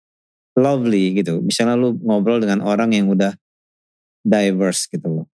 lovely 0.55 1.19
gitu. 1.19 1.43
Misalnya 1.43 1.75
lu 1.75 1.99
ngobrol 1.99 2.39
dengan 2.39 2.63
orang 2.63 2.95
yang 2.95 3.11
udah 3.11 3.35
diverse 4.23 4.87
gitu 4.87 5.07
loh. 5.21 5.27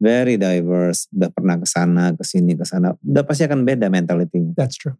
Very 0.00 0.40
diverse, 0.40 1.04
udah 1.12 1.28
pernah 1.28 1.60
ke 1.60 1.68
sana, 1.68 2.16
ke 2.16 2.24
sini, 2.24 2.56
ke 2.56 2.64
sana. 2.64 2.96
Udah 3.04 3.20
pasti 3.20 3.44
akan 3.44 3.68
beda 3.68 3.92
mentalitinya. 3.92 4.56
That's 4.56 4.80
true. 4.80 4.96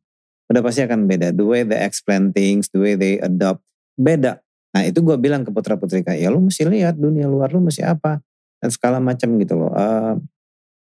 Udah 0.53 0.61
pasti 0.61 0.85
akan 0.85 1.09
beda. 1.09 1.33
The 1.33 1.47
way 1.47 1.65
they 1.65 1.81
explain 1.81 2.37
things, 2.37 2.69
the 2.69 2.85
way 2.85 3.01
they 3.01 3.17
adopt, 3.17 3.65
beda. 3.97 4.45
Nah 4.71 4.83
itu 4.87 5.03
gue 5.03 5.17
bilang 5.19 5.43
ke 5.43 5.51
putra 5.51 5.75
putri 5.75 6.07
kayak, 6.07 6.21
ya 6.23 6.29
lu 6.31 6.43
mesti 6.47 6.63
lihat 6.67 6.95
dunia 6.95 7.27
luar 7.27 7.51
lu 7.51 7.63
mesti 7.63 7.83
apa. 7.83 8.23
Dan 8.61 8.69
segala 8.71 9.01
macam 9.01 9.41
gitu 9.41 9.55
loh. 9.57 9.73
Uh, 9.73 10.21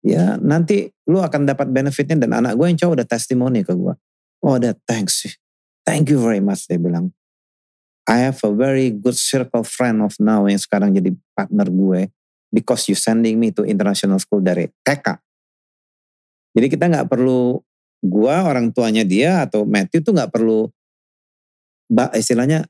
ya 0.01 0.39
nanti 0.39 0.89
lu 1.05 1.19
akan 1.21 1.45
dapat 1.45 1.69
benefitnya 1.69 2.25
dan 2.25 2.39
anak 2.39 2.55
gue 2.55 2.65
yang 2.71 2.79
cowok 2.79 2.93
udah 3.03 3.07
testimoni 3.07 3.61
ke 3.61 3.73
gue. 3.75 3.93
Oh 4.41 4.57
that 4.57 4.79
thanks. 4.89 5.25
Thank 5.85 6.09
you 6.09 6.17
very 6.17 6.41
much 6.41 6.65
dia 6.65 6.81
bilang. 6.81 7.13
I 8.05 8.21
have 8.21 8.37
a 8.45 8.53
very 8.53 8.93
good 8.93 9.17
circle 9.17 9.65
friend 9.65 10.05
of 10.05 10.13
now 10.21 10.45
yang 10.45 10.61
sekarang 10.61 10.93
jadi 10.93 11.13
partner 11.33 11.69
gue. 11.69 12.09
Because 12.53 12.87
you 12.87 12.95
sending 12.95 13.35
me 13.35 13.51
to 13.51 13.67
international 13.67 14.21
school 14.21 14.39
dari 14.39 14.71
TK. 14.85 15.19
Jadi 16.55 16.67
kita 16.71 16.87
nggak 16.87 17.11
perlu 17.11 17.59
gua 17.99 18.47
orang 18.47 18.71
tuanya 18.71 19.03
dia 19.03 19.43
atau 19.43 19.67
Matthew 19.67 20.05
tuh 20.05 20.13
nggak 20.15 20.31
perlu 20.31 20.69
mbak 21.91 22.15
istilahnya 22.17 22.65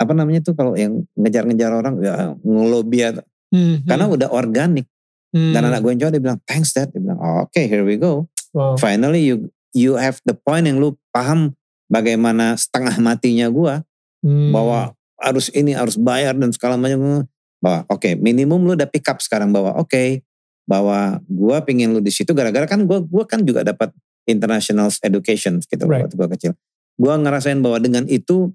apa 0.00 0.12
namanya 0.16 0.40
tuh 0.40 0.56
kalau 0.56 0.72
yang 0.74 1.04
ngejar-ngejar 1.14 1.70
orang 1.70 2.00
ya 2.00 2.32
ngelobi 2.40 3.04
atau- 3.04 3.26
Hmm, 3.50 3.82
karena 3.82 4.06
hmm, 4.06 4.14
udah 4.14 4.28
organik 4.30 4.86
hmm. 5.34 5.50
dan 5.50 5.66
anak 5.66 5.82
gue 5.82 5.90
yang 5.90 6.00
cowok 6.00 6.12
dia 6.14 6.22
bilang 6.22 6.38
thanks 6.46 6.70
dad 6.70 6.86
dia 6.88 7.02
bilang 7.02 7.18
oh, 7.18 7.44
oke 7.44 7.58
here 7.58 7.82
we 7.82 7.98
go 7.98 8.30
Wow. 8.50 8.78
finally 8.78 9.26
you 9.26 9.50
you 9.74 9.98
have 9.98 10.22
the 10.22 10.34
point 10.34 10.66
yang 10.66 10.78
lu 10.78 10.94
paham 11.10 11.54
bagaimana 11.86 12.54
setengah 12.54 12.94
matinya 12.98 13.50
gua 13.50 13.82
Hmm. 14.22 14.52
bahwa 14.52 14.92
harus 15.16 15.50
ini 15.50 15.72
harus 15.72 15.96
bayar 15.96 16.36
dan 16.36 16.52
segala 16.52 16.76
macam 16.76 17.26
bahwa 17.58 17.78
oke 17.88 18.14
minimum 18.16 18.62
lu 18.62 18.76
udah 18.76 18.86
pick 18.86 19.08
up 19.08 19.18
sekarang 19.18 19.50
bahwa 19.50 19.74
oke 19.74 20.22
bahwa 20.62 21.18
gua 21.26 21.58
pingin 21.60 21.90
lu 21.90 21.98
di 21.98 22.14
situ 22.14 22.30
gara-gara 22.30 22.70
kan 22.70 22.86
gua 22.86 23.02
gua 23.02 23.26
kan 23.26 23.42
juga 23.42 23.66
dapat 23.66 23.90
international 24.30 24.94
education 25.02 25.58
gitu 25.58 25.88
Right. 25.88 26.06
waktu 26.06 26.14
gua 26.14 26.28
kecil 26.30 26.52
gua 26.94 27.18
ngerasain 27.18 27.58
bahwa 27.58 27.82
dengan 27.82 28.06
itu 28.06 28.54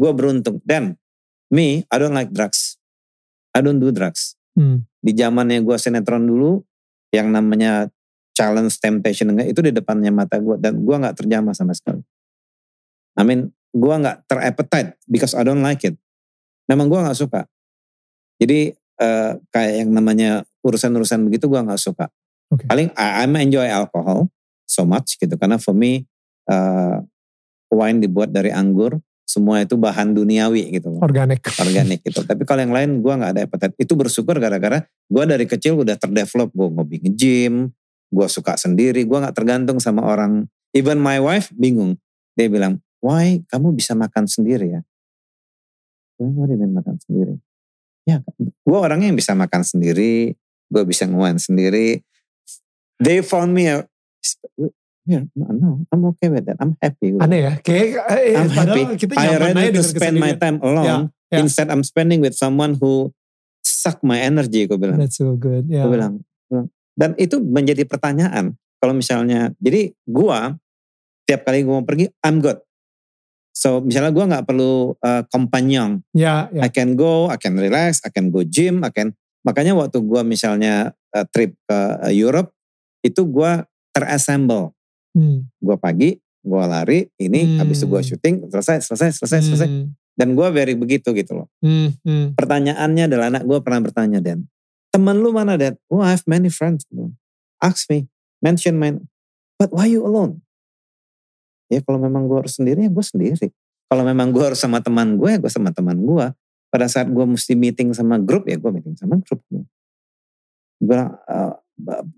gua 0.00 0.16
beruntung. 0.16 0.64
Dan 0.64 0.96
me 1.52 1.84
I 1.92 1.96
don't 2.00 2.16
like 2.16 2.32
drugs. 2.32 2.80
I 3.52 3.60
don't 3.60 3.76
do 3.76 3.92
drugs. 3.92 4.40
Hmm. 4.50 4.82
di 5.00 5.14
zamannya 5.14 5.62
gua 5.62 5.78
sinetron 5.78 6.26
dulu 6.26 6.60
yang 7.14 7.30
namanya 7.30 7.86
challenge 8.34 8.76
temptation 8.82 9.30
enggak 9.30 9.54
itu 9.54 9.60
di 9.62 9.72
depannya 9.72 10.10
mata 10.10 10.42
gua 10.42 10.58
dan 10.58 10.80
gua 10.82 10.98
nggak 11.00 11.22
terjamah 11.22 11.54
sama 11.54 11.76
sekali. 11.76 12.02
I 13.14 13.22
mean 13.22 13.52
gua 13.70 14.00
nggak 14.00 14.26
terappetite 14.26 14.98
because 15.06 15.36
I 15.36 15.46
don't 15.46 15.62
like 15.62 15.84
it. 15.86 15.94
Memang 16.66 16.90
gua 16.90 17.06
nggak 17.06 17.18
suka. 17.20 17.46
Jadi 18.40 18.72
eh, 18.76 19.32
kayak 19.52 19.72
yang 19.84 19.90
namanya 19.92 20.30
urusan-urusan 20.64 21.28
begitu 21.28 21.46
gua 21.46 21.62
nggak 21.62 21.80
suka. 21.80 22.08
Oke. 22.50 22.66
paling 22.66 22.90
I, 22.98 23.22
I'm 23.22 23.34
enjoy 23.38 23.62
alcohol 23.70 24.26
so 24.66 24.82
much 24.82 25.14
gitu 25.22 25.38
karena 25.38 25.62
for 25.62 25.70
me 25.70 26.02
eh, 26.50 26.96
wine 27.70 28.02
dibuat 28.02 28.34
dari 28.34 28.50
anggur 28.50 28.98
semua 29.30 29.62
itu 29.62 29.78
bahan 29.78 30.10
duniawi 30.10 30.74
gitu 30.74 30.90
loh 30.90 31.00
Organic. 31.06 31.46
organik 31.62 32.02
gitu. 32.02 32.26
Tapi 32.26 32.42
kalau 32.42 32.66
yang 32.66 32.74
lain 32.74 32.98
gue 32.98 33.12
nggak 33.14 33.30
ada 33.38 33.42
appetite. 33.46 33.74
Itu 33.78 33.94
bersyukur 33.94 34.34
gara-gara 34.42 34.82
gue 34.82 35.24
dari 35.30 35.46
kecil 35.46 35.78
udah 35.78 35.94
terdevelop. 35.94 36.50
Gue 36.50 36.66
ngopi 36.66 36.98
nge-gym, 37.06 37.70
gue 38.10 38.26
suka 38.26 38.58
sendiri, 38.58 39.06
gue 39.06 39.18
nggak 39.22 39.38
tergantung 39.38 39.78
sama 39.78 40.02
orang. 40.02 40.50
Even 40.74 40.98
my 40.98 41.22
wife 41.22 41.54
bingung. 41.54 41.94
Dia 42.34 42.50
bilang, 42.50 42.82
why 42.98 43.38
kamu 43.46 43.78
bisa 43.78 43.94
makan 43.94 44.26
sendiri 44.26 44.66
ya? 44.74 44.82
Gue 46.18 46.50
dia 46.50 46.66
makan 46.66 46.98
sendiri. 46.98 47.34
Ya, 48.08 48.18
gue 48.42 48.78
orangnya 48.78 49.12
yang 49.12 49.18
bisa 49.18 49.38
makan 49.38 49.62
sendiri, 49.62 50.34
gue 50.66 50.82
bisa 50.82 51.06
ngewan 51.06 51.38
sendiri. 51.38 52.02
They 52.98 53.22
found 53.22 53.54
me 53.54 53.70
a, 53.70 53.86
yeah, 55.10 55.26
no, 55.34 55.82
I'm 55.90 56.02
okay 56.14 56.30
with 56.30 56.46
that. 56.46 56.62
I'm 56.62 56.78
happy. 56.78 57.18
with 57.18 57.26
Aneh 57.26 57.40
ya. 57.42 57.52
Kayak 57.58 58.06
eh, 58.14 58.38
I'm 58.38 58.50
happy. 58.54 58.82
kita 58.94 59.18
I 59.18 59.34
aja 59.34 59.74
to 59.74 59.82
spend 59.82 60.22
my 60.22 60.38
time 60.38 60.62
alone 60.62 61.10
yeah. 61.34 61.42
instead 61.42 61.66
I'm 61.66 61.82
spending 61.82 62.22
with 62.22 62.38
someone 62.38 62.78
who 62.78 63.10
suck 63.66 63.98
my 64.06 64.22
energy. 64.22 64.70
Gue 64.70 64.78
bilang, 64.78 65.02
That's 65.02 65.18
so 65.18 65.34
good. 65.34 65.66
Yeah. 65.66 65.90
gue 65.90 65.98
bilang, 65.98 66.22
dan 67.00 67.16
itu 67.16 67.40
menjadi 67.40 67.88
pertanyaan. 67.88 68.60
Kalau 68.76 68.92
misalnya, 68.92 69.52
jadi 69.56 69.92
gua 70.04 70.56
tiap 71.24 71.48
kali 71.48 71.64
gua 71.64 71.80
mau 71.80 71.86
pergi, 71.88 72.12
I'm 72.20 72.44
good. 72.44 72.60
So 73.56 73.80
misalnya 73.80 74.12
gua 74.12 74.24
nggak 74.28 74.44
perlu 74.44 74.96
uh, 75.00 75.22
companion. 75.32 76.04
Ya, 76.12 76.52
ya. 76.52 76.64
I 76.64 76.70
can 76.72 76.96
go, 76.96 77.32
I 77.32 77.40
can 77.40 77.56
relax, 77.56 78.04
I 78.04 78.12
can 78.12 78.28
go 78.28 78.44
gym, 78.44 78.84
I 78.84 78.92
can. 78.92 79.16
Makanya 79.44 79.72
waktu 79.72 80.00
gua 80.04 80.20
misalnya 80.20 80.92
uh, 81.16 81.24
trip 81.32 81.56
ke 81.64 81.78
uh, 82.04 82.12
Europe, 82.12 82.52
itu 83.00 83.24
gua 83.24 83.64
terassemble. 83.96 84.76
Hmm. 85.16 85.46
Gua 85.58 85.76
pagi, 85.76 86.14
gua 86.40 86.64
lari, 86.70 87.06
ini 87.18 87.40
Hmm. 87.44 87.58
habis 87.64 87.82
itu 87.82 87.86
gua 87.90 88.00
syuting, 88.00 88.46
selesai, 88.48 88.84
selesai, 88.86 89.10
selesai, 89.18 89.40
selesai. 89.42 89.68
Hmm. 89.68 89.86
Dan 90.14 90.36
gua 90.36 90.52
very 90.52 90.76
begitu 90.76 91.10
gitu 91.16 91.32
loh. 91.32 91.48
Hmm. 91.64 91.96
Hmm. 92.04 92.36
Pertanyaannya 92.36 93.04
adalah 93.08 93.26
anak 93.32 93.42
gue 93.48 93.58
pernah 93.64 93.80
bertanya 93.80 94.20
Dan, 94.20 94.44
temen 94.92 95.16
lu 95.16 95.32
mana 95.32 95.56
Dan? 95.56 95.74
Oh 95.88 96.04
I 96.04 96.12
have 96.14 96.26
many 96.28 96.52
friends. 96.52 96.84
Ask 97.60 97.88
me, 97.88 98.06
mention 98.44 98.76
mine. 98.76 99.08
But 99.56 99.72
why 99.72 99.88
you 99.88 100.04
alone? 100.04 100.40
Ya 101.70 101.80
kalau 101.86 102.02
memang 102.02 102.26
gue 102.26 102.36
harus 102.42 102.58
sendiri 102.58 102.84
ya 102.84 102.90
gue 102.90 103.04
sendiri. 103.04 103.48
Kalau 103.86 104.02
memang 104.02 104.30
gue 104.34 104.42
harus 104.42 104.58
sama 104.58 104.82
teman 104.82 105.14
gue 105.18 105.30
ya 105.34 105.38
gue 105.38 105.50
sama 105.52 105.70
teman 105.70 105.98
gue. 105.98 106.26
Pada 106.70 106.86
saat 106.86 107.10
gue 107.10 107.24
mesti 107.26 107.54
meeting 107.58 107.90
sama 107.94 108.18
grup 108.18 108.46
ya 108.46 108.58
gue 108.58 108.70
meeting 108.70 108.94
sama 108.98 109.18
grup. 109.22 109.40
Gue 109.50 109.62
bilang, 110.80 111.14
"Eh, 111.28 111.52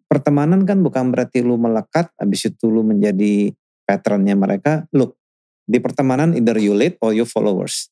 pertemanan 0.06 0.66
kan 0.66 0.80
bukan 0.80 1.10
berarti 1.10 1.40
lu 1.44 1.58
melekat, 1.58 2.10
habis 2.18 2.48
itu 2.48 2.68
lu 2.68 2.82
menjadi 2.86 3.50
patternnya 3.86 4.34
mereka. 4.34 4.86
Look, 4.94 5.18
di 5.66 5.78
pertemanan 5.78 6.34
either 6.34 6.58
you 6.58 6.74
lead 6.74 6.98
or 7.00 7.14
you 7.14 7.26
followers. 7.26 7.88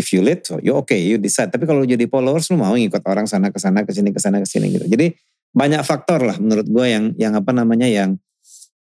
If 0.00 0.16
you 0.16 0.24
lead, 0.24 0.48
so 0.48 0.56
you 0.64 0.72
okay, 0.80 0.96
you 0.96 1.20
decide. 1.20 1.52
Tapi 1.52 1.68
kalau 1.68 1.84
lu 1.84 1.88
jadi 1.88 2.08
followers, 2.08 2.48
lu 2.48 2.56
mau 2.56 2.72
ngikut 2.72 3.04
orang 3.04 3.28
sana 3.28 3.52
ke 3.52 3.60
sana 3.60 3.84
ke 3.84 3.92
sini 3.92 4.10
ke 4.14 4.20
sana 4.22 4.40
ke 4.40 4.48
sini 4.48 4.72
gitu. 4.72 4.88
Jadi 4.88 5.12
banyak 5.50 5.82
faktor 5.82 6.22
lah 6.24 6.38
menurut 6.38 6.64
gue 6.70 6.86
yang 6.86 7.04
yang 7.18 7.34
apa 7.34 7.50
namanya 7.50 7.84
yang 7.90 8.16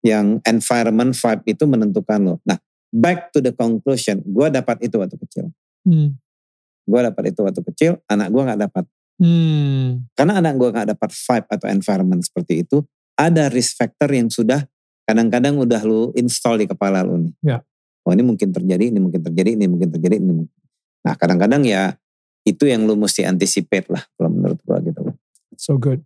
yang 0.05 0.39
environment 0.47 1.11
vibe 1.11 1.43
itu 1.43 1.63
menentukan 1.67 2.19
lo. 2.23 2.35
Nah, 2.47 2.55
back 2.93 3.35
to 3.35 3.43
the 3.43 3.51
conclusion, 3.51 4.23
gue 4.23 4.47
dapat 4.47 4.79
itu 4.85 4.95
waktu 4.95 5.17
kecil. 5.19 5.45
Hmm. 5.83 6.15
Gue 6.87 6.99
dapat 7.03 7.35
itu 7.35 7.39
waktu 7.43 7.61
kecil, 7.73 7.91
anak 8.07 8.31
gue 8.31 8.41
nggak 8.41 8.61
dapat. 8.69 8.85
Hmm. 9.19 10.07
Karena 10.15 10.39
anak 10.39 10.55
gue 10.55 10.69
nggak 10.71 10.87
dapat 10.95 11.09
vibe 11.11 11.47
atau 11.51 11.67
environment 11.67 12.21
seperti 12.23 12.63
itu, 12.63 12.81
ada 13.19 13.51
risk 13.51 13.75
factor 13.75 14.07
yang 14.07 14.31
sudah 14.31 14.63
kadang-kadang 15.03 15.59
udah 15.59 15.81
lu 15.83 16.15
install 16.15 16.63
di 16.63 16.65
kepala 16.71 17.03
lu 17.03 17.27
nih. 17.27 17.33
Ya. 17.43 17.57
Oh 18.07 18.15
ini 18.15 18.23
mungkin 18.23 18.55
terjadi, 18.55 18.89
ini 18.89 18.99
mungkin 19.03 19.19
terjadi, 19.19 19.59
ini 19.59 19.67
mungkin 19.67 19.91
terjadi, 19.91 20.15
ini 20.23 20.31
mungkin. 20.43 20.59
Nah 21.03 21.13
kadang-kadang 21.19 21.67
ya 21.67 21.99
itu 22.47 22.63
yang 22.65 22.87
lu 22.87 22.95
mesti 22.95 23.27
anticipate 23.27 23.91
lah 23.91 24.01
kalau 24.15 24.31
menurut 24.31 24.59
gue 24.63 24.77
gitu. 24.87 25.01
So 25.59 25.75
good. 25.75 25.99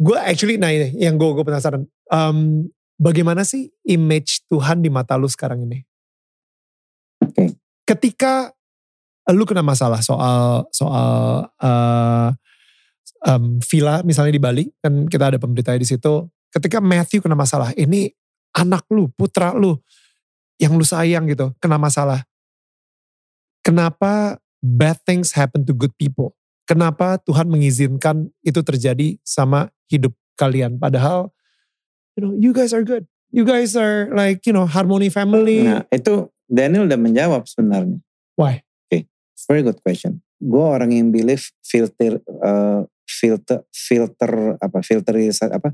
Gue 0.00 0.16
actually, 0.16 0.56
nah 0.56 0.72
ini 0.72 0.96
yang 0.96 1.20
gue 1.20 1.28
gue 1.36 1.44
penasaran. 1.44 1.84
Um, 2.08 2.72
bagaimana 2.96 3.44
sih 3.44 3.68
image 3.84 4.48
Tuhan 4.48 4.80
di 4.80 4.88
mata 4.88 5.20
lu 5.20 5.28
sekarang 5.28 5.68
ini? 5.68 5.84
Oke. 7.20 7.52
Ketika 7.84 8.56
lu 9.32 9.44
kena 9.44 9.60
masalah 9.60 10.00
soal 10.00 10.64
soal 10.72 11.44
uh, 11.60 12.28
um, 13.28 13.60
villa 13.60 14.00
misalnya 14.04 14.32
di 14.32 14.42
Bali, 14.42 14.64
kan 14.80 15.08
kita 15.08 15.34
ada 15.34 15.38
pemberitanya 15.40 15.80
di 15.80 15.88
situ. 15.88 16.28
Ketika 16.48 16.80
Matthew 16.80 17.20
kena 17.20 17.36
masalah, 17.36 17.76
ini 17.76 18.08
anak 18.56 18.88
lu, 18.88 19.12
putra 19.12 19.52
lu, 19.52 19.76
yang 20.56 20.72
lu 20.74 20.84
sayang 20.84 21.28
gitu, 21.28 21.52
kena 21.60 21.76
masalah. 21.76 22.24
Kenapa 23.60 24.40
bad 24.64 24.96
things 25.04 25.36
happen 25.36 25.68
to 25.68 25.76
good 25.76 25.92
people? 26.00 26.32
Kenapa 26.64 27.20
Tuhan 27.20 27.48
mengizinkan 27.52 28.32
itu 28.40 28.60
terjadi 28.64 29.20
sama 29.24 29.68
hidup 29.92 30.16
kalian? 30.40 30.80
Padahal, 30.80 31.32
you 32.16 32.20
know, 32.24 32.32
you 32.36 32.56
guys 32.56 32.72
are 32.72 32.84
good. 32.84 33.04
You 33.28 33.44
guys 33.44 33.76
are 33.76 34.08
like, 34.08 34.48
you 34.48 34.56
know, 34.56 34.64
harmony 34.64 35.12
family. 35.12 35.68
Nah 35.68 35.84
itu 35.92 36.32
Daniel 36.48 36.88
udah 36.88 36.96
menjawab 36.96 37.44
sebenarnya. 37.44 38.00
Why? 38.40 38.64
Very 39.48 39.64
good 39.64 39.80
question. 39.80 40.20
Gue 40.38 40.62
orang 40.62 40.92
yang 40.92 41.08
believe 41.10 41.48
filter 41.64 42.20
uh, 42.44 42.84
filter 43.08 43.64
filter 43.72 44.60
apa 44.60 44.78
filter 44.84 45.16
apa? 45.50 45.72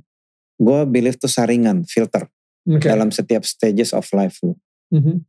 Gue 0.55 0.86
believe 0.86 1.18
tuh 1.18 1.28
saringan 1.28 1.82
filter. 1.84 2.30
Okay. 2.64 2.88
dalam 2.88 3.12
setiap 3.12 3.44
stages 3.44 3.92
of 3.92 4.09
life 4.16 4.40
lu. 4.40 4.56
Mhm. 4.88 5.20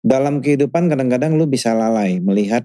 Dalam 0.00 0.40
kehidupan 0.40 0.88
kadang-kadang 0.88 1.36
lu 1.36 1.44
bisa 1.44 1.76
lalai 1.76 2.24
melihat 2.24 2.64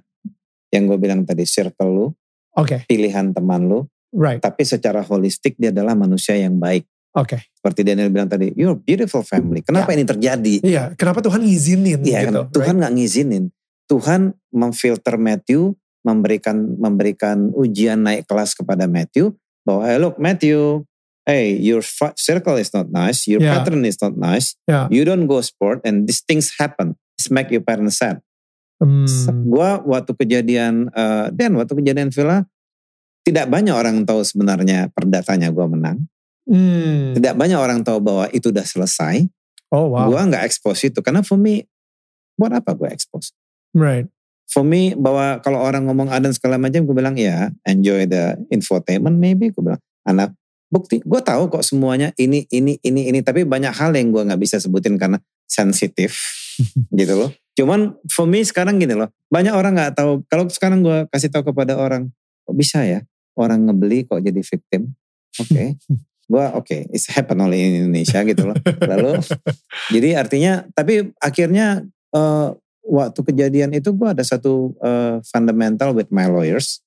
yang 0.72 0.88
gue 0.88 0.96
bilang 0.96 1.28
tadi 1.28 1.44
circle 1.44 1.92
lu, 1.92 2.08
Oke, 2.56 2.88
pilihan 2.88 3.36
teman 3.36 3.68
lu, 3.68 3.88
right. 4.16 4.40
tapi 4.40 4.64
secara 4.64 5.04
holistik 5.04 5.60
dia 5.60 5.72
adalah 5.76 6.00
manusia 6.00 6.36
yang 6.40 6.56
baik. 6.56 6.88
Oke. 7.12 7.44
Seperti 7.52 7.84
Daniel 7.84 8.08
bilang 8.08 8.32
tadi, 8.32 8.56
you're 8.56 8.78
beautiful 8.78 9.20
family. 9.20 9.60
Kenapa 9.68 9.92
ini 9.92 10.08
terjadi? 10.08 10.64
Iya, 10.64 10.84
kenapa 10.96 11.20
Tuhan 11.20 11.44
ngizinin 11.44 12.00
Iya 12.00 12.20
gitu? 12.24 12.40
kan? 12.48 12.56
Tuhan 12.56 12.76
nggak 12.80 12.94
ngizinin. 12.96 13.44
Tuhan 13.90 14.38
memfilter 14.54 15.18
Matthew, 15.18 15.74
memberikan 16.06 16.78
memberikan 16.78 17.50
ujian 17.58 18.06
naik 18.06 18.30
kelas 18.30 18.54
kepada 18.54 18.86
Matthew 18.86 19.34
bahwa 19.66 19.84
hey 19.90 19.98
look 19.98 20.16
Matthew, 20.22 20.86
hey 21.26 21.58
your 21.58 21.82
circle 22.16 22.56
is 22.62 22.70
not 22.72 22.88
nice, 22.94 23.26
your 23.26 23.42
Yeah. 23.42 23.58
pattern 23.60 23.82
is 23.84 23.98
not 24.00 24.16
nice, 24.16 24.54
Yeah. 24.70 24.88
you 24.94 25.04
don't 25.04 25.26
go 25.26 25.42
sport 25.42 25.82
and 25.84 26.06
these 26.06 26.22
things 26.22 26.54
happen. 26.62 26.96
It's 27.18 27.28
make 27.34 27.50
your 27.52 27.66
parents 27.66 28.00
sad. 28.00 28.22
Hmm. 28.80 29.04
Gua 29.52 29.84
waktu 29.84 30.16
kejadian 30.16 30.88
eh, 30.96 31.28
Dan 31.36 31.60
waktu 31.60 31.76
kejadian 31.84 32.16
Villa 32.16 32.48
tidak 33.28 33.52
banyak 33.52 33.76
orang 33.76 34.08
tahu 34.08 34.24
sebenarnya 34.24 34.88
perdatanya 34.96 35.52
gua 35.52 35.68
menang. 35.68 36.08
Hmm. 36.48 37.12
Tidak 37.18 37.36
banyak 37.36 37.60
orang 37.60 37.84
tahu 37.84 38.00
bahwa 38.00 38.32
itu 38.32 38.54
udah 38.56 38.64
selesai. 38.64 39.28
Oh 39.74 39.92
wow. 39.92 40.08
Gua 40.08 40.24
nggak 40.32 40.48
expose 40.48 40.88
itu 40.88 41.04
karena 41.04 41.20
for 41.26 41.36
me 41.36 41.68
buat 42.40 42.56
apa 42.56 42.72
gue 42.72 42.88
expose? 42.88 43.36
Right. 43.74 44.10
For 44.50 44.66
me 44.66 44.98
bahwa 44.98 45.38
kalau 45.46 45.62
orang 45.62 45.86
ngomong 45.86 46.10
ada 46.10 46.26
segala 46.34 46.58
macam 46.58 46.82
gue 46.82 46.96
bilang 46.96 47.14
ya 47.14 47.54
enjoy 47.70 48.10
the 48.10 48.34
infotainment 48.50 49.22
maybe 49.22 49.54
gue 49.54 49.62
bilang 49.62 49.78
anak 50.10 50.34
bukti 50.74 51.06
gue 51.06 51.22
tahu 51.22 51.54
kok 51.54 51.62
semuanya 51.62 52.10
ini 52.18 52.50
ini 52.50 52.82
ini 52.82 53.14
ini 53.14 53.20
tapi 53.22 53.46
banyak 53.46 53.70
hal 53.70 53.94
yang 53.94 54.10
gue 54.10 54.26
nggak 54.26 54.42
bisa 54.42 54.58
sebutin 54.58 54.98
karena 54.98 55.22
sensitif 55.46 56.18
gitu 57.00 57.14
loh. 57.14 57.30
Cuman 57.54 57.94
for 58.10 58.26
me 58.26 58.42
sekarang 58.42 58.82
gini 58.82 58.98
loh 58.98 59.14
banyak 59.30 59.54
orang 59.54 59.78
nggak 59.78 59.94
tahu 59.94 60.26
kalau 60.26 60.50
sekarang 60.50 60.82
gue 60.82 61.06
kasih 61.14 61.30
tahu 61.30 61.54
kepada 61.54 61.78
orang 61.78 62.10
kok 62.42 62.56
bisa 62.58 62.82
ya 62.82 63.06
orang 63.38 63.70
ngebeli 63.70 64.10
kok 64.10 64.22
jadi 64.22 64.42
victim. 64.42 64.98
Oke. 65.38 65.78
Gue 66.30 66.46
oke, 66.54 66.86
it's 66.94 67.10
happen 67.10 67.42
only 67.42 67.58
in 67.58 67.90
Indonesia 67.90 68.22
gitu 68.22 68.46
loh. 68.46 68.54
Lalu 68.86 69.18
jadi 69.98 70.22
artinya 70.22 70.62
tapi 70.78 71.10
akhirnya 71.18 71.82
eh, 72.14 72.48
waktu 72.90 73.22
kejadian 73.22 73.72
itu 73.72 73.94
gue 73.94 74.10
ada 74.10 74.26
satu 74.26 74.74
eh, 74.82 75.22
fundamental 75.30 75.94
with 75.94 76.10
my 76.10 76.26
lawyers, 76.26 76.82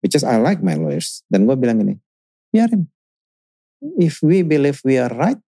which 0.00 0.14
is 0.14 0.22
I 0.22 0.38
like 0.38 0.62
my 0.62 0.78
lawyers. 0.78 1.26
Dan 1.26 1.44
gue 1.44 1.58
bilang 1.58 1.82
gini, 1.82 1.98
biarin. 2.54 2.86
If 3.98 4.22
we 4.22 4.42
believe 4.42 4.78
we 4.82 4.98
are 4.98 5.10
right, 5.10 5.38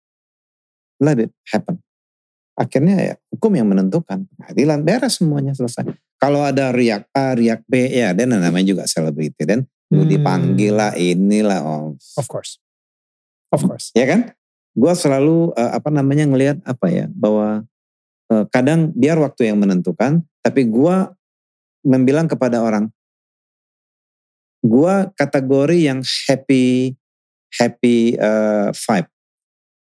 let 0.98 1.18
it 1.18 1.30
happen. 1.50 1.82
Akhirnya 2.54 2.96
ya 3.00 3.14
hukum 3.32 3.56
yang 3.56 3.70
menentukan. 3.70 4.26
Pengadilan 4.36 4.84
beres 4.84 5.16
semuanya 5.18 5.56
selesai. 5.56 5.86
Kalau 6.20 6.44
ada 6.44 6.68
riak 6.70 7.08
A, 7.16 7.32
riak 7.32 7.64
B, 7.64 7.88
ya 7.88 8.12
dan 8.12 8.36
namanya 8.36 8.66
juga 8.76 8.84
selebriti. 8.84 9.48
Dan 9.48 9.64
lu 9.90 10.04
Hmm. 10.06 10.12
dipanggil 10.12 10.74
lah, 10.76 10.92
inilah. 10.94 11.64
Oh, 11.64 11.96
Of 12.20 12.26
course. 12.28 12.60
Of 13.50 13.66
course. 13.66 13.90
ya 13.96 14.06
kan? 14.06 14.30
Gue 14.76 14.92
selalu 14.94 15.50
eh, 15.58 15.72
apa 15.74 15.90
namanya 15.90 16.22
ngelihat 16.28 16.62
apa 16.62 16.86
ya 16.86 17.10
bahwa 17.10 17.66
kadang 18.54 18.94
biar 18.94 19.18
waktu 19.18 19.50
yang 19.50 19.58
menentukan, 19.58 20.22
tapi 20.40 20.70
gue 20.70 20.96
membilang 21.82 22.30
kepada 22.30 22.62
orang, 22.62 22.86
gue 24.62 24.94
kategori 25.16 25.78
yang 25.80 26.00
happy 26.28 26.94
happy 27.58 28.14
eh, 28.14 28.68
vibe. 28.70 29.10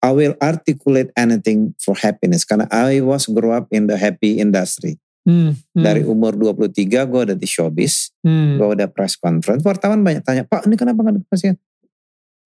I 0.00 0.10
will 0.16 0.34
articulate 0.40 1.12
anything 1.12 1.76
for 1.76 1.92
happiness 1.92 2.48
karena 2.48 2.64
I 2.72 3.04
was 3.04 3.28
grow 3.28 3.52
up 3.52 3.68
in 3.68 3.84
the 3.84 4.00
happy 4.00 4.40
industry. 4.40 4.96
Hmm. 5.28 5.52
Hmm. 5.76 5.84
Dari 5.84 6.02
umur 6.08 6.32
23 6.32 7.04
gue 7.04 7.20
ada 7.20 7.36
di 7.36 7.44
showbiz, 7.44 8.08
Hmm. 8.24 8.56
gue 8.56 8.66
udah 8.66 8.88
press 8.88 9.20
conference, 9.20 9.60
wartawan 9.60 10.00
banyak 10.00 10.24
tanya, 10.24 10.48
Pak 10.48 10.64
ini 10.64 10.80
kenapa 10.80 11.04
nggak 11.04 11.20
dikasih? 11.20 11.60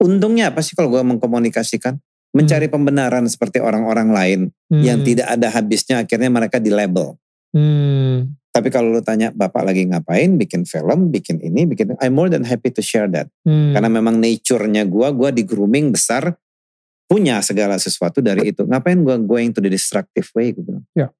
Untungnya 0.03 0.51
apa 0.51 0.59
sih 0.59 0.75
kalau 0.75 0.91
gue 0.91 0.99
mengkomunikasikan? 0.99 1.95
Mencari 2.35 2.67
pembenaran 2.67 3.23
seperti 3.31 3.63
orang-orang 3.63 4.11
lain 4.11 4.39
Hmm. 4.65 4.81
yang 4.81 4.99
tidak 5.05 5.29
ada 5.29 5.47
habisnya 5.53 6.03
akhirnya 6.03 6.27
mereka 6.27 6.57
di 6.59 6.73
label. 6.73 7.15
Hmm. 7.55 8.35
Tapi 8.51 8.71
kalau 8.71 8.91
lu 8.91 9.03
tanya 9.03 9.35
bapak 9.35 9.67
lagi 9.67 9.83
ngapain, 9.83 10.39
bikin 10.39 10.63
film, 10.63 11.11
bikin 11.11 11.43
ini, 11.43 11.67
bikin 11.67 11.95
I'm 11.99 12.15
more 12.15 12.31
than 12.31 12.47
happy 12.47 12.71
to 12.71 12.81
share 12.83 13.07
that. 13.11 13.27
Hmm. 13.43 13.75
Karena 13.75 13.91
memang 13.91 14.19
nature-nya 14.19 14.87
gue, 14.87 15.07
gue 15.11 15.29
di 15.35 15.43
grooming 15.43 15.91
besar, 15.91 16.35
punya 17.05 17.43
segala 17.43 17.75
sesuatu 17.77 18.23
dari 18.23 18.55
itu. 18.55 18.63
Ngapain 18.65 18.97
gue 19.03 19.15
going 19.27 19.51
to 19.51 19.59
the 19.59 19.69
destructive 19.69 20.25
way? 20.33 20.55
Gue 20.55 20.63
bilang. 20.65 20.85
Ya. 20.95 21.11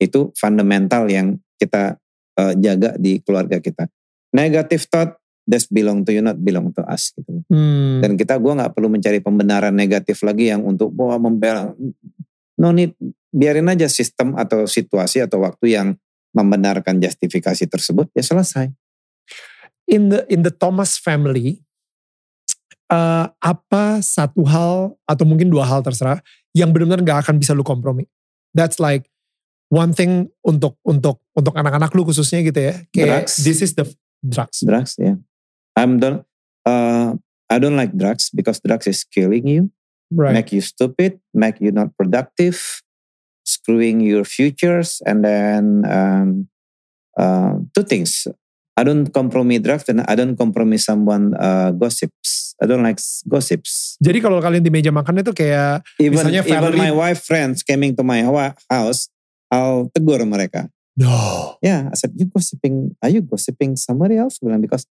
Itu 0.00 0.32
fundamental 0.34 1.06
yang 1.12 1.38
kita 1.60 2.00
eh, 2.38 2.54
jaga 2.58 2.96
di 2.96 3.20
keluarga 3.22 3.60
kita. 3.60 3.86
Negative 4.32 4.82
thought, 4.88 5.17
that's 5.48 5.64
belong 5.72 6.04
to 6.04 6.12
you, 6.12 6.20
not 6.20 6.36
belong 6.36 6.70
to 6.76 6.84
us. 6.84 7.16
Gitu. 7.16 7.42
Hmm. 7.48 8.04
Dan 8.04 8.20
kita 8.20 8.36
gue 8.36 8.52
nggak 8.52 8.76
perlu 8.76 8.92
mencari 8.92 9.24
pembenaran 9.24 9.72
negatif 9.72 10.20
lagi 10.20 10.52
yang 10.52 10.60
untuk 10.68 10.92
bahwa 10.92 11.32
membela. 11.32 11.72
No 12.60 12.76
need, 12.76 12.92
biarin 13.32 13.72
aja 13.72 13.88
sistem 13.88 14.36
atau 14.36 14.68
situasi 14.68 15.24
atau 15.24 15.40
waktu 15.40 15.72
yang 15.72 15.88
membenarkan 16.36 17.00
justifikasi 17.00 17.64
tersebut 17.64 18.12
ya 18.12 18.20
selesai. 18.20 18.68
in 19.88 20.12
the 20.12 20.20
in 20.28 20.44
the 20.44 20.52
Thomas 20.52 21.00
family 21.00 21.64
eh, 22.92 23.26
apa 23.32 24.04
satu 24.04 24.44
hal 24.44 24.94
atau 25.08 25.24
mungkin 25.24 25.48
dua 25.48 25.64
hal 25.64 25.80
terserah 25.80 26.20
yang 26.52 26.70
benar-benar 26.70 27.00
nggak 27.02 27.18
akan 27.26 27.40
bisa 27.40 27.56
lu 27.56 27.64
kompromi. 27.64 28.04
That's 28.52 28.76
like 28.76 29.08
one 29.72 29.96
thing 29.96 30.28
untuk 30.44 30.76
untuk 30.84 31.24
untuk 31.32 31.56
anak-anak 31.56 31.90
lu 31.96 32.04
khususnya 32.04 32.44
gitu 32.44 32.60
ya. 32.60 32.74
Kayak 32.92 33.26
Drugs. 33.26 33.34
this 33.42 33.58
is 33.64 33.72
the 33.72 33.88
drugs. 34.20 34.60
Drugs 34.60 34.94
ya. 35.00 35.16
I'm 35.78 36.02
don't, 36.02 36.26
uh, 36.66 37.14
I 37.48 37.56
don't 37.62 37.78
like 37.78 37.94
drugs 37.94 38.30
because 38.34 38.58
drugs 38.60 38.86
is 38.90 39.06
killing 39.06 39.46
you, 39.46 39.70
Right. 40.10 40.34
make 40.34 40.50
you 40.50 40.60
stupid, 40.60 41.20
make 41.32 41.60
you 41.62 41.70
not 41.70 41.94
productive, 41.96 42.82
screwing 43.46 44.00
your 44.00 44.24
futures, 44.24 45.00
and 45.06 45.24
then 45.24 45.84
um, 45.88 46.48
uh, 47.16 47.62
two 47.76 47.84
things. 47.84 48.26
I 48.78 48.86
don't 48.86 49.10
compromise 49.10 49.58
drugs 49.60 49.88
and 49.90 50.06
I 50.06 50.14
don't 50.14 50.38
compromise 50.38 50.86
someone 50.86 51.34
uh, 51.34 51.74
gossips. 51.74 52.54
I 52.62 52.66
don't 52.70 52.82
like 52.82 53.02
gossips. 53.26 53.98
Jadi 53.98 54.22
kalau 54.22 54.38
kalian 54.38 54.62
di 54.62 54.70
meja 54.70 54.94
makan 54.94 55.18
itu 55.18 55.34
kayak 55.34 55.82
Even 55.98 56.14
Misalnya 56.14 56.42
even 56.46 56.52
family- 56.62 56.78
my 56.78 56.92
wife 56.94 57.26
friends 57.26 57.66
coming 57.66 57.98
to 57.98 58.06
my 58.06 58.22
house, 58.70 59.10
I'll 59.50 59.90
tegur 59.90 60.22
mereka. 60.26 60.70
no. 60.94 61.58
Yeah, 61.62 61.90
I 61.90 61.96
said, 61.98 62.14
you 62.14 62.26
gossiping, 62.30 62.94
are 63.02 63.10
you 63.10 63.22
gossiping 63.22 63.74
somebody 63.74 64.14
else? 64.18 64.38
Bilang, 64.38 64.62
because, 64.62 64.86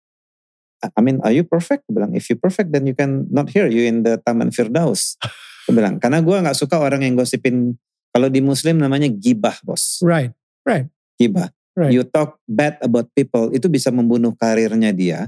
I- 0.92 1.04
mean, 1.04 1.18
are 1.24 1.32
you 1.32 1.44
perfect? 1.48 1.88
Gue 1.88 1.96
bilang, 1.96 2.12
if 2.12 2.28
you 2.28 2.36
perfect, 2.36 2.68
then 2.70 2.84
you 2.84 2.92
can 2.92 3.24
not 3.32 3.48
hear 3.48 3.64
you 3.64 3.88
in 3.88 4.04
the 4.04 4.20
Taman 4.20 4.52
Firdaus. 4.52 5.16
Gue 5.64 5.74
bilang, 5.80 5.96
karena 5.96 6.20
gue 6.20 6.36
gak 6.36 6.56
suka 6.58 6.76
orang 6.76 7.00
yang 7.00 7.16
gosipin, 7.16 7.80
kalau 8.12 8.28
di 8.28 8.44
Muslim 8.44 8.78
namanya 8.78 9.08
gibah, 9.08 9.56
bos. 9.64 10.04
Right. 10.04 10.92
Gibah. 11.16 11.48
Right. 11.74 11.90
You 11.90 12.04
talk 12.06 12.38
bad 12.46 12.78
about 12.84 13.08
people, 13.16 13.50
itu 13.50 13.66
bisa 13.66 13.88
membunuh 13.88 14.36
karirnya 14.36 14.92
dia. 14.92 15.26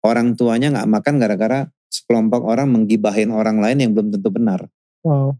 Orang 0.00 0.34
tuanya 0.34 0.72
gak 0.72 0.88
makan 0.88 1.14
gara-gara 1.20 1.68
sekelompok 1.92 2.42
orang 2.42 2.66
menggibahin 2.72 3.30
orang 3.30 3.62
lain 3.62 3.78
yang 3.78 3.90
belum 3.94 4.10
tentu 4.10 4.28
benar. 4.32 4.66
Wow. 5.06 5.38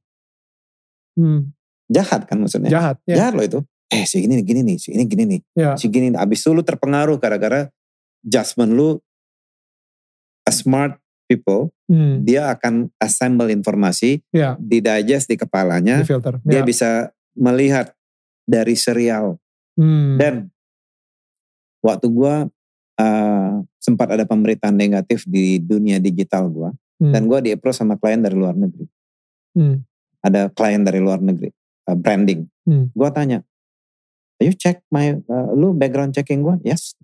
Hmm, 1.15 1.55
Jahat 1.91 2.27
kan 2.27 2.41
maksudnya? 2.43 2.71
jahat. 2.73 2.97
Ya. 3.07 3.17
Jahat 3.27 3.33
loh 3.39 3.45
itu. 3.45 3.59
Eh 3.93 4.03
si 4.09 4.25
ini 4.25 4.41
gini 4.43 4.65
nih, 4.67 4.77
si 4.81 4.95
ini 4.97 5.05
gini 5.07 5.25
nih. 5.29 5.41
Ya. 5.55 5.71
si 5.79 5.87
gini 5.93 6.11
abis 6.17 6.43
itu 6.43 6.51
lu 6.51 6.65
terpengaruh 6.65 7.21
gara-gara 7.21 7.69
judgment 8.25 8.73
lu 8.75 8.89
a 10.45 10.53
smart 10.53 10.97
people 11.25 11.73
Hmm, 11.85 12.25
dia 12.25 12.49
akan 12.49 12.89
assemble 12.97 13.53
informasi 13.53 14.25
ya. 14.33 14.57
di 14.57 14.81
digest 14.81 15.29
di 15.29 15.37
Di 15.37 15.41
kepalanya 15.41 16.01
filter. 16.01 16.41
dia 16.41 16.61
Ya. 16.61 16.65
bisa 16.65 16.91
melihat 17.37 17.93
dari 18.45 18.73
serial 18.73 19.37
Hmm. 19.77 20.17
dan 20.17 20.35
waktu 21.81 22.07
gua 22.09 22.49
uh, 22.97 23.53
sempat 23.77 24.09
ada 24.11 24.25
pemberitaan 24.25 24.73
negatif 24.73 25.27
di 25.27 25.59
dunia 25.59 25.99
digital 25.99 26.49
gua 26.49 26.71
Hmm. 26.95 27.11
dan 27.11 27.27
gua 27.27 27.43
di 27.43 27.51
approach 27.51 27.77
sama 27.77 27.99
klien 27.99 28.17
dari 28.19 28.33
luar 28.33 28.55
negeri 28.55 28.87
Hmm. 29.53 29.85
ada 30.21 30.49
klien 30.49 30.81
dari 30.81 30.99
luar 30.99 31.21
negeri 31.21 31.51
uh, 31.85 31.93
branding 31.93 32.49
Hmm. 32.65 32.89
gua 32.93 33.11
tanya 33.11 33.45
you 34.39 34.53
check 34.53 34.81
my 34.89 35.21
uh, 35.21 35.53
lu 35.53 35.73
background 35.73 36.13
checking 36.13 36.41
gua 36.41 36.57
yes 36.63 36.97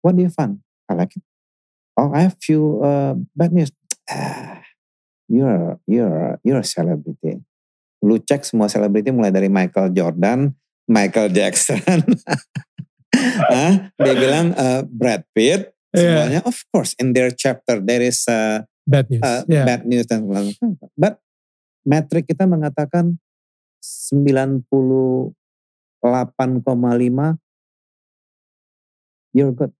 what 0.00 0.14
do 0.14 0.22
you 0.22 0.32
find 0.32 0.62
I 0.86 0.96
like 0.96 1.12
it 1.12 1.24
oh 1.96 2.10
I 2.12 2.26
have 2.26 2.36
few 2.38 2.80
uh, 2.80 3.14
bad 3.34 3.52
news 3.52 3.70
ah, 4.08 4.60
you're 5.28 5.78
you're 5.84 6.38
you're 6.42 6.60
a 6.60 6.66
celebrity 6.66 7.40
lu 8.02 8.18
cek 8.18 8.42
semua 8.42 8.66
selebriti 8.66 9.14
mulai 9.14 9.30
dari 9.30 9.46
Michael 9.46 9.94
Jordan 9.94 10.50
Michael 10.86 11.30
Jackson 11.30 11.78
ah 13.52 13.92
dia 13.94 14.14
bilang 14.16 14.52
uh, 14.54 14.82
Brad 14.86 15.24
Pitt 15.32 15.70
Yeah. 15.92 16.24
semuanya 16.24 16.40
of 16.48 16.56
course 16.72 16.96
in 16.96 17.12
their 17.12 17.28
chapter 17.28 17.76
there 17.76 18.00
is 18.00 18.24
uh, 18.24 18.64
Bad 18.88 19.12
news. 19.12 19.20
uh, 19.20 19.44
Ya. 19.44 19.68
bad 19.68 19.84
news 19.84 20.08
dan 20.08 20.24
macam. 20.24 20.72
But 20.96 21.20
metrik 21.84 22.32
kita 22.32 22.48
mengatakan 22.48 23.20
98,5 23.84 25.36
you're 29.36 29.52
good. 29.52 29.76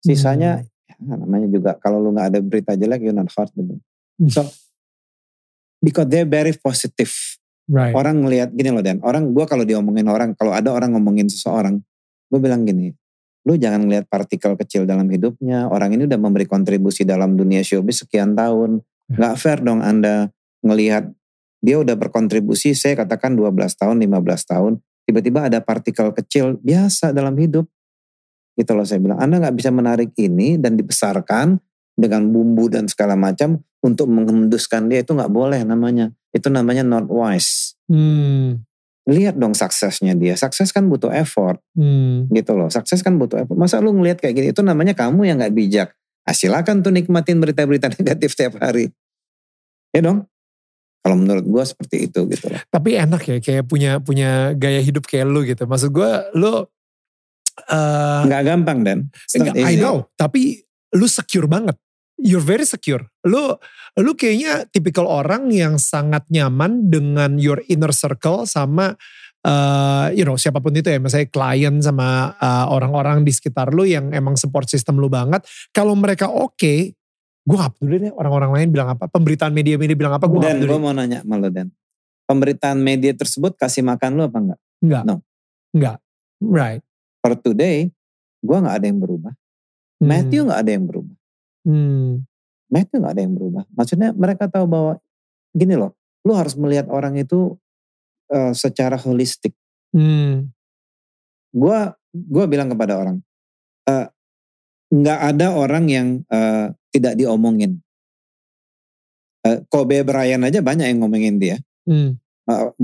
Sisanya 0.00 0.64
namanya 0.98 1.46
juga 1.46 1.70
kalau 1.78 2.02
lu 2.02 2.10
nggak 2.10 2.26
ada 2.34 2.38
berita 2.42 2.72
jelek 2.74 3.06
you're 3.06 3.14
not 3.14 3.30
hot 3.30 3.50
gitu. 3.54 3.78
Hmm. 4.18 4.30
So 4.30 4.42
because 5.82 6.10
they're 6.10 6.28
very 6.28 6.54
positive. 6.54 7.12
Right. 7.68 7.92
Orang 7.92 8.24
ngelihat 8.24 8.56
gini 8.56 8.72
loh 8.72 8.80
Dan, 8.80 9.04
orang 9.04 9.28
gua 9.36 9.44
kalau 9.44 9.60
diomongin 9.60 10.08
orang, 10.08 10.32
kalau 10.32 10.56
ada 10.56 10.72
orang 10.72 10.96
ngomongin 10.96 11.28
seseorang, 11.28 11.76
gue 12.32 12.40
bilang 12.40 12.64
gini, 12.64 12.96
lu 13.44 13.60
jangan 13.60 13.84
ngelihat 13.84 14.08
partikel 14.08 14.56
kecil 14.56 14.88
dalam 14.88 15.04
hidupnya. 15.12 15.68
Orang 15.68 15.92
ini 15.92 16.08
udah 16.08 16.16
memberi 16.16 16.48
kontribusi 16.48 17.04
dalam 17.04 17.36
dunia 17.36 17.60
showbiz 17.60 18.08
sekian 18.08 18.32
tahun. 18.32 18.80
Nggak 19.12 19.34
fair 19.36 19.60
dong 19.60 19.84
Anda 19.84 20.32
ngelihat 20.64 21.12
dia 21.60 21.76
udah 21.76 21.96
berkontribusi, 21.98 22.72
saya 22.72 22.94
katakan 23.04 23.34
12 23.34 23.52
tahun, 23.76 23.96
15 23.98 24.52
tahun, 24.52 24.72
tiba-tiba 25.08 25.50
ada 25.50 25.58
partikel 25.58 26.12
kecil 26.14 26.56
biasa 26.60 27.10
dalam 27.10 27.34
hidup. 27.36 27.66
Gitu 28.58 28.74
loh 28.74 28.82
saya 28.82 28.98
bilang, 28.98 29.22
Anda 29.22 29.38
nggak 29.38 29.54
bisa 29.54 29.70
menarik 29.70 30.10
ini 30.18 30.58
dan 30.58 30.74
dibesarkan 30.74 31.62
dengan 31.94 32.26
bumbu 32.26 32.66
dan 32.66 32.90
segala 32.90 33.14
macam 33.14 33.62
untuk 33.78 34.10
menghembuskan 34.10 34.90
dia 34.90 35.06
itu 35.06 35.14
nggak 35.14 35.30
boleh 35.30 35.62
namanya. 35.62 36.10
Itu 36.34 36.50
namanya 36.50 36.82
not 36.82 37.06
wise. 37.06 37.78
Hmm. 37.86 38.66
Lihat 39.06 39.38
dong 39.38 39.54
suksesnya 39.54 40.18
dia. 40.18 40.34
Sukses 40.34 40.74
kan 40.74 40.90
butuh 40.90 41.08
effort 41.14 41.62
Hmm. 41.78 42.26
gitu 42.34 42.58
loh. 42.58 42.66
Sukses 42.66 42.98
kan 43.00 43.14
butuh 43.14 43.46
effort. 43.46 43.54
Masa 43.54 43.78
lu 43.78 43.94
ngelihat 43.94 44.18
kayak 44.18 44.34
gini 44.34 44.46
itu 44.50 44.60
namanya 44.66 44.92
kamu 44.98 45.22
yang 45.30 45.38
nggak 45.38 45.54
bijak. 45.54 45.88
Ah, 46.26 46.34
silakan 46.34 46.82
tuh 46.82 46.90
nikmatin 46.90 47.38
berita-berita 47.38 47.88
negatif 47.96 48.34
tiap 48.34 48.58
hari. 48.58 48.90
Ya 49.94 50.02
dong. 50.02 50.26
Kalau 51.00 51.14
menurut 51.14 51.46
gua 51.46 51.62
seperti 51.64 52.10
itu 52.10 52.26
gitu 52.28 52.50
loh. 52.52 52.60
Tapi 52.68 52.98
enak 52.98 53.22
ya 53.22 53.36
kayak 53.38 53.64
punya 53.70 54.02
punya 54.02 54.52
gaya 54.58 54.82
hidup 54.82 55.06
kayak 55.06 55.30
lu 55.30 55.46
gitu. 55.46 55.64
Maksud 55.64 55.94
gue 55.94 56.10
lu 56.36 56.66
eh 57.66 58.22
Nggak 58.28 58.42
gampang 58.46 58.78
dan. 58.86 58.98
enggak, 59.34 59.54
I 59.58 59.74
know, 59.76 60.06
tapi 60.14 60.62
lu 60.94 61.06
secure 61.06 61.50
banget. 61.50 61.74
You're 62.18 62.42
very 62.42 62.66
secure. 62.66 63.06
Lu 63.22 63.54
lu 63.98 64.10
kayaknya 64.14 64.66
tipikal 64.70 65.06
orang 65.06 65.50
yang 65.54 65.78
sangat 65.78 66.26
nyaman 66.30 66.90
dengan 66.90 67.38
your 67.38 67.62
inner 67.66 67.94
circle 67.94 68.42
sama 68.46 68.94
eh 69.38 70.06
you 70.18 70.26
know 70.26 70.34
siapa 70.34 70.58
pun 70.58 70.74
itu 70.74 70.90
ya, 70.90 70.98
misalnya 70.98 71.30
klien 71.30 71.78
sama 71.78 72.34
eh, 72.34 72.66
orang-orang 72.66 73.22
di 73.22 73.30
sekitar 73.30 73.70
lu 73.70 73.86
yang 73.86 74.10
emang 74.10 74.34
support 74.34 74.66
system 74.66 74.98
lu 74.98 75.06
banget. 75.06 75.46
Kalau 75.70 75.94
mereka 75.94 76.26
oke, 76.26 76.74
gue 77.46 77.56
gak 77.56 77.78
peduli 77.78 78.10
deh 78.10 78.12
orang-orang 78.12 78.50
lain 78.50 78.68
bilang 78.74 78.90
apa, 78.92 79.06
pemberitaan 79.06 79.54
media-media 79.54 79.94
bilang 79.94 80.18
apa, 80.18 80.26
gue 80.26 80.42
gak 80.42 80.42
Dan 80.42 80.56
peduli. 80.58 80.70
gue 80.74 80.80
mau 80.82 80.90
nanya 80.90 81.22
sama 81.22 81.38
lo 81.38 81.48
Dan. 81.54 81.70
Pemberitaan 82.26 82.76
media 82.82 83.14
tersebut 83.14 83.54
kasih 83.56 83.86
makan 83.86 84.10
lu 84.18 84.22
apa 84.26 84.38
enggak? 84.42 84.60
Enggak. 84.82 85.02
No. 85.06 85.14
Enggak. 85.72 85.96
Right. 86.42 86.82
For 87.18 87.34
today, 87.38 87.90
gua 88.42 88.62
nggak 88.62 88.76
ada 88.82 88.86
yang 88.86 89.00
berubah. 89.02 89.32
Hmm. 89.98 90.08
Matthew 90.08 90.40
nggak 90.46 90.60
ada 90.62 90.70
yang 90.70 90.84
berubah. 90.86 91.16
Hmm. 91.66 92.10
Matthew 92.68 92.98
nggak 93.02 93.14
ada 93.16 93.22
yang 93.22 93.34
berubah. 93.34 93.64
Maksudnya 93.74 94.08
mereka 94.14 94.44
tahu 94.46 94.66
bahwa 94.70 94.92
gini 95.56 95.74
loh, 95.74 95.96
lu 96.22 96.32
harus 96.36 96.54
melihat 96.54 96.86
orang 96.92 97.18
itu 97.18 97.58
eh, 98.30 98.52
secara 98.54 98.94
holistik. 99.00 99.56
Hmm. 99.90 100.52
Gua 101.50 101.96
gua 102.12 102.44
bilang 102.46 102.70
kepada 102.70 102.94
orang, 103.00 103.18
eh, 103.88 104.06
nggak 104.94 105.20
ada 105.34 105.46
orang 105.56 105.84
yang 105.90 106.08
eh, 106.30 106.70
tidak 106.94 107.18
diomongin. 107.18 107.82
Eh, 109.44 109.64
Kobe 109.66 110.04
Bryant 110.04 110.44
aja 110.44 110.60
banyak 110.60 110.86
yang 110.86 111.00
ngomongin 111.02 111.36
dia. 111.40 111.56
Hmm. 111.88 112.20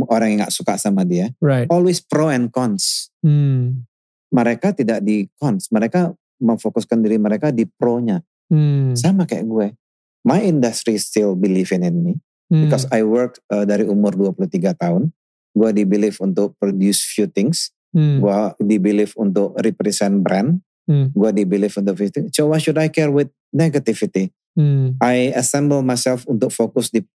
Orang 0.09 0.29
yang 0.35 0.45
nggak 0.45 0.53
suka 0.53 0.77
sama 0.77 1.09
dia. 1.09 1.33
Right. 1.41 1.69
Always 1.73 2.05
pro 2.05 2.29
and 2.29 2.53
cons. 2.53 3.09
Hmm. 3.25 3.89
Mereka 4.35 4.75
tidak 4.75 4.99
di 5.07 5.31
cons. 5.39 5.71
Mereka 5.71 6.11
memfokuskan 6.43 6.99
diri 6.99 7.17
mereka 7.17 7.55
di 7.55 7.65
pro-nya. 7.65 8.19
Hmm. 8.51 8.93
Sama 8.99 9.25
kayak 9.25 9.47
gue. 9.47 9.67
My 10.27 10.43
industry 10.43 10.99
still 10.99 11.39
believing 11.39 11.87
in 11.87 11.97
me. 12.03 12.15
Hmm. 12.51 12.67
Because 12.67 12.91
I 12.91 13.07
work 13.07 13.39
uh, 13.49 13.63
dari 13.63 13.87
umur 13.87 14.19
23 14.19 14.75
tahun. 14.75 15.15
Gue 15.55 15.71
di 15.71 15.87
believe 15.87 16.19
untuk 16.19 16.59
produce 16.59 17.07
few 17.07 17.31
things. 17.31 17.71
Hmm. 17.95 18.19
Gue 18.19 18.39
di 18.59 18.77
believe 18.83 19.15
untuk 19.15 19.55
represent 19.63 20.19
brand. 20.19 20.59
Hmm. 20.91 21.15
Gue 21.15 21.31
di 21.31 21.47
believe 21.47 21.73
untuk 21.79 21.95
itu. 22.03 22.27
So 22.35 22.51
why 22.51 22.59
should 22.59 22.77
I 22.77 22.91
care 22.91 23.15
with 23.15 23.31
negativity? 23.55 24.35
Hmm. 24.59 24.99
I 24.99 25.31
assemble 25.35 25.81
myself 25.87 26.27
untuk 26.27 26.51
fokus 26.51 26.91
di 26.91 27.07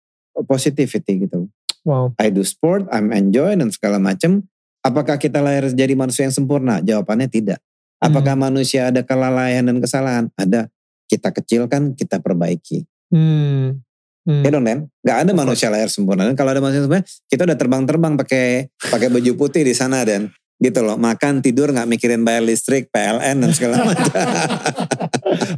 positivity 0.47 1.27
gitu. 1.27 1.51
Wow. 1.87 2.15
I 2.19 2.31
do 2.31 2.43
sport, 2.43 2.87
I'm 2.91 3.11
enjoy 3.15 3.55
dan 3.55 3.71
segala 3.71 3.99
macam. 3.99 4.47
Apakah 4.89 5.21
kita 5.21 5.37
lahir 5.39 5.69
jadi 5.69 5.93
manusia 5.93 6.25
yang 6.25 6.33
sempurna? 6.33 6.81
Jawabannya 6.81 7.29
tidak. 7.29 7.61
Apakah 8.01 8.33
manusia 8.33 8.89
ada 8.89 9.05
kelalaian 9.05 9.61
dan 9.61 9.77
kesalahan? 9.77 10.25
Ada. 10.33 10.71
Kita 11.05 11.29
kecilkan, 11.29 11.93
kita 11.93 12.17
perbaiki. 12.23 12.87
Hmm. 13.13 13.83
Hmm. 14.25 14.41
Ya 14.45 14.49
dong, 14.53 14.65
Den? 14.65 14.79
Gak 15.01 15.25
ada 15.25 15.31
manusia 15.35 15.67
lahir 15.73 15.89
sempurna. 15.91 16.25
Dan 16.25 16.33
kalau 16.33 16.53
ada 16.53 16.61
manusia 16.63 16.85
sempurna, 16.85 17.03
kita 17.27 17.41
udah 17.45 17.57
terbang-terbang 17.57 18.13
pakai 18.17 18.71
pakai 18.89 19.07
baju 19.11 19.31
putih 19.35 19.61
di 19.67 19.73
sana, 19.77 20.01
Dan. 20.07 20.31
Gitu 20.59 20.79
loh. 20.83 20.95
Makan, 20.95 21.43
tidur, 21.43 21.71
gak 21.75 21.87
mikirin 21.87 22.23
bayar 22.23 22.43
listrik, 22.45 22.87
PLN, 22.93 23.45
dan 23.45 23.51
segala 23.51 23.83
macam. 23.89 24.09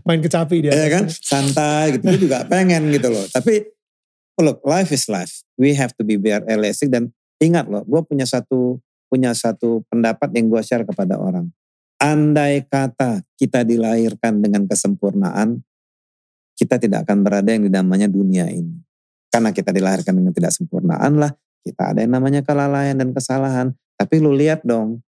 Main 0.08 0.22
kecapi 0.22 0.56
dia. 0.66 0.72
ya 0.74 0.88
kan? 0.88 1.06
Santai 1.10 1.98
gitu. 1.99 2.10
Gue 2.10 2.20
juga 2.26 2.48
pengen 2.48 2.90
gitu 2.90 3.12
loh. 3.12 3.26
Tapi, 3.30 3.70
look, 4.41 4.62
life 4.66 4.90
is 4.90 5.06
life. 5.12 5.45
We 5.62 5.78
have 5.78 5.94
to 5.99 6.03
be 6.06 6.18
very 6.18 6.41
realistic. 6.45 6.90
Dan 6.90 7.14
ingat 7.38 7.70
loh, 7.70 7.86
gue 7.86 8.02
punya 8.06 8.26
satu 8.26 8.82
punya 9.11 9.35
satu 9.35 9.83
pendapat 9.91 10.31
yang 10.31 10.47
gue 10.47 10.63
share 10.63 10.88
kepada 10.88 11.19
orang. 11.19 11.51
Andai 11.99 12.63
kata 12.63 13.27
kita 13.35 13.67
dilahirkan 13.67 14.39
dengan 14.39 14.63
kesempurnaan, 14.65 15.59
kita 16.55 16.79
tidak 16.79 17.03
akan 17.03 17.27
berada 17.27 17.51
yang 17.51 17.67
namanya 17.67 18.07
dunia 18.07 18.47
ini. 18.47 18.79
Karena 19.27 19.51
kita 19.51 19.75
dilahirkan 19.75 20.15
dengan 20.15 20.31
tidak 20.31 20.55
sempurnaan 20.55 21.19
lah, 21.19 21.35
kita 21.61 21.91
ada 21.91 21.99
yang 22.01 22.15
namanya 22.15 22.41
kelalaian 22.41 22.95
dan 22.95 23.11
kesalahan. 23.11 23.75
Tapi 23.99 24.17
lu 24.17 24.33
lihat 24.33 24.65
dong, 24.65 25.03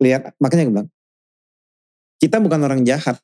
lihat 0.00 0.32
makanya 0.40 0.62
gue 0.70 0.74
bilang, 0.78 0.90
kita 2.22 2.36
bukan 2.40 2.60
orang 2.64 2.80
jahat. 2.86 3.20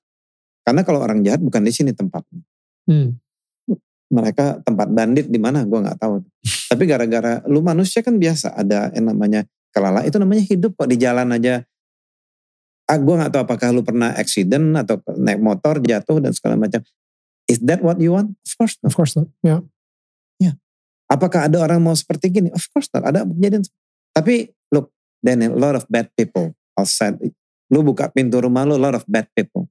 Karena 0.66 0.82
kalau 0.82 1.00
orang 1.00 1.22
jahat 1.22 1.40
bukan 1.40 1.62
di 1.62 1.72
sini 1.72 1.94
tempatnya. 1.94 2.42
Hmm. 2.90 3.16
Mereka 4.10 4.66
tempat 4.66 4.88
bandit 4.90 5.30
di 5.30 5.38
mana 5.40 5.62
gue 5.62 5.78
nggak 5.78 5.96
tahu. 5.96 6.20
Tapi 6.44 6.82
gara-gara 6.84 7.40
lu 7.46 7.64
manusia 7.64 8.04
kan 8.04 8.18
biasa 8.20 8.52
ada 8.52 8.90
yang 8.92 9.10
namanya 9.14 9.46
kelalaian. 9.76 10.08
Itu 10.08 10.16
namanya 10.16 10.40
hidup 10.48 10.72
kok 10.72 10.88
di 10.88 10.96
jalan 10.96 11.36
aja. 11.36 11.60
Ah, 12.88 12.96
gue 12.96 13.12
nggak 13.12 13.34
tahu 13.34 13.42
apakah 13.44 13.68
lu 13.76 13.84
pernah 13.84 14.16
accident 14.16 14.72
atau 14.80 14.96
naik 15.20 15.42
motor 15.42 15.84
jatuh 15.84 16.16
dan 16.24 16.32
segala 16.32 16.56
macam. 16.56 16.80
Is 17.44 17.60
that 17.68 17.84
what 17.84 18.00
you 18.00 18.16
want? 18.16 18.32
Of 18.48 18.52
course 18.56 18.80
not. 18.80 18.88
Of 18.88 18.94
course 18.96 19.12
not. 19.12 19.28
Ya. 19.44 19.60
Apakah 21.06 21.46
ada 21.46 21.62
orang 21.62 21.78
mau 21.78 21.94
seperti 21.94 22.34
gini? 22.34 22.50
Of 22.50 22.66
course 22.74 22.90
not. 22.90 23.06
Ada 23.06 23.22
kejadian. 23.22 23.62
Tapi 24.10 24.50
look, 24.74 24.90
then 25.22 25.46
a 25.46 25.54
lot 25.54 25.78
of 25.78 25.86
bad 25.86 26.10
people 26.18 26.50
outside. 26.74 27.14
Lu 27.70 27.82
buka 27.86 28.10
pintu 28.10 28.42
rumah 28.42 28.66
lu, 28.66 28.74
a 28.74 28.82
lot 28.82 28.94
of 28.98 29.06
bad 29.06 29.30
people. 29.38 29.70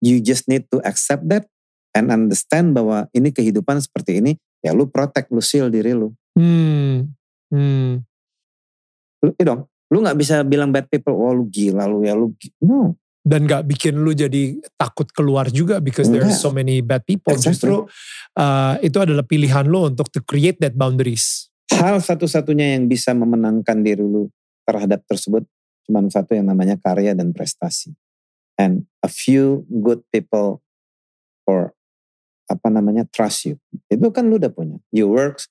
You 0.00 0.18
just 0.24 0.48
need 0.48 0.66
to 0.72 0.80
accept 0.82 1.28
that 1.28 1.46
and 1.92 2.08
understand 2.08 2.72
bahwa 2.72 3.12
ini 3.12 3.28
kehidupan 3.28 3.84
seperti 3.84 4.24
ini. 4.24 4.32
Ya 4.64 4.72
lu 4.72 4.88
protect, 4.88 5.28
lu 5.28 5.44
seal 5.44 5.68
diri 5.68 5.92
lu. 5.92 6.16
Hmm. 6.32 7.12
Hmm. 7.52 8.00
Lu, 9.22 9.30
iya 9.38 9.44
dong, 9.54 9.70
lu 9.88 10.02
gak 10.02 10.18
bisa 10.18 10.42
bilang 10.42 10.74
bad 10.74 10.90
people, 10.90 11.14
oh 11.14 11.32
lu 11.32 11.46
gila 11.46 11.86
lu 11.86 12.02
ya 12.02 12.14
lu. 12.18 12.34
gi-" 12.36 12.52
No. 12.62 12.98
Dan 13.22 13.46
gak 13.46 13.70
bikin 13.70 14.02
lu 14.02 14.10
jadi 14.10 14.58
takut 14.74 15.06
keluar 15.14 15.46
juga 15.46 15.78
because 15.78 16.10
there's 16.10 16.34
Enggak. 16.34 16.42
so 16.42 16.50
many 16.50 16.82
bad 16.82 17.06
people. 17.06 17.30
Exactly. 17.30 17.54
Justru 17.54 17.74
uh, 18.34 18.74
itu 18.82 18.98
adalah 18.98 19.22
pilihan 19.22 19.62
lu 19.62 19.86
untuk 19.86 20.10
to 20.10 20.18
create 20.26 20.58
that 20.58 20.74
boundaries. 20.74 21.46
Hal 21.70 22.02
satu-satunya 22.02 22.74
yang 22.74 22.90
bisa 22.90 23.14
memenangkan 23.14 23.78
diri 23.78 24.02
lu 24.02 24.26
terhadap 24.66 25.06
tersebut 25.06 25.46
cuma 25.86 26.02
satu 26.10 26.34
yang 26.34 26.50
namanya 26.50 26.74
karya 26.82 27.14
dan 27.14 27.30
prestasi. 27.30 27.94
And 28.58 28.90
a 29.06 29.10
few 29.10 29.66
good 29.70 30.02
people 30.10 30.62
or 31.46 31.74
apa 32.50 32.68
namanya 32.74 33.06
trust 33.10 33.46
you. 33.46 33.56
Itu 33.86 34.10
kan 34.10 34.26
lu 34.26 34.42
udah 34.42 34.50
punya. 34.50 34.82
You 34.90 35.10
work 35.14 35.46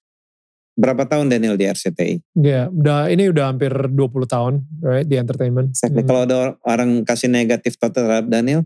berapa 0.75 1.03
tahun 1.03 1.27
Daniel 1.27 1.59
di 1.59 1.67
RCTI? 1.67 2.39
Ya, 2.39 2.71
udah 2.71 3.11
ini 3.11 3.29
udah 3.29 3.51
hampir 3.51 3.71
20 3.71 3.97
tahun, 4.27 4.53
right, 4.81 5.07
di 5.07 5.19
entertainment. 5.19 5.75
Exactly. 5.75 6.01
Hmm. 6.03 6.09
Kalau 6.09 6.21
ada 6.25 6.37
orang 6.63 7.03
kasih 7.03 7.29
negatif 7.29 7.75
terhadap 7.77 8.27
Daniel, 8.31 8.63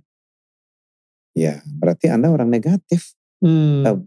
ya 1.35 1.59
berarti 1.65 2.09
Anda 2.09 2.31
orang 2.31 2.49
negatif. 2.49 3.13
Hmm. 3.43 3.83
Uh, 3.85 3.99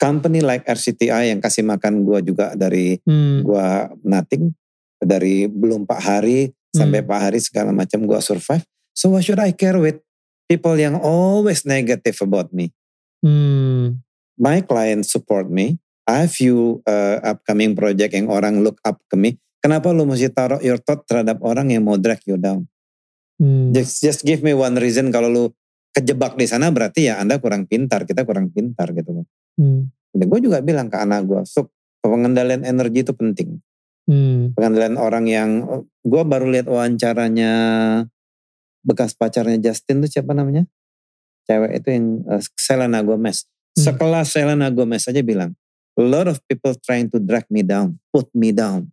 Company 0.00 0.40
like 0.40 0.64
RCTI 0.64 1.28
yang 1.28 1.44
kasih 1.44 1.60
makan 1.60 2.08
gua 2.08 2.24
juga 2.24 2.56
dari 2.56 2.96
Hmm. 3.04 3.44
gua 3.44 3.92
nothing 4.00 4.56
dari 4.96 5.44
belum 5.44 5.84
Pak 5.84 6.00
Hari 6.00 6.48
sampai 6.72 7.04
Pak 7.04 7.20
Hari 7.20 7.36
segala 7.36 7.68
macam 7.68 8.08
gua 8.08 8.24
survive. 8.24 8.64
So 8.96 9.12
why 9.12 9.20
should 9.20 9.36
I 9.36 9.52
care 9.52 9.76
with 9.76 10.00
people 10.48 10.72
yang 10.80 10.96
always 10.96 11.68
negative 11.68 12.16
about 12.24 12.48
me? 12.48 12.72
Hmm. 13.20 14.00
My 14.40 14.64
client 14.64 15.04
support 15.04 15.52
me, 15.52 15.76
I 16.08 16.24
have 16.26 16.32
few 16.32 16.80
uh, 16.88 17.20
upcoming 17.22 17.76
project 17.76 18.16
yang 18.16 18.32
orang 18.32 18.64
look 18.64 18.80
up 18.86 19.00
ke 19.08 19.16
me. 19.18 19.30
Kenapa 19.60 19.92
lu 19.92 20.08
mesti 20.08 20.32
taruh 20.32 20.60
your 20.64 20.80
thought 20.80 21.04
terhadap 21.04 21.40
orang 21.44 21.68
yang 21.68 21.84
mau 21.84 22.00
drag 22.00 22.24
you 22.24 22.40
down? 22.40 22.64
Hmm. 23.36 23.76
Just, 23.76 24.00
just 24.00 24.20
give 24.24 24.40
me 24.40 24.56
one 24.56 24.76
reason 24.80 25.12
kalau 25.12 25.28
lu 25.28 25.44
kejebak 25.92 26.40
di 26.40 26.48
sana 26.48 26.72
berarti 26.72 27.12
ya 27.12 27.20
Anda 27.20 27.36
kurang 27.36 27.68
pintar, 27.68 28.08
kita 28.08 28.24
kurang 28.24 28.48
pintar 28.52 28.92
gitu 28.96 29.20
loh. 29.20 29.26
Hmm. 29.60 29.92
Dan 30.10 30.26
gue 30.26 30.40
juga 30.40 30.64
bilang 30.64 30.88
ke 30.88 30.96
anak 30.96 31.28
gue, 31.28 31.42
so, 31.44 31.68
pengendalian 32.00 32.64
energi 32.64 33.04
itu 33.04 33.12
penting. 33.12 33.60
Hmm. 34.08 34.56
Pengendalian 34.56 34.96
orang 34.96 35.24
yang, 35.28 35.50
gue 36.00 36.22
baru 36.24 36.48
lihat 36.48 36.66
wawancaranya 36.66 37.52
bekas 38.80 39.12
pacarnya 39.12 39.60
Justin 39.60 40.00
tuh 40.00 40.08
siapa 40.08 40.32
namanya? 40.32 40.64
Cewek 41.44 41.84
itu 41.84 41.88
yang 41.92 42.06
uh, 42.26 42.40
Selena 42.56 43.04
Gomez. 43.04 43.44
Hmm. 43.76 43.92
Sekelas 43.92 44.32
Selena 44.32 44.72
Gomez 44.72 45.04
aja 45.04 45.20
bilang, 45.20 45.52
a 46.00 46.04
lot 46.08 46.24
of 46.24 46.40
people 46.48 46.72
trying 46.80 47.12
to 47.12 47.20
drag 47.20 47.44
me 47.52 47.60
down, 47.60 48.00
put 48.08 48.24
me 48.32 48.56
down 48.56 48.88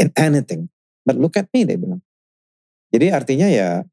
in 0.00 0.08
anything. 0.16 0.72
But 1.04 1.20
look 1.20 1.36
at 1.36 1.52
me, 1.52 1.68
dia 1.68 1.76
bilang. 1.76 2.00
Jadi 2.88 3.12
artinya 3.12 3.48
ya, 3.52 3.84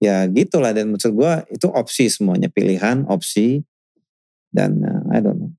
ya 0.00 0.24
gitulah. 0.32 0.72
Dan 0.72 0.96
maksud 0.96 1.12
gue 1.12 1.32
itu 1.52 1.68
opsi 1.68 2.08
semuanya, 2.08 2.48
pilihan, 2.48 3.04
opsi. 3.12 3.60
Dan 4.48 4.80
uh, 4.80 5.04
I 5.12 5.20
don't 5.20 5.36
know. 5.36 5.52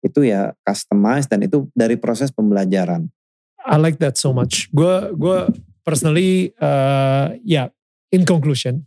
Itu 0.00 0.24
ya 0.24 0.56
customize 0.64 1.28
dan 1.28 1.44
itu 1.44 1.68
dari 1.76 2.00
proses 2.00 2.32
pembelajaran. 2.32 3.12
I 3.62 3.76
like 3.78 4.00
that 4.02 4.18
so 4.18 4.34
much. 4.34 4.66
Gue 4.74 5.14
gue 5.14 5.38
personally 5.86 6.50
uh, 6.58 7.36
ya 7.44 7.46
yeah, 7.46 7.66
in 8.10 8.26
conclusion 8.26 8.82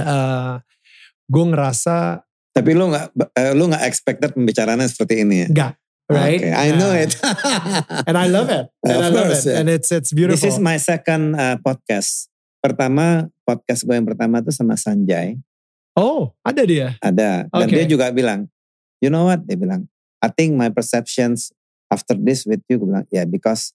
uh, 0.00 0.60
gue 1.28 1.44
ngerasa 1.44 2.24
Tapi 2.54 2.70
lu 2.70 2.86
nggak 2.86 3.18
lu 3.58 3.66
nggak 3.66 3.82
expected 3.82 4.30
pembicaraannya 4.30 4.86
seperti 4.86 5.26
ini 5.26 5.42
ya? 5.42 5.48
Enggak, 5.50 5.72
right? 6.10 6.40
Okay, 6.40 6.52
I 6.52 6.72
know 6.76 6.92
it. 6.92 7.16
and 8.08 8.16
I 8.18 8.26
love 8.28 8.48
it. 8.50 8.68
And 8.84 8.96
Of 8.96 9.02
I 9.02 9.08
love 9.10 9.26
course, 9.32 9.44
it. 9.44 9.50
yeah. 9.52 9.58
And 9.60 9.66
it's 9.70 9.90
it's 9.90 10.12
beautiful. 10.12 10.36
This 10.40 10.44
is 10.44 10.60
my 10.60 10.76
second 10.76 11.34
uh, 11.36 11.56
podcast. 11.60 12.28
Pertama 12.60 13.28
podcast 13.44 13.84
gue 13.84 13.92
yang 13.92 14.08
pertama 14.08 14.40
tuh 14.40 14.52
sama 14.52 14.74
Sanjay. 14.76 15.36
oh, 15.94 16.32
ada 16.42 16.62
dia. 16.66 16.96
Ada. 16.98 17.46
Dan 17.46 17.68
Okay. 17.68 17.84
dia 17.84 17.86
juga 17.86 18.08
bilang, 18.10 18.48
you 18.98 19.12
know 19.12 19.28
what? 19.28 19.44
Dia 19.46 19.54
bilang, 19.54 19.86
I 20.24 20.28
think 20.32 20.56
my 20.56 20.72
perceptions 20.72 21.52
after 21.92 22.16
this 22.16 22.42
with 22.48 22.64
you, 22.66 22.80
gue 22.80 22.88
bilang, 22.88 23.06
yeah 23.12 23.28
because 23.28 23.70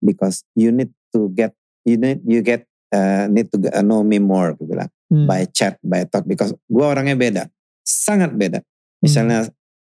because 0.00 0.44
you 0.56 0.72
need 0.72 0.90
to 1.14 1.30
get, 1.32 1.52
you 1.84 1.96
need 1.96 2.20
you 2.26 2.40
get 2.42 2.66
uh, 2.92 3.28
need 3.30 3.48
to 3.52 3.58
get- 3.60 3.76
know 3.84 4.02
me 4.02 4.18
more, 4.18 4.52
gue 4.56 4.66
bilang, 4.66 4.90
Hmm. 5.12 5.28
by 5.28 5.44
chat, 5.52 5.76
by 5.84 6.08
talk, 6.08 6.24
because 6.24 6.50
gue 6.66 6.84
orangnya 6.84 7.14
beda, 7.14 7.42
sangat 7.84 8.32
beda. 8.34 8.64
Misalnya 9.04 9.46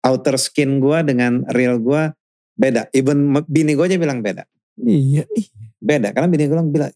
outer 0.08 0.40
skin 0.40 0.80
gue 0.80 0.98
dengan 1.04 1.44
real 1.52 1.78
gue 1.84 2.16
beda. 2.56 2.88
Even 2.96 3.36
bini 3.46 3.76
gue 3.76 3.86
aja 3.86 4.00
bilang 4.00 4.24
beda. 4.24 4.48
Iya. 4.80 5.28
Beda, 5.78 6.10
karena 6.16 6.28
bini 6.32 6.50
gue 6.50 6.58
bilang, 6.58 6.92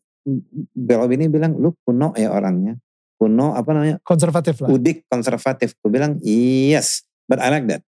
kalau 0.90 1.06
bini 1.06 1.26
bilang, 1.30 1.54
lu 1.60 1.76
kuno 1.86 2.16
ya 2.18 2.32
orangnya. 2.34 2.80
Kuno 3.20 3.54
apa 3.54 3.70
namanya? 3.76 3.96
Konservatif 4.02 4.58
lah. 4.66 4.70
udik 4.74 5.06
konservatif. 5.06 5.78
Gue 5.84 5.92
bilang 5.94 6.18
yes, 6.26 7.06
but 7.30 7.38
I 7.38 7.54
like 7.54 7.70
that. 7.70 7.86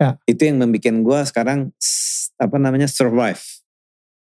Ya. 0.00 0.16
Itu 0.24 0.48
yang 0.48 0.56
membuat 0.64 0.96
gue 1.04 1.18
sekarang 1.28 1.58
apa 2.40 2.56
namanya 2.56 2.88
survive 2.88 3.40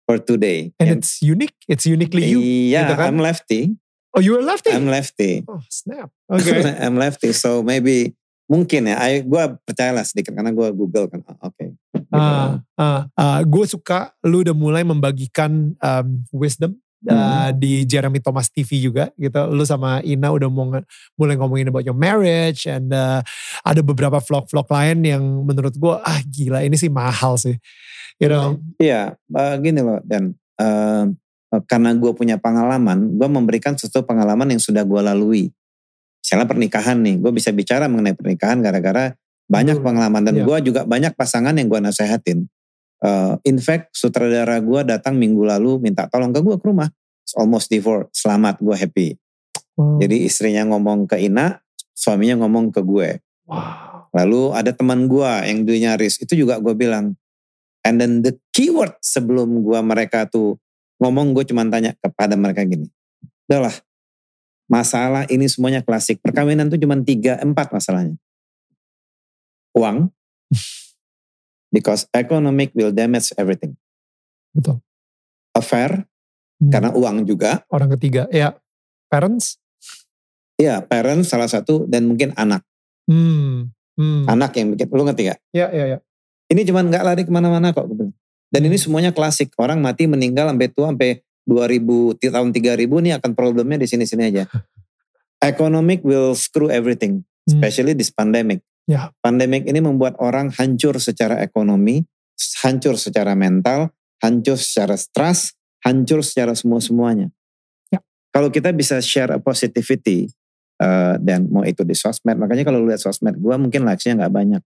for 0.04 0.20
today. 0.20 0.76
And 0.76 0.92
And- 0.92 1.00
it's 1.00 1.24
unique. 1.24 1.56
It's 1.72 1.88
uniquely 1.88 2.28
you. 2.28 2.44
Iya, 2.44 2.92
gitu 2.92 2.94
kan? 3.00 3.08
I'm 3.16 3.20
lefty. 3.24 3.80
Oh, 4.14 4.22
you 4.22 4.38
were 4.38 4.46
lefty? 4.46 4.70
I'm 4.76 4.86
lefty. 4.92 5.42
oh, 5.50 5.64
snap. 5.72 6.12
Okay. 6.30 6.62
I'm 6.84 7.00
lefty, 7.00 7.34
so 7.34 7.64
maybe 7.66 8.14
mungkin 8.48 8.90
ya. 8.90 8.98
Gue 9.24 9.44
percayalah 9.64 10.06
sedikit 10.08 10.36
karena 10.36 10.52
gue 10.52 10.68
Google 10.76 11.08
kan. 11.10 11.20
Oh, 11.26 11.50
Oke. 11.50 11.74
Gitu. 11.74 12.14
Ah, 12.14 12.62
ah, 13.18 13.40
gue 13.42 13.66
suka 13.66 14.14
lu 14.26 14.46
udah 14.46 14.56
mulai 14.56 14.86
membagikan 14.86 15.74
um, 15.78 16.08
wisdom 16.34 16.78
uh, 17.10 17.50
di 17.52 17.84
Jeremy 17.84 18.20
Thomas 18.24 18.48
TV 18.48 18.80
juga 18.80 19.12
gitu. 19.20 19.42
Lu 19.52 19.64
sama 19.68 20.00
Ina 20.06 20.32
udah 20.32 20.48
mau 20.48 20.70
mulai 21.20 21.36
ngomongin 21.36 21.68
about 21.72 21.84
your 21.84 21.98
marriage 21.98 22.70
and 22.70 22.94
uh, 22.96 23.20
ada 23.66 23.82
beberapa 23.84 24.24
vlog-vlog 24.24 24.68
lain 24.72 24.98
yang 25.04 25.24
menurut 25.44 25.76
gue 25.76 25.96
ah 26.00 26.20
gila 26.24 26.64
ini 26.64 26.80
sih 26.80 26.92
mahal 26.92 27.36
sih. 27.36 27.58
You 28.22 28.30
know. 28.30 28.62
Iya, 28.78 29.18
eh, 29.18 29.56
gini 29.60 29.82
loh 29.82 30.00
dan 30.06 30.38
eh, 30.62 31.04
karena 31.70 31.94
gue 31.94 32.12
punya 32.18 32.38
pengalaman, 32.42 33.18
gue 33.18 33.30
memberikan 33.30 33.78
sesuatu 33.78 34.06
pengalaman 34.06 34.54
yang 34.54 34.62
sudah 34.62 34.82
gue 34.86 35.02
lalui. 35.02 35.54
Misalnya 36.24 36.48
pernikahan 36.48 36.98
nih, 37.04 37.20
gue 37.20 37.32
bisa 37.36 37.52
bicara 37.52 37.92
mengenai 37.92 38.16
pernikahan 38.16 38.64
gara-gara 38.64 39.12
banyak 39.52 39.84
Betul. 39.84 39.86
pengalaman 39.92 40.22
dan 40.24 40.36
Iya. 40.40 40.46
gue 40.48 40.58
juga 40.72 40.82
banyak 40.88 41.14
pasangan 41.20 41.52
yang 41.52 41.68
gue 41.68 41.84
nasehatin. 41.84 42.48
Eh, 43.04 43.34
in 43.44 43.60
fact, 43.60 43.92
sutradara 43.92 44.64
gue 44.64 44.82
datang 44.88 45.20
minggu 45.20 45.44
lalu 45.44 45.84
minta 45.84 46.08
tolong 46.08 46.32
ke 46.32 46.40
gue 46.40 46.56
ke 46.56 46.64
rumah. 46.64 46.88
It's 47.28 47.36
almost 47.36 47.68
divorce, 47.68 48.08
selamat 48.16 48.64
gue 48.64 48.76
happy. 48.76 49.08
Wow. 49.76 50.00
Jadi 50.00 50.24
istrinya 50.24 50.64
ngomong 50.72 51.12
ke 51.12 51.20
Ina, 51.20 51.60
suaminya 51.92 52.40
ngomong 52.40 52.72
ke 52.72 52.80
gue. 52.80 53.20
wow. 53.52 54.08
Lalu 54.14 54.54
ada 54.54 54.70
teman 54.70 55.10
gua 55.10 55.42
yang 55.42 55.66
dia 55.66 55.90
nyaris, 55.90 56.22
itu 56.22 56.38
juga 56.38 56.62
gue 56.62 56.78
bilang. 56.78 57.18
And 57.82 57.98
then 57.98 58.22
the 58.22 58.38
keyword 58.54 58.94
sebelum 59.02 59.66
gua 59.66 59.82
mereka 59.82 60.30
tuh 60.30 60.62
ngomong, 61.02 61.34
gue 61.34 61.42
cuman 61.50 61.74
tanya 61.74 61.98
kepada 61.98 62.38
mereka 62.38 62.62
gini. 62.62 62.86
Udahlah, 63.50 63.74
masalah 64.68 65.28
ini 65.28 65.46
semuanya 65.48 65.84
klasik. 65.84 66.20
Perkawinan 66.24 66.72
tuh 66.72 66.80
cuman 66.80 67.04
tiga, 67.04 67.40
empat 67.40 67.72
masalahnya. 67.72 68.16
Uang, 69.74 70.14
because 71.76 72.06
economic 72.14 72.72
will 72.78 72.94
damage 72.94 73.34
everything. 73.36 73.74
Betul. 74.54 74.80
Affair, 75.54 76.06
Hmm. 76.62 76.70
karena 76.72 76.90
uang 76.96 77.28
juga. 77.28 77.66
orang 77.68 77.92
ketiga 77.98 78.30
ya 78.32 78.56
parents. 79.12 79.60
Ya, 80.56 80.80
parents 80.86 81.28
salah 81.34 81.50
satu 81.50 81.84
dan 81.90 82.06
mungkin 82.08 82.32
anak. 82.40 82.62
Hmm. 83.10 83.74
Hmm. 84.00 84.24
Anak 84.30 84.54
yang 84.56 84.72
bikin, 84.72 84.88
lu 84.94 85.04
ngerti 85.04 85.34
gak? 85.34 85.40
Ya 85.52 85.68
ya 85.74 85.86
ya. 85.86 85.98
Ini 86.48 86.62
cuman 86.64 86.88
nggak 86.88 87.04
lari 87.04 87.22
ke 87.26 87.32
mana-mana 87.34 87.74
kok. 87.74 87.90
Dan 88.48 88.62
ini 88.70 88.78
semuanya 88.78 89.10
klasik. 89.10 89.50
Orang 89.58 89.82
mati 89.82 90.06
meninggal 90.06 90.46
sampai 90.54 90.70
tua 90.70 90.94
sampai 90.94 91.20
2000 91.46 92.16
ti- 92.20 92.32
tahun 92.32 92.50
3000 92.56 92.88
ini 93.04 93.12
akan 93.16 93.32
problemnya 93.36 93.78
di 93.80 93.88
sini-sini 93.88 94.24
aja. 94.32 94.44
Economic 95.44 96.02
will 96.08 96.34
screw 96.34 96.72
everything, 96.72 97.28
Hmm. 97.44 97.60
especially 97.60 97.92
this 97.92 98.08
pandemic. 98.08 98.64
Ya. 98.88 99.12
Pandemic 99.20 99.68
ini 99.68 99.84
membuat 99.84 100.16
orang 100.20 100.52
hancur 100.56 100.96
secara 101.00 101.44
ekonomi, 101.44 102.04
hancur 102.64 102.96
secara 102.96 103.36
mental, 103.36 103.92
hancur 104.24 104.56
secara 104.56 104.96
stres, 104.96 105.52
hancur 105.84 106.24
secara 106.24 106.56
semua-semuanya. 106.56 107.28
Ya. 107.92 108.00
Kalau 108.32 108.48
kita 108.48 108.72
bisa 108.72 109.04
share 109.04 109.36
a 109.36 109.40
positivity, 109.44 110.32
eh, 110.80 111.16
dan 111.20 111.52
mau 111.52 111.68
itu 111.68 111.84
di 111.84 111.96
sosmed, 111.96 112.40
makanya 112.40 112.64
kalau 112.64 112.80
lu 112.80 112.88
lihat 112.92 113.04
sosmed 113.04 113.36
gue 113.36 113.56
mungkin 113.60 113.84
likes-nya 113.84 114.24
nggak 114.24 114.32
banyak. 114.36 114.64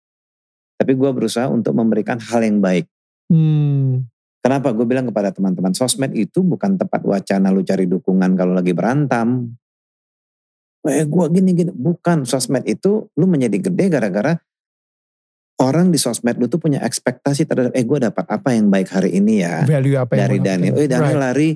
Tapi 0.77 0.93
gue 0.93 1.09
berusaha 1.09 1.49
untuk 1.49 1.73
memberikan 1.73 2.21
hal 2.21 2.45
yang 2.45 2.61
baik. 2.61 2.85
Hmm. 3.33 4.05
Kenapa 4.47 4.71
gue 4.71 4.87
bilang 4.87 5.11
kepada 5.11 5.35
teman-teman, 5.35 5.75
sosmed 5.75 6.15
itu 6.15 6.39
bukan 6.39 6.79
tempat 6.79 7.03
wacana 7.03 7.51
lu 7.51 7.67
cari 7.67 7.83
dukungan 7.83 8.31
kalau 8.39 8.55
lagi 8.55 8.71
berantem. 8.71 9.59
Eh 10.87 11.03
gue 11.03 11.25
gini-gini, 11.35 11.75
bukan. 11.75 12.23
Sosmed 12.23 12.63
itu 12.63 13.11
lu 13.19 13.27
menjadi 13.27 13.59
gede 13.59 13.91
gara-gara 13.91 14.39
orang 15.59 15.91
di 15.91 15.99
sosmed 15.99 16.39
lu 16.39 16.47
tuh 16.47 16.63
punya 16.63 16.79
ekspektasi 16.79 17.43
terhadap, 17.43 17.75
eh 17.75 17.83
gue 17.83 17.99
dapat 17.99 18.23
apa 18.23 18.55
yang 18.55 18.71
baik 18.71 18.87
hari 18.87 19.19
ini 19.19 19.43
ya. 19.43 19.67
Value 19.67 19.99
apa 19.99 20.15
yang 20.15 20.21
Dari 20.23 20.37
mau 20.39 20.45
Daniel, 20.47 20.73
eh 20.79 20.87
Daniel 20.87 21.17
Right. 21.19 21.25
lari 21.27 21.49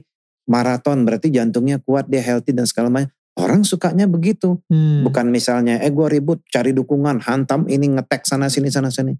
maraton, 0.51 1.07
berarti 1.07 1.31
jantungnya 1.31 1.79
kuat, 1.79 2.11
dia 2.11 2.19
healthy 2.19 2.51
dan 2.51 2.67
segala 2.67 2.91
macam. 2.91 3.07
Orang 3.39 3.63
sukanya 3.63 4.03
begitu. 4.03 4.59
Hmm. 4.67 5.07
Bukan 5.07 5.31
misalnya, 5.31 5.79
eh 5.79 5.95
gue 5.95 6.07
ribut, 6.11 6.43
cari 6.51 6.75
dukungan, 6.75 7.23
hantam 7.23 7.71
ini, 7.71 7.87
ngetek 7.87 8.27
sana 8.27 8.51
sini, 8.51 8.67
sana 8.67 8.91
sini. 8.91 9.15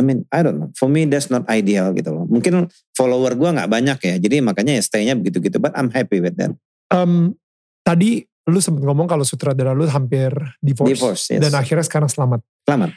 I 0.00 0.02
mean, 0.02 0.24
I 0.32 0.40
don't 0.40 0.56
know. 0.56 0.72
For 0.80 0.88
me, 0.88 1.04
that's 1.04 1.28
not 1.28 1.44
ideal 1.52 1.92
gitu 1.92 2.08
loh. 2.08 2.24
Mungkin 2.24 2.72
follower 2.96 3.36
gue 3.36 3.50
nggak 3.52 3.68
banyak 3.68 3.98
ya, 4.00 4.14
jadi 4.16 4.40
makanya 4.40 4.80
ya 4.80 4.82
stay-nya 4.82 5.12
begitu-gitu. 5.12 5.60
But 5.60 5.76
I'm 5.76 5.92
happy 5.92 6.24
with 6.24 6.40
that. 6.40 6.56
Em, 6.88 7.36
tadi 7.84 8.24
lu 8.48 8.58
sempat 8.58 8.82
ngomong 8.82 9.04
kalau 9.04 9.22
sutradara 9.22 9.76
lu 9.76 9.84
hampir 9.86 10.32
divorce, 10.64 10.96
Divorce, 10.96 11.24
yes. 11.36 11.44
dan 11.44 11.52
akhirnya 11.52 11.84
sekarang 11.84 12.08
selamat. 12.08 12.40
Selamat. 12.64 12.90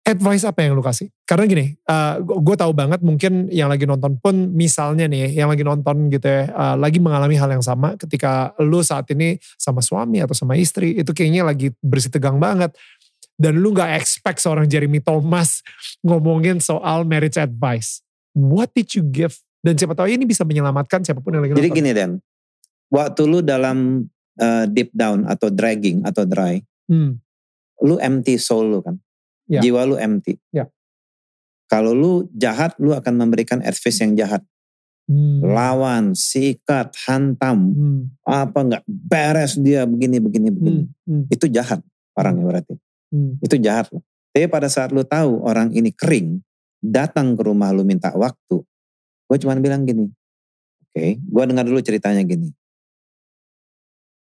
Advice 0.00 0.42
apa 0.48 0.64
yang 0.64 0.74
lu 0.74 0.82
kasih? 0.82 1.12
Karena 1.28 1.44
gini, 1.46 1.76
gue 2.24 2.56
tahu 2.56 2.72
banget 2.74 2.98
mungkin 3.04 3.46
yang 3.52 3.70
lagi 3.70 3.86
nonton 3.86 4.18
pun 4.18 4.32
misalnya 4.50 5.06
nih, 5.06 5.30
yang 5.30 5.46
lagi 5.52 5.62
nonton 5.62 6.10
gitu 6.10 6.24
ya, 6.24 6.50
eh, 6.50 6.76
lagi 6.80 6.98
mengalami 6.98 7.36
hal 7.38 7.52
yang 7.52 7.62
sama 7.62 7.94
ketika 7.94 8.50
lu 8.58 8.82
saat 8.82 9.06
ini 9.12 9.38
sama 9.60 9.84
suami 9.84 10.18
atau 10.24 10.34
sama 10.34 10.58
istri, 10.58 10.98
itu 10.98 11.12
kayaknya 11.14 11.46
lagi 11.46 11.70
bersih 11.84 12.10
tegang 12.10 12.40
banget. 12.42 12.74
Dan 13.40 13.64
lu 13.64 13.72
gak 13.72 13.96
expect 13.96 14.44
seorang 14.44 14.68
Jeremy 14.68 15.00
Thomas 15.00 15.64
ngomongin 16.04 16.60
soal 16.60 17.08
marriage 17.08 17.40
advice. 17.40 18.04
What 18.36 18.76
did 18.76 18.92
you 18.92 19.00
give? 19.00 19.32
Dan 19.64 19.80
siapa 19.80 19.96
tahu 19.96 20.12
ini 20.12 20.28
bisa 20.28 20.44
menyelamatkan 20.44 21.00
siapa 21.00 21.24
pun 21.24 21.32
yang 21.32 21.48
lagi 21.48 21.56
Jadi 21.56 21.68
nonton. 21.72 21.80
gini 21.80 21.90
Dan, 21.96 22.10
waktu 22.92 23.22
lu 23.24 23.40
dalam 23.40 24.04
uh, 24.36 24.64
deep 24.68 24.92
down 24.92 25.24
atau 25.24 25.48
dragging 25.48 26.04
atau 26.04 26.28
dry, 26.28 26.60
Hmm, 26.84 27.22
lu 27.80 27.96
empty 27.96 28.34
soul 28.36 28.66
lu 28.66 28.82
kan. 28.82 28.98
Ya. 29.46 29.62
Jiwa 29.62 29.86
lu 29.86 29.94
empty. 29.94 30.36
Ya. 30.50 30.66
Kalau 31.64 31.94
lu 31.94 32.26
jahat, 32.34 32.74
lu 32.82 32.90
akan 32.90 33.14
memberikan 33.14 33.62
advice 33.62 34.02
yang 34.02 34.18
jahat. 34.18 34.42
Hmm. 35.06 35.38
Lawan, 35.42 36.04
sikat, 36.18 36.92
hantam, 37.06 37.72
Hmm. 37.72 38.00
apa 38.26 38.58
nggak 38.58 38.82
beres 38.86 39.54
dia 39.54 39.86
begini, 39.86 40.18
begini, 40.18 40.48
begini. 40.50 40.82
Hmm. 41.06 41.24
Hmm. 41.24 41.24
Itu 41.30 41.46
jahat 41.46 41.78
orangnya 42.18 42.42
berarti. 42.42 42.74
Hmm. 43.10 43.36
Itu 43.42 43.58
jahat. 43.58 43.90
Tapi 44.30 44.46
pada 44.46 44.70
saat 44.70 44.94
lu 44.94 45.02
tahu 45.02 45.42
orang 45.42 45.74
ini 45.74 45.90
kering, 45.90 46.38
datang 46.78 47.34
ke 47.34 47.42
rumah 47.42 47.74
lu 47.74 47.82
minta 47.82 48.14
waktu. 48.14 48.62
Gue 49.30 49.36
cuma 49.38 49.54
bilang 49.58 49.86
gini, 49.86 50.10
oke, 50.90 51.04
gue 51.18 51.42
dengar 51.46 51.62
dulu 51.66 51.78
ceritanya 51.82 52.22
gini. 52.26 52.50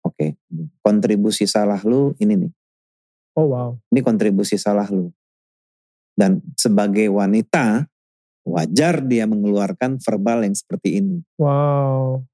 Oke, 0.05 0.37
kontribusi 0.85 1.49
salah 1.49 1.81
lu 1.81 2.13
ini 2.21 2.45
nih. 2.45 2.51
Oh 3.37 3.49
wow. 3.49 3.69
Ini 3.89 4.01
kontribusi 4.05 4.57
salah 4.57 4.85
lu. 4.89 5.09
Dan 6.13 6.43
sebagai 6.59 7.07
wanita, 7.09 7.87
wajar 8.45 9.01
dia 9.05 9.23
mengeluarkan 9.25 9.97
verbal 10.03 10.45
yang 10.45 10.55
seperti 10.57 10.99
ini. 10.99 11.23
Wow. 11.39 12.28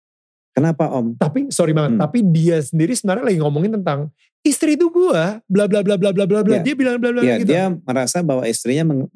Kenapa 0.56 0.88
om? 0.88 1.20
Tapi 1.20 1.52
sorry 1.52 1.76
banget, 1.76 2.00
Hmm. 2.00 2.02
tapi 2.08 2.24
dia 2.24 2.64
sendiri 2.64 2.96
sebenarnya 2.96 3.28
lagi 3.28 3.40
ngomongin 3.44 3.76
tentang 3.76 4.08
istri 4.40 4.80
itu 4.80 4.88
gua, 4.88 5.44
bla 5.52 5.68
bla 5.68 5.84
bla 5.84 6.00
bla 6.00 6.16
bla 6.16 6.24
bla 6.24 6.42
bla. 6.48 6.56
Ya. 6.58 6.64
Dia 6.64 6.76
bilang 6.80 6.96
bla 6.96 7.12
bla 7.12 7.22
Ya, 7.28 7.36
gitu. 7.44 7.52
dia 7.52 7.68
merasa 7.84 8.24
bahwa 8.24 8.48
istrinya 8.48 8.88
meng- 8.88 9.12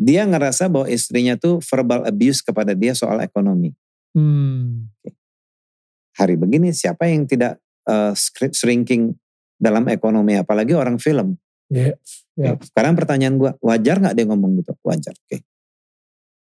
dia 0.00 0.24
ngerasa 0.24 0.72
bahwa 0.72 0.88
istrinya 0.88 1.36
tuh 1.36 1.60
verbal 1.60 2.08
abuse 2.08 2.40
kepada 2.40 2.72
dia 2.72 2.96
soal 2.96 3.20
ekonomi. 3.20 3.76
Hmm. 4.16 4.88
Hari 6.16 6.40
begini 6.40 6.72
siapa 6.72 7.12
yang 7.12 7.28
tidak 7.28 7.60
uh, 7.84 8.16
shrinking 8.56 9.12
dalam 9.60 9.84
ekonomi 9.92 10.40
apalagi 10.40 10.72
orang 10.72 10.96
film. 10.96 11.36
Ya. 11.68 11.92
Ya. 12.40 12.56
Oke, 12.56 12.72
Sekarang 12.72 12.96
pertanyaan 12.96 13.36
gua, 13.36 13.52
wajar 13.60 14.00
nggak 14.00 14.16
dia 14.16 14.24
ngomong 14.24 14.64
gitu? 14.64 14.72
Wajar. 14.80 15.12
Oke. 15.12 15.44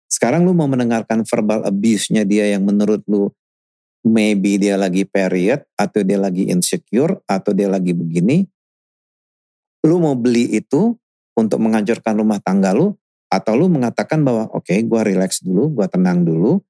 Sekarang 0.05 0.45
lu 0.45 0.53
mau 0.53 0.69
mendengarkan 0.69 1.25
verbal 1.25 1.65
abuse-nya 1.65 2.21
dia 2.29 2.45
yang 2.45 2.61
menurut 2.61 3.01
lu 3.09 3.33
maybe 4.01 4.57
dia 4.57 4.77
lagi 4.77 5.05
period 5.05 5.61
atau 5.77 6.01
dia 6.01 6.17
lagi 6.17 6.49
insecure 6.49 7.21
atau 7.29 7.53
dia 7.53 7.69
lagi 7.69 7.93
begini. 7.93 8.45
Lu 9.85 9.97
mau 9.97 10.13
beli 10.13 10.49
itu 10.57 10.93
untuk 11.37 11.57
menghancurkan 11.61 12.17
rumah 12.17 12.37
tangga 12.41 12.73
lu 12.73 12.93
atau 13.31 13.53
lu 13.55 13.71
mengatakan 13.71 14.21
bahwa 14.21 14.49
oke 14.51 14.73
gua 14.85 15.01
relax 15.05 15.41
dulu, 15.41 15.71
gua 15.81 15.87
tenang 15.89 16.25
dulu. 16.25 16.61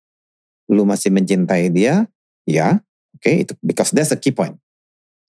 Lu 0.72 0.88
masih 0.88 1.12
mencintai 1.12 1.68
dia, 1.68 2.08
ya. 2.48 2.80
Oke, 3.12 3.44
itu 3.44 3.54
because 3.60 3.92
that's 3.92 4.16
the 4.16 4.20
key 4.20 4.32
point. 4.32 4.56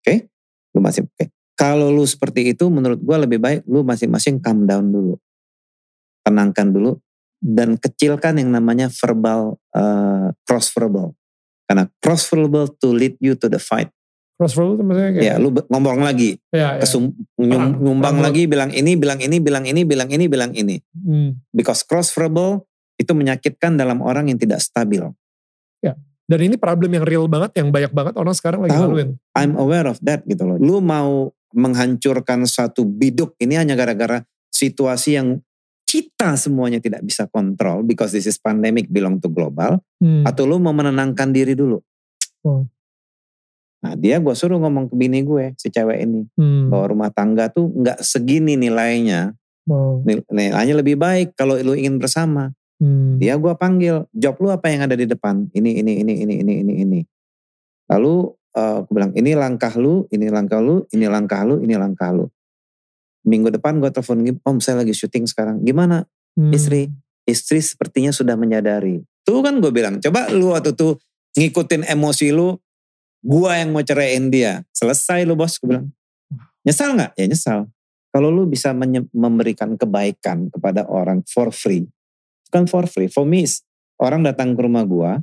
Oke? 0.03 0.31
Lu 0.74 0.79
masih 0.79 1.03
oke. 1.07 1.31
Kalau 1.59 1.91
lu 1.91 2.07
seperti 2.07 2.55
itu 2.55 2.70
menurut 2.70 3.03
gua 3.03 3.19
lebih 3.23 3.43
baik 3.43 3.66
lu 3.66 3.83
masing-masing 3.83 4.39
calm 4.39 4.66
down 4.66 4.91
dulu. 4.91 5.19
Tenangkan 6.23 6.70
dulu 6.70 7.03
dan 7.43 7.74
kecilkan 7.74 8.39
yang 8.39 8.55
namanya 8.55 8.87
verbal 8.87 9.59
uh, 9.74 10.31
cross 10.47 10.70
verbal. 10.70 11.11
Karena 11.73 11.89
cross 12.05 12.28
verbal 12.28 12.69
to 12.69 12.93
lead 12.93 13.16
you 13.16 13.32
to 13.32 13.49
the 13.49 13.57
fight. 13.57 13.89
Crossroad 14.36 14.77
itu 14.77 14.85
maksudnya 14.85 15.11
kayak. 15.16 15.24
Ya, 15.24 15.35
lu 15.40 15.49
ngomong 15.55 16.05
lagi, 16.05 16.36
Ya, 16.53 16.77
ya. 16.77 16.85
kesum, 16.85 17.16
nyum- 17.40 17.49
Perang. 17.49 17.73
nyumbang 17.81 18.16
Perang. 18.20 18.27
lagi, 18.28 18.43
bilang 18.44 18.70
ini, 18.74 18.93
bilang 18.93 19.20
ini, 19.24 19.36
bilang 19.40 19.65
ini, 19.65 19.81
bilang 19.89 20.09
ini, 20.12 20.24
bilang 20.28 20.53
ini. 20.53 20.77
Hmm. 20.93 21.40
Because 21.49 21.81
cross 21.81 22.12
verbal 22.12 22.66
itu 23.01 23.16
menyakitkan 23.16 23.81
dalam 23.81 24.05
orang 24.05 24.28
yang 24.28 24.36
tidak 24.36 24.61
stabil. 24.61 25.01
Dan 26.23 26.39
ini 26.49 26.57
problem 26.57 26.89
yang 26.97 27.05
real 27.05 27.27
banget, 27.28 27.61
yang 27.61 27.69
banyak 27.69 27.93
banget 27.93 28.15
orang 28.16 28.32
sekarang 28.32 28.65
lagi 28.65 28.73
Tahu. 28.73 28.89
laluin. 28.89 29.20
I'm 29.36 29.53
aware 29.59 29.85
of 29.85 30.01
that 30.07 30.24
gitu 30.24 30.49
loh. 30.49 30.57
Lu 30.57 30.78
mau 30.81 31.28
menghancurkan 31.53 32.47
satu 32.49 32.89
biduk 32.89 33.36
ini 33.36 33.59
hanya 33.59 33.77
gara-gara 33.77 34.23
situasi 34.49 35.19
yang 35.19 35.43
kita 35.93 36.40
semuanya 36.40 36.81
tidak 36.81 37.05
bisa 37.05 37.28
kontrol 37.28 37.85
because 37.85 38.16
this 38.16 38.24
is 38.24 38.40
pandemic 38.40 38.89
belong 38.89 39.20
to 39.20 39.28
global 39.28 39.77
Hmm. 40.01 40.24
atau 40.24 40.48
lu 40.48 40.56
mau 40.56 40.73
menenangkan 40.73 41.28
diri 41.28 41.52
dulu. 41.52 41.77
Oh. 42.48 42.64
Nah 43.85 43.93
dia 43.93 44.16
gue 44.16 44.32
suruh 44.32 44.56
ngomong 44.56 44.89
ke 44.89 44.94
bini 44.97 45.20
gue 45.20 45.52
si 45.60 45.69
cewek 45.69 46.09
ini 46.09 46.24
Hmm. 46.32 46.73
bahwa 46.73 46.85
rumah 46.97 47.10
tangga 47.12 47.52
tuh 47.52 47.69
nggak 47.69 48.01
segini 48.01 48.56
nilainya. 48.56 49.36
Nil- 50.02 50.27
Nilainya 50.27 50.74
lebih 50.74 50.97
baik 50.97 51.36
kalau 51.36 51.60
lu 51.60 51.77
ingin 51.77 52.01
bersama. 52.01 52.51
Hmm. 52.81 53.20
Dia 53.20 53.36
gue 53.39 53.52
panggil, 53.55 54.09
job 54.10 54.40
lu 54.40 54.51
apa 54.51 54.73
yang 54.73 54.89
ada 54.89 54.98
di 54.98 55.06
depan? 55.06 55.47
Ini, 55.55 55.70
ini, 55.85 56.02
ini, 56.02 56.14
ini, 56.19 56.35
ini, 56.43 56.55
ini, 56.66 56.73
ini. 56.82 57.01
Lalu 57.86 58.32
eh, 58.52 58.74
aku 58.82 58.90
bilang, 58.90 59.12
ini 59.14 59.32
langkah 59.39 59.70
lu, 59.78 60.05
ini 60.10 60.27
langkah 60.28 60.59
lu, 60.59 60.82
ini 60.90 61.06
langkah 61.06 61.40
lu, 61.47 61.62
ini 61.62 61.74
langkah 61.78 62.10
lu. 62.10 62.27
Minggu 63.23 63.55
depan 63.55 63.78
gue 63.78 63.90
telepon, 63.90 64.23
om 64.43 64.59
saya 64.59 64.82
lagi 64.82 64.94
syuting 64.94 65.27
sekarang. 65.31 65.62
Gimana 65.62 66.07
Hmm. 66.32 66.49
istri? 66.51 66.89
Istri 67.28 67.61
sepertinya 67.61 68.11
sudah 68.11 68.35
menyadari. 68.35 69.05
Tuh 69.23 69.44
kan 69.44 69.61
gue 69.61 69.70
bilang, 69.70 70.01
coba 70.03 70.32
lu 70.32 70.51
waktu 70.57 70.74
tuh 70.74 70.99
ngikutin 71.39 71.86
emosi 71.86 72.35
lu, 72.35 72.57
gue 73.23 73.51
yang 73.53 73.70
mau 73.70 73.85
ceraiin 73.85 74.32
dia. 74.32 74.66
Selesai 74.74 75.23
lu 75.23 75.36
bos, 75.39 75.61
gue 75.61 75.70
bilang. 75.70 75.86
Nyesal 76.66 76.97
gak? 76.99 77.12
Ya 77.15 77.27
nyesal. 77.28 77.61
Kalau 78.12 78.28
lu 78.28 78.44
bisa 78.44 78.77
memberikan 79.12 79.73
kebaikan 79.81 80.53
kepada 80.53 80.85
orang 80.85 81.24
for 81.24 81.49
free, 81.49 81.89
kan 82.53 82.69
for 82.69 82.85
free. 82.85 83.09
For 83.09 83.24
me, 83.24 83.49
orang 83.97 84.20
datang 84.20 84.53
ke 84.53 84.61
rumah 84.61 84.85
gua, 84.85 85.16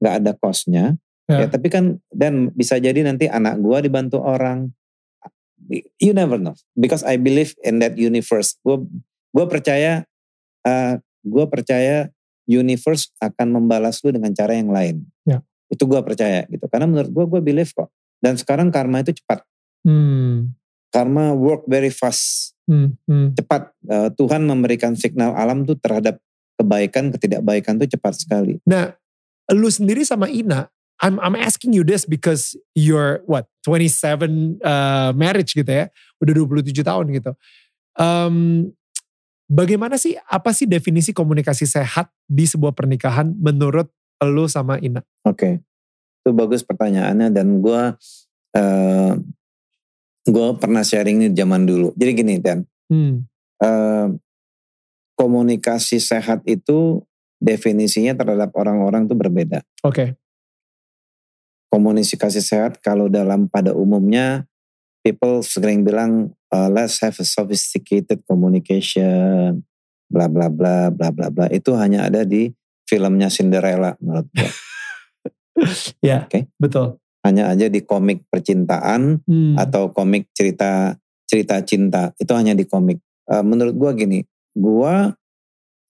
nggak 0.00 0.14
ada 0.24 0.32
kosnya, 0.32 0.96
Ya. 1.28 1.44
ya. 1.44 1.46
tapi 1.52 1.68
kan 1.68 2.00
dan 2.08 2.48
bisa 2.56 2.80
jadi 2.80 3.04
nanti 3.04 3.28
anak 3.28 3.60
gua 3.60 3.84
dibantu 3.84 4.22
orang. 4.24 4.72
You 5.98 6.14
never 6.14 6.38
know, 6.38 6.54
because 6.78 7.02
I 7.02 7.18
believe 7.18 7.58
in 7.66 7.82
that 7.82 7.98
universe. 7.98 8.54
Gua 8.62 8.86
gua 9.34 9.50
percaya, 9.50 10.06
uh, 10.62 11.02
gua 11.26 11.50
percaya 11.50 12.14
universe 12.46 13.10
akan 13.18 13.58
membalas 13.58 13.98
lu 14.06 14.14
dengan 14.14 14.30
cara 14.30 14.54
yang 14.54 14.70
lain. 14.70 15.02
Ya. 15.26 15.42
Itu 15.66 15.90
gua 15.90 16.06
percaya 16.06 16.46
gitu. 16.46 16.70
Karena 16.70 16.86
menurut 16.86 17.10
gua 17.10 17.24
gua 17.26 17.40
believe 17.42 17.74
kok. 17.74 17.90
Dan 18.22 18.38
sekarang 18.38 18.70
karma 18.70 19.02
itu 19.02 19.18
cepat. 19.18 19.42
Hmm. 19.82 20.54
Karma 20.94 21.34
work 21.34 21.66
very 21.66 21.90
fast. 21.90 22.54
Hmm. 22.70 22.94
Hmm. 23.10 23.34
Cepat. 23.34 23.74
Uh, 23.82 24.10
Tuhan 24.14 24.46
memberikan 24.46 24.94
signal 24.94 25.34
alam 25.34 25.66
tuh 25.66 25.74
terhadap 25.78 26.22
kebaikan, 26.56 27.10
ketidakbaikan 27.10 27.76
tuh 27.76 27.90
cepat 27.90 28.14
sekali. 28.16 28.62
Nah, 28.64 28.94
lu 29.52 29.68
sendiri 29.68 30.02
sama 30.02 30.30
Ina, 30.30 30.70
I'm 31.04 31.20
I'm 31.20 31.36
asking 31.36 31.76
you 31.76 31.84
this 31.84 32.08
because 32.08 32.56
you're 32.72 33.20
what 33.28 33.48
27 33.68 34.60
uh, 34.64 35.12
marriage 35.12 35.52
gitu 35.52 35.68
ya, 35.68 35.92
udah 36.24 36.32
27 36.32 36.72
tahun 36.80 37.06
gitu. 37.12 37.32
Um, 38.00 38.70
bagaimana 39.48 40.00
sih 40.00 40.16
apa 40.28 40.56
sih 40.56 40.64
definisi 40.64 41.12
komunikasi 41.12 41.68
sehat 41.68 42.08
di 42.24 42.48
sebuah 42.48 42.72
pernikahan 42.72 43.32
menurut 43.36 43.92
lu 44.24 44.48
sama 44.48 44.80
Ina? 44.80 45.04
Oke, 45.28 45.60
itu 46.24 46.30
bagus 46.32 46.64
pertanyaannya 46.64 47.28
dan 47.28 47.60
gue 47.60 47.82
uh, 48.56 49.12
gue 50.26 50.48
pernah 50.58 50.82
sharing 50.82 51.22
ini 51.22 51.28
zaman 51.36 51.68
dulu. 51.68 51.92
Jadi 51.94 52.10
gini 52.12 52.34
Dan, 52.40 52.64
Hmm. 52.86 53.26
uh, 53.58 54.14
komunikasi 55.18 55.98
sehat 55.98 56.46
itu 56.46 57.02
definisinya 57.42 58.14
terhadap 58.14 58.54
orang-orang 58.54 59.10
tuh 59.10 59.18
berbeda. 59.18 59.60
Oke. 59.82 60.14
Komunikasi 61.76 62.40
sehat 62.40 62.80
kalau 62.80 63.12
dalam 63.12 63.52
pada 63.52 63.76
umumnya 63.76 64.48
people 65.04 65.44
sering 65.44 65.84
bilang 65.84 66.32
uh, 66.48 66.72
let's 66.72 66.96
have 67.04 67.12
a 67.20 67.26
sophisticated 67.28 68.24
communication, 68.24 69.60
bla 70.08 70.24
bla 70.24 70.48
bla 70.48 70.88
bla 70.88 71.12
bla 71.12 71.28
bla. 71.28 71.46
Itu 71.52 71.76
hanya 71.76 72.08
ada 72.08 72.24
di 72.24 72.48
filmnya 72.88 73.28
Cinderella 73.28 73.92
menurut 74.00 74.24
gue. 74.32 74.48
Ya, 76.04 76.24
Oke. 76.28 76.48
betul. 76.60 77.00
hanya 77.24 77.48
aja 77.50 77.66
di 77.66 77.82
komik 77.82 78.22
percintaan 78.30 79.18
Hmm. 79.26 79.58
atau 79.58 79.90
komik 79.90 80.30
cerita 80.30 80.94
cerita 81.26 81.58
cinta 81.60 82.14
itu 82.22 82.30
hanya 82.32 82.54
di 82.54 82.62
komik. 82.64 83.02
Eh, 83.26 83.42
menurut 83.44 83.74
gua 83.74 83.90
gini, 83.92 84.22
gua 84.54 85.10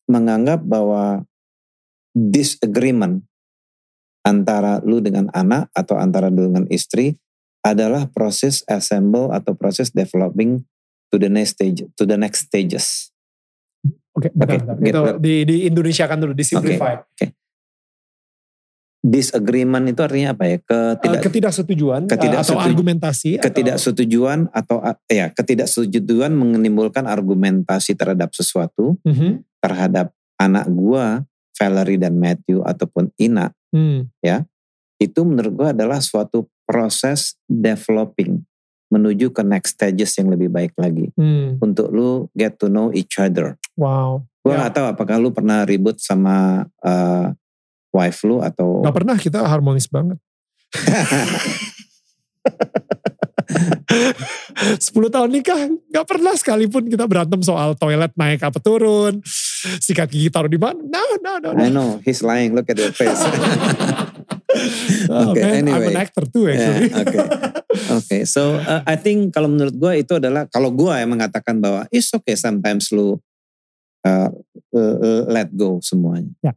menganggap 0.08 0.64
bahwa 0.64 1.22
disagreement 2.16 3.20
antara 4.26 4.82
lu 4.82 4.98
dengan 4.98 5.30
anak 5.30 5.70
atau 5.70 5.94
antara 5.94 6.26
lu 6.26 6.50
dengan 6.50 6.66
istri 6.66 7.14
adalah 7.62 8.10
proses 8.10 8.66
assemble 8.66 9.30
atau 9.30 9.54
proses 9.54 9.90
developing 9.90 10.66
to 11.06 11.16
the 11.16 11.30
next 11.30 11.54
stage 11.54 11.86
to 11.94 12.02
the 12.02 12.18
next 12.18 12.50
stages. 12.50 13.14
Oke, 14.12 14.32
Oke, 14.32 14.58
bentar. 14.58 14.74
gitu. 14.80 14.82
Itu 14.82 15.00
di, 15.20 15.34
di 15.44 15.56
Indonesia 15.64 16.04
kan 16.04 16.18
dulu, 16.18 16.32
di 16.32 16.42
simplify. 16.42 16.98
Disagreement 19.06 19.86
itu 19.86 20.02
artinya 20.02 20.34
apa 20.34 20.50
ya? 20.50 20.56
Eh, 20.58 20.62
Ketidak 20.98 21.20
ketidaksetujuan 21.22 22.00
eh, 22.02 22.06
atau 22.10 22.16
ketidaksetuju- 22.18 22.66
argumentasi. 22.66 23.30
atau- 23.38 23.44
ketidaksetujuan 23.46 24.38
atau 24.50 24.76
ya 25.06 25.26
ketidaksetujuan 25.30 26.32
menimbulkan 26.34 27.06
argumentasi 27.06 27.94
terhadap 27.94 28.34
sesuatu 28.34 28.98
Mhm. 29.06 29.46
terhadap 29.62 30.10
anak 30.42 30.66
gua 30.66 31.22
Valerie 31.54 32.02
dan 32.02 32.18
Matthew 32.18 32.66
ataupun 32.66 33.14
Ina 33.16 33.54
Hmm. 33.74 34.06
itu 34.96 35.20
menurut 35.22 35.52
gua 35.52 35.68
adalah 35.76 36.00
suatu 36.00 36.48
proses 36.64 37.36
developing 37.44 38.40
menuju 38.86 39.28
ke 39.28 39.42
next 39.42 39.76
stages 39.76 40.14
yang 40.16 40.30
lebih 40.30 40.48
baik 40.48 40.72
lagi 40.74 41.10
Hmm. 41.14 41.58
untuk 41.58 41.90
lu 41.90 42.30
get 42.32 42.56
to 42.56 42.66
know 42.66 42.90
each 42.94 43.18
other 43.18 43.58
Wow. 43.76 44.24
Gue 44.40 44.54
Ya. 44.54 44.62
nggak 44.62 44.74
tahu 44.78 44.86
apakah 44.88 45.16
lu 45.18 45.34
pernah 45.34 45.66
ribut 45.66 45.98
sama 45.98 46.64
eh, 46.80 47.26
wife 47.90 48.22
lu 48.22 48.38
atau 48.40 48.86
Gak 48.86 48.94
pernah 48.94 49.16
kita 49.18 49.42
harmonis 49.42 49.90
banget. 49.90 50.22
10 53.86 54.82
tahun 54.90 55.30
nikah 55.30 55.70
gak 55.94 56.06
pernah 56.10 56.34
sekalipun 56.34 56.90
kita 56.90 57.06
berantem 57.06 57.38
soal 57.42 57.78
toilet 57.78 58.10
naik 58.18 58.42
apa 58.42 58.58
turun 58.58 59.22
sikat 59.78 60.10
gigi 60.10 60.26
taruh 60.26 60.50
di 60.50 60.58
mana 60.58 60.78
no 60.82 61.02
no 61.22 61.32
no, 61.38 61.48
no. 61.54 61.60
I 61.62 61.70
know 61.70 62.02
he's 62.02 62.22
lying. 62.22 62.54
Look 62.54 62.66
at 62.70 62.78
your 62.78 62.90
face. 62.94 63.18
Oh, 65.12 65.36
Okay, 65.36 65.60
man, 65.60 65.68
I'm 65.68 65.84
anyway. 65.84 65.92
an 65.92 66.00
actor 66.00 66.24
too 66.24 66.48
Yeah, 66.48 66.88
actually 66.88 66.88
Oke, 66.96 67.18
oke. 67.92 68.16
So 68.24 68.56
uh, 68.56 68.80
I 68.88 68.96
think 68.96 69.36
kalau 69.36 69.52
menurut 69.52 69.76
gue 69.76 69.92
itu 70.00 70.16
adalah 70.16 70.48
kalau 70.48 70.72
gue 70.72 70.88
yang 70.96 71.12
mengatakan 71.12 71.60
bahwa 71.60 71.84
it's 71.92 72.08
okay 72.16 72.40
sometimes 72.40 72.88
lu 72.88 73.20
uh, 74.00 74.30
uh, 74.72 74.96
uh, 74.96 75.22
let 75.28 75.52
go 75.52 75.76
semuanya. 75.84 76.32
Ya. 76.40 76.52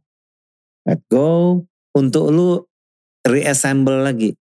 Let 0.88 1.04
go 1.12 1.60
untuk 1.92 2.32
lu 2.32 2.64
reassemble 3.20 4.00
lagi. 4.00 4.32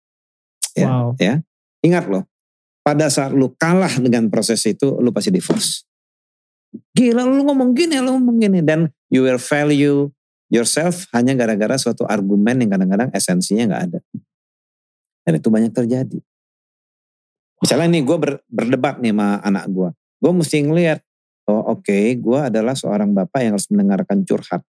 Ya, 0.78 0.86
wow 0.86 1.18
ya. 1.18 1.42
Ingat 1.82 2.06
loh, 2.06 2.30
pada 2.88 3.12
saat 3.12 3.36
lu 3.36 3.52
kalah 3.52 3.92
dengan 4.00 4.32
proses 4.32 4.64
itu, 4.64 4.96
lu 4.96 5.12
pasti 5.12 5.28
divorce. 5.28 5.84
Gila 6.96 7.20
lu 7.28 7.44
ngomong 7.44 7.76
gini, 7.76 8.00
lu 8.00 8.16
ngomong 8.16 8.40
gini. 8.40 8.64
Dan 8.64 8.88
you 9.12 9.28
will 9.28 9.36
value 9.36 10.08
yourself 10.48 11.04
hanya 11.12 11.36
gara-gara 11.36 11.76
suatu 11.76 12.08
argumen 12.08 12.64
yang 12.64 12.72
kadang-kadang 12.72 13.12
esensinya 13.12 13.68
nggak 13.68 13.82
ada. 13.92 14.00
Dan 15.20 15.32
itu 15.36 15.52
banyak 15.52 15.68
terjadi. 15.76 16.16
Misalnya 17.60 17.92
nih 17.92 18.02
gue 18.08 18.16
ber- 18.16 18.40
berdebat 18.48 18.96
nih 19.04 19.12
sama 19.12 19.36
anak 19.44 19.68
gue. 19.68 19.90
Gue 20.24 20.32
mesti 20.32 20.56
ngeliat, 20.64 21.04
oh 21.52 21.76
oke 21.76 22.16
gue 22.16 22.40
adalah 22.40 22.72
seorang 22.72 23.12
bapak 23.12 23.44
yang 23.44 23.52
harus 23.52 23.68
mendengarkan 23.68 24.24
curhat. 24.24 24.64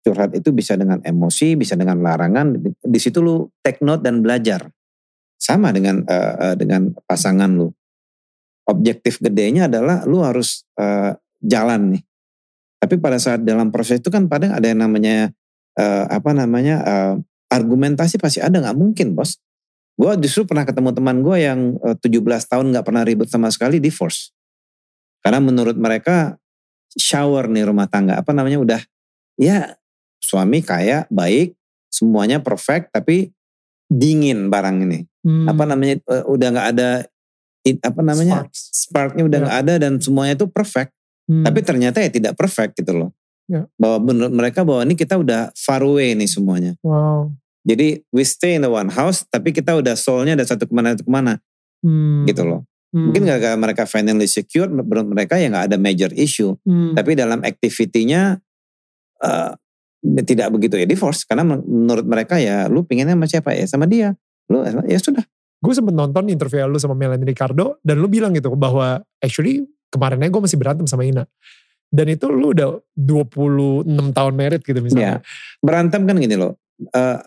Curhat 0.00 0.32
itu 0.32 0.56
bisa 0.56 0.72
dengan 0.80 1.04
emosi, 1.04 1.52
bisa 1.52 1.76
dengan 1.76 2.00
larangan. 2.00 2.56
Di 2.80 3.00
situ 3.00 3.20
lu 3.20 3.44
take 3.60 3.84
note 3.84 4.00
dan 4.00 4.24
belajar. 4.24 4.72
Sama 5.44 5.76
dengan 5.76 6.00
eh, 6.08 6.56
dengan 6.56 6.88
pasangan 7.04 7.52
lu. 7.52 7.68
Objektif 8.64 9.20
gedenya 9.20 9.68
adalah 9.68 10.08
lu 10.08 10.24
harus 10.24 10.64
eh, 10.80 11.12
jalan 11.44 12.00
nih. 12.00 12.02
Tapi 12.80 12.96
pada 12.96 13.20
saat 13.20 13.44
dalam 13.44 13.68
proses 13.68 14.00
itu 14.00 14.08
kan 14.08 14.24
kadang 14.24 14.56
ada 14.56 14.64
yang 14.64 14.80
namanya 14.80 15.28
eh, 15.76 16.04
apa 16.08 16.32
namanya 16.32 16.76
eh, 16.80 17.14
argumentasi 17.52 18.16
pasti 18.16 18.40
ada 18.40 18.56
nggak 18.56 18.76
mungkin 18.80 19.12
bos. 19.12 19.36
Gue 19.94 20.16
justru 20.24 20.48
pernah 20.48 20.64
ketemu 20.64 20.90
teman 20.96 21.20
gue 21.20 21.36
yang 21.44 21.60
eh, 21.84 21.96
17 22.00 22.24
tahun 22.24 22.72
nggak 22.72 22.86
pernah 22.88 23.04
ribut 23.04 23.28
sama 23.28 23.52
sekali 23.52 23.76
divorce. 23.84 24.32
Karena 25.20 25.44
menurut 25.44 25.76
mereka 25.76 26.40
shower 26.96 27.50
nih 27.50 27.68
rumah 27.68 27.90
tangga 27.90 28.16
apa 28.16 28.30
namanya 28.32 28.58
udah 28.62 28.80
ya 29.36 29.74
suami 30.22 30.62
kaya 30.62 31.04
baik 31.10 31.52
semuanya 31.90 32.38
perfect 32.40 32.94
tapi 32.94 33.34
dingin 33.90 34.48
barang 34.48 34.86
ini 34.86 35.04
Hmm. 35.24 35.48
apa 35.48 35.64
namanya 35.64 35.94
eh, 35.98 36.24
udah 36.28 36.48
nggak 36.52 36.68
ada 36.76 36.88
it- 37.64 37.80
apa 37.80 38.00
namanya 38.00 38.44
Sparks. 38.44 38.60
sparknya 38.76 39.22
udah 39.24 39.38
nggak 39.40 39.58
ada 39.64 39.74
dan 39.80 39.92
semuanya 39.98 40.36
itu 40.36 40.46
perfect 40.46 40.92
Hmm. 41.24 41.40
tapi 41.40 41.64
ternyata 41.64 42.04
ya 42.04 42.12
tidak 42.12 42.36
perfect 42.36 42.76
gitu 42.76 42.92
loh 42.92 43.10
Ya. 43.44 43.64
bahwa 43.76 44.12
menurut 44.12 44.32
mereka 44.32 44.60
bahwa 44.64 44.84
ini 44.84 44.92
kita 44.92 45.16
udah 45.16 45.52
far 45.52 45.80
away 45.80 46.12
nih 46.12 46.28
semuanya 46.28 46.76
wow 46.80 47.28
jadi 47.64 48.04
we 48.08 48.20
stay 48.20 48.56
in 48.56 48.64
the 48.64 48.68
one 48.68 48.88
house 48.88 49.24
tapi 49.26 49.48
kita 49.50 49.72
udah 49.72 49.96
soulnya 49.96 50.32
ada 50.32 50.44
satu 50.44 50.64
ke 50.64 50.72
mana 50.72 50.92
satu 50.92 51.04
ke 51.04 51.12
mana 51.12 51.40
Hmm. 51.80 52.24
gitu 52.24 52.44
loh 52.44 52.64
Hmm. 52.92 53.08
mungkin 53.08 53.24
gara-gara 53.24 53.56
mereka 53.56 53.84
financially 53.84 54.28
secure 54.28 54.68
menurut 54.68 55.08
mereka 55.08 55.34
ya 55.36 55.48
nggak 55.48 55.72
ada 55.72 55.76
major 55.76 56.12
issue 56.12 56.52
Hmm. 56.62 56.92
tapi 56.92 57.16
dalam 57.16 57.40
activity-nya 57.40 58.40
eh, 59.20 59.50
tidak 60.22 60.52
begitu 60.52 60.76
ya 60.76 60.84
divorce 60.84 61.24
karena 61.24 61.40
men- 61.42 61.64
menurut 61.64 62.04
mereka 62.04 62.36
ya 62.36 62.68
lu 62.68 62.84
pinginnya 62.84 63.16
sama 63.16 63.24
siapa 63.24 63.50
ya 63.52 63.64
sama 63.64 63.88
dia 63.88 64.12
lu 64.50 64.64
ya 64.84 64.98
sudah. 65.00 65.24
Gue 65.64 65.72
sempet 65.72 65.96
nonton 65.96 66.28
interview 66.28 66.68
lu 66.68 66.76
sama 66.76 66.92
Melanie 66.92 67.24
Ricardo 67.24 67.80
dan 67.80 67.96
lu 67.96 68.08
bilang 68.10 68.36
gitu 68.36 68.52
bahwa 68.52 69.00
actually 69.22 69.64
kemarinnya 69.88 70.28
gue 70.28 70.42
masih 70.44 70.60
berantem 70.60 70.84
sama 70.84 71.08
Ina. 71.08 71.24
Dan 71.88 72.10
itu 72.10 72.26
lu 72.26 72.50
udah 72.50 72.82
26 72.98 73.86
tahun 74.12 74.32
married 74.34 74.66
gitu 74.66 74.76
ya 74.76 74.84
misalnya 74.84 75.14
berantem 75.62 76.04
kan 76.04 76.16
gini 76.18 76.36
loh. 76.36 76.58
Eh, 76.74 77.18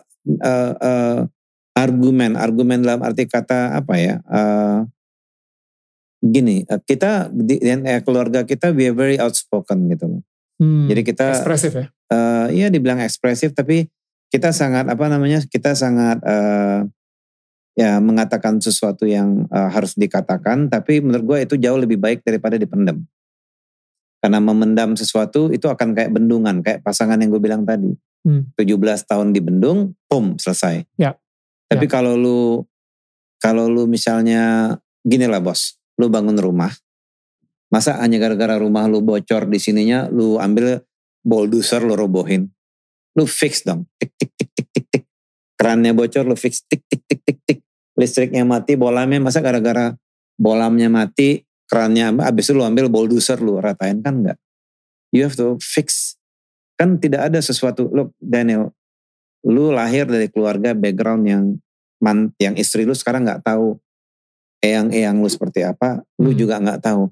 eh, 0.44 0.72
eh, 0.76 1.20
argumen 1.78 2.34
argumen 2.34 2.82
dalam 2.82 3.00
arti 3.06 3.24
kata 3.30 3.78
apa 3.78 3.94
ya 3.96 4.14
eh, 4.18 4.78
gini 6.18 6.66
eh, 6.66 6.80
kita 6.82 7.30
di 7.30 7.62
dan, 7.62 7.86
eh, 7.86 8.02
keluarga 8.02 8.42
kita 8.42 8.74
we 8.74 8.90
are 8.90 8.96
very 8.96 9.16
outspoken 9.16 9.86
gitu 9.86 10.18
loh. 10.18 10.22
Hmm. 10.58 10.90
jadi 10.90 11.02
kita 11.06 11.26
ekspresif 11.38 11.70
ya? 11.70 11.86
eh 12.10 12.46
iya 12.58 12.66
dibilang 12.66 12.98
ekspresif 12.98 13.54
tapi 13.54 13.86
kita 14.26 14.50
sangat 14.50 14.90
apa 14.90 15.06
namanya 15.06 15.38
kita 15.46 15.78
sangat 15.78 16.18
eh, 16.26 16.82
ya 17.78 18.02
mengatakan 18.02 18.58
sesuatu 18.58 19.06
yang 19.06 19.46
eh, 19.46 19.70
harus 19.70 19.94
dikatakan 19.94 20.66
tapi 20.66 20.98
menurut 20.98 21.24
gue 21.24 21.38
itu 21.46 21.54
jauh 21.62 21.78
lebih 21.78 22.02
baik 22.02 22.26
daripada 22.26 22.58
dipendam. 22.58 23.06
Karena 24.18 24.42
memendam 24.42 24.98
sesuatu 24.98 25.54
itu 25.54 25.70
akan 25.70 25.94
kayak 25.94 26.10
bendungan 26.10 26.58
kayak 26.58 26.82
pasangan 26.82 27.22
yang 27.22 27.30
gue 27.30 27.38
bilang 27.38 27.62
tadi. 27.62 27.94
Hmm. 28.26 28.50
17 28.58 28.82
tahun 29.06 29.30
dibendung 29.30 29.94
boom 30.10 30.34
selesai. 30.42 30.82
Ya. 30.98 31.14
tapi 31.70 31.86
kalau 31.86 32.18
lu 32.18 32.66
kalau 33.38 33.70
lu 33.70 33.86
misalnya 33.86 34.74
gini 35.06 35.30
lah 35.30 35.38
bos. 35.38 35.78
Lu 36.02 36.10
bangun 36.10 36.34
rumah 36.34 36.74
masa 37.68 38.00
hanya 38.00 38.16
gara-gara 38.16 38.56
rumah 38.56 38.88
lu 38.88 39.04
bocor 39.04 39.44
di 39.44 39.60
sininya 39.60 40.08
lu 40.08 40.40
ambil 40.40 40.82
bulldozer 41.22 41.84
lu 41.84 41.94
robohin. 41.94 42.48
Lu 43.14 43.22
fix 43.28 43.62
dong. 43.62 43.86
Tik 44.00 44.10
tik 44.18 44.32
tik 44.34 44.50
tik 44.50 44.68
tik 44.74 44.86
tik. 44.90 45.04
Kerannya 45.54 45.92
bocor 45.94 46.26
lu 46.26 46.34
fix. 46.34 46.64
Tik 46.64 46.82
tik 46.88 47.02
tik 47.06 47.20
tik 47.22 47.38
tik 47.46 47.60
listriknya 47.98 48.46
mati 48.46 48.78
bolamnya 48.78 49.18
masa 49.18 49.42
gara-gara 49.42 49.92
bolamnya 50.38 50.86
mati 50.86 51.42
kerannya 51.66 52.14
abis 52.22 52.48
itu 52.48 52.56
lu 52.56 52.64
ambil 52.64 52.86
bulldozer 52.86 53.42
lu 53.42 53.58
ratain 53.58 54.00
kan 54.00 54.14
enggak 54.22 54.38
you 55.12 55.24
have 55.24 55.36
to 55.36 55.56
fix. 55.60 56.16
Kan 56.78 57.02
tidak 57.02 57.32
ada 57.32 57.42
sesuatu 57.42 57.90
look 57.90 58.14
Daniel 58.22 58.70
lu 59.46 59.70
lahir 59.70 60.06
dari 60.06 60.26
keluarga 60.26 60.74
background 60.74 61.22
yang 61.26 61.44
man, 62.02 62.34
yang 62.42 62.58
istri 62.58 62.82
lu 62.82 62.94
sekarang 62.94 63.26
nggak 63.26 63.42
tahu 63.46 63.78
eyang-eyang 64.62 65.18
lu 65.18 65.30
seperti 65.30 65.62
apa 65.62 66.02
lu 66.18 66.34
Hmm. 66.34 66.38
juga 66.38 66.58
nggak 66.58 66.82
tahu 66.82 67.06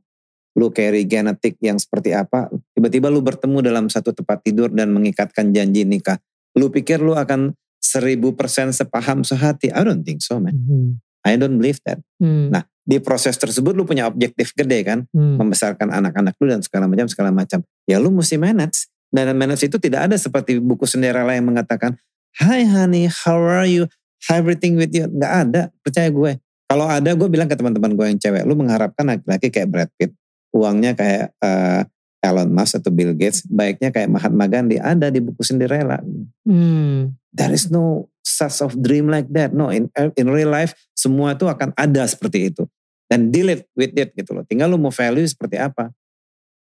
lu 0.56 0.66
carry 0.72 1.04
genetik 1.04 1.60
yang 1.60 1.76
seperti 1.76 2.16
apa. 2.16 2.48
Tiba-tiba 2.72 3.12
lu 3.12 3.20
bertemu 3.20 3.60
dalam 3.60 3.86
satu 3.92 4.16
tempat 4.16 4.40
tidur 4.40 4.72
dan 4.72 4.88
mengikatkan 4.88 5.52
janji 5.52 5.84
nikah. 5.84 6.16
Lu 6.56 6.72
pikir 6.72 7.02
lu 7.02 7.12
akan 7.12 7.52
seribu 7.86 8.34
persen 8.34 8.74
sepaham 8.74 9.22
sehati. 9.22 9.70
I 9.70 9.82
don't 9.86 10.02
think 10.02 10.20
so 10.20 10.42
man. 10.42 10.58
Hmm. 10.58 10.90
I 11.26 11.38
don't 11.38 11.58
believe 11.58 11.78
that. 11.86 12.02
Hmm. 12.18 12.50
Nah, 12.50 12.66
di 12.86 13.02
proses 13.02 13.34
tersebut 13.34 13.74
lu 13.74 13.82
punya 13.82 14.06
objektif 14.06 14.54
gede 14.54 14.82
kan? 14.86 15.06
Hmm. 15.10 15.38
membesarkan 15.38 15.90
anak-anak 15.90 16.34
lu 16.38 16.50
dan 16.50 16.62
segala 16.62 16.86
macam 16.86 17.06
segala 17.06 17.30
macam. 17.30 17.62
Ya 17.86 17.98
lu 17.98 18.10
mesti 18.10 18.38
manage. 18.38 18.90
Dan 19.10 19.34
manage 19.38 19.70
itu 19.70 19.78
tidak 19.78 20.10
ada 20.10 20.16
seperti 20.18 20.58
buku 20.58 20.84
Cinderella 20.84 21.32
yang 21.32 21.46
mengatakan 21.46 21.94
Hi 22.42 22.68
honey 22.68 23.08
how 23.08 23.38
are 23.38 23.64
you? 23.64 23.88
Everything 24.28 24.76
with 24.76 24.92
you. 24.92 25.08
Nggak 25.08 25.32
ada. 25.48 25.62
Percaya 25.80 26.10
gue. 26.10 26.36
Kalau 26.66 26.86
ada 26.90 27.10
gue 27.14 27.28
bilang 27.30 27.46
ke 27.46 27.54
teman-teman 27.54 27.94
gue 27.94 28.06
yang 28.10 28.18
cewek 28.18 28.42
lu 28.42 28.58
mengharapkan 28.58 29.06
laki-laki 29.06 29.54
kayak 29.54 29.68
Brad 29.70 29.90
Pitt 29.94 30.12
uangnya 30.50 30.98
kayak 30.98 31.30
eh, 31.38 31.82
Elon 32.26 32.50
Musk 32.50 32.82
atau 32.82 32.90
Bill 32.90 33.14
Gates 33.14 33.46
baiknya 33.46 33.94
kayak 33.94 34.10
Mahatma 34.10 34.50
Gandhi. 34.50 34.82
Ada 34.82 35.14
di 35.14 35.22
buku 35.22 35.46
Cinderella. 35.46 36.02
Hmm. 36.42 37.14
There 37.36 37.52
is 37.52 37.68
no 37.68 38.08
such 38.24 38.64
of 38.64 38.72
dream 38.80 39.12
like 39.12 39.28
that. 39.36 39.52
No, 39.52 39.68
in 39.68 39.92
in 40.16 40.26
real 40.32 40.48
life 40.48 40.72
semua 40.96 41.36
itu 41.36 41.44
akan 41.44 41.76
ada 41.76 42.02
seperti 42.08 42.48
itu. 42.48 42.64
Dan 43.06 43.30
deal 43.30 43.52
it 43.52 43.68
with 43.76 43.92
it 43.94 44.16
gitu 44.16 44.32
loh. 44.34 44.42
Tinggal 44.48 44.72
lu 44.72 44.80
mau 44.80 44.90
value 44.90 45.28
seperti 45.28 45.60
apa. 45.60 45.92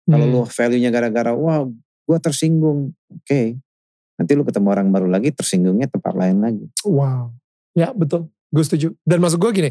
Kalau 0.08 0.24
Hmm. 0.24 0.32
lu 0.32 0.40
value-nya 0.48 0.88
gara-gara 0.88 1.34
wah 1.36 1.68
gue 2.08 2.18
tersinggung. 2.22 2.96
Oke. 3.12 3.60
Nanti 4.16 4.32
lu 4.32 4.46
ketemu 4.46 4.68
orang 4.72 4.88
baru 4.88 5.10
lagi 5.10 5.34
tersinggungnya 5.34 5.90
tempat 5.90 6.16
lain 6.16 6.40
lagi. 6.40 6.64
Wow. 6.86 7.34
Ya 7.76 7.92
betul. 7.92 8.30
Gue 8.48 8.64
setuju. 8.64 8.96
Dan 9.04 9.20
maksud 9.20 9.36
gue 9.36 9.50
gini. 9.52 9.70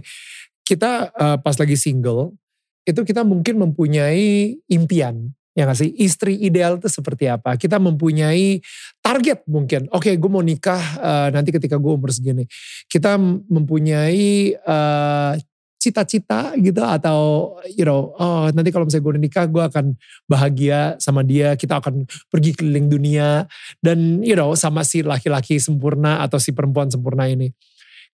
Kita 0.61 1.09
eh, 1.09 1.38
pas 1.41 1.55
lagi 1.57 1.73
single. 1.73 2.38
Itu 2.85 3.01
kita 3.01 3.26
mungkin 3.26 3.57
mempunyai 3.65 4.57
impian. 4.69 5.34
Ya 5.57 5.67
gak 5.67 5.81
sih? 5.81 5.91
Istri 5.91 6.39
ideal 6.39 6.80
itu 6.80 6.88
seperti 6.88 7.27
apa? 7.27 7.57
Kita 7.59 7.81
mempunyai 7.81 8.61
target 9.10 9.40
mungkin. 9.49 9.90
Oke 9.90 10.14
gue 10.14 10.30
mau 10.30 10.45
nikah 10.45 10.81
eh, 11.02 11.27
nanti 11.34 11.49
ketika 11.49 11.81
gue 11.81 11.90
umur 11.90 12.14
segini. 12.14 12.45
Kita 12.86 13.18
mempunyai 13.49 14.53
eh, 14.53 15.34
cita-cita 15.80 16.53
gitu 16.60 16.84
atau 16.84 17.56
you 17.72 17.88
know 17.88 18.11
oh 18.19 18.52
nanti 18.52 18.68
kalau 18.68 18.84
misalnya 18.84 19.03
gue 19.07 19.14
udah 19.15 19.23
nikah 19.23 19.45
gue 19.48 19.64
akan 19.64 19.86
bahagia 20.27 20.99
sama 20.99 21.23
dia 21.23 21.56
kita 21.56 21.80
akan 21.80 22.03
pergi 22.27 22.52
keliling 22.52 22.91
dunia 22.91 23.48
dan 23.80 24.19
you 24.19 24.36
know 24.36 24.52
sama 24.60 24.84
si 24.84 24.99
laki-laki 25.07 25.56
sempurna 25.56 26.19
atau 26.19 26.36
si 26.36 26.52
perempuan 26.52 26.91
sempurna 26.91 27.31
ini 27.31 27.56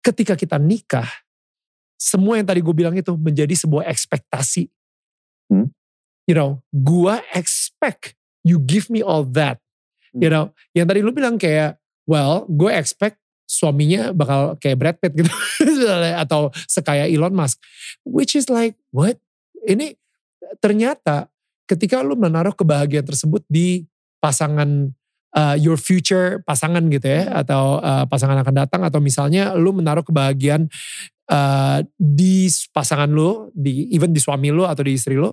ketika 0.06 0.38
kita 0.38 0.62
nikah 0.62 1.10
semua 1.98 2.38
yang 2.38 2.46
tadi 2.46 2.62
gue 2.62 2.76
bilang 2.78 2.94
itu 2.94 3.18
menjadi 3.18 3.58
sebuah 3.58 3.90
ekspektasi 3.90 4.70
Hmm. 5.50 5.70
you 6.26 6.34
know, 6.34 6.66
gua 6.74 7.22
expect 7.38 8.18
you 8.42 8.58
give 8.58 8.90
me 8.90 9.06
all 9.06 9.22
that. 9.38 9.62
You 10.16 10.32
know, 10.32 10.56
yang 10.72 10.88
tadi 10.88 11.04
lu 11.04 11.12
bilang 11.12 11.36
kayak, 11.36 11.76
well, 12.08 12.48
gue 12.48 12.72
expect 12.72 13.20
suaminya 13.46 14.10
bakal 14.16 14.58
kayak 14.58 14.78
Brad 14.80 14.98
Pitt 14.98 15.14
gitu 15.14 15.30
atau 16.24 16.50
sekaya 16.66 17.06
Elon 17.06 17.36
Musk. 17.36 17.62
Which 18.08 18.34
is 18.34 18.50
like, 18.50 18.80
what? 18.90 19.20
Ini 19.68 19.94
ternyata 20.64 21.30
ketika 21.66 22.02
lu 22.02 22.18
menaruh 22.18 22.54
kebahagiaan 22.54 23.06
tersebut 23.06 23.46
di 23.50 23.86
pasangan 24.22 24.94
uh, 25.36 25.56
your 25.60 25.78
future 25.78 26.42
pasangan 26.46 26.82
gitu 26.90 27.06
ya 27.06 27.44
atau 27.46 27.82
uh, 27.82 28.06
pasangan 28.10 28.42
akan 28.42 28.56
datang 28.56 28.82
atau 28.86 29.04
misalnya 29.04 29.54
lu 29.54 29.74
menaruh 29.76 30.02
kebahagiaan 30.02 30.70
uh, 31.30 31.80
di 31.98 32.50
pasangan 32.72 33.10
lu, 33.10 33.50
di 33.54 33.90
even 33.94 34.14
di 34.14 34.22
suami 34.22 34.50
lu 34.50 34.66
atau 34.66 34.82
di 34.86 34.96
istri 34.96 35.18
lu, 35.18 35.30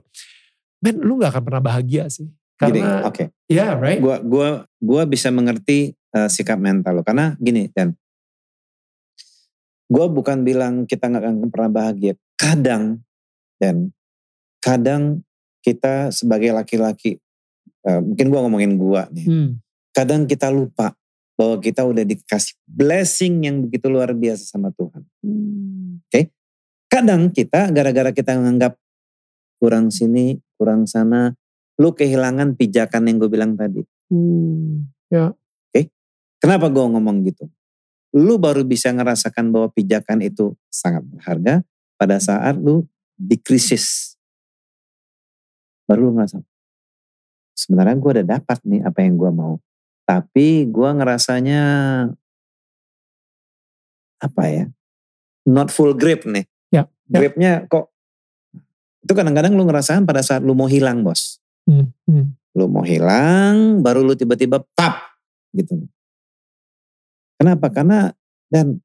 men 0.82 1.00
lu 1.00 1.20
nggak 1.20 1.38
akan 1.38 1.44
pernah 1.44 1.62
bahagia 1.62 2.08
sih. 2.08 2.28
Karena, 2.62 3.02
oke. 3.10 3.14
Okay. 3.14 3.26
Yeah, 3.50 3.74
right. 3.74 3.98
Gua 3.98 4.22
gua 4.22 4.48
gua 4.78 5.02
bisa 5.04 5.34
mengerti 5.34 5.98
uh, 6.14 6.28
sikap 6.30 6.60
mental 6.62 7.00
lo 7.00 7.02
karena 7.02 7.34
gini 7.42 7.66
dan 7.72 7.96
gue 9.92 10.06
bukan 10.08 10.40
bilang 10.40 10.88
kita 10.88 11.12
nggak 11.12 11.22
akan 11.22 11.52
pernah 11.52 11.70
bahagia. 11.70 12.16
Kadang 12.40 13.04
dan 13.60 13.92
kadang 14.64 15.20
kita 15.60 16.08
sebagai 16.10 16.50
laki-laki, 16.56 17.20
uh, 17.84 18.00
mungkin 18.00 18.32
gue 18.32 18.40
ngomongin 18.40 18.72
gue 18.80 19.02
nih, 19.14 19.26
hmm. 19.28 19.48
kadang 19.94 20.24
kita 20.24 20.48
lupa 20.48 20.96
bahwa 21.36 21.60
kita 21.60 21.86
udah 21.86 22.02
dikasih 22.02 22.56
blessing 22.66 23.46
yang 23.46 23.62
begitu 23.62 23.86
luar 23.92 24.10
biasa 24.16 24.48
sama 24.48 24.74
Tuhan. 24.74 25.02
Hmm. 25.22 26.02
Oke, 26.02 26.10
okay? 26.10 26.24
kadang 26.90 27.30
kita 27.30 27.70
gara-gara 27.70 28.10
kita 28.10 28.34
menganggap 28.34 28.74
kurang 29.62 29.94
sini, 29.94 30.40
kurang 30.58 30.90
sana, 30.90 31.36
lu 31.80 31.94
kehilangan 31.96 32.56
pijakan 32.56 33.08
yang 33.08 33.16
gue 33.22 33.30
bilang 33.30 33.52
tadi. 33.56 33.84
Hmm. 34.12 34.90
Ya. 35.08 35.32
Oke, 35.32 35.70
okay? 35.72 35.84
kenapa 36.40 36.68
gue 36.68 36.84
ngomong 36.84 37.24
gitu? 37.28 37.48
lu 38.12 38.36
baru 38.36 38.60
bisa 38.62 38.92
ngerasakan 38.92 39.48
bahwa 39.48 39.72
pijakan 39.72 40.20
itu 40.20 40.52
sangat 40.68 41.00
berharga 41.08 41.64
pada 41.96 42.20
saat 42.20 42.60
lu 42.60 42.84
di 43.16 43.40
krisis. 43.40 44.14
Baru 45.88 46.12
lu 46.12 46.20
ngerasa, 46.20 46.44
sebenarnya 47.56 47.96
gue 47.96 48.10
udah 48.20 48.26
dapat 48.38 48.58
nih 48.68 48.80
apa 48.84 48.98
yang 49.00 49.16
gue 49.16 49.30
mau. 49.32 49.56
Tapi 50.04 50.68
gue 50.68 50.90
ngerasanya, 50.92 51.62
apa 54.20 54.42
ya, 54.46 54.64
not 55.48 55.72
full 55.72 55.96
grip 55.96 56.28
nih. 56.28 56.44
Ya, 56.68 56.84
ya. 57.08 57.16
Gripnya 57.16 57.52
kok, 57.64 57.90
itu 59.02 59.12
kadang-kadang 59.16 59.56
lu 59.56 59.64
ngerasakan 59.64 60.04
pada 60.04 60.20
saat 60.20 60.44
lu 60.44 60.52
mau 60.52 60.68
hilang 60.68 61.00
bos. 61.00 61.41
Hmm, 61.68 61.94
hmm. 62.10 62.26
Lu 62.58 62.68
mau 62.68 62.84
hilang, 62.84 63.80
baru 63.80 64.04
lu 64.04 64.12
tiba-tiba 64.12 64.60
tap 64.76 65.16
gitu. 65.56 65.88
Kenapa? 67.40 67.72
Karena 67.72 68.12
dan 68.52 68.78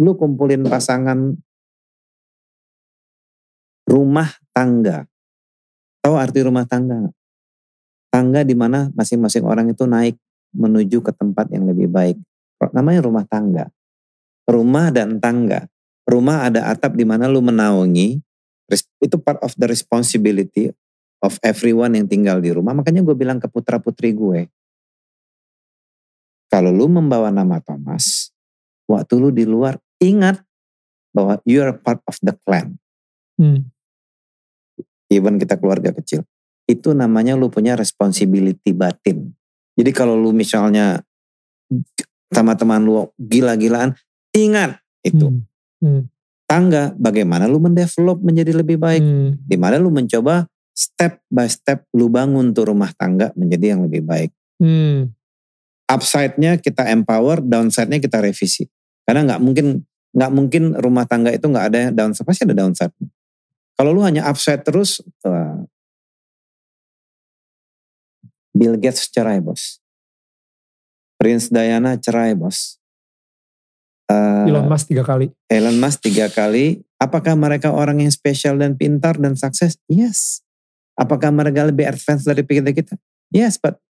lu 0.00 0.16
kumpulin 0.16 0.64
pasangan 0.64 1.36
rumah 3.84 4.30
tangga. 4.56 5.04
Tahu 6.02 6.18
arti 6.18 6.42
rumah 6.42 6.66
tangga 6.66 7.14
Tangga 8.12 8.44
di 8.44 8.52
mana 8.52 8.92
masing-masing 8.92 9.46
orang 9.48 9.72
itu 9.72 9.88
naik 9.88 10.20
menuju 10.52 11.00
ke 11.00 11.16
tempat 11.16 11.48
yang 11.48 11.64
lebih 11.64 11.88
baik. 11.88 12.20
Namanya 12.76 13.00
rumah 13.08 13.24
tangga. 13.24 13.72
Rumah 14.44 14.92
dan 14.92 15.16
tangga. 15.16 15.64
Rumah 16.04 16.52
ada 16.52 16.68
atap 16.68 16.92
di 16.92 17.08
mana 17.08 17.24
lu 17.24 17.40
menaungi. 17.40 18.20
Itu 19.00 19.16
part 19.16 19.40
of 19.40 19.56
the 19.56 19.64
responsibility 19.64 20.76
of 21.22 21.38
everyone 21.40 21.94
yang 21.94 22.10
tinggal 22.10 22.42
di 22.42 22.50
rumah. 22.50 22.74
Makanya 22.74 23.00
gue 23.06 23.14
bilang 23.14 23.38
ke 23.38 23.46
putra 23.46 23.78
putri 23.78 24.10
gue. 24.12 24.50
Kalau 26.52 26.68
lu 26.68 26.84
membawa 26.90 27.32
nama 27.32 27.62
Thomas, 27.64 28.28
waktu 28.84 29.16
lu 29.16 29.32
di 29.32 29.48
luar, 29.48 29.80
ingat 30.02 30.44
bahwa 31.16 31.40
you 31.48 31.64
are 31.64 31.72
part 31.72 32.02
of 32.04 32.18
the 32.20 32.36
clan. 32.44 32.76
Hmm. 33.40 33.72
Even 35.08 35.40
kita 35.40 35.56
keluarga 35.56 35.96
kecil. 35.96 36.28
Itu 36.68 36.92
namanya 36.92 37.38
lu 37.38 37.48
punya 37.48 37.72
responsibility 37.78 38.76
batin. 38.76 39.32
Jadi 39.72 39.90
kalau 39.96 40.18
lu 40.18 40.36
misalnya 40.36 41.00
sama 42.28 42.52
teman 42.52 42.84
lu 42.84 43.08
gila-gilaan, 43.16 43.96
ingat 44.36 44.76
itu. 45.00 45.32
Hmm. 45.32 45.44
Hmm. 45.80 46.02
Tangga, 46.44 46.92
bagaimana 47.00 47.48
lu 47.48 47.56
mendevelop 47.64 48.20
menjadi 48.20 48.52
lebih 48.52 48.76
baik. 48.76 49.00
Hmm. 49.00 49.40
Di 49.40 49.56
mana 49.56 49.80
lu 49.80 49.88
mencoba 49.88 50.51
step 50.72 51.20
by 51.28 51.48
step 51.48 51.84
lu 51.92 52.08
bangun 52.08 52.56
tuh 52.56 52.68
rumah 52.72 52.90
tangga 52.96 53.30
menjadi 53.36 53.76
yang 53.76 53.84
lebih 53.86 54.02
baik. 54.04 54.32
Hmm 54.60 55.12
upside-nya 55.92 56.56
kita 56.56 56.88
empower, 56.88 57.44
downside-nya 57.44 58.00
kita 58.00 58.24
revisi. 58.24 58.64
Karena 59.04 59.28
nggak 59.28 59.40
mungkin 59.44 59.66
nggak 60.12 60.32
mungkin 60.32 60.62
rumah 60.76 61.04
tangga 61.04 61.32
itu 61.32 61.44
nggak 61.48 61.66
ada 61.72 61.80
downside, 61.92 62.24
pasti 62.24 62.42
ada 62.48 62.56
downside. 62.56 62.92
Kalau 63.76 63.90
lu 63.92 64.00
hanya 64.04 64.28
upside 64.28 64.64
terus, 64.64 65.00
uh, 65.24 65.64
Bill 68.52 68.76
Gates 68.76 69.08
cerai 69.08 69.40
bos, 69.40 69.80
Prince 71.16 71.48
Diana 71.48 71.96
cerai 71.96 72.36
bos, 72.36 72.76
uh, 74.12 74.44
Elon 74.44 74.68
Musk 74.68 74.92
tiga 74.92 75.04
kali. 75.04 75.32
Elon 75.48 75.76
Musk 75.80 76.04
tiga 76.04 76.28
kali. 76.28 76.84
Apakah 77.00 77.34
mereka 77.34 77.74
orang 77.74 77.98
yang 77.98 78.12
spesial 78.14 78.54
dan 78.60 78.78
pintar 78.78 79.18
dan 79.18 79.34
sukses? 79.34 79.74
Yes. 79.90 80.41
Apakah 80.98 81.32
mereka 81.32 81.64
lebih 81.64 81.88
advance 81.88 82.22
dari 82.26 82.44
kita 82.44 82.70
kita? 82.70 82.94
Yes, 83.32 83.56
but 83.56 83.80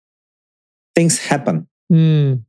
things 0.95 1.19
happen. 1.19 1.67
Hmm. 1.91 2.47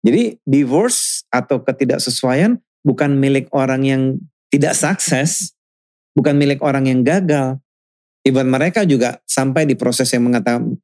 Jadi 0.00 0.40
divorce 0.48 1.28
atau 1.28 1.60
ketidaksesuaian 1.60 2.56
bukan 2.80 3.20
milik 3.20 3.52
orang 3.52 3.84
yang 3.84 4.02
tidak 4.48 4.72
sukses, 4.72 5.52
bukan 6.16 6.40
milik 6.40 6.64
orang 6.64 6.88
yang 6.88 7.04
gagal. 7.04 7.60
Even 8.24 8.48
mereka 8.48 8.84
juga 8.88 9.20
sampai 9.28 9.68
di 9.68 9.76
proses 9.76 10.08
yang 10.12 10.24
mengatakan, 10.24 10.76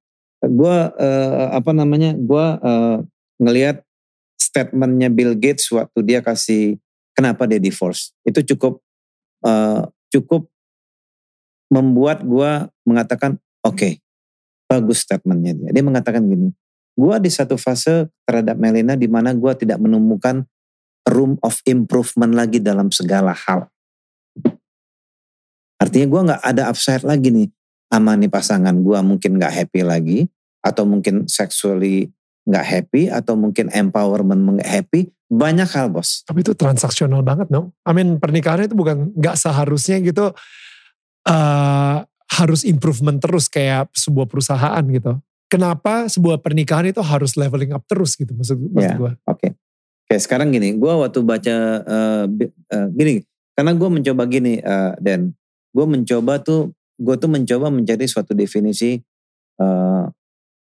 gue 0.44 0.76
uh, 0.92 1.48
apa 1.52 1.72
namanya, 1.72 2.12
gue 2.12 2.46
uh, 2.60 3.00
ngelihat 3.40 3.84
statementnya 4.36 5.08
Bill 5.08 5.32
Gates 5.36 5.68
waktu 5.72 6.00
dia 6.04 6.20
kasih 6.20 6.76
kenapa 7.16 7.48
dia 7.48 7.60
divorce. 7.60 8.12
Itu 8.24 8.44
cukup 8.44 8.84
uh, 9.44 9.88
cukup 10.12 10.48
membuat 11.72 12.22
gue 12.22 12.70
mengatakan 12.86 13.38
oke 13.62 13.76
okay, 13.76 13.92
bagus 14.70 15.02
statementnya 15.02 15.54
dia. 15.54 15.70
Dia 15.74 15.84
mengatakan 15.86 16.26
gini, 16.26 16.50
gue 16.94 17.14
di 17.22 17.30
satu 17.30 17.54
fase 17.58 18.10
terhadap 18.26 18.58
Melina 18.58 18.94
di 18.98 19.06
mana 19.06 19.34
gue 19.34 19.52
tidak 19.58 19.78
menemukan 19.82 20.46
room 21.06 21.38
of 21.42 21.62
improvement 21.66 22.34
lagi 22.34 22.58
dalam 22.58 22.90
segala 22.90 23.34
hal. 23.34 23.70
Artinya 25.76 26.06
gue 26.08 26.20
nggak 26.32 26.42
ada 26.42 26.62
upside 26.72 27.04
lagi 27.06 27.30
nih 27.30 27.48
sama 27.86 28.18
nih 28.18 28.30
pasangan 28.32 28.74
gue 28.74 28.98
mungkin 29.06 29.38
nggak 29.38 29.54
happy 29.54 29.80
lagi 29.86 30.18
atau 30.64 30.82
mungkin 30.82 31.30
sexually 31.30 32.10
nggak 32.46 32.66
happy 32.66 33.02
atau 33.10 33.38
mungkin 33.38 33.70
empowerment 33.70 34.58
nggak 34.58 34.66
happy 34.70 35.00
banyak 35.26 35.66
hal 35.70 35.90
bos. 35.90 36.22
Tapi 36.26 36.42
itu 36.42 36.54
transaksional 36.54 37.22
banget 37.22 37.50
no. 37.50 37.74
I 37.86 37.94
mean 37.94 38.18
pernikahan 38.18 38.66
itu 38.66 38.74
bukan 38.78 39.14
nggak 39.14 39.36
seharusnya 39.38 39.98
gitu 40.02 40.34
uh, 41.26 42.06
harus 42.26 42.62
improvement 42.66 43.18
terus 43.22 43.46
kayak 43.50 43.90
sebuah 43.94 44.26
perusahaan 44.26 44.82
gitu 44.86 45.18
kenapa 45.46 46.10
sebuah 46.10 46.42
pernikahan 46.42 46.90
itu 46.90 47.02
harus 47.02 47.38
leveling 47.38 47.72
up 47.74 47.86
terus 47.86 48.18
gitu 48.18 48.34
maksud, 48.34 48.58
maksud 48.70 48.94
yeah, 48.94 48.98
gue. 48.98 49.12
Oke. 49.26 49.38
Okay. 49.38 49.50
Oke 50.06 50.22
sekarang 50.22 50.54
gini, 50.54 50.78
gue 50.78 50.92
waktu 51.02 51.18
baca 51.26 51.82
uh, 51.82 52.24
uh, 52.30 52.88
gini, 52.94 53.26
karena 53.58 53.74
gue 53.74 53.88
mencoba 53.90 54.22
gini 54.30 54.62
uh, 54.62 54.94
dan 55.02 55.34
gue 55.74 55.82
mencoba 55.82 56.38
tuh, 56.38 56.70
gue 56.94 57.14
tuh 57.18 57.26
mencoba 57.26 57.74
mencari 57.74 58.06
suatu 58.06 58.30
definisi 58.30 59.02
uh, 59.58 60.06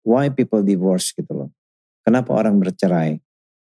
why 0.06 0.30
people 0.30 0.62
divorce 0.62 1.10
gitu 1.10 1.34
loh. 1.34 1.50
Kenapa 2.06 2.30
orang 2.30 2.62
bercerai? 2.62 3.18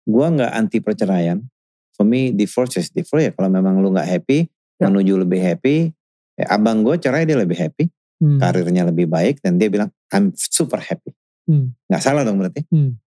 Gue 0.09 0.25
nggak 0.25 0.53
anti 0.57 0.81
perceraian. 0.81 1.45
For 1.93 2.09
me 2.09 2.33
divorce 2.33 2.81
is 2.81 2.89
divorce 2.89 3.29
ya. 3.29 3.33
Kalau 3.37 3.53
memang 3.53 3.85
lu 3.85 3.93
nggak 3.93 4.09
happy, 4.09 4.49
ya. 4.81 4.89
menuju 4.89 5.21
lebih 5.21 5.45
happy. 5.45 5.93
Ya, 6.39 6.55
abang 6.55 6.87
gue 6.87 6.95
cerai 7.03 7.27
dia 7.27 7.35
lebih 7.35 7.59
happy 7.59 7.91
hmm. 8.23 8.39
karirnya 8.39 8.87
lebih 8.87 9.07
baik 9.11 9.43
dan 9.43 9.57
dia 9.59 9.71
bilang 9.71 9.91
I'm 10.11 10.35
super 10.35 10.79
happy. 10.79 11.15
Hmm. 11.49 11.75
Gak 11.89 12.03
salah 12.03 12.23
dong 12.27 12.39
berarti. 12.39 12.67
Hmm. 12.69 12.99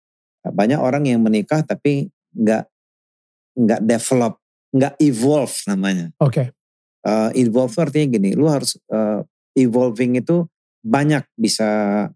Banyak 0.41 0.81
orang 0.81 1.05
yang 1.05 1.21
menikah 1.21 1.61
tapi 1.63 2.09
nggak 2.33 2.65
nggak 3.61 3.81
develop, 3.85 4.41
nggak 4.73 4.95
evolve 5.03 5.55
namanya. 5.69 6.09
Oke. 6.23 6.33
Okay. 6.33 6.47
Uh, 7.01 7.33
evolve 7.37 7.73
artinya 7.81 8.17
gini, 8.17 8.37
lu 8.37 8.49
harus 8.49 8.77
uh, 8.93 9.25
evolving 9.57 10.21
itu 10.21 10.45
banyak 10.81 11.25
bisa 11.37 12.09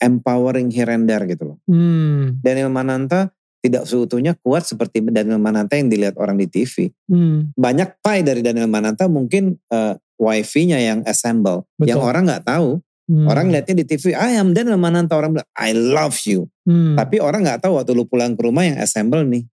empowering 0.00 0.68
here 0.68 0.92
and 0.92 1.08
there 1.08 1.24
gitu 1.24 1.56
loh. 1.56 1.58
Hmm. 1.64 2.36
Daniel 2.44 2.68
Mananta 2.68 3.32
tidak 3.62 3.88
seutuhnya 3.88 4.36
kuat 4.40 4.62
seperti 4.62 5.02
Daniel 5.02 5.42
Mananta 5.42 5.74
yang 5.74 5.90
dilihat 5.90 6.14
orang 6.16 6.38
di 6.38 6.46
TV. 6.46 6.92
Hmm. 7.10 7.50
Banyak 7.56 7.98
pai 8.04 8.22
dari 8.22 8.40
Daniel 8.44 8.70
Mananta 8.70 9.10
mungkin 9.10 9.58
uh, 9.70 9.94
wifi-nya 10.16 10.78
yang 10.78 11.02
assemble. 11.04 11.66
Betul. 11.76 11.96
Yang 11.96 12.00
orang 12.02 12.22
nggak 12.30 12.44
tahu. 12.46 12.78
Hmm. 13.06 13.26
Orang 13.30 13.54
lihatnya 13.54 13.82
di 13.82 13.86
TV, 13.86 14.18
I 14.18 14.34
am 14.38 14.50
Daniel 14.50 14.78
Mananta. 14.82 15.14
Orang 15.14 15.38
bilang, 15.38 15.46
I 15.54 15.70
love 15.74 16.18
you. 16.26 16.50
Hmm. 16.66 16.98
Tapi 16.98 17.22
orang 17.22 17.46
nggak 17.46 17.62
tahu 17.62 17.78
waktu 17.78 17.94
lu 17.94 18.02
pulang 18.06 18.34
ke 18.34 18.42
rumah 18.42 18.66
yang 18.66 18.78
assemble 18.82 19.22
nih. 19.22 19.46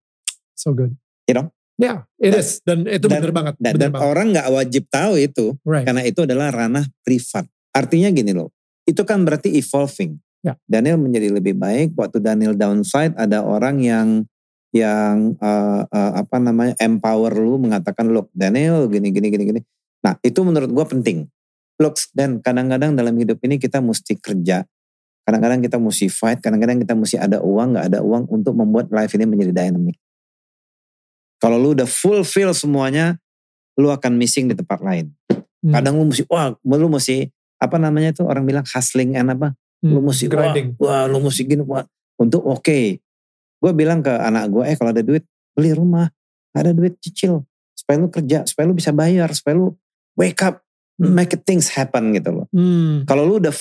so 0.54 0.74
good. 0.74 0.94
You 1.30 1.34
know? 1.38 1.48
Yeah, 1.74 2.06
it 2.22 2.34
Dan- 2.34 2.40
is. 2.42 2.50
Dan 2.62 2.80
itu 2.86 3.06
dan- 3.10 3.22
bener 3.22 3.34
banget. 3.34 3.56
Dan, 3.58 3.72
bener 3.74 3.82
dan 3.82 3.90
banget. 3.98 4.10
orang 4.10 4.28
nggak 4.34 4.48
wajib 4.54 4.84
tahu 4.94 5.14
itu. 5.18 5.46
Right. 5.66 5.86
Karena 5.86 6.02
itu 6.06 6.20
adalah 6.26 6.48
ranah 6.54 6.86
privat. 7.02 7.46
Artinya 7.74 8.10
gini 8.14 8.30
loh. 8.34 8.54
Itu 8.86 9.02
kan 9.06 9.26
berarti 9.26 9.54
evolving. 9.58 10.18
Ya. 10.44 10.60
Daniel 10.68 11.00
menjadi 11.00 11.32
lebih 11.32 11.56
baik. 11.56 11.96
Waktu 11.96 12.20
Daniel 12.20 12.54
downside 12.54 13.16
ada 13.16 13.42
orang 13.42 13.80
yang 13.80 14.08
yang 14.76 15.38
uh, 15.40 15.88
uh, 15.88 16.12
apa 16.20 16.42
namanya 16.42 16.76
empower 16.82 17.32
lu 17.32 17.62
mengatakan 17.62 18.12
look 18.12 18.28
Daniel 18.36 18.90
gini 18.92 19.10
gini 19.16 19.32
gini 19.32 19.44
gini. 19.56 19.62
Nah 20.04 20.20
itu 20.20 20.44
menurut 20.44 20.68
gua 20.76 20.84
penting. 20.84 21.32
Look 21.80 21.96
dan 22.12 22.44
kadang-kadang 22.44 22.94
dalam 22.94 23.16
hidup 23.16 23.40
ini 23.48 23.56
kita 23.56 23.80
mesti 23.80 24.20
kerja. 24.20 24.68
Kadang-kadang 25.24 25.64
kita 25.64 25.80
mesti 25.80 26.12
fight. 26.12 26.44
Kadang-kadang 26.44 26.84
kita 26.84 26.94
mesti 26.94 27.16
ada 27.16 27.40
uang 27.40 27.80
nggak 27.80 27.86
ada 27.96 28.00
uang 28.04 28.28
untuk 28.28 28.54
membuat 28.60 28.92
life 28.92 29.16
ini 29.16 29.24
menjadi 29.24 29.56
dynamic. 29.56 29.96
Kalau 31.40 31.60
lu 31.60 31.76
udah 31.76 31.88
fulfill 31.88 32.56
semuanya, 32.56 33.20
lu 33.76 33.92
akan 33.92 34.16
missing 34.16 34.48
di 34.48 34.56
tempat 34.56 34.80
lain. 34.80 35.12
Hmm. 35.60 35.76
Kadang 35.76 36.00
lu 36.00 36.08
mesti, 36.08 36.24
wah 36.32 36.56
lu 36.64 36.88
mesti, 36.88 37.28
apa 37.60 37.76
namanya 37.76 38.16
itu 38.16 38.24
orang 38.24 38.48
bilang 38.48 38.64
hustling 38.64 39.20
and 39.20 39.28
apa. 39.28 39.52
Hmm. 39.84 40.00
Lu 40.00 40.00
mesti, 40.00 40.32
wah, 40.32 40.32
grinding. 40.32 40.68
wah 40.80 41.04
lu 41.12 41.20
mesti 41.20 41.42
gini, 41.44 41.64
wah. 41.68 41.84
Untuk 42.16 42.40
oke. 42.48 43.04
Gue 43.60 43.72
bilang 43.76 44.00
ke 44.00 44.12
anak 44.12 44.48
gue, 44.48 44.64
eh 44.64 44.76
kalau 44.80 44.96
ada 44.96 45.04
duit, 45.04 45.28
beli 45.52 45.76
rumah. 45.76 46.08
Ada 46.56 46.72
duit 46.72 46.96
cicil. 47.04 47.44
Supaya 47.76 48.00
lu 48.00 48.08
kerja, 48.08 48.48
supaya 48.48 48.72
lu 48.72 48.76
bisa 48.78 48.96
bayar, 48.96 49.28
supaya 49.36 49.60
lu 49.60 49.76
wake 50.16 50.40
up, 50.40 50.64
make 50.96 51.36
things 51.44 51.68
happen 51.74 52.16
gitu 52.16 52.32
loh. 52.32 52.48
Hmm. 52.56 53.04
Kalau 53.04 53.28
lu 53.28 53.44
udah 53.44 53.52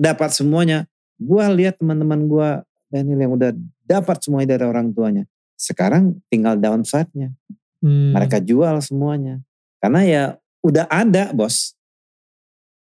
dapat 0.00 0.32
semuanya, 0.32 0.88
gue 1.20 1.44
lihat 1.60 1.76
teman-teman 1.76 2.24
gue, 2.24 2.48
Daniel 2.88 3.20
yang 3.20 3.32
udah 3.36 3.50
dapat 3.84 4.16
semuanya 4.24 4.56
dari 4.56 4.64
orang 4.64 4.96
tuanya. 4.96 5.24
Sekarang 5.56 6.20
tinggal 6.32 6.56
downside-nya. 6.56 7.36
Hmm. 7.84 8.16
Mereka 8.16 8.40
jual 8.40 8.80
semuanya. 8.80 9.44
Karena 9.80 10.00
ya 10.04 10.24
udah 10.64 10.88
ada 10.88 11.32
bos. 11.36 11.76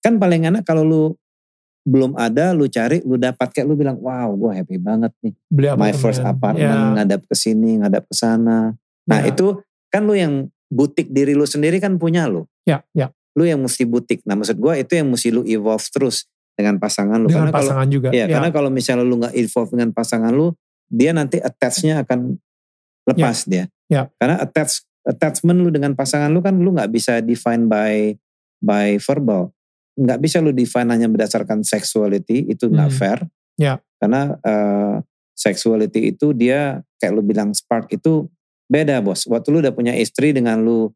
Kan 0.01 0.17
paling 0.17 0.49
enak 0.49 0.65
kalau 0.65 0.81
lu 0.81 1.03
belum 1.81 2.13
ada, 2.13 2.53
lu 2.53 2.69
cari, 2.69 3.01
lu 3.01 3.17
dapat 3.17 3.49
kayak 3.49 3.65
lu 3.65 3.73
bilang, 3.73 3.97
wow 3.97 4.29
gue 4.37 4.51
happy 4.53 4.77
banget 4.77 5.09
nih. 5.25 5.33
beli 5.49 5.67
My 5.73 5.93
first 5.93 6.21
apartment, 6.21 6.69
Ya, 6.69 6.93
ngadap 7.01 7.21
ke 7.25 7.33
sini, 7.33 7.81
ngadap 7.81 8.05
ke 8.05 8.13
sana. 8.13 8.77
Nah 9.09 9.19
ya. 9.25 9.33
itu 9.33 9.57
kan 9.89 10.05
lu 10.05 10.13
yang 10.13 10.47
butik 10.69 11.09
diri 11.09 11.33
lu 11.33 11.43
sendiri 11.49 11.81
kan 11.81 11.97
punya 11.97 12.29
lu. 12.29 12.45
Ya, 12.63 12.85
ya. 12.93 13.09
Lu 13.33 13.43
yang 13.43 13.59
mesti 13.59 13.83
butik. 13.89 14.21
Nah 14.29 14.37
maksud 14.37 14.61
gue 14.61 14.73
itu 14.77 14.93
yang 14.93 15.09
mesti 15.09 15.33
lu 15.33 15.41
evolve 15.43 15.83
terus 15.89 16.29
dengan 16.53 16.77
pasangan 16.77 17.17
lu. 17.17 17.27
Dengan 17.27 17.49
karena 17.49 17.53
kalau 17.53 17.65
pasangan 17.65 17.87
juga. 17.89 18.09
Iya, 18.13 18.25
karena 18.29 18.49
kalau 18.53 18.69
misalnya 18.69 19.05
lu 19.07 19.15
nggak 19.17 19.35
evolve 19.35 19.71
dengan 19.73 19.89
pasangan 19.89 20.31
lu, 20.31 20.53
dia 20.91 21.11
nanti 21.17 21.41
attach-nya 21.41 22.05
akan 22.05 22.37
lepas 23.09 23.49
dia. 23.49 23.65
Ya. 23.89 24.07
Karena 24.21 24.37
attach 24.37 24.85
attachment 25.01 25.57
lu 25.57 25.73
dengan 25.73 25.97
pasangan 25.97 26.29
lu 26.29 26.45
kan 26.45 26.53
lu 26.53 26.77
nggak 26.77 26.91
bisa 26.93 27.19
define 27.25 27.65
by 27.65 28.13
by 28.61 29.01
verbal. 29.01 29.49
Nggak 29.97 30.19
bisa 30.23 30.38
lu 30.39 30.55
define 30.55 30.88
hanya 30.91 31.07
berdasarkan 31.11 31.63
sexuality, 31.63 32.47
itu 32.47 32.68
nggak 32.68 32.89
Hmm. 32.91 32.97
fair. 32.97 33.19
Ya. 33.59 33.80
Karena 33.99 34.35
eh, 34.41 34.95
sexuality 35.35 36.13
itu 36.15 36.31
dia 36.31 36.80
kayak 36.97 37.13
lu 37.13 37.22
bilang 37.26 37.51
spark 37.51 37.91
itu 37.91 38.30
beda 38.69 39.01
bos. 39.03 39.26
Waktu 39.27 39.47
lu 39.51 39.57
udah 39.59 39.73
punya 39.76 39.91
istri 39.97 40.31
dengan 40.31 40.61
lu 40.63 40.93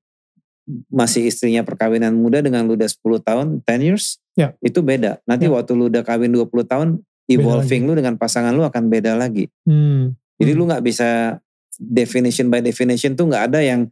masih 0.90 1.30
istrinya 1.30 1.62
perkawinan 1.62 2.16
muda 2.18 2.42
dengan 2.42 2.66
lu 2.66 2.74
udah 2.74 2.90
10 2.90 3.22
tahun, 3.22 3.62
10 3.62 3.82
years, 3.86 4.18
Ya. 4.34 4.58
itu 4.66 4.82
beda. 4.82 5.22
Nanti 5.30 5.46
Ya. 5.46 5.54
waktu 5.54 5.78
lu 5.78 5.92
udah 5.94 6.02
kawin 6.02 6.34
20 6.34 6.66
tahun, 6.66 7.06
evolving 7.30 7.86
lu 7.86 7.94
dengan 7.94 8.18
pasangan 8.18 8.54
lu 8.54 8.66
akan 8.66 8.90
beda 8.90 9.14
lagi. 9.14 9.46
Hmm. 9.66 10.18
Jadi 10.42 10.52
Hmm. 10.54 10.60
lu 10.60 10.64
nggak 10.66 10.84
bisa 10.86 11.38
definition 11.78 12.48
by 12.50 12.64
definition 12.64 13.14
tuh 13.14 13.28
nggak 13.30 13.54
ada 13.54 13.60
yang 13.62 13.90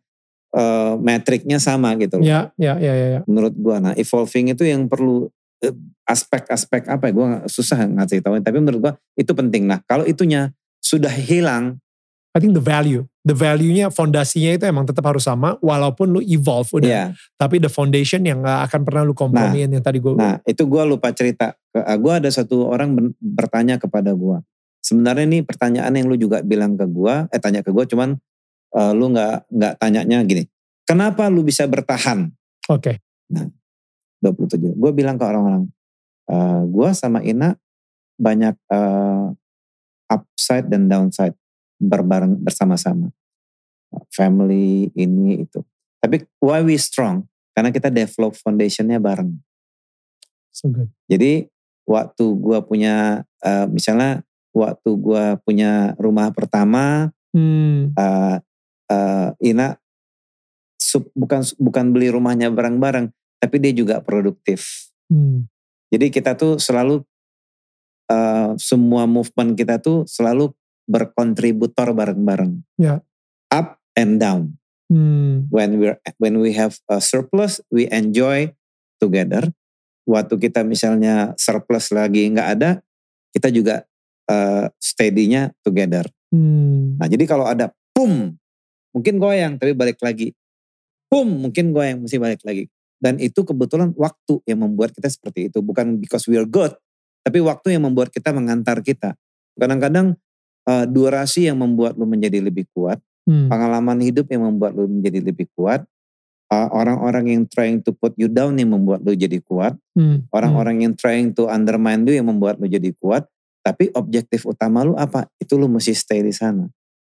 eh, 0.53 0.93
metriknya 0.97 1.57
sama 1.57 1.97
gitu 1.97 2.21
loh. 2.21 2.25
Ya, 2.25 2.53
ya, 2.55 2.77
ya, 2.77 2.93
ya. 2.93 3.07
ya. 3.17 3.21
Menurut 3.25 3.53
gua, 3.57 3.81
nah 3.81 3.93
evolving 3.93 4.53
itu 4.53 4.63
yang 4.63 4.85
perlu 4.85 5.27
eh, 5.59 5.73
aspek-aspek 6.07 6.85
apa 6.87 7.09
ya? 7.09 7.13
Gua 7.13 7.27
susah 7.45 7.83
ngasih 7.83 8.21
tahu. 8.21 8.37
Tapi 8.39 8.57
menurut 8.57 8.79
gua 8.79 8.93
itu 9.15 9.31
penting. 9.31 9.65
Nah 9.65 9.81
kalau 9.83 10.05
itunya 10.05 10.53
sudah 10.79 11.09
hilang, 11.09 11.79
I 12.33 12.41
think 12.41 12.57
the 12.57 12.65
value, 12.65 13.05
the 13.21 13.37
value-nya, 13.37 13.93
fondasinya 13.93 14.57
itu 14.57 14.65
emang 14.65 14.89
tetap 14.89 15.05
harus 15.05 15.21
sama, 15.21 15.53
walaupun 15.61 16.09
lu 16.09 16.19
evolve 16.19 16.65
udah. 16.73 16.89
ya. 16.89 17.05
Tapi 17.37 17.61
the 17.61 17.69
foundation 17.69 18.25
yang 18.25 18.41
gak 18.41 18.73
akan 18.73 18.81
pernah 18.81 19.05
lu 19.05 19.13
kompromiin 19.13 19.69
yang 19.69 19.85
tadi 19.85 20.01
gue. 20.01 20.17
Nah 20.17 20.41
itu 20.43 20.65
gua 20.65 20.81
lupa 20.83 21.13
cerita. 21.13 21.53
Ke- 21.69 21.85
Gua 21.97 22.17
ada 22.17 22.29
satu 22.29 22.65
orang 22.67 22.93
bertanya 23.17 23.77
kepada 23.77 24.11
gua. 24.13 24.41
Sebenarnya 24.81 25.23
ini 25.23 25.39
pertanyaan 25.45 25.93
yang 25.95 26.09
lu 26.09 26.17
juga 26.17 26.41
bilang 26.41 26.73
ke 26.75 26.83
gua, 26.83 27.29
eh 27.29 27.39
tanya 27.39 27.61
ke 27.61 27.69
gua, 27.69 27.85
cuman 27.85 28.17
eh, 28.73 28.91
lu 28.93 29.13
nggak 29.13 29.49
nggak 29.49 29.73
tanyanya 29.79 30.17
gini. 30.25 30.43
Kenapa 30.83 31.31
lu 31.31 31.45
bisa 31.45 31.63
bertahan? 31.65 32.27
Oke. 32.67 32.99
27. 34.23 34.75
Gue 34.75 34.91
bilang 34.95 35.19
ke 35.19 35.25
orang-orang, 35.27 35.67
eh 36.31 36.61
gue 36.63 36.89
sama 36.95 37.19
Ina 37.23 37.55
banyak 38.15 38.55
eh, 38.71 39.25
upside 40.07 40.67
dan 40.71 40.87
downside 40.87 41.35
berbareng 41.81 42.39
bersama-sama. 42.39 43.11
Family 44.15 44.89
ini 44.95 45.43
itu. 45.43 45.59
Tapi 45.99 46.23
why 46.39 46.63
we 46.63 46.79
strong? 46.79 47.27
Karena 47.53 47.69
kita 47.69 47.93
develop 47.93 48.33
foundationnya 48.39 48.97
bareng. 48.97 49.37
So 50.49 50.69
good. 50.73 50.89
Jadi 51.09 51.45
waktu 51.85 52.25
gue 52.39 52.59
punya, 52.65 53.21
eh, 53.43 53.67
misalnya 53.69 54.23
waktu 54.55 54.89
gue 54.97 55.25
punya 55.43 55.93
rumah 55.99 56.31
pertama, 56.31 57.09
Hmm. 57.33 57.89
eh, 57.97 58.37
eh, 58.93 59.49
Ina 59.49 59.73
sub- 60.77 61.09
bukan 61.17 61.41
bukan 61.57 61.85
beli 61.89 62.13
rumahnya 62.13 62.53
bareng-bareng, 62.53 63.09
tapi 63.41 63.55
dia 63.57 63.73
juga 63.73 63.97
produktif. 64.05 64.93
Hmm. 65.09 65.49
Jadi 65.89 66.13
kita 66.13 66.37
tuh 66.37 66.61
selalu 66.61 67.01
eh, 68.13 68.53
semua 68.61 69.09
movement 69.09 69.57
kita 69.57 69.81
tuh 69.81 70.05
selalu 70.05 70.53
berkontributor 70.85 71.95
bareng-bareng. 71.95 72.61
Ya. 72.77 73.01
Up 73.49 73.79
and 73.97 74.21
down. 74.21 74.59
Hmm. 74.91 75.49
When 75.49 75.81
we 75.81 75.89
when 76.21 76.37
we 76.37 76.53
have 76.53 76.77
a 76.91 77.01
surplus, 77.01 77.63
we 77.73 77.89
enjoy 77.89 78.53
together. 79.01 79.49
Waktu 80.03 80.35
kita 80.35 80.67
misalnya 80.67 81.31
surplus 81.39 81.95
lagi 81.95 82.27
nggak 82.27 82.49
ada, 82.59 82.83
kita 83.31 83.47
juga 83.49 83.87
eh, 84.27 84.67
steady-nya 84.77 85.55
together. 85.63 86.05
Hmm. 86.33 86.99
Nah 86.99 87.07
jadi 87.07 87.23
kalau 87.23 87.47
ada 87.47 87.71
pum, 87.95 88.35
mungkin 88.93 89.17
goyang 89.19 89.57
tapi 89.57 89.73
balik 89.73 89.99
lagi. 89.99 90.31
Pum, 91.09 91.27
mungkin 91.27 91.73
goyang 91.73 92.05
mesti 92.05 92.17
balik 92.17 92.41
lagi. 92.45 92.69
Dan 92.97 93.19
itu 93.19 93.43
kebetulan 93.43 93.91
waktu 93.99 94.39
yang 94.47 94.63
membuat 94.63 94.95
kita 94.95 95.11
seperti 95.11 95.51
itu. 95.51 95.59
Bukan 95.59 95.99
because 95.99 96.23
we 96.29 96.39
are 96.39 96.47
good, 96.47 96.71
tapi 97.25 97.43
waktu 97.43 97.75
yang 97.75 97.83
membuat 97.83 98.09
kita 98.13 98.31
mengantar 98.31 98.79
kita. 98.79 99.17
Kadang-kadang 99.59 100.15
eh, 100.63 100.85
durasi 100.87 101.51
yang 101.51 101.59
membuat 101.59 101.99
lu 101.99 102.07
menjadi 102.07 102.39
lebih 102.39 102.71
kuat, 102.71 103.03
Hmm. 103.27 103.47
pengalaman 103.51 103.99
hidup 104.03 104.27
yang 104.31 104.47
membuat 104.47 104.75
lu 104.75 104.87
menjadi 104.87 105.19
lebih 105.19 105.47
kuat, 105.55 105.83
eh, 106.51 106.67
orang-orang 106.71 107.35
yang 107.35 107.43
trying 107.47 107.79
to 107.83 107.91
put 107.91 108.15
you 108.15 108.31
down 108.31 108.55
yang 108.55 108.71
membuat 108.71 109.03
lu 109.03 109.11
jadi 109.11 109.43
kuat, 109.43 109.75
Hmm. 109.95 110.23
orang-orang 110.31 110.87
yang 110.87 110.93
trying 110.95 111.35
to 111.35 111.51
undermine 111.51 112.07
lu 112.07 112.15
yang 112.15 112.27
membuat 112.31 112.59
lu 112.63 112.67
jadi 112.71 112.95
kuat, 112.95 113.27
tapi 113.59 113.91
objektif 113.95 114.47
utama 114.47 114.87
lu 114.87 114.95
apa? 114.95 115.27
Itu 115.39 115.59
lu 115.59 115.67
mesti 115.67 115.91
stay 115.95 116.23
di 116.23 116.31
sana. 116.31 116.67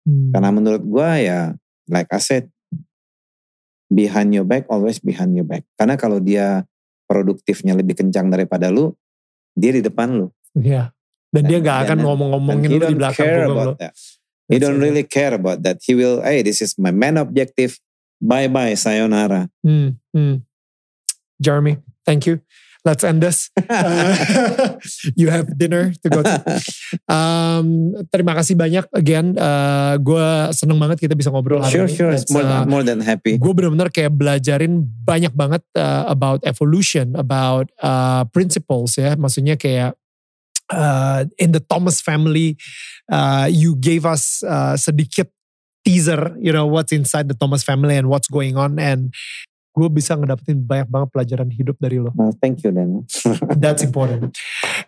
Hmm. 0.03 0.31
Karena 0.31 0.49
menurut 0.51 0.83
gua 0.83 1.15
ya, 1.19 1.55
like 1.87 2.07
I 2.11 2.19
said, 2.19 2.51
behind 3.87 4.35
your 4.35 4.43
back, 4.43 4.67
always 4.67 4.99
behind 4.99 5.35
your 5.35 5.47
back. 5.47 5.63
Karena 5.79 5.95
kalau 5.95 6.19
dia 6.19 6.67
produktifnya 7.07 7.71
lebih 7.75 7.95
kencang 7.95 8.27
daripada 8.27 8.67
lu, 8.67 8.91
dia 9.55 9.71
di 9.71 9.81
depan 9.81 10.11
lu. 10.11 10.27
Ya. 10.53 10.91
Dan 11.31 11.47
dia 11.47 11.59
Dan- 11.59 11.65
gak 11.67 11.77
akan 11.87 11.97
dan- 11.99 12.05
ngomong-ngomongin 12.07 12.69
lu 12.71 12.79
di 12.83 12.95
belakang 12.99 13.23
care 13.23 13.35
punggung 13.47 13.55
lu. 13.55 13.59
about 13.71 13.77
that. 13.79 13.93
He 14.47 14.63
don't 14.63 14.79
really 14.79 15.03
care 15.03 15.35
about 15.35 15.59
that. 15.67 15.83
He 15.83 15.91
will, 15.91 16.23
hey, 16.23 16.39
this 16.39 16.63
is 16.63 16.79
my 16.79 16.91
main 16.95 17.19
objective. 17.19 17.75
Bye 18.23 18.47
bye, 18.47 18.79
sayonara. 18.79 19.51
Hmm. 19.59 19.99
Hmm. 20.15 20.47
Jeremy, 21.37 21.83
thank 22.07 22.23
you. 22.25 22.39
Let's 22.87 23.03
end 23.03 23.19
this. 23.19 23.51
Uh, 23.59 24.79
you 25.19 25.27
have 25.27 25.51
dinner 25.59 25.91
to 25.91 26.07
go 26.07 26.23
to. 26.23 26.39
Um, 27.11 27.91
terima 28.07 28.31
kasih 28.31 28.55
banyak 28.55 28.87
again. 28.95 29.35
Uh, 29.35 29.99
gue 29.99 30.55
seneng 30.55 30.79
banget 30.79 31.03
kita 31.03 31.11
bisa 31.11 31.27
ngobrol 31.27 31.59
hari 31.59 31.75
sure, 31.75 31.91
ini. 31.91 31.97
sure. 31.99 32.11
It's, 32.15 32.31
more, 32.31 32.47
uh, 32.47 32.63
more 32.63 32.87
than 32.87 33.03
happy. 33.03 33.35
gue 33.35 33.51
bener-bener 33.51 33.91
kayak 33.91 34.15
belajarin 34.15 34.87
banyak 35.03 35.35
banget 35.35 35.67
uh, 35.75 36.07
about 36.07 36.39
evolution, 36.47 37.11
about 37.19 37.67
uh, 37.83 38.23
principles 38.31 38.95
ya. 38.95 39.19
Maksudnya 39.19 39.59
kayak 39.59 39.99
uh, 40.71 41.27
in 41.35 41.51
the 41.51 41.59
Thomas 41.59 41.99
family, 41.99 42.55
uh, 43.11 43.51
you 43.51 43.75
gave 43.75 44.07
us 44.07 44.47
uh, 44.47 44.79
sedikit 44.79 45.27
teaser, 45.83 46.35
you 46.39 46.51
know, 46.51 46.67
what's 46.67 46.91
inside 46.91 47.27
the 47.27 47.35
Thomas 47.35 47.63
family 47.63 47.95
and 47.95 48.07
what's 48.07 48.27
going 48.27 48.55
on. 48.55 48.79
And 48.79 49.11
gue 49.77 49.87
bisa 49.93 50.17
ngedapetin 50.17 50.57
banyak 50.57 50.89
banget 50.89 51.09
pelajaran 51.13 51.49
hidup 51.53 51.77
dari 51.77 52.01
lo. 52.01 52.09
Oh, 52.17 52.33
thank 52.41 52.65
you 52.65 52.73
Dan. 52.73 53.05
That's 53.61 53.85
important. 53.85 54.33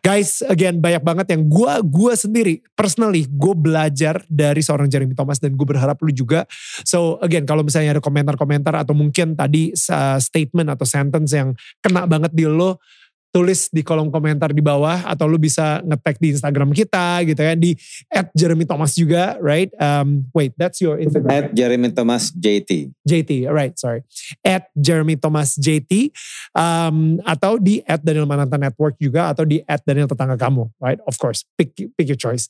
Guys, 0.01 0.41
again 0.41 0.81
banyak 0.81 1.05
banget 1.05 1.37
yang 1.37 1.45
gue 1.45 1.73
gua 1.85 2.17
sendiri 2.17 2.65
personally 2.73 3.29
gue 3.29 3.53
belajar 3.53 4.25
dari 4.25 4.65
seorang 4.65 4.89
Jeremy 4.89 5.13
Thomas 5.13 5.37
dan 5.37 5.53
gue 5.53 5.67
berharap 5.67 6.01
lu 6.01 6.09
juga. 6.09 6.49
So 6.81 7.21
again 7.21 7.45
kalau 7.45 7.61
misalnya 7.61 7.93
ada 7.93 8.01
komentar-komentar 8.01 8.73
atau 8.73 8.97
mungkin 8.97 9.37
tadi 9.37 9.69
uh, 9.93 10.17
statement 10.17 10.73
atau 10.73 10.85
sentence 10.89 11.37
yang 11.37 11.53
kena 11.85 12.09
banget 12.09 12.33
di 12.33 12.49
lo, 12.49 12.81
tulis 13.29 13.69
di 13.69 13.85
kolom 13.85 14.09
komentar 14.09 14.49
di 14.49 14.61
bawah 14.61 15.05
atau 15.05 15.29
lu 15.29 15.37
bisa 15.37 15.81
nge-tag 15.85 16.17
di 16.17 16.27
Instagram 16.33 16.69
kita 16.73 17.21
gitu 17.29 17.41
ya 17.41 17.53
di 17.53 17.77
at 18.09 18.33
Jeremy 18.33 18.65
Thomas 18.65 18.97
juga 18.97 19.37
right? 19.37 19.69
Um, 19.77 20.25
wait 20.33 20.57
that's 20.57 20.81
your 20.81 20.97
Instagram. 20.97 21.29
At 21.29 21.45
Jeremy 21.53 21.93
Thomas 21.93 22.33
JT 22.33 22.89
JT 23.05 23.49
right 23.53 23.77
sorry. 23.77 24.01
At 24.41 24.73
Jeremy 24.73 25.15
Thomas 25.21 25.53
JT 25.55 26.09
um, 26.57 27.21
atau 27.21 27.61
di 27.61 27.85
at 27.85 28.01
Daniel 28.01 28.25
Mananta 28.25 28.57
Network 28.57 28.97
juga 28.97 29.29
atau 29.29 29.45
di 29.45 29.61
at 29.69 29.85
Daniel 29.85 30.09
tetangga 30.09 30.35
kamu 30.35 30.65
right? 30.81 30.97
Of 31.05 31.21
course 31.21 31.45
pick 31.53 31.77
pick 31.77 32.09
your 32.09 32.19
choice. 32.19 32.49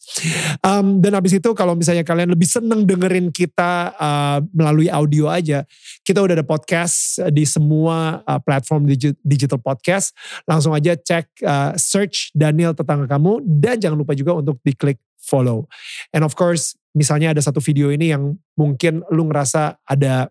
Um, 0.64 1.04
dan 1.04 1.16
habis 1.20 1.36
itu 1.36 1.52
kalau 1.52 1.76
misalnya 1.76 2.08
kalian 2.08 2.32
lebih 2.32 2.48
seneng 2.48 2.88
dengerin 2.88 3.36
kita 3.36 3.94
uh, 4.00 4.40
melalui 4.56 4.88
audio 4.88 5.28
aja 5.28 5.68
kita 6.08 6.26
udah 6.26 6.40
ada 6.40 6.48
podcast 6.48 7.22
di 7.30 7.46
semua 7.46 8.26
uh, 8.26 8.42
platform 8.42 8.90
digital 9.22 9.62
podcast. 9.62 10.16
Langsung 10.50 10.69
langsung 10.70 10.78
aja 10.78 10.94
cek 10.94 11.26
uh, 11.42 11.74
search 11.74 12.30
Daniel 12.38 12.78
tetangga 12.78 13.10
kamu 13.10 13.42
dan 13.42 13.82
jangan 13.82 13.98
lupa 13.98 14.14
juga 14.14 14.38
untuk 14.38 14.62
diklik 14.62 15.02
follow. 15.18 15.66
And 16.14 16.22
of 16.22 16.38
course, 16.38 16.78
misalnya 16.94 17.34
ada 17.34 17.42
satu 17.42 17.58
video 17.58 17.90
ini 17.90 18.14
yang 18.14 18.38
mungkin 18.54 19.02
lu 19.10 19.26
ngerasa 19.34 19.82
ada 19.82 20.30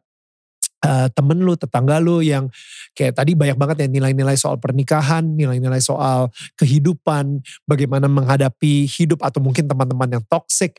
uh, 0.87 1.11
temen 1.11 1.43
lu, 1.43 1.59
tetangga 1.59 1.99
lu 1.99 2.23
yang 2.23 2.47
kayak 2.95 3.19
tadi 3.19 3.35
banyak 3.35 3.59
banget 3.59 3.77
ya 3.83 3.89
nilai-nilai 3.91 4.39
soal 4.39 4.63
pernikahan, 4.63 5.27
nilai-nilai 5.27 5.83
soal 5.83 6.31
kehidupan, 6.55 7.43
bagaimana 7.67 8.07
menghadapi 8.07 8.87
hidup 8.87 9.27
atau 9.27 9.43
mungkin 9.43 9.67
teman-teman 9.67 10.23
yang 10.23 10.25
toxic. 10.31 10.79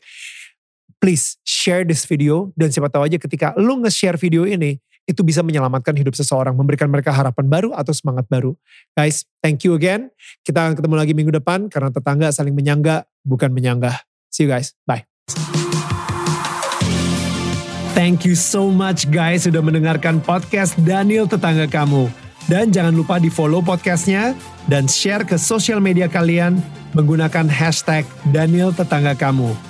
Please 1.00 1.36
share 1.44 1.84
this 1.84 2.04
video 2.04 2.52
dan 2.56 2.72
siapa 2.72 2.92
tahu 2.92 3.08
aja 3.08 3.16
ketika 3.16 3.56
lu 3.56 3.80
nge-share 3.84 4.20
video 4.20 4.44
ini, 4.44 4.80
itu 5.08 5.26
bisa 5.26 5.40
menyelamatkan 5.42 5.96
hidup 5.96 6.14
seseorang, 6.14 6.54
memberikan 6.54 6.86
mereka 6.86 7.10
harapan 7.10 7.46
baru 7.50 7.70
atau 7.74 7.90
semangat 7.90 8.28
baru. 8.30 8.54
Guys, 8.94 9.26
thank 9.42 9.66
you 9.66 9.74
again. 9.74 10.12
Kita 10.46 10.70
akan 10.70 10.74
ketemu 10.78 10.94
lagi 10.94 11.12
minggu 11.16 11.32
depan 11.34 11.66
karena 11.66 11.90
tetangga 11.90 12.30
saling 12.30 12.54
menyangga, 12.54 13.08
bukan 13.26 13.50
menyanggah. 13.50 14.06
See 14.30 14.46
you 14.46 14.50
guys. 14.50 14.76
Bye. 14.86 15.06
Thank 17.92 18.24
you 18.24 18.38
so 18.38 18.70
much 18.70 19.10
guys 19.10 19.44
sudah 19.44 19.60
mendengarkan 19.60 20.22
podcast 20.24 20.78
Daniel 20.80 21.28
Tetangga 21.28 21.68
Kamu. 21.68 22.08
Dan 22.48 22.72
jangan 22.72 22.96
lupa 22.96 23.20
di 23.20 23.28
follow 23.28 23.60
podcastnya 23.60 24.32
dan 24.66 24.88
share 24.88 25.22
ke 25.22 25.36
sosial 25.36 25.78
media 25.78 26.08
kalian 26.08 26.58
menggunakan 26.96 27.46
hashtag 27.46 28.08
Daniel 28.32 28.72
Tetangga 28.72 29.14
Kamu 29.14 29.69